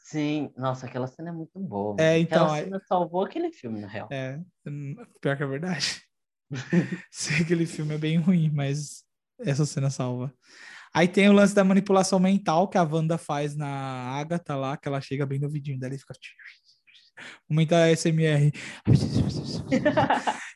Sim, 0.00 0.50
nossa, 0.56 0.86
aquela 0.86 1.06
cena 1.06 1.28
é 1.28 1.32
muito 1.32 1.56
boa. 1.60 1.94
É, 2.00 2.18
então, 2.18 2.46
Aquela 2.46 2.58
é- 2.58 2.64
cena 2.64 2.82
salvou 2.84 3.22
aquele 3.22 3.52
filme, 3.52 3.80
na 3.80 3.86
real. 3.86 4.08
É, 4.10 4.40
hum, 4.66 4.96
pior 5.20 5.36
que 5.36 5.44
é 5.44 5.46
verdade. 5.46 6.02
Sei 7.12 7.36
que 7.36 7.42
aquele 7.44 7.64
filme 7.64 7.94
é 7.94 7.98
bem 7.98 8.16
ruim, 8.16 8.50
mas 8.50 9.04
essa 9.38 9.64
cena 9.64 9.88
salva. 9.88 10.34
Aí 10.92 11.08
tem 11.08 11.28
o 11.28 11.32
lance 11.32 11.54
da 11.54 11.64
manipulação 11.64 12.18
mental 12.18 12.68
que 12.68 12.78
a 12.78 12.82
Wanda 12.82 13.18
faz 13.18 13.54
na 13.56 13.68
Agatha 13.68 14.56
lá, 14.56 14.76
que 14.76 14.88
ela 14.88 15.00
chega 15.00 15.26
bem 15.26 15.38
no 15.38 15.48
vidinho 15.48 15.78
dela 15.78 15.94
e 15.94 15.98
fica. 15.98 16.14
Momento 17.48 17.72
ASMR. 17.72 18.52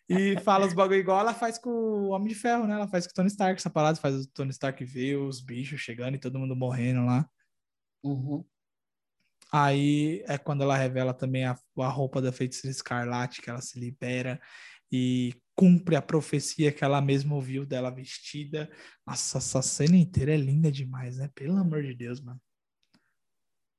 E 0.09 0.38
fala 0.40 0.66
os 0.66 0.74
bagulho 0.74 1.00
igual 1.00 1.20
ela 1.20 1.32
faz 1.32 1.59
com 1.59 1.70
o 1.70 2.09
Homem 2.10 2.28
de 2.28 2.34
Ferro, 2.34 2.66
né? 2.66 2.74
Ela 2.74 2.88
faz 2.88 3.06
com 3.06 3.12
o 3.12 3.14
Tony 3.14 3.28
Stark, 3.28 3.59
essa 3.59 3.70
parada, 3.70 3.98
faz 3.98 4.14
o 4.14 4.28
Tony 4.28 4.50
Stark 4.50 4.84
ver 4.84 5.16
os 5.16 5.40
bichos 5.40 5.80
chegando 5.80 6.16
e 6.16 6.18
todo 6.18 6.38
mundo 6.38 6.54
morrendo 6.54 7.06
lá. 7.06 7.26
Uhum. 8.02 8.44
Aí 9.50 10.22
é 10.26 10.36
quando 10.36 10.62
ela 10.62 10.76
revela 10.76 11.14
também 11.14 11.44
a, 11.44 11.59
a 11.78 11.88
roupa 11.88 12.20
da 12.20 12.32
feiticeira 12.32 12.74
escarlate, 12.74 13.40
que 13.40 13.48
ela 13.48 13.60
se 13.60 13.78
libera 13.78 14.40
e 14.90 15.34
cumpre 15.54 15.96
a 15.96 16.02
profecia 16.02 16.72
que 16.72 16.84
ela 16.84 17.00
mesma 17.00 17.34
ouviu 17.34 17.66
dela 17.66 17.90
vestida. 17.90 18.70
Nossa, 19.06 19.38
essa 19.38 19.62
cena 19.62 19.96
inteira 19.96 20.32
é 20.32 20.36
linda 20.36 20.70
demais, 20.70 21.18
né? 21.18 21.30
Pelo 21.34 21.56
amor 21.56 21.82
de 21.82 21.94
Deus, 21.94 22.20
mano. 22.20 22.40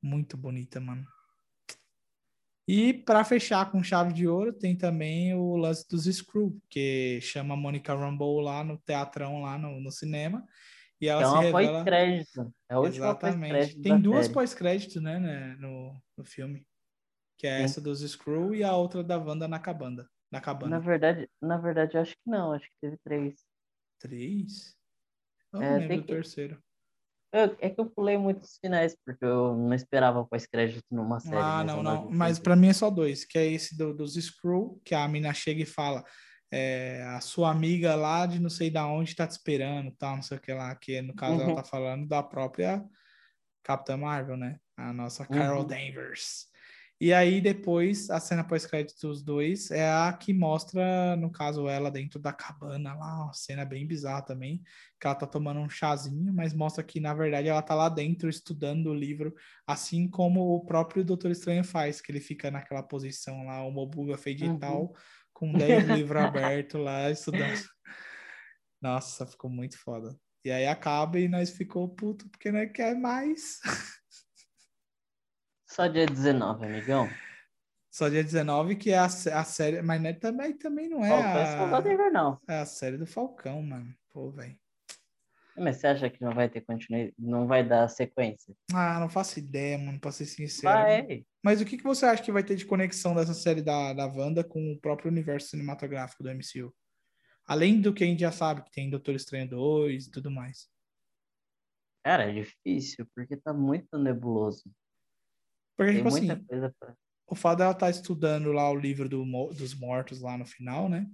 Muito 0.01 0.37
bonita, 0.37 0.79
mano. 0.79 1.05
E 2.67 2.93
para 2.93 3.25
fechar 3.25 3.69
com 3.71 3.83
chave 3.83 4.13
de 4.13 4.27
ouro, 4.27 4.53
tem 4.53 4.75
também 4.75 5.33
o 5.33 5.57
lance 5.57 5.85
dos 5.89 6.05
Screw, 6.05 6.57
que 6.69 7.19
chama 7.21 7.57
Monica 7.57 7.93
Rambeau 7.93 8.39
lá 8.39 8.63
no 8.63 8.77
teatrão, 8.77 9.41
lá 9.41 9.57
no, 9.57 9.81
no 9.81 9.91
cinema. 9.91 10.45
E 11.01 11.09
ela 11.09 11.23
é 11.23 11.27
uma 11.27 11.41
revela... 11.41 11.77
pós-crédito. 11.79 12.53
É 12.69 12.73
a 12.75 12.79
última 12.79 13.05
Exatamente. 13.07 13.81
Tem 13.81 13.99
duas 13.99 14.29
pós-créditos, 14.29 15.01
né, 15.01 15.19
né, 15.19 15.57
no, 15.59 16.01
no 16.17 16.23
filme. 16.23 16.65
Que 17.37 17.47
é 17.47 17.57
Sim. 17.57 17.63
essa 17.63 17.81
dos 17.81 17.99
Screw 18.09 18.55
e 18.55 18.63
a 18.63 18.73
outra 18.73 19.03
da 19.03 19.17
Wanda 19.17 19.47
na 20.33 20.41
cabana. 20.41 20.77
Na 20.77 20.85
verdade, 20.85 21.29
na 21.41 21.57
verdade, 21.57 21.95
eu 21.95 22.01
acho 22.01 22.13
que 22.13 22.29
não. 22.29 22.51
Acho 22.51 22.65
que 22.67 22.75
teve 22.81 22.97
três. 23.03 23.35
Três? 23.99 24.75
Eu 25.53 25.61
É, 25.61 25.69
não 25.71 25.77
lembro 25.79 25.97
do 25.97 26.01
que- 26.03 26.13
terceiro. 26.13 26.61
Eu- 27.31 27.57
é 27.59 27.69
que 27.69 27.79
eu 27.81 27.89
pulei 27.89 28.15
muitos 28.17 28.57
finais, 28.59 28.95
porque 29.03 29.25
eu 29.25 29.55
não 29.55 29.73
esperava 29.73 30.23
pós-crédito 30.25 30.83
numa 30.91 31.19
série. 31.19 31.35
Ah, 31.37 31.63
mas 31.63 31.65
não, 31.65 31.81
não. 31.83 32.11
Mas 32.11 32.37
pra 32.39 32.55
mim 32.55 32.67
é 32.67 32.73
só 32.73 32.89
dois, 32.91 33.25
que 33.25 33.37
é 33.39 33.45
esse 33.47 33.75
do- 33.77 33.93
dos 33.93 34.13
Screw, 34.15 34.79
que 34.85 34.93
a 34.93 35.07
mina 35.07 35.33
chega 35.33 35.61
e 35.61 35.65
fala. 35.65 36.03
é, 36.55 37.01
a 37.05 37.19
sua 37.19 37.49
amiga 37.49 37.95
lá 37.95 38.27
de 38.27 38.39
não 38.39 38.47
sei 38.47 38.69
da 38.69 38.85
onde 38.85 39.15
tá 39.15 39.25
te 39.25 39.31
esperando, 39.31 39.91
tal, 39.97 40.17
não 40.17 40.21
sei 40.21 40.37
o 40.37 40.39
que 40.39 40.53
lá, 40.53 40.75
que 40.75 41.01
no 41.01 41.15
caso 41.15 41.41
ela 41.41 41.49
Uhum. 41.49 41.55
tá 41.55 41.63
falando 41.63 42.07
da 42.07 42.21
própria 42.21 42.85
Capitã 43.63 43.97
Marvel, 43.97 44.37
né? 44.37 44.59
A 44.77 44.93
nossa 44.93 45.25
Carol 45.25 45.61
Uhum. 45.61 45.67
Danvers. 45.67 46.45
E 47.01 47.11
aí 47.11 47.41
depois, 47.41 48.09
a 48.09 48.19
cena 48.19 48.43
pós-crédito 48.43 49.07
dos 49.07 49.21
dois 49.21 49.71
é 49.71 49.89
a 49.89 50.13
que 50.13 50.33
mostra, 50.33 51.15
no 51.17 51.29
caso, 51.29 51.67
ela 51.67 51.91
dentro 51.91 52.19
da 52.19 52.31
cabana 52.31 52.93
lá, 52.93 53.25
uma 53.25 53.33
cena 53.33 53.65
bem 53.65 53.85
bizarra 53.85 54.21
também, 54.21 54.61
que 54.99 55.07
ela 55.07 55.15
tá 55.15 55.27
tomando 55.27 55.59
um 55.59 55.69
chazinho, 55.69 56.33
mas 56.33 56.53
mostra 56.53 56.83
que, 56.83 56.99
na 56.99 57.13
verdade, 57.13 57.49
ela 57.49 57.61
tá 57.61 57.75
lá 57.75 57.89
dentro 57.89 58.29
estudando 58.29 58.87
o 58.87 58.93
livro, 58.93 59.33
assim 59.67 60.07
como 60.07 60.55
o 60.55 60.65
próprio 60.65 61.03
Doutor 61.03 61.31
Estranho 61.31 61.63
faz, 61.63 61.99
que 61.99 62.11
ele 62.11 62.21
fica 62.21 62.49
naquela 62.49 62.81
posição 62.81 63.45
lá, 63.45 63.61
o 63.65 63.71
Mobuga 63.71 64.17
Feidital, 64.17 64.93
com 65.33 65.51
10 65.51 65.87
livros 65.99 66.21
abertos 66.21 66.79
lá, 66.79 67.09
estudando. 67.09 67.63
Nossa, 68.81 69.25
ficou 69.25 69.49
muito 69.49 69.77
foda. 69.77 70.15
E 70.45 70.51
aí 70.51 70.67
acaba 70.67 71.19
e 71.19 71.27
nós 71.27 71.49
ficou 71.49 71.87
puto 71.87 72.29
porque 72.29 72.51
nós 72.51 72.71
quer 72.71 72.95
mais. 72.95 73.59
Só 75.73 75.87
dia 75.87 76.05
19, 76.05 76.67
amigão. 76.67 77.09
Só 77.89 78.07
dia 78.07 78.23
19 78.23 78.75
que 78.75 78.91
é 78.91 78.99
a, 78.99 79.05
a 79.05 79.43
série, 79.43 79.81
mas 79.81 79.99
né, 79.99 80.13
também, 80.13 80.55
também 80.55 80.87
não 80.87 81.03
é 81.03 81.09
Falcão 81.09 81.87
é 81.87 81.89
a, 81.89 81.93
Invernal. 81.93 82.41
é 82.47 82.59
a 82.59 82.65
série 82.65 82.95
do 82.95 83.07
Falcão, 83.07 83.59
mano. 83.63 83.91
Pô, 84.11 84.29
velho. 84.29 84.55
Mas 85.57 85.77
você 85.77 85.87
acha 85.87 86.11
que 86.11 86.21
não 86.21 86.31
vai 86.31 86.47
ter 86.47 86.61
continuidade? 86.61 87.15
Não 87.17 87.47
vai 87.47 87.67
dar 87.67 87.87
sequência? 87.87 88.55
Ah, 88.71 88.99
não 88.99 89.09
faço 89.09 89.39
ideia, 89.39 89.79
mano, 89.79 89.99
pra 89.99 90.11
ser 90.11 90.27
sincero. 90.27 90.75
Vai. 90.75 91.25
Mas 91.43 91.59
o 91.59 91.65
que, 91.65 91.77
que 91.77 91.83
você 91.83 92.05
acha 92.05 92.21
que 92.21 92.31
vai 92.31 92.43
ter 92.43 92.55
de 92.55 92.67
conexão 92.67 93.15
dessa 93.15 93.33
série 93.33 93.63
da, 93.63 93.93
da 93.93 94.05
Wanda 94.05 94.43
com 94.43 94.73
o 94.73 94.79
próprio 94.79 95.09
universo 95.09 95.49
cinematográfico 95.49 96.21
do 96.21 96.29
MCU? 96.29 96.71
Além 97.47 97.81
do 97.81 97.91
que 97.91 98.03
a 98.03 98.07
gente 98.07 98.19
já 98.19 98.31
sabe, 98.31 98.61
que 98.61 98.71
tem 98.71 98.91
Doutor 98.91 99.15
Estranho 99.15 99.49
2 99.49 100.05
e 100.05 100.11
tudo 100.11 100.29
mais. 100.29 100.69
Cara, 102.03 102.29
é 102.29 102.31
difícil, 102.31 103.07
porque 103.15 103.35
tá 103.35 103.51
muito 103.51 103.97
nebuloso. 103.97 104.71
Porque, 105.75 105.93
Tem 105.93 106.03
tipo 106.03 106.11
muita 106.11 106.33
assim, 106.33 106.43
coisa 106.45 106.75
pra. 106.79 106.95
o 107.27 107.35
fato 107.35 107.57
dela 107.59 107.71
estar 107.71 107.89
estudando 107.89 108.51
lá 108.51 108.69
o 108.69 108.75
livro 108.75 109.07
do 109.09 109.23
dos 109.53 109.73
mortos 109.75 110.21
lá 110.21 110.37
no 110.37 110.45
final, 110.45 110.87
né? 110.89 111.07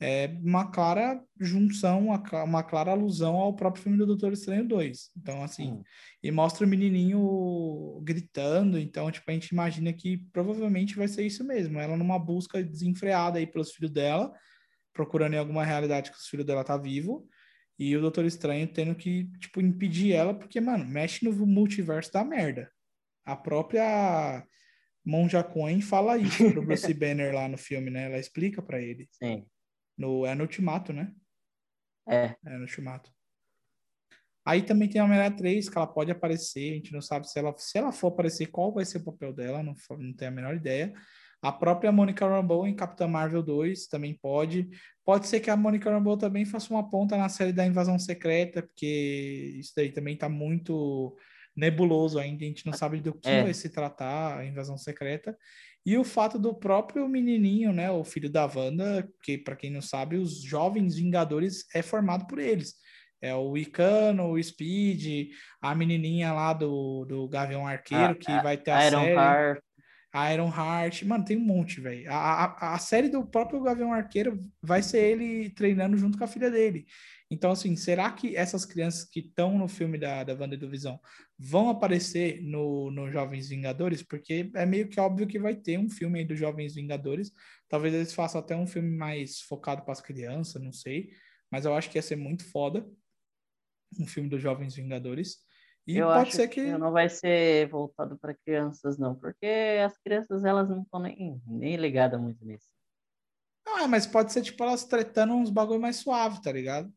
É 0.00 0.26
uma 0.42 0.70
clara 0.70 1.22
junção, 1.40 2.08
uma 2.44 2.62
clara 2.64 2.90
alusão 2.90 3.36
ao 3.36 3.54
próprio 3.54 3.82
filme 3.84 3.96
do 3.96 4.04
Doutor 4.06 4.32
Estranho 4.32 4.66
2. 4.66 5.10
Então, 5.16 5.42
assim, 5.42 5.72
Hum. 5.72 5.82
e 6.22 6.30
mostra 6.32 6.66
o 6.66 6.68
menininho 6.68 8.00
gritando. 8.02 8.76
Então, 8.78 9.10
tipo, 9.10 9.30
a 9.30 9.34
gente 9.34 9.48
imagina 9.50 9.92
que 9.92 10.18
provavelmente 10.32 10.96
vai 10.96 11.06
ser 11.08 11.24
isso 11.24 11.44
mesmo. 11.44 11.78
Ela 11.78 11.96
numa 11.96 12.18
busca 12.18 12.62
desenfreada 12.62 13.38
aí 13.38 13.46
pelos 13.46 13.72
filhos 13.72 13.92
dela, 13.92 14.32
procurando 14.92 15.34
em 15.34 15.38
alguma 15.38 15.64
realidade 15.64 16.10
que 16.10 16.18
os 16.18 16.26
filhos 16.26 16.44
dela 16.44 16.64
tá 16.64 16.76
vivo. 16.76 17.26
E 17.78 17.96
o 17.96 18.00
Doutor 18.00 18.24
Estranho 18.24 18.66
tendo 18.66 18.94
que, 18.96 19.30
tipo, 19.38 19.60
impedir 19.60 20.12
ela, 20.12 20.34
porque, 20.34 20.60
mano, 20.60 20.84
mexe 20.84 21.24
no 21.24 21.46
multiverso 21.46 22.12
da 22.12 22.24
merda. 22.24 22.68
A 23.24 23.36
própria 23.36 24.46
Monja 25.04 25.42
Coen 25.42 25.80
fala 25.80 26.16
isso 26.16 26.50
pro 26.52 26.62
Bruce 26.64 26.92
Banner 26.94 27.34
lá 27.34 27.48
no 27.48 27.58
filme, 27.58 27.90
né? 27.90 28.06
Ela 28.06 28.18
explica 28.18 28.62
pra 28.62 28.80
ele. 28.80 29.08
Sim. 29.12 29.46
No, 29.96 30.26
é 30.26 30.34
no 30.34 30.42
Ultimato, 30.42 30.92
né? 30.92 31.12
É. 32.08 32.34
É 32.44 32.50
no 32.50 32.62
Ultimato. 32.62 33.10
Aí 34.46 34.62
também 34.62 34.88
tem 34.88 35.00
a 35.00 35.04
Homem-Aranha 35.04 35.36
3, 35.36 35.70
que 35.70 35.78
ela 35.78 35.86
pode 35.86 36.10
aparecer, 36.10 36.72
a 36.72 36.74
gente 36.74 36.92
não 36.92 37.00
sabe 37.00 37.28
se 37.30 37.38
ela, 37.38 37.54
se 37.56 37.78
ela 37.78 37.92
for 37.92 38.08
aparecer, 38.08 38.46
qual 38.48 38.72
vai 38.72 38.84
ser 38.84 38.98
o 38.98 39.04
papel 39.04 39.32
dela, 39.32 39.62
não, 39.62 39.74
não 39.98 40.12
tem 40.12 40.28
a 40.28 40.30
menor 40.30 40.54
ideia. 40.54 40.92
A 41.40 41.50
própria 41.52 41.92
Monica 41.92 42.26
Rambeau 42.26 42.66
em 42.66 42.74
Capitã 42.74 43.06
Marvel 43.06 43.42
2 43.42 43.86
também 43.86 44.14
pode. 44.14 44.68
Pode 45.04 45.26
ser 45.26 45.40
que 45.40 45.50
a 45.50 45.56
Monica 45.56 45.90
Rambeau 45.90 46.16
também 46.16 46.44
faça 46.44 46.72
uma 46.72 46.88
ponta 46.88 47.16
na 47.16 47.28
série 47.28 47.52
da 47.52 47.66
Invasão 47.66 47.98
Secreta, 47.98 48.62
porque 48.62 49.54
isso 49.58 49.72
daí 49.76 49.92
também 49.92 50.16
tá 50.16 50.28
muito 50.28 51.16
nebuloso 51.56 52.18
ainda, 52.18 52.44
a 52.44 52.48
gente 52.48 52.66
não 52.66 52.72
sabe 52.72 53.00
do 53.00 53.14
que 53.14 53.28
É. 53.28 53.42
vai 53.42 53.54
se 53.54 53.68
tratar 53.68 54.38
a 54.38 54.44
Invasão 54.44 54.76
Secreta. 54.76 55.36
E 55.86 55.98
o 55.98 56.04
fato 56.04 56.38
do 56.38 56.54
próprio 56.54 57.06
menininho, 57.08 57.72
né, 57.72 57.90
o 57.90 58.02
filho 58.04 58.30
da 58.30 58.46
Wanda, 58.46 59.06
que 59.22 59.36
para 59.36 59.54
quem 59.56 59.70
não 59.70 59.82
sabe, 59.82 60.16
os 60.16 60.42
Jovens 60.42 60.96
Vingadores 60.96 61.64
é 61.74 61.82
formado 61.82 62.26
por 62.26 62.38
eles. 62.38 62.74
É 63.20 63.34
o 63.34 63.56
Icano, 63.56 64.30
o 64.32 64.42
Speed, 64.42 65.30
a 65.60 65.74
menininha 65.74 66.32
lá 66.32 66.52
do, 66.52 67.04
do 67.06 67.28
Gavião 67.28 67.66
Arqueiro, 67.66 68.12
A- 68.12 68.14
que 68.14 68.32
vai 68.42 68.56
ter 68.56 68.70
a 68.70 68.78
Ah, 68.78 68.86
Iron 68.86 69.00
série. 69.00 69.14
Heart. 69.14 69.62
Iron 70.32 70.48
Heart. 70.48 71.02
Mano, 71.04 71.24
tem 71.24 71.36
um 71.36 71.44
monte, 71.44 71.80
velho. 71.80 72.10
A, 72.10 72.44
a, 72.44 72.74
a 72.74 72.78
série 72.78 73.08
do 73.08 73.26
próprio 73.26 73.60
Gavião 73.62 73.92
Arqueiro 73.92 74.42
vai 74.62 74.82
ser 74.82 74.98
ele 75.02 75.50
treinando 75.50 75.96
junto 75.96 76.16
com 76.16 76.24
a 76.24 76.28
filha 76.28 76.50
dele. 76.50 76.86
Então, 77.30 77.50
assim, 77.50 77.74
será 77.74 78.10
que 78.12 78.36
essas 78.36 78.64
crianças 78.64 79.04
que 79.04 79.20
estão 79.20 79.58
no 79.58 79.66
filme 79.66 79.98
da, 79.98 80.22
da 80.22 80.34
Wanda 80.34 80.54
e 80.54 80.58
do 80.58 80.68
Visão 80.68 81.00
vão 81.38 81.70
aparecer 81.70 82.42
no, 82.42 82.90
no 82.90 83.10
Jovens 83.10 83.48
Vingadores? 83.48 84.02
Porque 84.02 84.50
é 84.54 84.66
meio 84.66 84.88
que 84.88 85.00
óbvio 85.00 85.26
que 85.26 85.38
vai 85.38 85.54
ter 85.54 85.78
um 85.78 85.88
filme 85.88 86.20
aí 86.20 86.24
dos 86.24 86.38
Jovens 86.38 86.74
Vingadores. 86.74 87.32
Talvez 87.68 87.94
eles 87.94 88.14
façam 88.14 88.40
até 88.40 88.54
um 88.54 88.66
filme 88.66 88.94
mais 88.94 89.40
focado 89.40 89.82
para 89.82 89.92
as 89.92 90.00
crianças, 90.00 90.62
não 90.62 90.72
sei. 90.72 91.10
Mas 91.50 91.64
eu 91.64 91.74
acho 91.74 91.90
que 91.90 91.98
ia 91.98 92.02
ser 92.02 92.16
muito 92.16 92.44
foda. 92.50 92.86
Um 93.98 94.06
filme 94.06 94.28
dos 94.28 94.42
Jovens 94.42 94.74
Vingadores. 94.74 95.38
E 95.86 95.98
eu 95.98 96.06
pode 96.06 96.28
acho 96.28 96.32
ser 96.36 96.48
que. 96.48 96.62
não 96.78 96.92
vai 96.92 97.08
ser 97.08 97.68
voltado 97.68 98.18
para 98.18 98.34
crianças, 98.34 98.98
não, 98.98 99.14
porque 99.14 99.46
as 99.84 99.96
crianças 99.98 100.44
elas 100.44 100.68
não 100.68 100.82
estão 100.82 101.00
nem, 101.00 101.40
nem 101.46 101.76
ligadas 101.76 102.20
muito 102.20 102.44
nisso. 102.44 102.68
Não, 103.66 103.78
é, 103.78 103.86
mas 103.86 104.06
pode 104.06 104.32
ser 104.32 104.42
tipo 104.42 104.62
elas 104.62 104.84
tretando 104.84 105.34
uns 105.34 105.50
bagulho 105.50 105.80
mais 105.80 105.96
suave, 105.96 106.40
tá 106.40 106.52
ligado? 106.52 106.92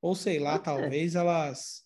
Ou 0.00 0.14
sei 0.14 0.38
lá, 0.38 0.58
talvez 0.58 1.14
elas. 1.14 1.84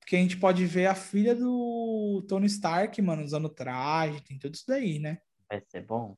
Porque 0.00 0.16
a 0.16 0.18
gente 0.18 0.36
pode 0.36 0.66
ver 0.66 0.86
a 0.86 0.94
filha 0.94 1.34
do 1.34 2.24
Tony 2.28 2.46
Stark, 2.46 3.00
mano, 3.00 3.22
usando 3.22 3.48
traje, 3.48 4.22
tem 4.22 4.38
tudo 4.38 4.54
isso 4.54 4.64
daí, 4.66 4.98
né? 4.98 5.18
Vai 5.48 5.62
ser 5.68 5.84
bom. 5.84 6.16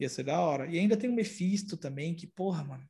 Ia 0.00 0.08
ser 0.08 0.24
da 0.24 0.40
hora. 0.40 0.66
E 0.66 0.78
ainda 0.78 0.96
tem 0.96 1.10
o 1.10 1.14
Mephisto 1.14 1.76
também, 1.76 2.14
que, 2.14 2.26
porra, 2.26 2.64
mano. 2.64 2.84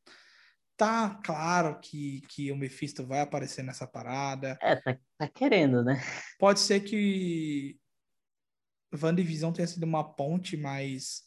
Tá 0.76 1.20
claro 1.24 1.78
que, 1.80 2.22
que 2.28 2.50
o 2.50 2.56
Mephisto 2.56 3.06
vai 3.06 3.20
aparecer 3.20 3.62
nessa 3.62 3.86
parada. 3.86 4.58
É, 4.60 4.76
tá, 4.76 4.98
tá 5.18 5.28
querendo, 5.28 5.84
né? 5.84 6.02
Pode 6.38 6.60
ser 6.60 6.80
que 6.80 7.78
WandaVision 8.92 9.52
tenha 9.52 9.66
sido 9.66 9.84
uma 9.84 10.04
ponte, 10.14 10.56
mas 10.56 11.22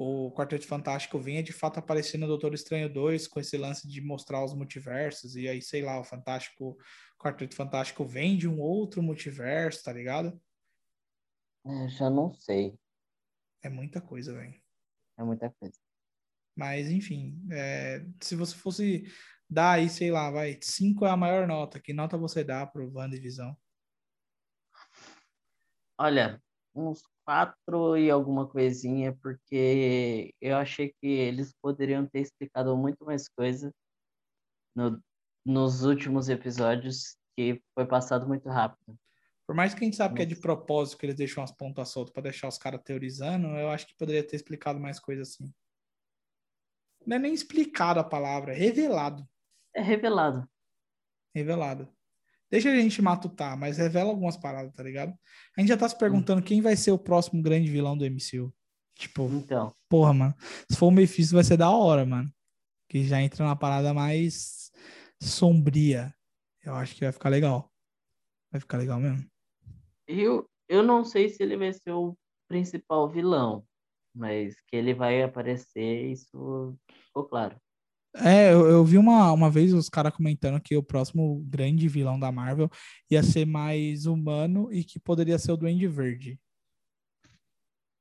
o 0.00 0.30
Quarteto 0.30 0.64
Fantástico 0.64 1.18
venha 1.18 1.42
de 1.42 1.52
fato 1.52 1.80
aparecer 1.80 2.18
no 2.18 2.28
Doutor 2.28 2.54
Estranho 2.54 2.88
2 2.88 3.26
com 3.26 3.40
esse 3.40 3.56
lance 3.58 3.88
de 3.88 4.00
mostrar 4.00 4.44
os 4.44 4.54
multiversos. 4.54 5.34
E 5.34 5.48
aí, 5.48 5.60
sei 5.60 5.82
lá, 5.82 5.98
o 5.98 6.04
Fantástico, 6.04 6.78
o 7.18 7.20
Quarteto 7.20 7.56
Fantástico 7.56 8.06
vem 8.06 8.36
de 8.36 8.46
um 8.46 8.60
outro 8.60 9.02
multiverso, 9.02 9.82
tá 9.82 9.92
ligado? 9.92 10.40
É, 11.66 11.88
já 11.88 12.08
não 12.08 12.32
sei. 12.32 12.78
É 13.60 13.68
muita 13.68 14.00
coisa, 14.00 14.32
velho. 14.32 14.54
É 15.18 15.24
muita 15.24 15.50
coisa. 15.50 15.76
Mas, 16.54 16.88
enfim, 16.88 17.36
é, 17.50 18.06
se 18.20 18.36
você 18.36 18.54
fosse 18.54 19.02
dar 19.50 19.72
aí, 19.72 19.88
sei 19.88 20.12
lá, 20.12 20.30
vai, 20.30 20.60
5 20.62 21.06
é 21.06 21.10
a 21.10 21.16
maior 21.16 21.44
nota. 21.44 21.80
Que 21.80 21.92
nota 21.92 22.16
você 22.16 22.44
dá 22.44 22.64
pro 22.64 22.88
WandaVision? 22.92 23.52
Olha, 25.98 26.40
uns 26.72 27.02
quatro 27.28 27.94
e 27.98 28.10
alguma 28.10 28.48
coisinha, 28.48 29.14
porque 29.20 30.34
eu 30.40 30.56
achei 30.56 30.94
que 30.98 31.06
eles 31.06 31.52
poderiam 31.60 32.06
ter 32.06 32.20
explicado 32.20 32.74
muito 32.74 33.04
mais 33.04 33.28
coisa 33.28 33.70
no, 34.74 34.98
nos 35.44 35.84
últimos 35.84 36.30
episódios, 36.30 37.18
que 37.36 37.62
foi 37.74 37.84
passado 37.84 38.26
muito 38.26 38.48
rápido. 38.48 38.98
Por 39.46 39.54
mais 39.54 39.74
que 39.74 39.80
a 39.80 39.84
gente 39.84 39.96
sabe 39.98 40.14
que 40.14 40.22
é 40.22 40.24
de 40.24 40.36
propósito 40.40 40.96
que 40.96 41.04
eles 41.04 41.16
deixam 41.16 41.44
as 41.44 41.52
pontas 41.52 41.90
soltas 41.90 42.14
pra 42.14 42.22
deixar 42.22 42.48
os 42.48 42.56
caras 42.56 42.80
teorizando, 42.82 43.48
eu 43.48 43.68
acho 43.68 43.86
que 43.86 43.96
poderia 43.98 44.26
ter 44.26 44.36
explicado 44.36 44.80
mais 44.80 44.98
coisa 44.98 45.20
assim. 45.20 45.52
Não 47.06 47.16
é 47.16 47.18
nem 47.18 47.34
explicado 47.34 48.00
a 48.00 48.04
palavra, 48.04 48.54
é 48.54 48.56
revelado. 48.56 49.28
É 49.74 49.82
revelado. 49.82 50.48
Revelado. 51.34 51.94
Deixa 52.50 52.70
a 52.70 52.74
gente 52.74 53.02
matutar, 53.02 53.58
mas 53.58 53.76
revela 53.76 54.10
algumas 54.10 54.36
paradas, 54.36 54.72
tá 54.72 54.82
ligado? 54.82 55.14
A 55.56 55.60
gente 55.60 55.68
já 55.68 55.76
tá 55.76 55.88
se 55.88 55.98
perguntando 55.98 56.42
quem 56.42 56.62
vai 56.62 56.76
ser 56.76 56.90
o 56.90 56.98
próximo 56.98 57.42
grande 57.42 57.70
vilão 57.70 57.96
do 57.96 58.04
MCU. 58.04 58.52
Tipo, 58.94 59.26
Então, 59.26 59.72
porra, 59.88 60.14
mano. 60.14 60.34
Se 60.70 60.76
for 60.76 60.86
o 60.86 60.90
Mephisto, 60.90 61.34
vai 61.34 61.44
ser 61.44 61.56
da 61.56 61.70
hora, 61.70 62.06
mano. 62.06 62.28
Que 62.88 63.04
já 63.04 63.20
entra 63.20 63.44
na 63.44 63.54
parada 63.54 63.92
mais 63.92 64.70
sombria. 65.22 66.12
Eu 66.64 66.74
acho 66.74 66.94
que 66.94 67.02
vai 67.02 67.12
ficar 67.12 67.28
legal. 67.28 67.70
Vai 68.50 68.60
ficar 68.60 68.78
legal 68.78 68.98
mesmo. 68.98 69.24
eu, 70.06 70.48
eu 70.68 70.82
não 70.82 71.04
sei 71.04 71.28
se 71.28 71.42
ele 71.42 71.56
vai 71.56 71.72
ser 71.72 71.92
o 71.92 72.16
principal 72.48 73.08
vilão, 73.08 73.64
mas 74.14 74.58
que 74.62 74.74
ele 74.74 74.94
vai 74.94 75.22
aparecer, 75.22 76.10
isso 76.10 76.74
ficou 77.04 77.24
claro. 77.24 77.60
É, 78.16 78.52
eu, 78.52 78.66
eu 78.66 78.84
vi 78.84 78.98
uma, 78.98 79.30
uma 79.32 79.50
vez 79.50 79.72
os 79.72 79.88
caras 79.88 80.12
comentando 80.14 80.60
que 80.60 80.76
o 80.76 80.82
próximo 80.82 81.44
grande 81.46 81.86
vilão 81.88 82.18
da 82.18 82.32
Marvel 82.32 82.70
ia 83.10 83.22
ser 83.22 83.44
mais 83.46 84.06
humano 84.06 84.72
e 84.72 84.82
que 84.82 84.98
poderia 84.98 85.38
ser 85.38 85.52
o 85.52 85.56
Duende 85.56 85.86
Verde. 85.86 86.38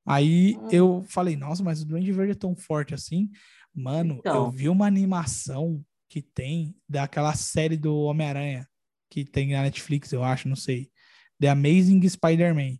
Aí 0.05 0.55
Hum. 0.57 0.69
eu 0.71 1.03
falei, 1.03 1.35
nossa, 1.35 1.63
mas 1.63 1.81
o 1.81 1.85
Duende 1.85 2.11
Verde 2.11 2.31
é 2.31 2.35
tão 2.35 2.55
forte 2.55 2.93
assim? 2.93 3.29
Mano, 3.75 4.15
eu 4.15 4.19
Então. 4.19 4.51
vi 4.51 4.69
uma 4.69 4.87
animação 4.87 5.83
que 6.09 6.21
tem 6.21 6.73
daquela 6.87 7.35
série 7.35 7.75
do 7.77 7.95
Homem-Aranha, 7.97 8.67
que 9.09 9.25
tem 9.25 9.51
na 9.51 9.61
Netflix, 9.63 10.11
eu 10.13 10.23
acho, 10.23 10.47
não 10.47 10.55
sei. 10.55 10.89
The 11.39 11.49
Amazing 11.49 12.07
Spider-Man. 12.07 12.77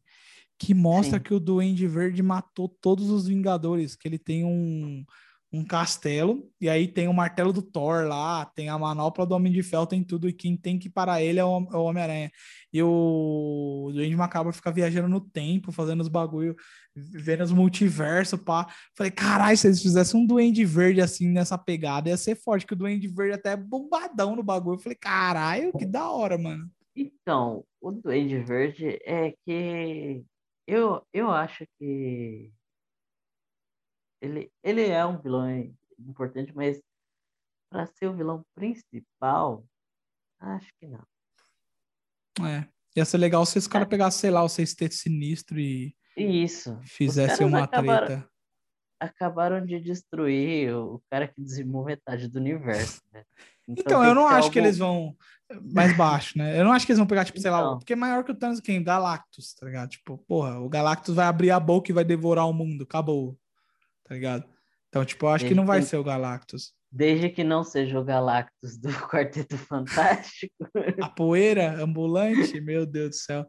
Que 0.58 0.74
mostra 0.74 1.18
Sim. 1.20 1.24
que 1.24 1.34
o 1.34 1.40
Duende 1.40 1.86
Verde 1.88 2.24
matou 2.24 2.68
todos 2.82 3.10
os 3.10 3.28
Vingadores, 3.28 3.96
que 3.96 4.08
ele 4.08 4.18
tem 4.18 4.44
um, 4.44 5.06
um 5.52 5.64
castelo, 5.64 6.52
e 6.60 6.68
aí 6.68 6.88
tem 6.88 7.08
o 7.08 7.14
martelo 7.14 7.54
do 7.54 7.62
Thor 7.62 8.06
lá, 8.06 8.46
tem 8.46 8.68
a 8.68 8.78
manopla 8.78 9.26
do 9.26 9.34
Homem 9.34 9.52
de 9.52 9.64
Ferro, 9.64 9.88
tem 9.88 10.04
tudo, 10.04 10.28
e 10.28 10.34
quem 10.34 10.58
tem 10.58 10.78
que 10.78 10.90
parar 10.90 11.22
ele 11.22 11.40
é 11.40 11.46
o, 11.46 11.68
é 11.72 11.78
o 11.78 11.84
Homem-Aranha. 11.84 12.30
E 12.74 12.84
o 12.84 13.90
Duende 13.94 14.16
Macabro 14.16 14.52
fica 14.52 14.72
viajando 14.72 15.08
no 15.08 15.22
tempo, 15.22 15.72
fazendo 15.72 16.02
os 16.02 16.10
bagulho, 16.10 16.56
vendo 16.94 17.44
os 17.44 17.52
multiversos, 17.54 18.40
pá. 18.42 18.68
Falei, 18.96 19.12
caralho, 19.12 19.58
se 19.58 19.68
eles 19.68 19.82
fizessem 19.82 20.20
um 20.20 20.26
Duende 20.26 20.66
Verde 20.66 21.02
assim, 21.02 21.30
nessa 21.30 21.58
pegada, 21.58 22.10
ia 22.10 22.18
ser 22.18 22.36
forte, 22.36 22.68
que 22.68 22.74
o 22.74 22.78
Duende 22.78 23.08
Verde 23.08 23.36
até 23.36 23.52
é 23.52 23.58
bombadão 23.58 24.36
no 24.36 24.44
bagulho. 24.44 24.80
Falei, 24.80 24.98
caralho, 25.00 25.72
que 25.72 25.86
da 25.86 26.10
hora, 26.12 26.38
mano. 26.38 26.70
Então, 26.94 27.64
o 27.80 27.92
Duende 27.92 28.40
Verde 28.40 29.00
é 29.06 29.34
que 29.46 30.24
eu, 30.68 31.02
eu 31.14 31.32
acho 31.32 31.66
que 31.80 32.52
ele, 34.22 34.52
ele 34.64 34.88
é 34.88 35.06
um 35.06 35.20
vilão 35.22 35.50
importante, 36.00 36.54
mas 36.56 36.82
para 37.70 37.86
ser 37.86 38.08
o 38.08 38.16
vilão 38.16 38.44
principal, 38.56 39.66
acho 40.40 40.70
que 40.80 40.88
não. 40.88 41.04
É. 42.48 42.68
Ia 42.96 43.06
ser 43.06 43.18
legal 43.18 43.46
se 43.46 43.58
esse 43.58 43.70
cara 43.70 43.86
pegasse, 43.86 44.20
sei 44.20 44.32
lá, 44.32 44.44
o 44.44 44.50
sexteto 44.50 44.94
sinistro 44.96 45.60
e 45.60 45.96
isso. 46.16 46.74
os 46.78 46.92
fizesse 46.92 47.38
caras 47.40 47.48
uma 47.48 47.64
acabaram, 47.64 48.08
treta. 48.08 48.30
acabaram 49.00 49.66
de 49.66 49.80
destruir 49.80 50.74
o, 50.74 51.02
cara 51.10 51.28
que 51.28 51.42
dizimou 51.42 51.86
metade 51.86 52.28
do 52.28 52.40
universo, 52.40 53.02
né? 53.14 53.24
Então, 53.70 54.00
tem 54.00 54.10
eu 54.10 54.16
não 54.16 54.26
acho 54.26 54.50
que 54.50 54.58
algo- 54.60 54.68
eles 54.70 54.78
vão 54.78 55.14
mais 55.74 55.96
baixo, 55.98 56.38
né? 56.38 56.58
Eu 56.58 56.64
não 56.64 56.72
acho 56.72 56.86
que 56.86 56.94
eles 56.94 57.00
vão 57.00 57.06
pegar, 57.06 57.26
tipo, 57.26 57.38
sei 57.38 57.52
lá, 57.52 57.60
Então. 57.60 57.78
porque 57.80 57.92
é 57.92 57.96
maior 57.98 58.24
que 58.24 58.32
o 58.32 58.36
Thanos 58.36 58.62
quem? 58.62 58.82
Galactus, 58.82 59.54
tá 59.54 59.66
ligado? 59.66 59.90
Tipo, 59.90 60.18
porra, 60.20 60.58
o 60.58 60.70
Galactus 60.70 61.14
vai 61.14 61.26
abrir 61.26 61.52
a 61.52 61.60
boca 61.60 61.92
e 61.92 61.94
vai 61.94 62.06
devorar 62.06 62.48
o 62.48 62.54
mundo, 62.54 62.86
acabou, 62.86 63.38
tá 64.08 64.16
ligado? 64.16 64.44
Então, 64.90 65.04
tipo, 65.04 65.26
eu 65.26 65.30
acho 65.30 65.44
que 65.46 65.50
Ele 65.52 65.60
não 65.60 65.66
vai 65.66 65.80
tem- 65.80 65.88
ser 65.88 65.98
o 65.98 66.04
Galactus. 66.04 66.74
Desde 66.90 67.28
que 67.30 67.44
não 67.44 67.66
seja 67.66 68.00
o 68.00 68.04
Galactus 68.04 68.78
do 68.78 68.88
Quarteto 69.12 69.58
Fantástico. 69.58 70.54
A 71.02 71.10
poeira 71.10 71.84
ambulante, 71.84 72.62
meu 72.62 72.86
Deus 72.86 73.10
do 73.10 73.16
céu. 73.16 73.46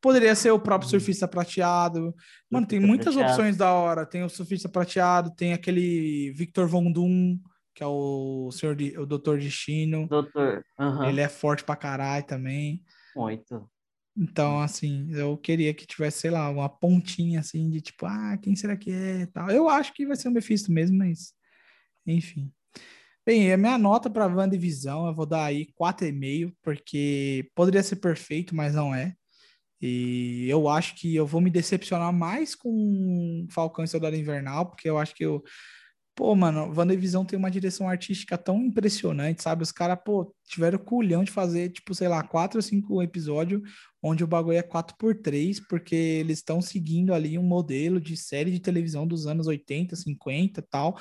Poderia 0.00 0.34
ser 0.36 0.52
o 0.52 0.60
próprio 0.60 0.88
surfista 0.88 1.26
prateado. 1.26 2.14
Mano, 2.48 2.64
tem 2.66 2.78
muitas 2.78 3.14
prateado. 3.14 3.32
opções 3.32 3.56
da 3.56 3.72
hora. 3.72 4.06
Tem 4.06 4.22
o 4.22 4.28
surfista 4.28 4.68
prateado, 4.68 5.34
tem 5.34 5.52
aquele 5.52 6.30
Victor 6.36 6.68
Von 6.68 6.92
Doom, 6.92 7.38
que 7.74 7.82
é 7.82 7.86
o 7.86 8.50
senhor 8.52 8.76
de, 8.76 8.96
o 8.96 9.04
Doutor 9.04 9.38
Destino. 9.40 10.06
Doutor. 10.06 10.64
Ele 11.08 11.20
é 11.20 11.28
forte 11.28 11.64
pra 11.64 11.74
caralho 11.74 12.24
também. 12.24 12.84
Muito. 13.16 13.68
Então, 14.16 14.60
assim, 14.60 15.08
eu 15.12 15.36
queria 15.36 15.74
que 15.74 15.86
tivesse, 15.86 16.20
sei 16.20 16.30
lá, 16.30 16.48
uma 16.48 16.68
pontinha 16.68 17.40
assim 17.40 17.68
de 17.68 17.80
tipo, 17.80 18.06
ah, 18.06 18.38
quem 18.40 18.56
será 18.56 18.76
que 18.76 18.90
é 18.90 19.26
tal. 19.26 19.50
Eu 19.50 19.68
acho 19.68 19.92
que 19.92 20.06
vai 20.06 20.16
ser 20.16 20.28
o 20.28 20.32
Mephisto 20.32 20.72
mesmo, 20.72 20.96
mas 20.96 21.34
enfim. 22.06 22.50
Bem, 23.26 23.52
a 23.52 23.56
minha 23.56 23.76
nota 23.76 24.08
para 24.08 24.26
WandaVision 24.26 25.08
eu 25.08 25.14
vou 25.14 25.26
dar 25.26 25.44
aí 25.46 25.66
4,5, 25.74 26.54
porque 26.62 27.50
poderia 27.54 27.82
ser 27.82 27.96
perfeito, 27.96 28.54
mas 28.54 28.74
não 28.74 28.94
é. 28.94 29.14
E 29.80 30.46
eu 30.48 30.68
acho 30.68 30.94
que 30.94 31.14
eu 31.14 31.26
vou 31.26 31.40
me 31.40 31.50
decepcionar 31.50 32.12
mais 32.12 32.54
com 32.54 33.46
Falcão 33.50 33.84
e 33.84 33.88
Soldado 33.88 34.16
Invernal, 34.16 34.66
porque 34.66 34.88
eu 34.88 34.98
acho 34.98 35.14
que 35.14 35.24
eu. 35.24 35.42
Pô, 36.16 36.34
mano, 36.34 36.72
WandaVision 36.74 37.26
tem 37.26 37.38
uma 37.38 37.50
direção 37.50 37.86
artística 37.86 38.38
tão 38.38 38.62
impressionante, 38.62 39.42
sabe? 39.42 39.62
Os 39.62 39.70
caras, 39.70 39.98
pô, 40.02 40.34
tiveram 40.48 40.78
culhão 40.78 41.22
de 41.22 41.30
fazer, 41.30 41.68
tipo, 41.68 41.94
sei 41.94 42.08
lá, 42.08 42.22
quatro 42.22 42.56
ou 42.56 42.62
cinco 42.62 43.02
episódios 43.02 43.60
onde 44.02 44.24
o 44.24 44.26
bagulho 44.26 44.56
é 44.56 44.62
4x3, 44.62 45.60
porque 45.68 45.94
eles 45.94 46.38
estão 46.38 46.62
seguindo 46.62 47.12
ali 47.12 47.36
um 47.36 47.42
modelo 47.42 48.00
de 48.00 48.16
série 48.16 48.50
de 48.50 48.60
televisão 48.60 49.06
dos 49.06 49.26
anos 49.26 49.46
80, 49.46 49.94
50 49.94 50.60
e 50.60 50.62
tal. 50.62 50.98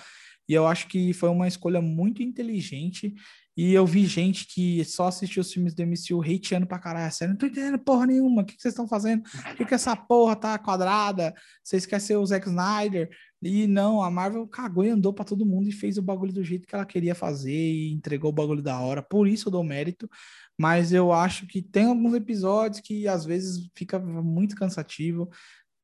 E 0.49 0.53
eu 0.53 0.67
acho 0.67 0.87
que 0.87 1.13
foi 1.13 1.29
uma 1.29 1.47
escolha 1.47 1.81
muito 1.81 2.21
inteligente. 2.21 3.13
E 3.57 3.73
eu 3.73 3.85
vi 3.85 4.05
gente 4.05 4.45
que 4.47 4.83
só 4.83 5.07
assistiu 5.07 5.39
os 5.41 5.51
filmes 5.51 5.73
do 5.73 5.81
MCU 5.81 6.21
hateando 6.21 6.67
pra 6.67 6.77
caralho. 6.77 7.11
Sério, 7.13 7.33
não 7.33 7.37
tô 7.37 7.45
entendendo 7.45 7.79
porra 7.79 8.05
nenhuma. 8.05 8.41
O 8.41 8.45
que, 8.45 8.55
vocês 8.59 8.73
estão 8.73 8.87
fazendo? 8.87 9.23
Por 9.23 9.55
que, 9.55 9.65
que 9.65 9.73
essa 9.73 9.95
porra 9.95 10.35
tá 10.35 10.59
quadrada? 10.59 11.33
Vocês 11.63 11.85
querem 11.85 12.05
ser 12.05 12.17
o 12.17 12.25
Zack 12.25 12.47
Snyder? 12.47 13.09
E 13.47 13.67
não, 13.67 14.01
a 14.01 14.09
Marvel 14.09 14.47
cagou 14.47 14.83
e 14.83 14.89
andou 14.89 15.13
pra 15.13 15.23
todo 15.23 15.45
mundo 15.45 15.69
e 15.69 15.71
fez 15.71 15.99
o 15.99 16.01
bagulho 16.01 16.33
do 16.33 16.43
jeito 16.43 16.65
que 16.65 16.73
ela 16.73 16.83
queria 16.83 17.13
fazer 17.13 17.53
e 17.53 17.93
entregou 17.93 18.31
o 18.31 18.33
bagulho 18.33 18.63
da 18.63 18.79
hora. 18.79 19.03
Por 19.03 19.27
isso 19.27 19.49
eu 19.49 19.51
dou 19.51 19.63
mérito. 19.63 20.09
Mas 20.57 20.91
eu 20.91 21.13
acho 21.13 21.45
que 21.45 21.61
tem 21.61 21.85
alguns 21.85 22.15
episódios 22.15 22.81
que 22.81 23.07
às 23.07 23.23
vezes 23.23 23.69
fica 23.75 23.99
muito 23.99 24.55
cansativo. 24.55 25.29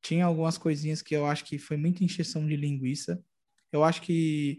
Tinha 0.02 0.26
algumas 0.26 0.58
coisinhas 0.58 1.04
que 1.04 1.16
eu 1.16 1.28
acho 1.28 1.46
que 1.46 1.60
foi 1.60 1.78
muita 1.78 2.04
encheção 2.04 2.48
de 2.48 2.56
linguiça. 2.56 3.22
Eu 3.72 3.84
acho 3.84 4.02
que 4.02 4.58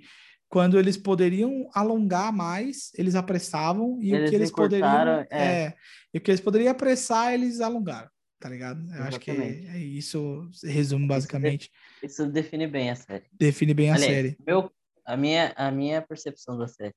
quando 0.48 0.78
eles 0.78 0.96
poderiam 0.96 1.68
alongar 1.74 2.32
mais, 2.32 2.92
eles 2.96 3.16
apressavam, 3.16 3.98
e 4.00 4.12
o 4.12 4.16
Eles 4.16 4.30
que 4.30 4.36
eles 4.36 4.50
poderiam. 4.52 4.86
é. 4.88 5.26
É, 5.30 5.74
e 6.14 6.18
o 6.18 6.20
que 6.20 6.30
eles 6.30 6.42
poderiam 6.42 6.70
apressar, 6.70 7.32
eles 7.32 7.60
alongaram, 7.60 8.08
tá 8.42 8.48
ligado? 8.48 8.84
Eu 8.92 9.04
acho 9.04 9.20
que 9.20 9.30
Exatamente. 9.30 9.66
é 9.68 9.78
isso 9.78 10.50
resume 10.64 11.06
basicamente, 11.06 11.70
Isso 12.02 12.26
define 12.26 12.66
bem 12.66 12.90
a 12.90 12.96
série. 12.96 13.24
define 13.32 13.72
bem 13.72 13.90
a 13.90 13.96
série. 13.96 14.36
meu, 14.44 14.68
a, 15.06 15.16
minha, 15.16 15.52
a 15.56 15.70
minha 15.70 16.02
percepção 16.02 16.58
da 16.58 16.66
série. 16.66 16.94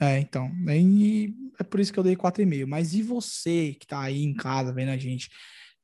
É, 0.00 0.18
então. 0.18 0.50
E 0.68 1.32
é 1.58 1.64
por 1.64 1.78
isso 1.80 1.92
que 1.92 1.98
eu 1.98 2.04
dei 2.04 2.16
4,5. 2.16 2.66
Mas 2.66 2.94
e 2.94 3.02
você 3.02 3.74
que 3.74 3.86
tá 3.86 4.00
aí 4.00 4.22
em 4.22 4.34
casa 4.34 4.72
vendo 4.72 4.90
a 4.90 4.96
gente? 4.96 5.28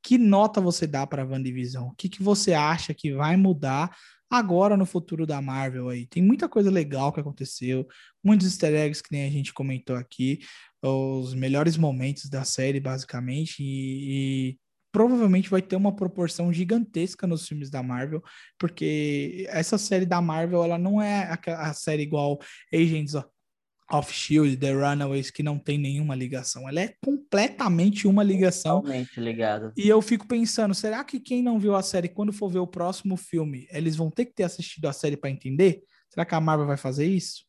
Que 0.02 0.18
nota 0.18 0.60
você 0.60 0.86
dá 0.86 1.06
para 1.06 1.24
WandaVision? 1.24 1.88
O 1.88 1.94
que, 1.94 2.08
que 2.08 2.22
você 2.22 2.52
acha 2.52 2.92
que 2.94 3.12
vai 3.12 3.36
mudar 3.36 3.96
agora 4.30 4.76
no 4.76 4.86
futuro 4.86 5.26
da 5.26 5.40
Marvel 5.40 5.88
aí? 5.88 6.06
Tem 6.06 6.22
muita 6.22 6.48
coisa 6.48 6.70
legal 6.70 7.12
que 7.12 7.20
aconteceu, 7.20 7.86
muitos 8.22 8.46
easter 8.46 8.74
eggs 8.74 9.02
que 9.02 9.10
nem 9.10 9.26
a 9.26 9.30
gente 9.30 9.52
comentou 9.52 9.96
aqui, 9.96 10.40
os 10.82 11.34
melhores 11.34 11.76
momentos 11.76 12.28
da 12.28 12.44
série, 12.44 12.78
basicamente, 12.78 13.62
e, 13.62 14.50
e 14.50 14.58
provavelmente 14.94 15.50
vai 15.50 15.60
ter 15.60 15.74
uma 15.74 15.94
proporção 15.94 16.52
gigantesca 16.52 17.26
nos 17.26 17.48
filmes 17.48 17.68
da 17.68 17.82
Marvel, 17.82 18.22
porque 18.56 19.44
essa 19.48 19.76
série 19.76 20.06
da 20.06 20.20
Marvel, 20.20 20.62
ela 20.62 20.78
não 20.78 21.02
é 21.02 21.36
a, 21.48 21.68
a 21.68 21.74
série 21.74 22.04
igual 22.04 22.38
Agents 22.72 23.16
of 23.90 24.12
Shield, 24.12 24.56
The 24.56 24.72
Runaways, 24.72 25.32
que 25.32 25.42
não 25.42 25.58
tem 25.58 25.78
nenhuma 25.78 26.14
ligação. 26.14 26.68
Ela 26.68 26.82
é 26.82 26.94
completamente 27.04 28.06
uma 28.06 28.22
ligação. 28.22 28.82
Totalmente 28.82 29.18
ligada. 29.18 29.72
E 29.76 29.88
eu 29.88 30.00
fico 30.00 30.28
pensando, 30.28 30.72
será 30.72 31.02
que 31.02 31.18
quem 31.18 31.42
não 31.42 31.58
viu 31.58 31.74
a 31.74 31.82
série, 31.82 32.08
quando 32.08 32.32
for 32.32 32.48
ver 32.48 32.60
o 32.60 32.66
próximo 32.66 33.16
filme, 33.16 33.66
eles 33.72 33.96
vão 33.96 34.12
ter 34.12 34.26
que 34.26 34.32
ter 34.32 34.44
assistido 34.44 34.86
a 34.86 34.92
série 34.92 35.16
para 35.16 35.28
entender? 35.28 35.82
Será 36.08 36.24
que 36.24 36.36
a 36.36 36.40
Marvel 36.40 36.68
vai 36.68 36.76
fazer 36.76 37.06
isso? 37.06 37.44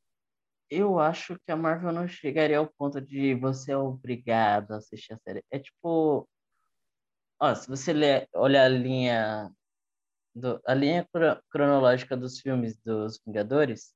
Eu 0.68 0.98
acho 0.98 1.38
que 1.46 1.52
a 1.52 1.56
Marvel 1.56 1.92
não 1.92 2.08
chegaria 2.08 2.58
ao 2.58 2.68
ponto 2.76 3.00
de 3.00 3.36
você 3.36 3.72
é 3.72 3.78
obrigado 3.78 4.72
a 4.72 4.78
assistir 4.78 5.14
a 5.14 5.18
série. 5.18 5.44
É 5.52 5.60
tipo, 5.60 6.28
ó, 7.40 7.54
se 7.56 7.68
você 7.68 7.94
ler, 7.94 8.28
olhar 8.34 8.66
a 8.66 8.70
linha 8.70 9.52
do, 10.36 10.60
a 10.66 10.74
linha 10.74 11.08
cronológica 11.50 12.18
dos 12.18 12.40
filmes 12.40 12.78
dos 12.84 13.20
Vingadores, 13.26 13.94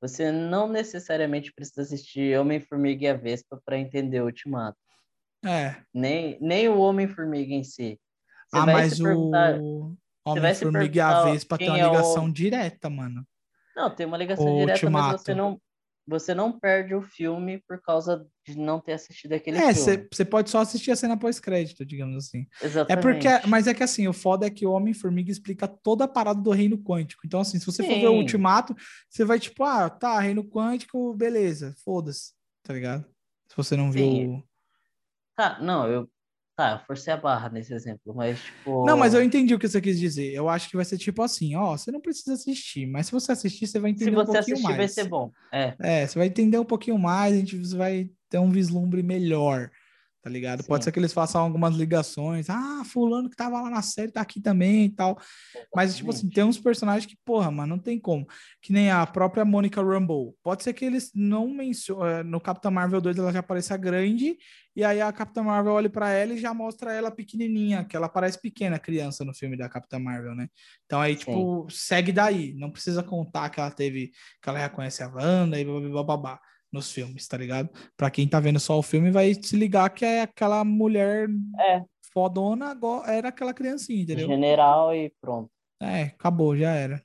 você 0.00 0.30
não 0.32 0.68
necessariamente 0.68 1.52
precisa 1.52 1.82
assistir 1.82 2.38
Homem-Formiga 2.38 3.04
e 3.04 3.08
a 3.08 3.14
Vespa 3.14 3.60
para 3.64 3.78
entender 3.78 4.20
o 4.20 4.26
Ultimato. 4.26 4.76
É. 5.44 5.76
Nem, 5.94 6.38
nem 6.40 6.68
o 6.68 6.78
Homem-Formiga 6.78 7.54
em 7.54 7.64
si. 7.64 7.98
Você 8.48 8.58
ah, 8.58 8.66
mas 8.66 9.00
o 9.00 9.96
Homem-Formiga 10.24 10.96
e 10.96 11.00
a 11.00 11.24
Vespa 11.24 11.56
tem 11.56 11.68
uma 11.68 11.78
ligação 11.78 12.24
é 12.24 12.28
o... 12.28 12.32
direta, 12.32 12.90
mano. 12.90 13.26
Não, 13.74 13.94
tem 13.94 14.04
uma 14.04 14.16
ligação 14.16 14.44
o 14.44 14.58
direta, 14.58 14.72
Ultimato. 14.72 15.12
mas 15.12 15.22
você 15.22 15.34
não, 15.34 15.60
você 16.06 16.34
não 16.34 16.58
perde 16.58 16.94
o 16.94 17.02
filme 17.02 17.62
por 17.66 17.80
causa 17.80 18.26
de 18.44 18.58
não 18.58 18.80
ter 18.80 18.92
assistido 18.92 19.32
aquele 19.34 19.58
é, 19.58 19.72
filme. 19.72 20.08
você 20.12 20.24
pode 20.24 20.50
só 20.50 20.60
assistir 20.60 20.90
a 20.90 20.96
cena 20.96 21.16
pós-crédito, 21.16 21.84
digamos 21.84 22.16
assim. 22.16 22.46
Exatamente. 22.60 22.92
É 22.92 23.00
porque, 23.00 23.48
mas 23.48 23.66
é 23.66 23.74
que 23.74 23.82
assim, 23.82 24.08
o 24.08 24.12
foda 24.12 24.46
é 24.46 24.50
que 24.50 24.66
o 24.66 24.72
Homem-Formiga 24.72 25.30
explica 25.30 25.68
toda 25.68 26.04
a 26.04 26.08
parada 26.08 26.40
do 26.40 26.50
reino 26.50 26.76
quântico. 26.76 27.22
Então, 27.24 27.40
assim, 27.40 27.58
se 27.58 27.66
você 27.66 27.82
Sim. 27.82 27.88
for 27.88 28.00
ver 28.00 28.08
o 28.08 28.16
Ultimato, 28.16 28.74
você 29.08 29.24
vai 29.24 29.38
tipo, 29.38 29.62
ah, 29.62 29.88
tá, 29.88 30.18
reino 30.18 30.44
quântico, 30.44 31.14
beleza, 31.14 31.74
foda-se, 31.84 32.32
tá 32.62 32.74
ligado? 32.74 33.04
Se 33.48 33.56
você 33.56 33.76
não 33.76 33.92
viu. 33.92 34.04
Sim. 34.04 34.44
Tá, 35.36 35.58
não, 35.60 35.88
eu 35.88 36.08
Tá, 36.54 36.82
forcei 36.86 37.12
a 37.12 37.16
barra 37.16 37.48
nesse 37.48 37.72
exemplo, 37.72 38.14
mas 38.14 38.38
tipo. 38.38 38.84
Não, 38.84 38.96
mas 38.96 39.14
eu 39.14 39.22
entendi 39.22 39.54
o 39.54 39.58
que 39.58 39.66
você 39.66 39.80
quis 39.80 39.98
dizer. 39.98 40.32
Eu 40.34 40.50
acho 40.50 40.68
que 40.68 40.76
vai 40.76 40.84
ser 40.84 40.98
tipo 40.98 41.22
assim, 41.22 41.56
ó, 41.56 41.76
você 41.76 41.90
não 41.90 42.00
precisa 42.00 42.34
assistir, 42.34 42.86
mas 42.86 43.06
se 43.06 43.12
você 43.12 43.32
assistir, 43.32 43.66
você 43.66 43.80
vai 43.80 43.90
entender 43.90 44.10
um 44.10 44.24
pouquinho 44.24 44.34
mais. 44.34 44.44
Se 44.44 44.50
você 44.50 44.60
assistir, 44.60 44.76
vai 44.76 44.88
ser 44.88 45.08
bom. 45.08 45.30
É. 45.50 45.74
É, 45.80 46.06
você 46.06 46.18
vai 46.18 46.28
entender 46.28 46.58
um 46.58 46.64
pouquinho 46.64 46.98
mais, 46.98 47.34
a 47.34 47.38
gente 47.38 47.56
vai 47.74 48.10
ter 48.28 48.38
um 48.38 48.50
vislumbre 48.50 49.02
melhor 49.02 49.70
tá 50.22 50.30
ligado? 50.30 50.62
Sim. 50.62 50.68
Pode 50.68 50.84
ser 50.84 50.92
que 50.92 51.00
eles 51.00 51.12
façam 51.12 51.42
algumas 51.42 51.74
ligações. 51.74 52.48
Ah, 52.48 52.82
fulano 52.84 53.28
que 53.28 53.34
tava 53.34 53.60
lá 53.60 53.68
na 53.68 53.82
série 53.82 54.12
tá 54.12 54.20
aqui 54.20 54.40
também 54.40 54.84
e 54.84 54.90
tal. 54.90 55.18
Mas, 55.74 55.96
tipo 55.96 56.10
assim, 56.10 56.28
tem 56.30 56.44
uns 56.44 56.58
personagens 56.58 57.04
que, 57.04 57.18
porra, 57.24 57.50
mano, 57.50 57.74
não 57.74 57.82
tem 57.82 57.98
como. 57.98 58.24
Que 58.60 58.72
nem 58.72 58.90
a 58.90 59.04
própria 59.04 59.44
Monica 59.44 59.82
Rambeau. 59.82 60.36
Pode 60.42 60.62
ser 60.62 60.72
que 60.72 60.84
eles 60.84 61.10
não 61.14 61.48
mencionem... 61.48 62.20
Eh, 62.20 62.22
no 62.22 62.40
Capitão 62.40 62.70
Marvel 62.70 63.00
2 63.00 63.18
ela 63.18 63.32
já 63.32 63.40
apareça 63.40 63.76
grande, 63.76 64.36
e 64.74 64.84
aí 64.84 65.00
a 65.00 65.12
Capitã 65.12 65.42
Marvel 65.42 65.72
olha 65.72 65.90
para 65.90 66.10
ela 66.10 66.32
e 66.32 66.38
já 66.38 66.54
mostra 66.54 66.92
ela 66.92 67.10
pequenininha, 67.10 67.84
que 67.84 67.96
ela 67.96 68.08
parece 68.08 68.40
pequena 68.40 68.78
criança 68.78 69.24
no 69.24 69.34
filme 69.34 69.56
da 69.56 69.68
Capitã 69.68 69.98
Marvel, 69.98 70.34
né? 70.34 70.48
Então 70.86 71.00
aí, 71.00 71.16
tipo, 71.16 71.66
Sim. 71.68 71.76
segue 71.76 72.12
daí. 72.12 72.54
Não 72.54 72.70
precisa 72.70 73.02
contar 73.02 73.50
que 73.50 73.58
ela 73.58 73.70
teve... 73.70 74.12
Que 74.40 74.48
ela 74.48 74.58
reconhece 74.58 75.02
a 75.02 75.08
Wanda 75.08 75.58
e 75.58 75.64
blá, 75.64 76.40
nos 76.72 76.90
filmes, 76.90 77.28
tá 77.28 77.36
ligado? 77.36 77.68
Pra 77.96 78.10
quem 78.10 78.26
tá 78.26 78.40
vendo 78.40 78.58
só 78.58 78.78
o 78.78 78.82
filme, 78.82 79.10
vai 79.10 79.34
se 79.34 79.56
ligar 79.56 79.90
que 79.90 80.04
é 80.04 80.22
aquela 80.22 80.64
mulher 80.64 81.28
é. 81.60 81.82
fodona, 82.12 82.70
agora 82.70 83.12
era 83.12 83.28
aquela 83.28 83.52
criancinha, 83.52 84.02
entendeu? 84.02 84.26
General 84.26 84.94
e 84.94 85.12
pronto. 85.20 85.50
É, 85.80 86.02
acabou, 86.04 86.56
já 86.56 86.70
era. 86.72 87.02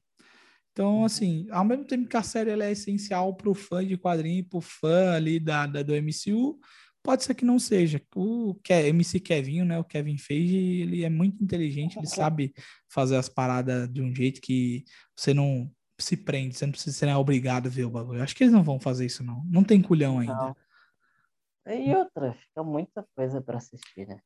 Então, 0.72 1.00
uhum. 1.00 1.06
assim, 1.06 1.48
ao 1.50 1.66
mesmo 1.66 1.86
tempo 1.86 2.08
que 2.08 2.16
a 2.16 2.22
série 2.22 2.52
é 2.52 2.72
essencial 2.72 3.34
pro 3.36 3.56
fã 3.56 3.84
de 3.84 3.98
quadrinho, 3.98 4.46
pro 4.46 4.62
fã 4.62 5.14
ali 5.14 5.40
da, 5.40 5.66
da, 5.66 5.82
do 5.82 5.94
MCU, 5.96 6.60
pode 7.02 7.24
ser 7.24 7.34
que 7.34 7.44
não 7.44 7.58
seja. 7.58 8.00
O 8.16 8.56
MC 8.70 9.20
Kevinho, 9.20 9.66
né? 9.66 9.80
O 9.80 9.84
Kevin 9.84 10.18
Feige, 10.18 10.82
ele 10.82 11.04
é 11.04 11.10
muito 11.10 11.44
inteligente, 11.44 11.98
ele 11.98 12.06
sabe 12.06 12.54
fazer 12.92 13.16
as 13.16 13.28
paradas 13.28 13.90
de 13.92 14.02
um 14.02 14.14
jeito 14.14 14.40
que 14.40 14.84
você 15.16 15.34
não 15.34 15.72
se 16.00 16.16
prende, 16.16 16.56
você 16.56 16.66
não 16.66 16.72
precisa 16.72 16.96
ser 16.96 17.14
obrigado 17.16 17.68
a 17.68 17.70
ver 17.70 17.86
o 17.86 17.90
bagulho. 17.90 18.22
Acho 18.22 18.36
que 18.36 18.44
eles 18.44 18.54
não 18.54 18.64
vão 18.64 18.80
fazer 18.80 19.06
isso, 19.06 19.24
não. 19.24 19.44
Não 19.46 19.64
tem 19.64 19.82
culhão 19.82 20.20
ainda. 20.20 20.34
Não. 20.34 20.56
E 21.68 21.94
outra, 21.94 22.34
fica 22.34 22.64
muita 22.64 23.06
coisa 23.16 23.42
para 23.42 23.58
assistir, 23.58 24.08
né? 24.08 24.20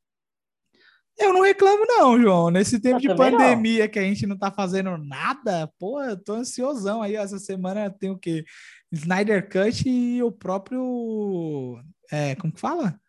Eu 1.17 1.33
não 1.33 1.41
reclamo, 1.41 1.85
não, 1.85 2.19
João. 2.19 2.49
Nesse 2.49 2.79
tempo 2.79 2.97
eu 2.97 2.99
de 2.99 3.15
pandemia 3.15 3.85
não. 3.85 3.91
que 3.91 3.99
a 3.99 4.03
gente 4.03 4.25
não 4.25 4.37
tá 4.37 4.51
fazendo 4.51 4.97
nada, 4.97 5.71
pô, 5.79 6.01
eu 6.01 6.21
tô 6.21 6.33
ansiosão 6.33 7.01
aí. 7.01 7.15
Essa 7.15 7.39
semana 7.39 7.89
tem 7.89 8.09
o 8.09 8.17
quê? 8.17 8.45
Snyder 8.91 9.49
Cut 9.49 9.87
e 9.87 10.21
o 10.23 10.31
próprio. 10.31 11.79
É, 12.11 12.35
como 12.35 12.53
que 12.53 12.59
fala? 12.59 12.99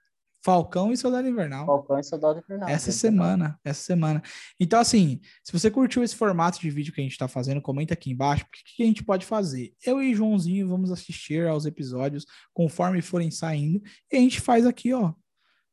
Falcão 0.44 0.92
e 0.92 0.96
Soldado 0.96 1.28
Invernal. 1.28 1.64
Falcão 1.64 1.98
e 1.98 2.02
Soldado 2.02 2.40
Invernal. 2.40 2.68
Essa 2.68 2.90
semana, 2.90 3.58
essa 3.64 3.82
semana. 3.82 4.20
Então, 4.58 4.80
assim, 4.80 5.20
se 5.44 5.52
você 5.52 5.70
curtiu 5.70 6.02
esse 6.02 6.16
formato 6.16 6.60
de 6.60 6.68
vídeo 6.68 6.92
que 6.92 7.00
a 7.00 7.04
gente 7.04 7.12
está 7.12 7.28
fazendo, 7.28 7.62
comenta 7.62 7.94
aqui 7.94 8.10
embaixo, 8.10 8.44
o 8.44 8.50
que, 8.50 8.76
que, 8.76 8.82
a 8.82 8.86
gente 8.86 9.04
pode 9.04 9.24
fazer? 9.24 9.72
Eu 9.84 10.02
e 10.02 10.14
Joãozinho 10.14 10.68
vamos 10.68 10.90
assistir 10.90 11.46
aos 11.46 11.64
episódios 11.64 12.26
conforme 12.52 13.00
forem 13.00 13.30
saindo, 13.30 13.80
e 14.10 14.16
a 14.16 14.20
gente 14.20 14.40
faz 14.40 14.66
aqui, 14.66 14.92
ó. 14.92 15.12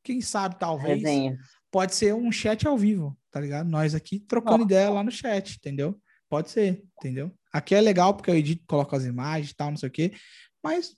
Quem 0.03 0.21
sabe, 0.21 0.57
talvez, 0.59 1.01
Resenha. 1.01 1.37
pode 1.71 1.95
ser 1.95 2.13
um 2.13 2.31
chat 2.31 2.67
ao 2.67 2.77
vivo, 2.77 3.17
tá 3.31 3.39
ligado? 3.39 3.69
Nós 3.69 3.95
aqui 3.95 4.19
trocando 4.19 4.63
ideia 4.63 4.89
lá 4.89 5.03
no 5.03 5.11
chat, 5.11 5.57
entendeu? 5.57 5.99
Pode 6.29 6.51
ser, 6.51 6.83
entendeu? 6.99 7.31
Aqui 7.51 7.73
é 7.73 7.81
legal 7.81 8.13
porque 8.13 8.29
eu 8.29 8.35
edito, 8.35 8.63
coloco 8.67 8.95
as 8.95 9.03
imagens 9.03 9.49
e 9.49 9.55
tal, 9.55 9.71
não 9.71 9.77
sei 9.77 9.89
o 9.89 9.91
quê, 9.91 10.13
mas 10.63 10.95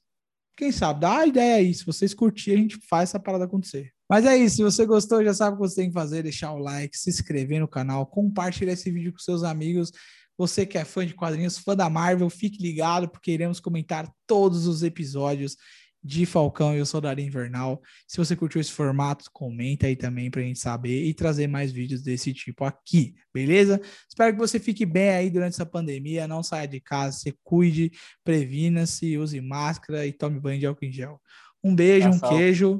quem 0.56 0.72
sabe, 0.72 1.02
dá 1.02 1.19
a 1.19 1.28
ideia 1.28 1.56
aí. 1.56 1.73
Se 1.73 1.86
vocês 1.86 2.14
curtirem, 2.14 2.60
a 2.60 2.61
gente 2.64 2.80
faz 2.88 3.10
essa 3.10 3.19
parada 3.19 3.45
acontecer. 3.45 3.91
Mas 4.10 4.26
é 4.26 4.36
isso. 4.38 4.57
Se 4.57 4.64
você 4.64 4.86
gostou, 4.86 5.23
já 5.23 5.34
sabe 5.34 5.56
o 5.56 5.60
que 5.60 5.68
você 5.68 5.82
tem 5.82 5.88
que 5.88 5.94
fazer: 5.94 6.23
deixar 6.23 6.52
o 6.53 6.57
like, 6.57 6.98
se 6.98 7.10
inscrever 7.10 7.60
no 7.60 7.68
canal, 7.68 8.06
compartilhar 8.06 8.73
esse 8.73 8.91
vídeo 8.91 9.14
com 9.14 9.19
seus 9.19 9.44
amigos. 9.44 9.91
Você 10.38 10.65
que 10.65 10.78
é 10.78 10.84
fã 10.84 11.06
de 11.06 11.14
quadrinhos, 11.14 11.57
fã 11.57 11.76
da 11.76 11.90
Marvel, 11.90 12.30
fique 12.30 12.61
ligado, 12.61 13.07
porque 13.07 13.32
iremos 13.32 13.60
comentar 13.60 14.11
todos 14.26 14.65
os 14.65 14.82
episódios 14.82 15.56
de 16.03 16.26
Falcão 16.26 16.76
e 16.76 16.82
o 16.82 16.86
Soldado 16.86 17.22
Invernal. 17.22 17.82
Se 18.07 18.18
você 18.18 18.36
curtiu 18.36 18.60
esse 18.60 18.72
formato, 18.72 19.30
comenta 19.32 19.88
aí 19.88 19.95
também 19.95 20.32
pra 20.32 20.41
gente 20.41 20.60
saber 20.60 21.06
e 21.06 21.14
trazer 21.14 21.48
mais 21.48 21.72
vídeos 21.72 22.02
desse 22.02 22.34
tipo 22.34 22.65
aqui, 22.65 23.14
beleza? 23.34 23.80
Espero 24.10 24.34
que 24.34 24.40
você 24.40 24.60
fique 24.60 24.86
bem 24.86 25.10
aí 25.10 25.30
durante 25.30 25.53
essa 25.53 25.65
pandemia, 25.65 26.28
não 26.28 26.41
saia 26.41 26.68
de 26.68 26.80
casa, 26.80 27.18
se 27.18 27.38
cuide, 27.44 27.91
previna-se, 28.23 29.18
use 29.18 29.40
máscara 29.40 30.06
e 30.06 30.11
tome 30.11 30.40
banho 30.40 30.60
de 30.60 30.65
álcool 30.65 30.86
em 30.86 30.91
gel. 30.91 31.22
Um 31.64 31.76
beijo, 31.76 32.10
um 32.10 32.19
queijo. 32.19 32.80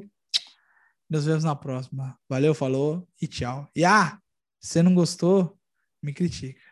Nos 1.08 1.26
vemos 1.26 1.44
na 1.44 1.54
próxima. 1.54 2.18
Valeu, 2.28 2.54
falou 2.54 3.06
e 3.20 3.28
tchau. 3.28 3.68
E 3.76 3.84
ah, 3.84 4.18
se 4.60 4.72
você 4.72 4.82
não 4.82 4.94
gostou, 4.94 5.56
me 6.02 6.12
critica. 6.12 6.71